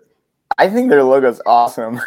I 0.58 0.68
think 0.68 0.90
their 0.90 1.02
logo's 1.02 1.40
awesome. 1.46 2.00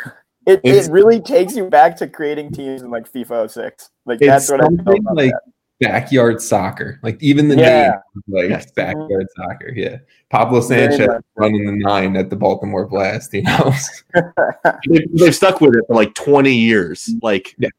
It, 0.46 0.62
It's- 0.64 0.88
it 0.88 0.92
really 0.92 1.20
takes 1.20 1.56
you 1.58 1.70
back 1.70 1.98
to 1.98 2.08
creating 2.08 2.52
teams 2.52 2.82
in 2.82 2.90
like 2.90 3.12
FIFA 3.12 3.50
06. 3.52 3.90
Like 4.06 4.20
that's 4.20 4.50
what 4.50 4.62
I 4.62 4.68
feel 4.68 4.80
about 5.00 5.16
like 5.16 5.32
that. 5.32 5.42
Backyard 5.80 6.42
soccer. 6.42 7.00
Like 7.04 7.22
even 7.22 7.48
the 7.48 7.56
Yeah. 7.56 8.00
name, 8.16 8.24
like 8.28 8.50
Yes. 8.50 8.72
backyard 8.72 9.28
soccer. 9.36 9.72
Yeah, 9.76 9.98
Pablo 10.30 10.62
Sanchez 10.62 11.08
running 11.36 11.66
the 11.66 11.74
nine 11.84 12.16
at 12.18 12.30
the 12.30 12.36
Baltimore 12.36 12.88
Blast. 12.88 13.34
You 13.34 13.44
know, 13.44 13.74
They've, 14.90 15.18
they've 15.18 15.36
stuck 15.36 15.62
with 15.62 15.76
it 15.76 15.84
for 15.88 15.96
like 15.96 16.14
20 16.16 16.54
years. 16.54 17.10
Like 17.22 17.56
Yeah. 17.58 17.70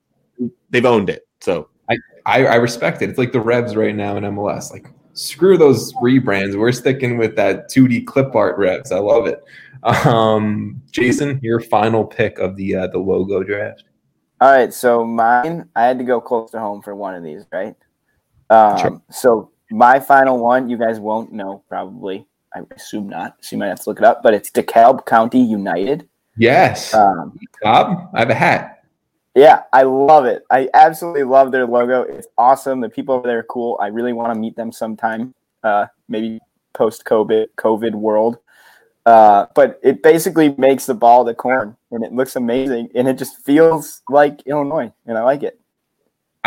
they've 0.70 0.86
owned 0.86 1.10
it. 1.10 1.26
So 1.40 1.68
I, 2.26 2.44
I 2.44 2.54
respect 2.56 3.00
it. 3.00 3.08
It's 3.08 3.16
like 3.18 3.32
the 3.32 3.40
Revs 3.40 3.74
right 3.74 3.94
now 3.96 4.18
in 4.18 4.24
MLS. 4.24 4.70
Like 4.70 4.86
screw 5.14 5.56
those 5.56 5.94
rebrands. 5.94 6.58
We're 6.58 6.72
sticking 6.72 7.16
with 7.16 7.34
that 7.36 7.70
2D 7.70 8.06
clip 8.06 8.34
art 8.34 8.58
Revs. 8.58 8.92
I 8.92 8.98
love 8.98 9.26
it. 9.26 9.42
Um, 9.82 10.82
Jason, 10.90 11.40
your 11.42 11.58
final 11.60 12.04
pick 12.04 12.38
of 12.38 12.54
the 12.56 12.74
uh, 12.74 12.86
the 12.88 12.98
logo 12.98 13.42
draft. 13.42 13.84
All 14.42 14.50
right, 14.52 14.74
so 14.74 15.04
mine, 15.04 15.70
I 15.74 15.84
had 15.84 15.98
to 15.98 16.04
go 16.04 16.20
close 16.20 16.50
to 16.50 16.58
home 16.58 16.82
for 16.82 16.94
one 16.94 17.14
of 17.14 17.24
these, 17.24 17.46
right? 17.50 17.74
Um, 18.50 18.78
Sure. 18.78 19.02
So 19.10 19.50
my 19.70 20.00
final 20.00 20.38
one, 20.38 20.68
you 20.68 20.76
guys 20.78 20.98
won't 21.00 21.32
know 21.32 21.62
probably. 21.68 22.26
I 22.54 22.60
assume 22.74 23.08
not. 23.08 23.36
So 23.40 23.54
you 23.56 23.58
might 23.60 23.66
have 23.68 23.80
to 23.80 23.90
look 23.90 23.98
it 23.98 24.04
up, 24.04 24.22
but 24.22 24.32
it's 24.34 24.50
DeKalb 24.50 25.04
County 25.06 25.40
United. 25.40 26.08
Yes, 26.38 26.94
Um, 26.94 27.38
Bob. 27.62 28.08
I 28.14 28.20
have 28.20 28.30
a 28.30 28.34
hat. 28.34 28.84
yeah, 29.34 29.62
I 29.72 29.82
love 29.82 30.24
it. 30.24 30.44
I 30.50 30.68
absolutely 30.72 31.24
love 31.24 31.52
their 31.52 31.66
logo. 31.66 32.02
It's 32.02 32.28
awesome. 32.38 32.80
The 32.80 32.88
people 32.88 33.14
over 33.14 33.26
there 33.26 33.40
are 33.40 33.42
cool. 33.44 33.76
I 33.80 33.88
really 33.88 34.12
want 34.12 34.32
to 34.32 34.38
meet 34.38 34.56
them 34.56 34.72
sometime. 34.72 35.34
Uh, 35.62 35.86
maybe 36.08 36.38
post 36.74 37.04
COVID 37.04 37.48
COVID 37.58 37.94
world. 37.94 38.38
Uh, 39.04 39.46
but 39.54 39.80
it 39.82 40.02
basically 40.02 40.54
makes 40.58 40.86
the 40.86 40.94
ball 40.94 41.24
the 41.24 41.34
corn, 41.34 41.76
and 41.90 42.04
it 42.04 42.12
looks 42.12 42.36
amazing, 42.36 42.90
and 42.94 43.08
it 43.08 43.18
just 43.18 43.38
feels 43.44 44.02
like 44.08 44.42
Illinois, 44.46 44.92
and 45.06 45.16
I 45.18 45.22
like 45.22 45.42
it. 45.42 45.58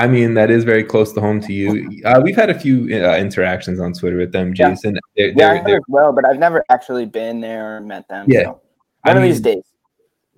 I 0.02 0.08
mean, 0.08 0.34
that 0.34 0.50
is 0.50 0.64
very 0.64 0.84
close 0.84 1.14
to 1.14 1.22
home 1.22 1.40
to 1.42 1.54
you. 1.54 2.02
Uh, 2.06 2.20
we've 2.24 2.36
had 2.36 2.50
a 2.50 2.60
few 2.60 2.86
uh, 3.06 3.18
interactions 3.18 3.80
on 3.80 3.94
Twitter 3.94 4.18
with 4.18 4.32
them, 4.32 4.54
Yeah. 4.56 4.70
Jason. 4.70 4.98
They're, 5.16 5.28
Yeah, 5.28 5.34
they're, 5.36 5.52
I 5.52 5.58
know 5.58 5.64
they're 5.66 5.82
well, 5.88 6.12
but 6.12 6.26
I've 6.26 6.40
never 6.40 6.64
actually 6.70 7.06
been 7.06 7.40
there 7.40 7.78
or 7.78 7.82
met 7.82 8.08
them. 8.08 8.26
Yeah. 8.28 8.46
so. 8.46 8.62
one 9.04 9.18
I 9.18 9.20
of 9.20 9.24
these 9.24 9.40
days. 9.40 9.64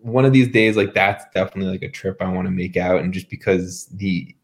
one 0.01 0.25
of 0.25 0.33
these 0.33 0.49
days 0.49 0.75
like 0.75 0.93
that's 0.93 1.23
definitely 1.33 1.71
like 1.71 1.81
a 1.83 1.89
trip 1.89 2.17
I 2.21 2.27
want 2.27 2.45
to 2.45 2.51
make 2.51 2.75
out 2.75 2.99
and 3.01 3.13
just 3.13 3.29
because 3.29 3.85
the 3.87 4.35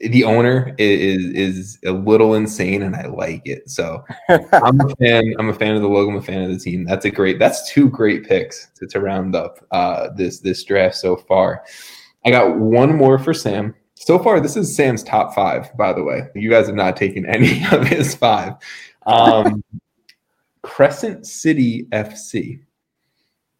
the 0.00 0.24
owner 0.24 0.74
is 0.76 1.24
is 1.24 1.78
a 1.86 1.92
little 1.92 2.34
insane 2.34 2.82
and 2.82 2.94
I 2.94 3.06
like 3.06 3.40
it. 3.46 3.70
So 3.70 4.04
I'm 4.28 4.78
a 4.80 4.88
fan. 4.96 5.34
I'm 5.38 5.48
a 5.48 5.54
fan 5.54 5.74
of 5.74 5.80
the 5.80 5.88
logo. 5.88 6.10
I'm 6.10 6.16
a 6.18 6.22
fan 6.22 6.42
of 6.42 6.50
the 6.50 6.58
team. 6.58 6.84
That's 6.84 7.06
a 7.06 7.10
great. 7.10 7.38
That's 7.38 7.72
two 7.72 7.88
great 7.88 8.28
picks 8.28 8.68
to, 8.76 8.86
to 8.88 9.00
round 9.00 9.34
up 9.34 9.64
uh, 9.70 10.08
this 10.14 10.40
this 10.40 10.62
draft 10.64 10.96
so 10.96 11.16
far. 11.16 11.64
I 12.26 12.30
got 12.30 12.58
one 12.58 12.94
more 12.94 13.18
for 13.18 13.32
Sam. 13.32 13.74
So 13.98 14.18
far, 14.18 14.40
this 14.40 14.56
is 14.56 14.74
Sam's 14.76 15.02
top 15.02 15.34
five. 15.34 15.74
By 15.76 15.92
the 15.92 16.04
way, 16.04 16.28
you 16.34 16.50
guys 16.50 16.66
have 16.66 16.76
not 16.76 16.96
taken 16.96 17.26
any 17.34 17.64
of 17.72 17.86
his 17.86 18.14
five. 18.14 18.54
Um, 19.06 19.64
Crescent 20.62 21.26
City 21.26 21.86
FC. 21.92 22.60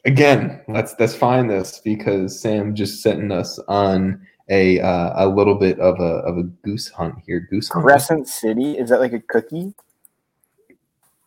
Again, 0.05 0.61
let's 0.69 0.95
let's 1.01 1.17
find 1.17 1.51
this 1.51 1.81
because 1.85 2.39
Sam 2.41 2.75
just 2.75 3.03
setting 3.03 3.33
us 3.33 3.59
on 3.67 4.25
a 4.49 4.79
uh, 4.81 5.25
a 5.25 5.27
little 5.29 5.57
bit 5.57 5.81
of 5.81 5.99
a 5.99 6.19
of 6.27 6.37
a 6.39 6.43
goose 6.45 6.89
hunt 6.89 7.15
here. 7.27 7.41
Goose 7.51 7.69
hunt. 7.69 7.85
Crescent 7.85 8.29
City 8.29 8.79
is 8.79 8.91
that 8.91 9.01
like 9.01 9.13
a 9.13 9.21
cookie? 9.21 9.75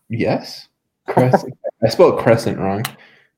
Yes. 0.09 0.67
Crescent. 1.07 1.57
I 1.83 1.89
spelled 1.89 2.19
crescent 2.19 2.57
wrong. 2.57 2.83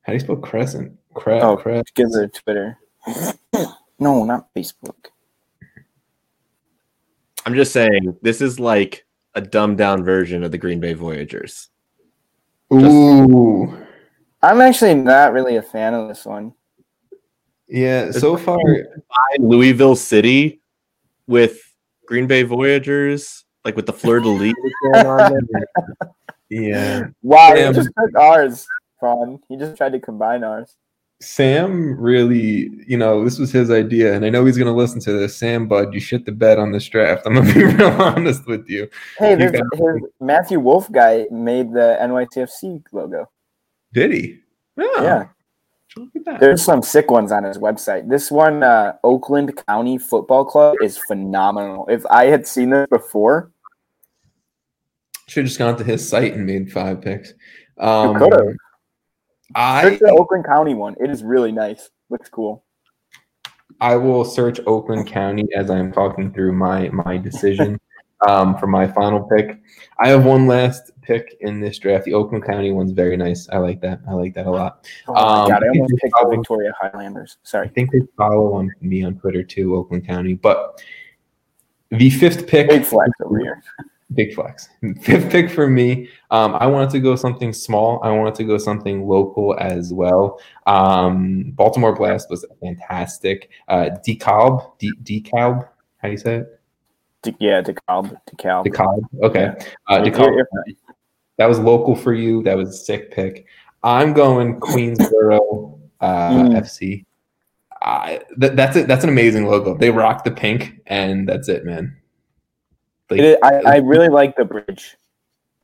How 0.02 0.12
do 0.12 0.14
you 0.14 0.20
spell 0.20 0.36
crescent? 0.36 0.96
Cre- 1.14 1.32
Oh, 1.32 1.56
cre- 1.56 1.80
Because 1.94 2.14
of 2.16 2.32
Twitter. 2.32 2.78
no, 3.98 4.24
not 4.24 4.52
Facebook. 4.54 5.06
I'm 7.44 7.54
just 7.54 7.72
saying 7.72 8.16
this 8.22 8.40
is 8.40 8.60
like 8.60 9.04
a 9.34 9.40
dumbed 9.40 9.78
down 9.78 10.04
version 10.04 10.42
of 10.44 10.50
the 10.50 10.58
Green 10.58 10.80
Bay 10.80 10.92
Voyagers. 10.94 11.68
Ooh. 12.72 13.76
I'm 14.42 14.60
actually 14.60 14.94
not 14.94 15.32
really 15.32 15.56
a 15.56 15.62
fan 15.62 15.94
of 15.94 16.08
this 16.08 16.24
one. 16.24 16.54
Yeah, 17.68 18.10
so 18.10 18.36
far 18.36 18.58
Louisville 19.38 19.96
City 19.96 20.60
with 21.26 21.58
Green 22.06 22.26
Bay 22.26 22.42
Voyagers, 22.42 23.44
like 23.64 23.76
with 23.76 23.86
the 23.86 23.92
fleur 23.92 24.20
de 24.20 24.28
lis 24.28 24.52
going 24.92 25.06
on 25.06 25.48
there. 25.50 26.12
yeah. 26.50 27.02
Wow, 27.22 27.54
Damn. 27.54 27.72
he 27.72 27.80
just 27.80 27.90
took 27.98 28.14
ours, 28.14 28.66
Vaughn. 29.00 29.40
He 29.48 29.56
just 29.56 29.76
tried 29.76 29.92
to 29.92 30.00
combine 30.00 30.44
ours. 30.44 30.76
Sam 31.22 31.98
really, 32.00 32.70
you 32.86 32.96
know, 32.98 33.24
this 33.24 33.38
was 33.38 33.52
his 33.52 33.70
idea, 33.70 34.12
and 34.14 34.24
I 34.24 34.30
know 34.30 34.44
he's 34.44 34.58
gonna 34.58 34.74
listen 34.74 35.00
to 35.02 35.12
this. 35.12 35.36
Sam 35.36 35.68
Bud, 35.68 35.94
you 35.94 36.00
shit 36.00 36.26
the 36.26 36.32
bed 36.32 36.58
on 36.58 36.72
this 36.72 36.88
draft. 36.88 37.22
I'm 37.26 37.34
gonna 37.34 37.52
be 37.52 37.62
real 37.64 37.88
honest 37.90 38.46
with 38.46 38.68
you. 38.68 38.88
Hey, 39.18 39.30
You 39.32 39.36
there's, 39.36 39.52
got- 39.52 39.62
his 39.76 40.10
Matthew 40.20 40.58
Wolf 40.60 40.90
guy 40.90 41.26
made 41.30 41.72
the 41.72 41.96
NYCFC 42.00 42.82
logo. 42.92 43.30
Did 43.92 44.12
he? 44.12 44.38
Oh, 44.78 45.02
Yeah. 45.04 45.28
Look 45.96 46.08
at 46.16 46.24
that. 46.24 46.40
There's 46.40 46.62
some 46.64 46.82
sick 46.82 47.10
ones 47.10 47.30
on 47.32 47.44
his 47.44 47.58
website. 47.58 48.08
This 48.08 48.30
one, 48.30 48.62
uh, 48.62 48.94
Oakland 49.04 49.54
County 49.68 49.98
Football 49.98 50.46
Club, 50.46 50.76
is 50.82 50.96
phenomenal. 50.96 51.86
If 51.90 52.06
I 52.06 52.26
had 52.26 52.46
seen 52.46 52.70
this 52.70 52.86
before, 52.88 53.50
Should 55.28 55.42
have 55.42 55.48
just 55.48 55.58
gone 55.58 55.76
to 55.76 55.84
his 55.84 56.08
site 56.08 56.32
and 56.32 56.46
made 56.46 56.72
five 56.72 57.02
picks. 57.02 57.34
Um, 57.78 58.16
could've. 58.18 58.56
I 59.54 59.82
search 59.82 60.00
the 60.00 60.10
Oakland 60.10 60.44
County 60.46 60.74
one. 60.74 60.94
It 61.00 61.10
is 61.10 61.22
really 61.22 61.52
nice. 61.52 61.90
Looks 62.10 62.28
cool. 62.28 62.64
I 63.80 63.96
will 63.96 64.24
search 64.24 64.60
Oakland 64.66 65.06
County 65.06 65.46
as 65.54 65.70
I'm 65.70 65.92
talking 65.92 66.32
through 66.32 66.52
my 66.52 66.88
my 66.90 67.16
decision 67.16 67.80
um, 68.28 68.56
for 68.58 68.66
my 68.66 68.86
final 68.86 69.20
pick. 69.28 69.60
I 69.98 70.08
have 70.08 70.24
one 70.24 70.46
last 70.46 70.92
pick 71.02 71.36
in 71.40 71.60
this 71.60 71.78
draft. 71.78 72.04
The 72.04 72.14
Oakland 72.14 72.44
County 72.44 72.70
one's 72.70 72.92
very 72.92 73.16
nice. 73.16 73.48
I 73.50 73.58
like 73.58 73.80
that. 73.80 74.00
I 74.08 74.12
like 74.12 74.34
that 74.34 74.46
a 74.46 74.50
lot. 74.50 74.86
Oh 75.08 75.14
my 75.14 75.20
Um, 75.20 75.48
god, 75.48 75.64
I 75.64 75.68
almost 75.68 75.94
picked 76.00 76.12
probably- 76.12 76.36
Victoria 76.36 76.72
Highlanders. 76.80 77.38
Sorry. 77.42 77.66
I 77.66 77.70
think 77.70 77.90
they 77.90 78.00
follow 78.16 78.52
on 78.54 78.70
me 78.80 79.02
on 79.04 79.16
Twitter 79.18 79.42
too, 79.42 79.74
Oakland 79.74 80.06
County. 80.06 80.34
But 80.34 80.80
the 81.90 82.10
fifth 82.10 82.46
pick, 82.46 82.68
Big 82.68 82.84
flex 82.84 83.10
over 83.24 83.38
here. 83.38 83.62
big 84.14 84.34
flex. 84.34 84.68
Fifth 85.00 85.30
pick 85.30 85.50
for 85.50 85.68
me. 85.68 86.08
Um, 86.30 86.54
I 86.56 86.66
wanted 86.66 86.90
to 86.90 87.00
go 87.00 87.16
something 87.16 87.52
small. 87.52 88.00
I 88.02 88.10
wanted 88.10 88.34
to 88.36 88.44
go 88.44 88.58
something 88.58 89.06
local 89.06 89.56
as 89.58 89.92
well. 89.92 90.40
Um, 90.66 91.52
Baltimore 91.54 91.94
Blast 91.94 92.30
was 92.30 92.44
fantastic. 92.60 93.50
Uh, 93.68 93.90
DeKalb, 94.06 94.78
D- 94.78 94.92
DeKalb, 95.02 95.68
how 95.98 96.08
do 96.08 96.12
you 96.12 96.18
say 96.18 96.36
it? 96.36 96.60
De- 97.22 97.36
yeah, 97.40 97.62
DeKalb. 97.62 98.16
DeKalb. 98.36 98.66
DeKalb. 98.66 99.02
Okay. 99.22 99.52
Uh, 99.88 100.02
you're- 100.04 100.44
if- 100.66 100.76
That 101.38 101.48
was 101.48 101.58
local 101.58 101.94
for 101.96 102.12
you. 102.12 102.42
That 102.42 102.56
was 102.56 102.68
a 102.70 102.72
sick 102.72 103.10
pick. 103.10 103.46
I'm 103.82 104.12
going 104.12 104.60
Queensboro 104.60 105.78
uh, 106.00 106.30
Mm. 106.30 106.56
FC. 106.60 107.04
Th- 108.40 108.52
that's 108.52 108.76
it. 108.76 108.86
That's 108.86 109.02
an 109.02 109.10
amazing 109.10 109.46
logo. 109.46 109.76
They 109.76 109.90
rock 109.90 110.24
the 110.24 110.30
pink, 110.30 110.80
and 110.86 111.28
that's 111.28 111.48
it, 111.48 111.64
man. 111.64 111.96
Like, 113.10 113.20
is- 113.20 113.36
I, 113.42 113.54
I 113.66 113.76
really 113.78 114.08
like 114.08 114.36
the 114.36 114.44
bridge. 114.44 114.96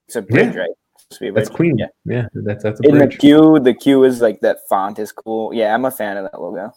It's 0.07 0.17
a 0.17 0.23
bridge, 0.23 0.55
Yeah. 0.55 0.61
right? 0.63 0.71
It's 0.95 1.03
supposed 1.17 1.19
to 1.19 1.21
be 1.21 1.29
a 1.29 1.33
that's 1.33 1.49
bridge. 1.49 1.57
Queen. 1.57 1.79
Yeah. 1.79 1.87
Yeah, 2.05 2.27
that's 2.35 2.63
that's 2.63 2.81
a 2.81 2.83
In 2.89 2.99
the 2.99 3.07
bridge. 3.07 3.19
Q, 3.19 3.59
the 3.61 3.75
Q 3.75 4.05
is 4.05 4.21
like 4.21 4.41
that 4.41 4.59
font 4.69 4.99
is 4.99 5.13
cool. 5.13 5.53
Yeah, 5.55 5.75
I'm 5.75 5.85
a 5.85 5.91
fan 5.91 6.17
of 6.17 6.31
that 6.31 6.41
logo. 6.41 6.73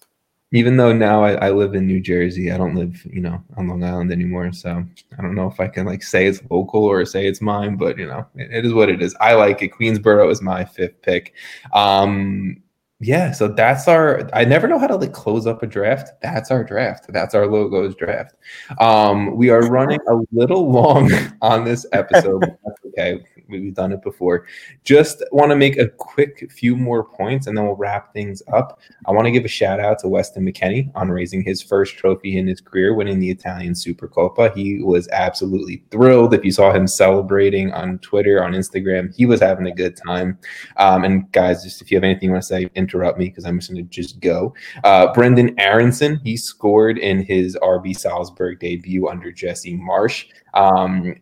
Even 0.53 0.75
though 0.75 0.91
now 0.91 1.23
I, 1.23 1.47
I 1.47 1.51
live 1.51 1.75
in 1.75 1.87
New 1.87 2.01
Jersey, 2.01 2.51
I 2.51 2.57
don't 2.57 2.75
live, 2.75 3.05
you 3.05 3.21
know, 3.21 3.41
on 3.55 3.69
Long 3.69 3.85
Island 3.85 4.11
anymore. 4.11 4.51
So 4.51 4.83
I 5.17 5.21
don't 5.21 5.33
know 5.33 5.47
if 5.47 5.61
I 5.61 5.67
can 5.69 5.85
like 5.85 6.03
say 6.03 6.27
it's 6.27 6.41
local 6.49 6.83
or 6.83 7.05
say 7.05 7.25
it's 7.25 7.39
mine, 7.41 7.77
but 7.77 7.97
you 7.97 8.05
know, 8.05 8.27
it, 8.35 8.51
it 8.51 8.65
is 8.65 8.73
what 8.73 8.89
it 8.89 9.01
is. 9.01 9.15
I 9.21 9.33
like 9.35 9.61
it. 9.61 9.71
Queensboro 9.71 10.29
is 10.29 10.41
my 10.41 10.65
fifth 10.65 11.01
pick. 11.01 11.33
Um, 11.73 12.61
yeah, 13.01 13.31
so 13.31 13.47
that's 13.47 13.87
our. 13.87 14.29
I 14.31 14.45
never 14.45 14.67
know 14.67 14.77
how 14.77 14.85
to 14.85 14.95
like 14.95 15.11
close 15.11 15.47
up 15.47 15.63
a 15.63 15.67
draft. 15.67 16.11
That's 16.21 16.51
our 16.51 16.63
draft. 16.63 17.11
That's 17.11 17.33
our 17.33 17.47
logos 17.47 17.95
draft. 17.95 18.35
Um, 18.79 19.35
we 19.35 19.49
are 19.49 19.61
running 19.61 19.99
a 20.07 20.21
little 20.31 20.71
long 20.71 21.11
on 21.41 21.65
this 21.65 21.85
episode. 21.93 22.41
but 22.41 22.59
that's 22.63 22.85
okay, 22.85 23.23
we've 23.59 23.73
done 23.73 23.91
it 23.91 24.01
before. 24.01 24.45
Just 24.83 25.23
want 25.31 25.49
to 25.51 25.55
make 25.55 25.77
a 25.77 25.87
quick 25.87 26.51
few 26.51 26.75
more 26.75 27.03
points, 27.03 27.47
and 27.47 27.57
then 27.57 27.65
we'll 27.65 27.75
wrap 27.75 28.13
things 28.13 28.41
up. 28.53 28.79
I 29.05 29.11
want 29.11 29.25
to 29.25 29.31
give 29.31 29.45
a 29.45 29.49
shout 29.49 29.79
out 29.79 29.99
to 29.99 30.07
Weston 30.07 30.45
McKennie 30.45 30.91
on 30.95 31.09
raising 31.09 31.43
his 31.43 31.61
first 31.61 31.97
trophy 31.97 32.37
in 32.37 32.47
his 32.47 32.61
career, 32.61 32.93
winning 32.93 33.19
the 33.19 33.29
Italian 33.29 33.73
Supercoppa. 33.73 34.55
He 34.55 34.81
was 34.81 35.07
absolutely 35.09 35.83
thrilled. 35.91 36.33
If 36.33 36.45
you 36.45 36.51
saw 36.51 36.71
him 36.71 36.87
celebrating 36.87 37.71
on 37.73 37.99
Twitter, 37.99 38.43
on 38.43 38.53
Instagram, 38.53 39.15
he 39.15 39.25
was 39.25 39.41
having 39.41 39.67
a 39.67 39.75
good 39.75 39.97
time. 39.97 40.37
Um, 40.77 41.03
and 41.03 41.31
guys, 41.31 41.63
just 41.63 41.81
if 41.81 41.91
you 41.91 41.97
have 41.97 42.03
anything 42.03 42.29
you 42.29 42.31
want 42.31 42.43
to 42.43 42.47
say, 42.47 42.69
interrupt 42.75 43.17
me 43.17 43.29
because 43.29 43.45
I'm 43.45 43.59
just 43.59 43.71
going 43.71 43.83
to 43.83 43.89
just 43.89 44.19
go. 44.19 44.53
Uh, 44.83 45.13
Brenden 45.13 45.53
Aronson, 45.57 46.19
he 46.23 46.37
scored 46.37 46.97
in 46.97 47.23
his 47.23 47.57
RB 47.61 47.97
Salzburg 47.97 48.59
debut 48.59 49.07
under 49.07 49.31
Jesse 49.31 49.77
Marsch. 49.77 50.25
Um, 50.53 51.15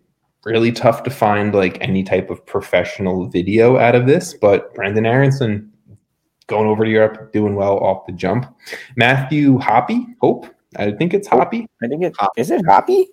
really 0.46 0.72
tough 0.72 1.04
to 1.04 1.10
find 1.10 1.54
like 1.54 1.78
any 1.82 2.04
type 2.04 2.30
of 2.30 2.46
professional 2.46 3.28
video 3.28 3.78
out 3.78 3.96
of 3.96 4.08
this, 4.08 4.34
but 4.34 4.74
Brenden 4.76 5.06
Aronson 5.06 5.72
going 6.48 6.68
over 6.68 6.84
to 6.86 6.90
Europe, 6.90 7.32
doing 7.32 7.56
well 7.56 7.78
off 7.80 8.06
the 8.06 8.12
jump. 8.14 8.46
Matthew 8.96 9.58
Hoppe, 9.60 10.06
Hope. 10.22 10.48
I 10.78 10.92
think 10.92 11.14
it's 11.14 11.28
Hoppy. 11.28 11.68
I 11.84 11.88
think 11.88 12.04
it 12.04 12.14
is 12.38 12.50
is 12.50 12.52
it 12.52 12.66
Hoppy. 12.66 13.08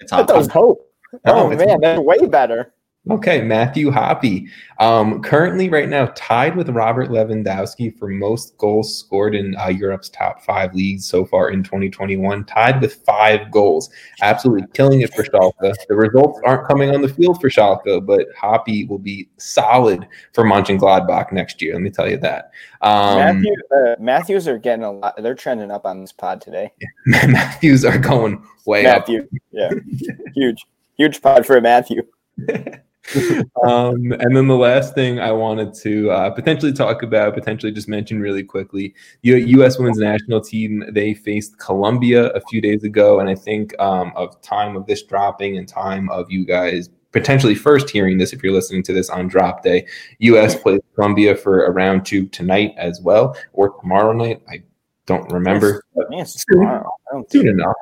It's 0.00 0.12
I 0.12 0.18
thought 0.18 0.30
it 0.30 0.36
was 0.36 0.48
Hope. 0.48 0.88
No, 1.26 1.34
Oh 1.46 1.50
it's- 1.52 1.66
man, 1.66 1.80
that's 1.80 2.00
way 2.00 2.26
better. 2.26 2.72
Okay, 3.10 3.42
Matthew 3.42 3.90
Hoppe. 3.90 4.48
Um, 4.78 5.22
currently, 5.22 5.68
right 5.68 5.88
now, 5.88 6.12
tied 6.14 6.54
with 6.54 6.68
Robert 6.68 7.08
Lewandowski 7.08 7.98
for 7.98 8.06
most 8.06 8.56
goals 8.58 8.96
scored 8.96 9.34
in 9.34 9.56
uh, 9.56 9.68
Europe's 9.68 10.08
top 10.08 10.40
five 10.44 10.72
leagues 10.72 11.04
so 11.04 11.24
far 11.24 11.50
in 11.50 11.64
2021. 11.64 12.44
Tied 12.44 12.80
with 12.80 12.94
five 13.04 13.50
goals. 13.50 13.90
Absolutely 14.20 14.68
killing 14.72 15.00
it 15.00 15.12
for 15.12 15.24
Schalke. 15.24 15.74
The 15.88 15.96
results 15.96 16.38
aren't 16.44 16.68
coming 16.68 16.94
on 16.94 17.02
the 17.02 17.08
field 17.08 17.40
for 17.40 17.50
Schalke, 17.50 18.06
but 18.06 18.28
Hoppe 18.40 18.88
will 18.88 19.00
be 19.00 19.28
solid 19.36 20.06
for 20.32 20.44
Mönchengladbach 20.44 21.32
next 21.32 21.60
year. 21.60 21.72
Let 21.72 21.82
me 21.82 21.90
tell 21.90 22.08
you 22.08 22.18
that. 22.18 22.52
Um, 22.82 23.18
Matthew, 23.18 23.54
uh, 23.76 23.96
Matthews 23.98 24.46
are 24.46 24.58
getting 24.58 24.84
a 24.84 24.92
lot. 24.92 25.20
They're 25.20 25.34
trending 25.34 25.72
up 25.72 25.86
on 25.86 26.02
this 26.02 26.12
pod 26.12 26.40
today. 26.40 26.72
Matthews 27.06 27.84
are 27.84 27.98
going 27.98 28.44
way 28.64 28.86
up. 28.86 29.08
Matthew, 29.08 29.28
yeah, 29.50 29.72
huge, 30.36 30.64
huge 30.96 31.20
pod 31.20 31.44
for 31.44 31.56
a 31.56 31.60
Matthew. 31.60 32.02
um, 33.66 34.12
and 34.12 34.36
then 34.36 34.46
the 34.46 34.56
last 34.56 34.94
thing 34.94 35.18
I 35.18 35.32
wanted 35.32 35.74
to 35.74 36.10
uh, 36.10 36.30
potentially 36.30 36.72
talk 36.72 37.02
about, 37.02 37.34
potentially 37.34 37.72
just 37.72 37.88
mention 37.88 38.20
really 38.20 38.44
quickly, 38.44 38.94
U- 39.22 39.36
U.S. 39.36 39.78
Women's 39.78 39.98
National 39.98 40.40
Team 40.40 40.84
they 40.90 41.14
faced 41.14 41.58
Colombia 41.58 42.28
a 42.30 42.40
few 42.42 42.60
days 42.60 42.84
ago, 42.84 43.20
and 43.20 43.28
I 43.28 43.34
think 43.34 43.78
um, 43.80 44.12
of 44.16 44.40
time 44.42 44.76
of 44.76 44.86
this 44.86 45.02
dropping 45.02 45.58
and 45.58 45.66
time 45.68 46.08
of 46.10 46.30
you 46.30 46.44
guys 46.44 46.90
potentially 47.12 47.54
first 47.54 47.90
hearing 47.90 48.16
this 48.16 48.32
if 48.32 48.42
you're 48.42 48.54
listening 48.54 48.82
to 48.84 48.92
this 48.92 49.10
on 49.10 49.28
drop 49.28 49.62
day. 49.62 49.86
U.S. 50.20 50.54
plays 50.60 50.80
Colombia 50.94 51.36
for 51.36 51.64
a 51.66 51.70
round 51.70 52.06
two 52.06 52.26
tonight 52.28 52.72
as 52.78 53.00
well, 53.02 53.36
or 53.52 53.78
tomorrow 53.80 54.12
night. 54.12 54.42
I 54.48 54.62
don't 55.06 55.30
remember. 55.32 55.82
I 56.00 56.08
think 56.08 56.22
it's 56.22 56.44
tomorrow. 56.44 56.88
I 57.10 57.14
don't 57.14 57.30
Soon 57.30 57.48
enough. 57.48 57.74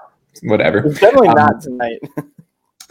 Whatever. 0.45 0.79
it's 0.87 1.01
definitely 1.01 1.29
Um, 1.29 1.35
not 1.35 1.61
tonight. 1.61 1.99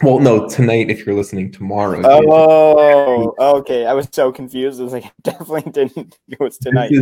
Well, 0.02 0.18
no, 0.18 0.48
tonight 0.48 0.88
if 0.88 1.04
you're 1.04 1.14
listening 1.14 1.52
tomorrow. 1.52 2.00
Oh, 2.04 3.34
okay. 3.58 3.84
I 3.84 3.92
was 3.92 4.08
so 4.12 4.32
confused. 4.32 4.80
I 4.80 4.84
was 4.84 4.94
like, 4.94 5.04
I 5.06 5.10
definitely 5.22 5.70
didn't. 5.72 6.18
It 6.28 6.40
was 6.40 6.56
tonight. 6.56 6.92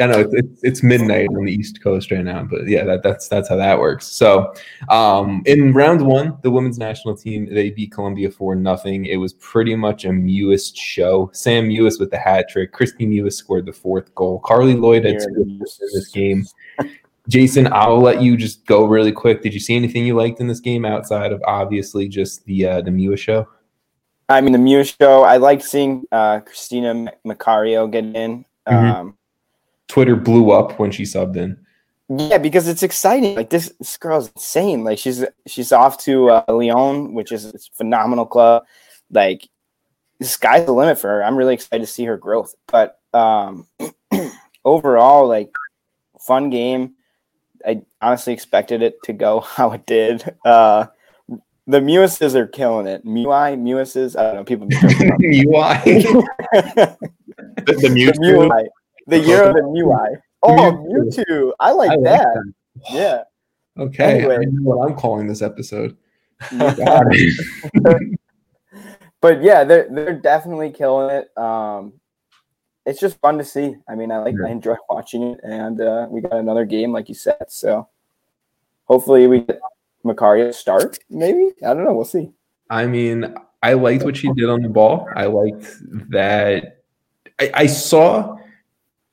I 0.00 0.06
know 0.06 0.20
it's, 0.20 0.34
it's, 0.34 0.60
it's 0.62 0.82
midnight 0.82 1.28
on 1.28 1.44
the 1.44 1.52
East 1.52 1.82
Coast 1.82 2.10
right 2.10 2.24
now, 2.24 2.42
but 2.44 2.66
yeah, 2.66 2.84
that, 2.84 3.02
that's 3.02 3.28
that's 3.28 3.48
how 3.48 3.56
that 3.56 3.78
works. 3.78 4.06
So, 4.06 4.54
um, 4.88 5.42
in 5.46 5.72
round 5.72 6.02
one, 6.02 6.38
the 6.42 6.50
women's 6.50 6.78
national 6.78 7.16
team 7.16 7.52
they 7.52 7.70
beat 7.70 7.92
Colombia 7.92 8.30
for 8.30 8.54
nothing. 8.54 9.06
It 9.06 9.16
was 9.16 9.34
pretty 9.34 9.74
much 9.74 10.04
a 10.04 10.10
Mewis 10.10 10.76
show. 10.76 11.30
Sam 11.32 11.68
Mewis 11.68 11.98
with 12.00 12.10
the 12.10 12.18
hat 12.18 12.46
trick. 12.48 12.72
Kristie 12.72 13.08
Mewis 13.08 13.34
scored 13.34 13.66
the 13.66 13.72
fourth 13.72 14.14
goal. 14.14 14.40
Carli 14.44 14.74
Lloyd 14.74 15.04
had 15.04 15.18
two 15.20 15.58
assists 15.62 15.80
in 15.80 15.88
this 15.92 16.08
game. 16.08 16.44
Jason, 17.28 17.68
I'll 17.72 18.00
let 18.00 18.22
you 18.22 18.36
just 18.36 18.64
go 18.66 18.86
really 18.86 19.12
quick. 19.12 19.42
Did 19.42 19.52
you 19.52 19.60
see 19.60 19.76
anything 19.76 20.06
you 20.06 20.16
liked 20.16 20.40
in 20.40 20.46
this 20.46 20.60
game 20.60 20.84
outside 20.84 21.30
of 21.30 21.42
obviously 21.46 22.08
just 22.08 22.44
the 22.46 22.66
uh, 22.66 22.80
the 22.80 22.90
Mewis 22.90 23.18
show? 23.18 23.46
I 24.30 24.40
mean, 24.40 24.52
the 24.52 24.58
Mewis 24.58 24.96
show. 25.00 25.22
I 25.22 25.36
liked 25.36 25.62
seeing 25.62 26.04
uh, 26.10 26.40
Catarina 26.40 27.12
Macario 27.26 27.90
get 27.90 28.04
in. 28.04 28.44
Mhm. 28.66 28.94
Um, 28.94 29.18
Twitter 29.88 30.16
blew 30.16 30.52
up 30.52 30.78
when 30.78 30.90
she 30.90 31.02
subbed 31.02 31.36
in. 31.36 31.58
Yeah, 32.08 32.38
because 32.38 32.68
it's 32.68 32.82
exciting. 32.82 33.36
Like 33.36 33.50
this, 33.50 33.72
this 33.78 33.96
girl's 33.98 34.30
insane. 34.34 34.82
Like 34.82 34.98
she's 34.98 35.24
she's 35.46 35.72
off 35.72 35.98
to 36.04 36.30
uh, 36.30 36.44
Lyon, 36.48 37.12
which 37.12 37.32
is 37.32 37.44
a 37.46 37.58
phenomenal 37.74 38.24
club. 38.24 38.64
Like 39.10 39.48
the 40.18 40.26
sky's 40.26 40.64
the 40.64 40.72
limit 40.72 40.98
for 40.98 41.08
her. 41.08 41.24
I'm 41.24 41.36
really 41.36 41.54
excited 41.54 41.84
to 41.84 41.92
see 41.92 42.04
her 42.04 42.16
growth. 42.16 42.54
But 42.66 42.98
um, 43.12 43.66
overall, 44.64 45.28
like 45.28 45.50
fun 46.18 46.48
game. 46.48 46.94
I 47.66 47.82
honestly 48.00 48.32
expected 48.32 48.82
it 48.82 49.02
to 49.04 49.12
go 49.12 49.40
how 49.56 49.72
it 49.72 49.86
did. 49.86 50.24
Uh, 50.44 50.86
the 51.66 51.80
Mewises 51.80 52.34
are 52.34 52.46
killing 52.46 52.86
it. 52.86 53.04
Mui, 53.04 53.58
Mewises, 53.58 54.18
I 54.18 54.22
don't 54.22 54.34
know. 54.36 54.44
People. 54.44 54.68
UI. 55.22 56.96
The, 57.38 57.72
the 57.72 57.72
the 57.72 57.88
Mewtwo. 57.88 58.48
Mui, 58.48 58.66
the 59.06 59.18
year 59.18 59.44
of 59.44 59.54
the 59.54 59.60
Mui. 59.60 60.16
Oh, 60.42 60.72
Mewtwo. 60.72 61.52
I 61.60 61.72
like 61.72 61.90
I 61.90 61.96
that. 62.02 62.26
that. 62.34 62.52
Yeah. 62.90 63.22
Okay, 63.78 64.18
Anyway. 64.18 64.38
I 64.38 64.44
know 64.46 64.62
what 64.62 64.90
I'm 64.90 64.96
calling 64.96 65.28
this 65.28 65.40
episode. 65.40 65.96
but 69.20 69.40
yeah, 69.40 69.62
they're 69.62 69.86
they're 69.88 70.18
definitely 70.18 70.70
killing 70.72 71.14
it. 71.14 71.28
Um, 71.38 71.92
it's 72.88 73.00
just 73.00 73.20
fun 73.20 73.36
to 73.38 73.44
see. 73.44 73.76
I 73.88 73.94
mean, 73.94 74.10
I 74.10 74.18
like 74.18 74.34
I 74.44 74.50
enjoy 74.50 74.76
watching 74.88 75.22
it, 75.22 75.40
and 75.42 75.80
uh, 75.80 76.06
we 76.10 76.22
got 76.22 76.32
another 76.32 76.64
game, 76.64 76.92
like 76.92 77.08
you 77.08 77.14
said. 77.14 77.44
So 77.48 77.88
hopefully 78.84 79.26
we 79.26 79.40
get 79.40 79.60
Macario 80.04 80.54
start. 80.54 80.98
Maybe 81.10 81.52
I 81.62 81.74
don't 81.74 81.84
know. 81.84 81.92
We'll 81.92 82.06
see. 82.06 82.32
I 82.70 82.86
mean, 82.86 83.34
I 83.62 83.74
liked 83.74 84.04
what 84.04 84.16
she 84.16 84.32
did 84.32 84.48
on 84.48 84.62
the 84.62 84.68
ball. 84.68 85.06
I 85.14 85.26
liked 85.26 85.66
that. 86.10 86.82
I, 87.38 87.50
I 87.54 87.66
saw, 87.66 88.37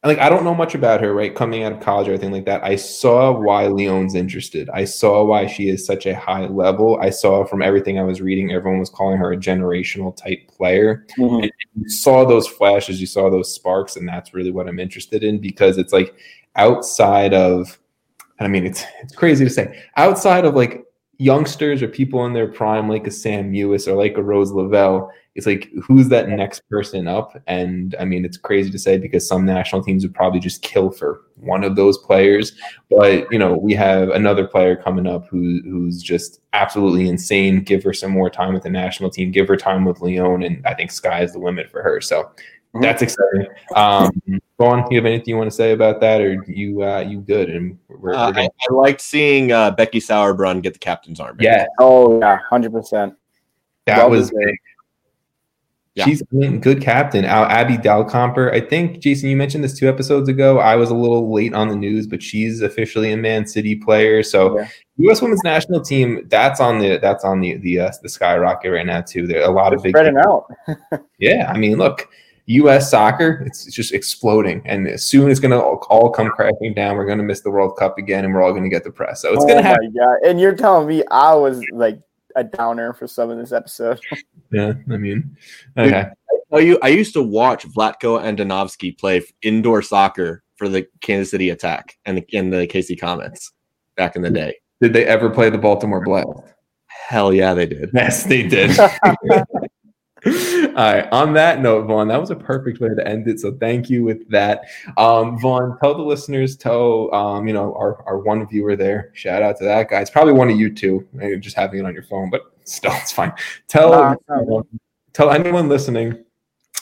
like, 0.06 0.20
I 0.20 0.30
don't 0.30 0.44
know 0.44 0.56
much 0.56 0.76
about 0.76 1.02
her, 1.02 1.14
right? 1.14 1.36
Coming 1.36 1.64
out 1.64 1.72
of 1.72 1.80
college 1.80 2.08
or 2.08 2.12
anything 2.12 2.32
like 2.32 2.46
that. 2.46 2.64
I 2.64 2.76
saw 2.76 3.32
why 3.32 3.68
Lyon's 3.68 4.16
interested. 4.16 4.70
I 4.70 4.86
saw 4.86 5.24
why 5.24 5.48
she 5.48 5.70
is 5.70 5.86
such 5.86 6.06
a 6.06 6.16
high 6.16 6.46
level. 6.46 7.00
I 7.02 7.10
saw 7.10 7.46
from 7.46 7.62
everything 7.62 7.98
I 7.98 8.04
was 8.04 8.22
reading, 8.22 8.52
everyone 8.52 8.80
was 8.80 8.90
calling 8.90 9.18
her 9.18 9.34
a 9.34 9.38
generational 9.38 10.16
type 10.16 10.48
player. 10.48 11.06
Mm-hmm. 11.18 11.48
you 11.76 11.90
saw 11.90 12.26
those 12.26 12.48
flashes, 12.48 13.02
you 13.02 13.08
saw 13.08 13.30
those 13.30 13.54
sparks, 13.54 13.96
and 13.96 14.08
that's 14.08 14.34
really 14.34 14.52
what 14.52 14.68
I'm 14.68 14.80
interested 14.80 15.24
in 15.24 15.40
because 15.40 15.78
it's 15.78 15.94
like 15.94 16.16
outside 16.56 17.34
of, 17.34 17.80
I 18.40 18.48
mean, 18.48 18.66
it's 18.66 18.84
it's 19.02 19.16
crazy 19.16 19.44
to 19.46 19.52
say, 19.52 19.84
outside 19.98 20.46
of 20.46 20.56
like 20.56 20.86
youngsters 21.18 21.82
or 21.82 21.88
people 21.88 22.26
in 22.26 22.34
their 22.34 22.48
prime, 22.48 22.90
like 22.90 23.08
a 23.08 23.12
Sam 23.12 23.52
Mewis 23.52 23.88
or 23.88 23.96
like 23.96 24.18
a 24.18 24.24
Rose 24.24 24.52
Lavelle, 24.52 25.12
it's 25.36 25.46
like 25.46 25.70
who's 25.84 26.08
that 26.10 26.30
next 26.30 26.62
person 26.70 27.08
up? 27.08 27.42
And 27.46 27.94
I 28.00 28.06
mean, 28.06 28.24
it's 28.24 28.38
crazy 28.38 28.72
to 28.72 28.80
say 28.80 28.98
because 28.98 29.28
some 29.28 29.46
national 29.46 29.84
teams 29.84 30.04
would 30.04 30.14
probably 30.14 30.40
just 30.40 30.62
kill 30.62 30.92
for 30.92 31.22
one 31.36 31.66
of 31.66 31.76
those 31.76 31.98
players, 31.98 32.54
but 32.90 33.30
you 33.32 33.38
know, 33.38 33.58
we 33.58 33.74
have 33.74 34.10
another 34.10 34.48
player 34.48 34.78
coming 34.78 35.08
up 35.08 35.28
who 35.28 35.62
who's 35.64 36.02
just 36.02 36.40
absolutely 36.54 37.10
insane. 37.10 37.64
Give 37.64 37.84
her 37.84 37.94
some 37.94 38.12
more 38.12 38.30
time 38.30 38.54
with 38.54 38.64
the 38.64 38.70
national 38.70 39.10
team. 39.10 39.32
Give 39.32 39.48
her 39.50 39.58
time 39.58 39.84
with 39.84 40.00
Lyon, 40.00 40.42
and 40.42 40.66
I 40.66 40.74
think 40.74 40.92
sky 40.92 41.22
is 41.22 41.34
the 41.34 41.40
limit 41.40 41.70
for 41.70 41.84
her. 41.84 42.00
So. 42.02 42.32
That's 42.82 43.02
exciting. 43.02 43.48
Um, 43.76 44.12
Vaughn, 44.58 44.86
you 44.90 44.98
have 44.98 45.06
anything 45.06 45.30
you 45.30 45.38
want 45.38 45.50
to 45.50 45.56
say 45.56 45.72
about 45.72 46.00
that, 46.02 46.22
or 46.22 46.44
you 46.48 46.84
uh, 46.84 47.00
you 47.00 47.22
good? 47.22 47.50
And 47.50 47.78
we're, 47.88 48.14
Uh, 48.14 48.32
we're 48.32 48.42
I, 48.42 48.46
I 48.70 48.74
liked 48.74 49.02
seeing 49.02 49.52
uh, 49.52 49.72
Becky 49.72 50.00
Sauerbrunn 50.00 50.62
get 50.62 50.74
the 50.74 50.80
captain's 50.80 51.20
arm. 51.20 51.38
yeah, 51.40 51.66
Oh 51.80 52.20
yeah, 52.20 52.40
hundred 52.50 52.72
percent. 52.74 53.16
that 53.86 53.98
Well 53.98 54.10
was 54.10 54.32
big. 54.32 54.56
Yeah. 55.96 56.04
She's 56.04 56.22
I 56.22 56.26
mean, 56.36 56.60
good 56.60 56.82
captain. 56.82 57.24
Al 57.24 57.46
Abby 57.46 57.78
Dahlkemper. 57.78 58.52
I 58.52 58.60
think 58.60 59.00
Jason, 59.00 59.30
you 59.30 59.38
mentioned 59.38 59.64
this 59.64 59.80
two 59.80 59.88
episodes 59.88 60.28
ago. 60.28 60.60
I 60.60 60.76
was 60.76 60.90
a 60.90 60.94
little 60.94 61.34
late 61.34 61.54
on 61.54 61.70
the 61.70 61.76
news, 61.78 62.06
but 62.06 62.22
she's 62.22 62.62
officially 62.62 63.14
a 63.14 63.18
Man 63.18 63.48
City 63.48 63.76
player. 63.78 64.22
So 64.22 64.60
Yeah. 64.60 64.68
U.S. 64.98 65.22
Women's 65.22 65.44
National 65.46 65.80
Team. 65.82 66.26
That's 66.28 66.60
on 66.60 66.80
the 66.80 66.98
that's 66.98 67.24
on 67.24 67.40
the 67.40 67.56
the 67.58 67.80
uh, 67.80 67.92
the 68.02 68.10
skyrocket 68.10 68.72
right 68.74 68.86
now 68.86 69.02
too. 69.02 69.26
There 69.26 69.42
are 69.42 69.50
a 69.50 69.54
lot 69.54 69.74
of 69.74 69.84
big. 69.84 69.94
Spreading 69.94 70.18
out. 70.18 70.48
Yeah, 71.18 71.50
I 71.50 71.58
mean, 71.58 71.78
look, 71.78 72.10
U.S. 72.48 72.92
soccer, 72.92 73.44
it's, 73.46 73.66
it's 73.66 73.76
just 73.76 73.94
exploding, 73.94 74.62
and 74.66 75.00
soon 75.00 75.32
it's 75.32 75.40
going 75.40 75.52
to 75.52 75.60
all 75.62 76.12
come 76.12 76.30
crashing 76.30 76.74
down, 76.76 76.96
we're 76.96 77.06
going 77.06 77.18
to 77.18 77.24
miss 77.24 77.42
the 77.42 77.50
World 77.50 77.76
Cup 77.78 77.98
again, 77.98 78.24
and 78.24 78.34
we're 78.34 78.44
all 78.44 78.52
going 78.52 78.64
to 78.64 78.70
get 78.70 78.84
the 78.84 78.92
press. 78.92 79.22
So 79.22 79.34
it's 79.34 79.44
oh 79.44 79.48
going 79.48 79.58
to 79.58 79.64
happen. 79.64 79.92
my 79.94 80.00
god! 80.00 80.30
And 80.30 80.40
you're 80.40 80.56
telling 80.56 80.88
me 80.88 81.04
I 81.10 81.34
was 81.34 81.62
like 81.72 82.00
a 82.36 82.44
downer 82.44 82.94
for 82.94 83.08
some 83.08 83.30
of 83.30 83.38
this 83.38 83.52
episode. 83.52 84.00
Yeah, 84.52 84.74
I 84.92 84.98
mean, 84.98 85.36
okay. 85.76 86.06
Oh, 86.52 86.60
you! 86.60 86.78
I 86.82 86.90
used 86.90 87.14
to 87.16 87.24
watch 87.24 87.68
Vlatko 87.68 88.22
Andonovski 88.22 88.98
play 88.98 89.24
indoor 89.42 89.82
soccer 89.82 90.44
for 90.56 90.70
the 90.70 90.88
Kansas 91.02 91.32
City 91.32 91.50
Attack 91.50 91.98
and 92.06 92.20
the, 92.20 92.26
and 92.32 92.54
the 92.54 92.68
KC 92.68 92.98
Comets 92.98 93.52
back 93.98 94.16
in 94.16 94.22
the 94.22 94.30
day. 94.30 94.56
Did 94.82 94.94
they 94.94 95.06
ever 95.06 95.30
play 95.30 95.50
the 95.50 95.58
Baltimore 95.58 96.04
Blast? 96.06 96.28
Hell 96.88 97.34
yeah, 97.34 97.54
they 97.54 97.66
did. 97.66 97.90
Yes, 97.94 98.24
they 98.24 98.44
did. 98.44 98.78
All 100.76 100.94
right. 100.94 101.08
On 101.12 101.34
that 101.34 101.62
note, 101.62 101.86
Vaughn, 101.86 102.08
that 102.08 102.20
was 102.20 102.32
a 102.32 102.36
perfect 102.36 102.80
way 102.80 102.90
to 102.90 103.08
end 103.08 103.28
it. 103.28 103.40
So 103.40 103.52
thank 103.54 103.90
you 103.90 104.04
with 104.04 104.28
that. 104.30 104.62
Um, 104.98 105.40
Vaughn, 105.40 105.78
tell 105.80 105.96
the 105.96 106.02
listeners, 106.02 106.58
tell 106.58 107.14
um, 107.14 107.48
you 107.48 107.54
know, 107.54 107.76
our, 107.76 108.04
our 108.08 108.18
one 108.18 108.48
viewer 108.48 108.76
there. 108.76 109.12
Shout 109.14 109.44
out 109.44 109.58
to 109.58 109.64
that 109.66 109.90
guy. 109.90 110.02
It's 110.02 110.10
probably 110.10 110.34
one 110.34 110.50
of 110.50 110.58
you 110.58 110.74
two. 110.74 111.08
You're 111.14 111.38
just 111.38 111.56
having 111.56 111.80
it 111.80 111.86
on 111.86 111.94
your 111.94 112.04
phone, 112.04 112.32
but 112.32 112.42
still 112.64 112.92
it's 112.96 113.12
fine. 113.12 113.34
Tell 113.68 114.18
no. 114.28 114.66
tell 115.14 115.30
anyone 115.30 115.70
listening, 115.70 116.24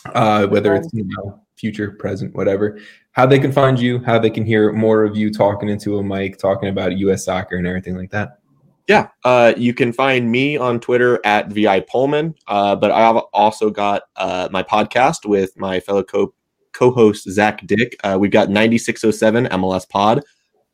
uh, 0.06 0.48
whether 0.48 0.74
it's 0.76 0.94
you 0.94 1.04
know, 1.04 1.42
future, 1.58 1.92
present, 1.92 2.34
whatever, 2.36 2.80
how 3.12 3.26
they 3.26 3.40
can 3.40 3.52
find 3.52 3.78
you, 3.78 4.00
how 4.06 4.20
they 4.20 4.30
can 4.30 4.46
hear 4.46 4.72
more 4.72 5.04
of 5.04 5.18
you 5.18 5.32
talking 5.32 5.68
into 5.68 5.98
a 5.98 6.04
mic, 6.04 6.38
talking 6.38 6.70
about 6.70 6.98
US 6.98 7.26
soccer 7.26 7.58
and 7.58 7.68
everything 7.68 7.98
like 7.98 8.12
that. 8.12 8.40
Yeah, 8.88 9.08
uh, 9.24 9.54
you 9.56 9.74
can 9.74 9.94
find 9.94 10.30
me 10.30 10.58
on 10.58 10.80
Twitter 10.80 11.20
at 11.24 11.50
vi 11.50 11.80
Pullman, 11.82 12.36
uh, 12.48 12.76
but 12.76 12.92
I've 12.92 13.16
also 13.34 13.70
got 13.70 14.04
uh, 14.18 14.50
my 14.52 14.62
podcast 14.62 15.26
with 15.26 15.58
my 15.58 15.80
fellow 15.80 16.04
co 16.04 16.34
co-host 16.74 17.30
Zach 17.30 17.66
Dick. 17.66 17.96
Uh, 18.04 18.18
we've 18.20 18.32
got 18.32 18.50
9607 18.50 19.46
MLS 19.46 19.88
Pod 19.88 20.24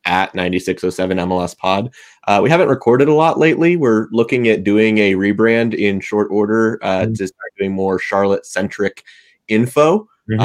at 0.06 0.34
9607 0.34 1.18
MLS 1.18 1.56
Pod. 1.56 1.92
Uh, 2.26 2.40
we 2.42 2.50
haven't 2.50 2.68
recorded 2.68 3.08
a 3.08 3.14
lot 3.14 3.38
lately. 3.38 3.76
We're 3.76 4.08
looking 4.10 4.48
at 4.48 4.64
doing 4.64 4.98
a 4.98 5.14
rebrand 5.14 5.74
in 5.74 6.00
short 6.00 6.28
order 6.30 6.78
uh, 6.82 7.02
mm-hmm. 7.02 7.12
to 7.12 7.26
start 7.26 7.52
doing 7.58 7.72
more 7.72 7.98
Charlotte 7.98 8.46
centric 8.46 9.04
info. 9.48 10.08
Mm-hmm. 10.28 10.40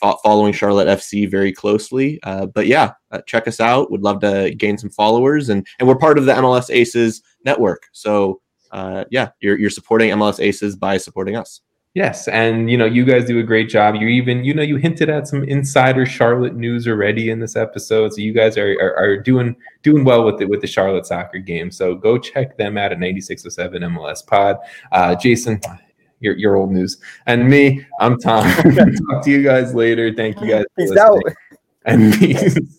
Following 0.00 0.52
Charlotte 0.52 0.88
FC 0.88 1.30
very 1.30 1.52
closely. 1.52 2.20
Uh, 2.22 2.46
but 2.46 2.66
yeah, 2.66 2.92
uh, 3.12 3.22
check 3.26 3.48
us 3.48 3.60
out. 3.60 3.90
Would 3.90 4.02
love 4.02 4.20
to 4.20 4.54
gain 4.54 4.76
some 4.76 4.90
followers, 4.90 5.48
and 5.48 5.66
and 5.78 5.88
we're 5.88 5.96
part 5.96 6.18
of 6.18 6.26
the 6.26 6.34
MLS 6.34 6.70
Aces 6.70 7.22
network. 7.44 7.86
So 7.92 8.40
uh, 8.72 9.04
yeah, 9.10 9.30
you're 9.40 9.58
you're 9.58 9.70
supporting 9.70 10.10
MLS 10.10 10.38
Aces 10.38 10.76
by 10.76 10.98
supporting 10.98 11.36
us. 11.36 11.62
Yes, 11.96 12.28
and 12.28 12.70
you 12.70 12.76
know 12.76 12.84
you 12.84 13.06
guys 13.06 13.24
do 13.24 13.38
a 13.38 13.42
great 13.42 13.70
job. 13.70 13.94
You 13.94 14.08
even 14.08 14.44
you 14.44 14.52
know 14.52 14.62
you 14.62 14.76
hinted 14.76 15.08
at 15.08 15.26
some 15.26 15.44
insider 15.44 16.04
Charlotte 16.04 16.54
news 16.54 16.86
already 16.86 17.30
in 17.30 17.40
this 17.40 17.56
episode, 17.56 18.12
so 18.12 18.20
you 18.20 18.34
guys 18.34 18.58
are 18.58 18.76
are, 18.78 18.94
are 18.98 19.16
doing 19.16 19.56
doing 19.82 20.04
well 20.04 20.22
with 20.22 20.42
it 20.42 20.48
with 20.50 20.60
the 20.60 20.66
Charlotte 20.66 21.06
soccer 21.06 21.38
game. 21.38 21.70
So 21.70 21.94
go 21.94 22.18
check 22.18 22.58
them 22.58 22.76
out 22.76 22.92
at 22.92 23.00
9607 23.00 23.80
MLS 23.80 24.26
Pod. 24.26 24.58
Uh, 24.92 25.14
Jason, 25.14 25.58
your, 26.20 26.36
your 26.36 26.56
old 26.56 26.72
news. 26.72 26.98
And 27.26 27.48
me, 27.48 27.84
I'm 28.00 28.18
Tom. 28.18 28.44
Talk 29.10 29.24
to 29.24 29.30
you 29.30 29.42
guys 29.42 29.74
later. 29.74 30.12
Thank 30.12 30.40
you 30.40 30.54
uh, 30.54 30.58
guys. 30.58 30.64
Peace 30.76 30.96
out. 30.96 31.22
And 31.84 32.12
peace. 32.14 32.58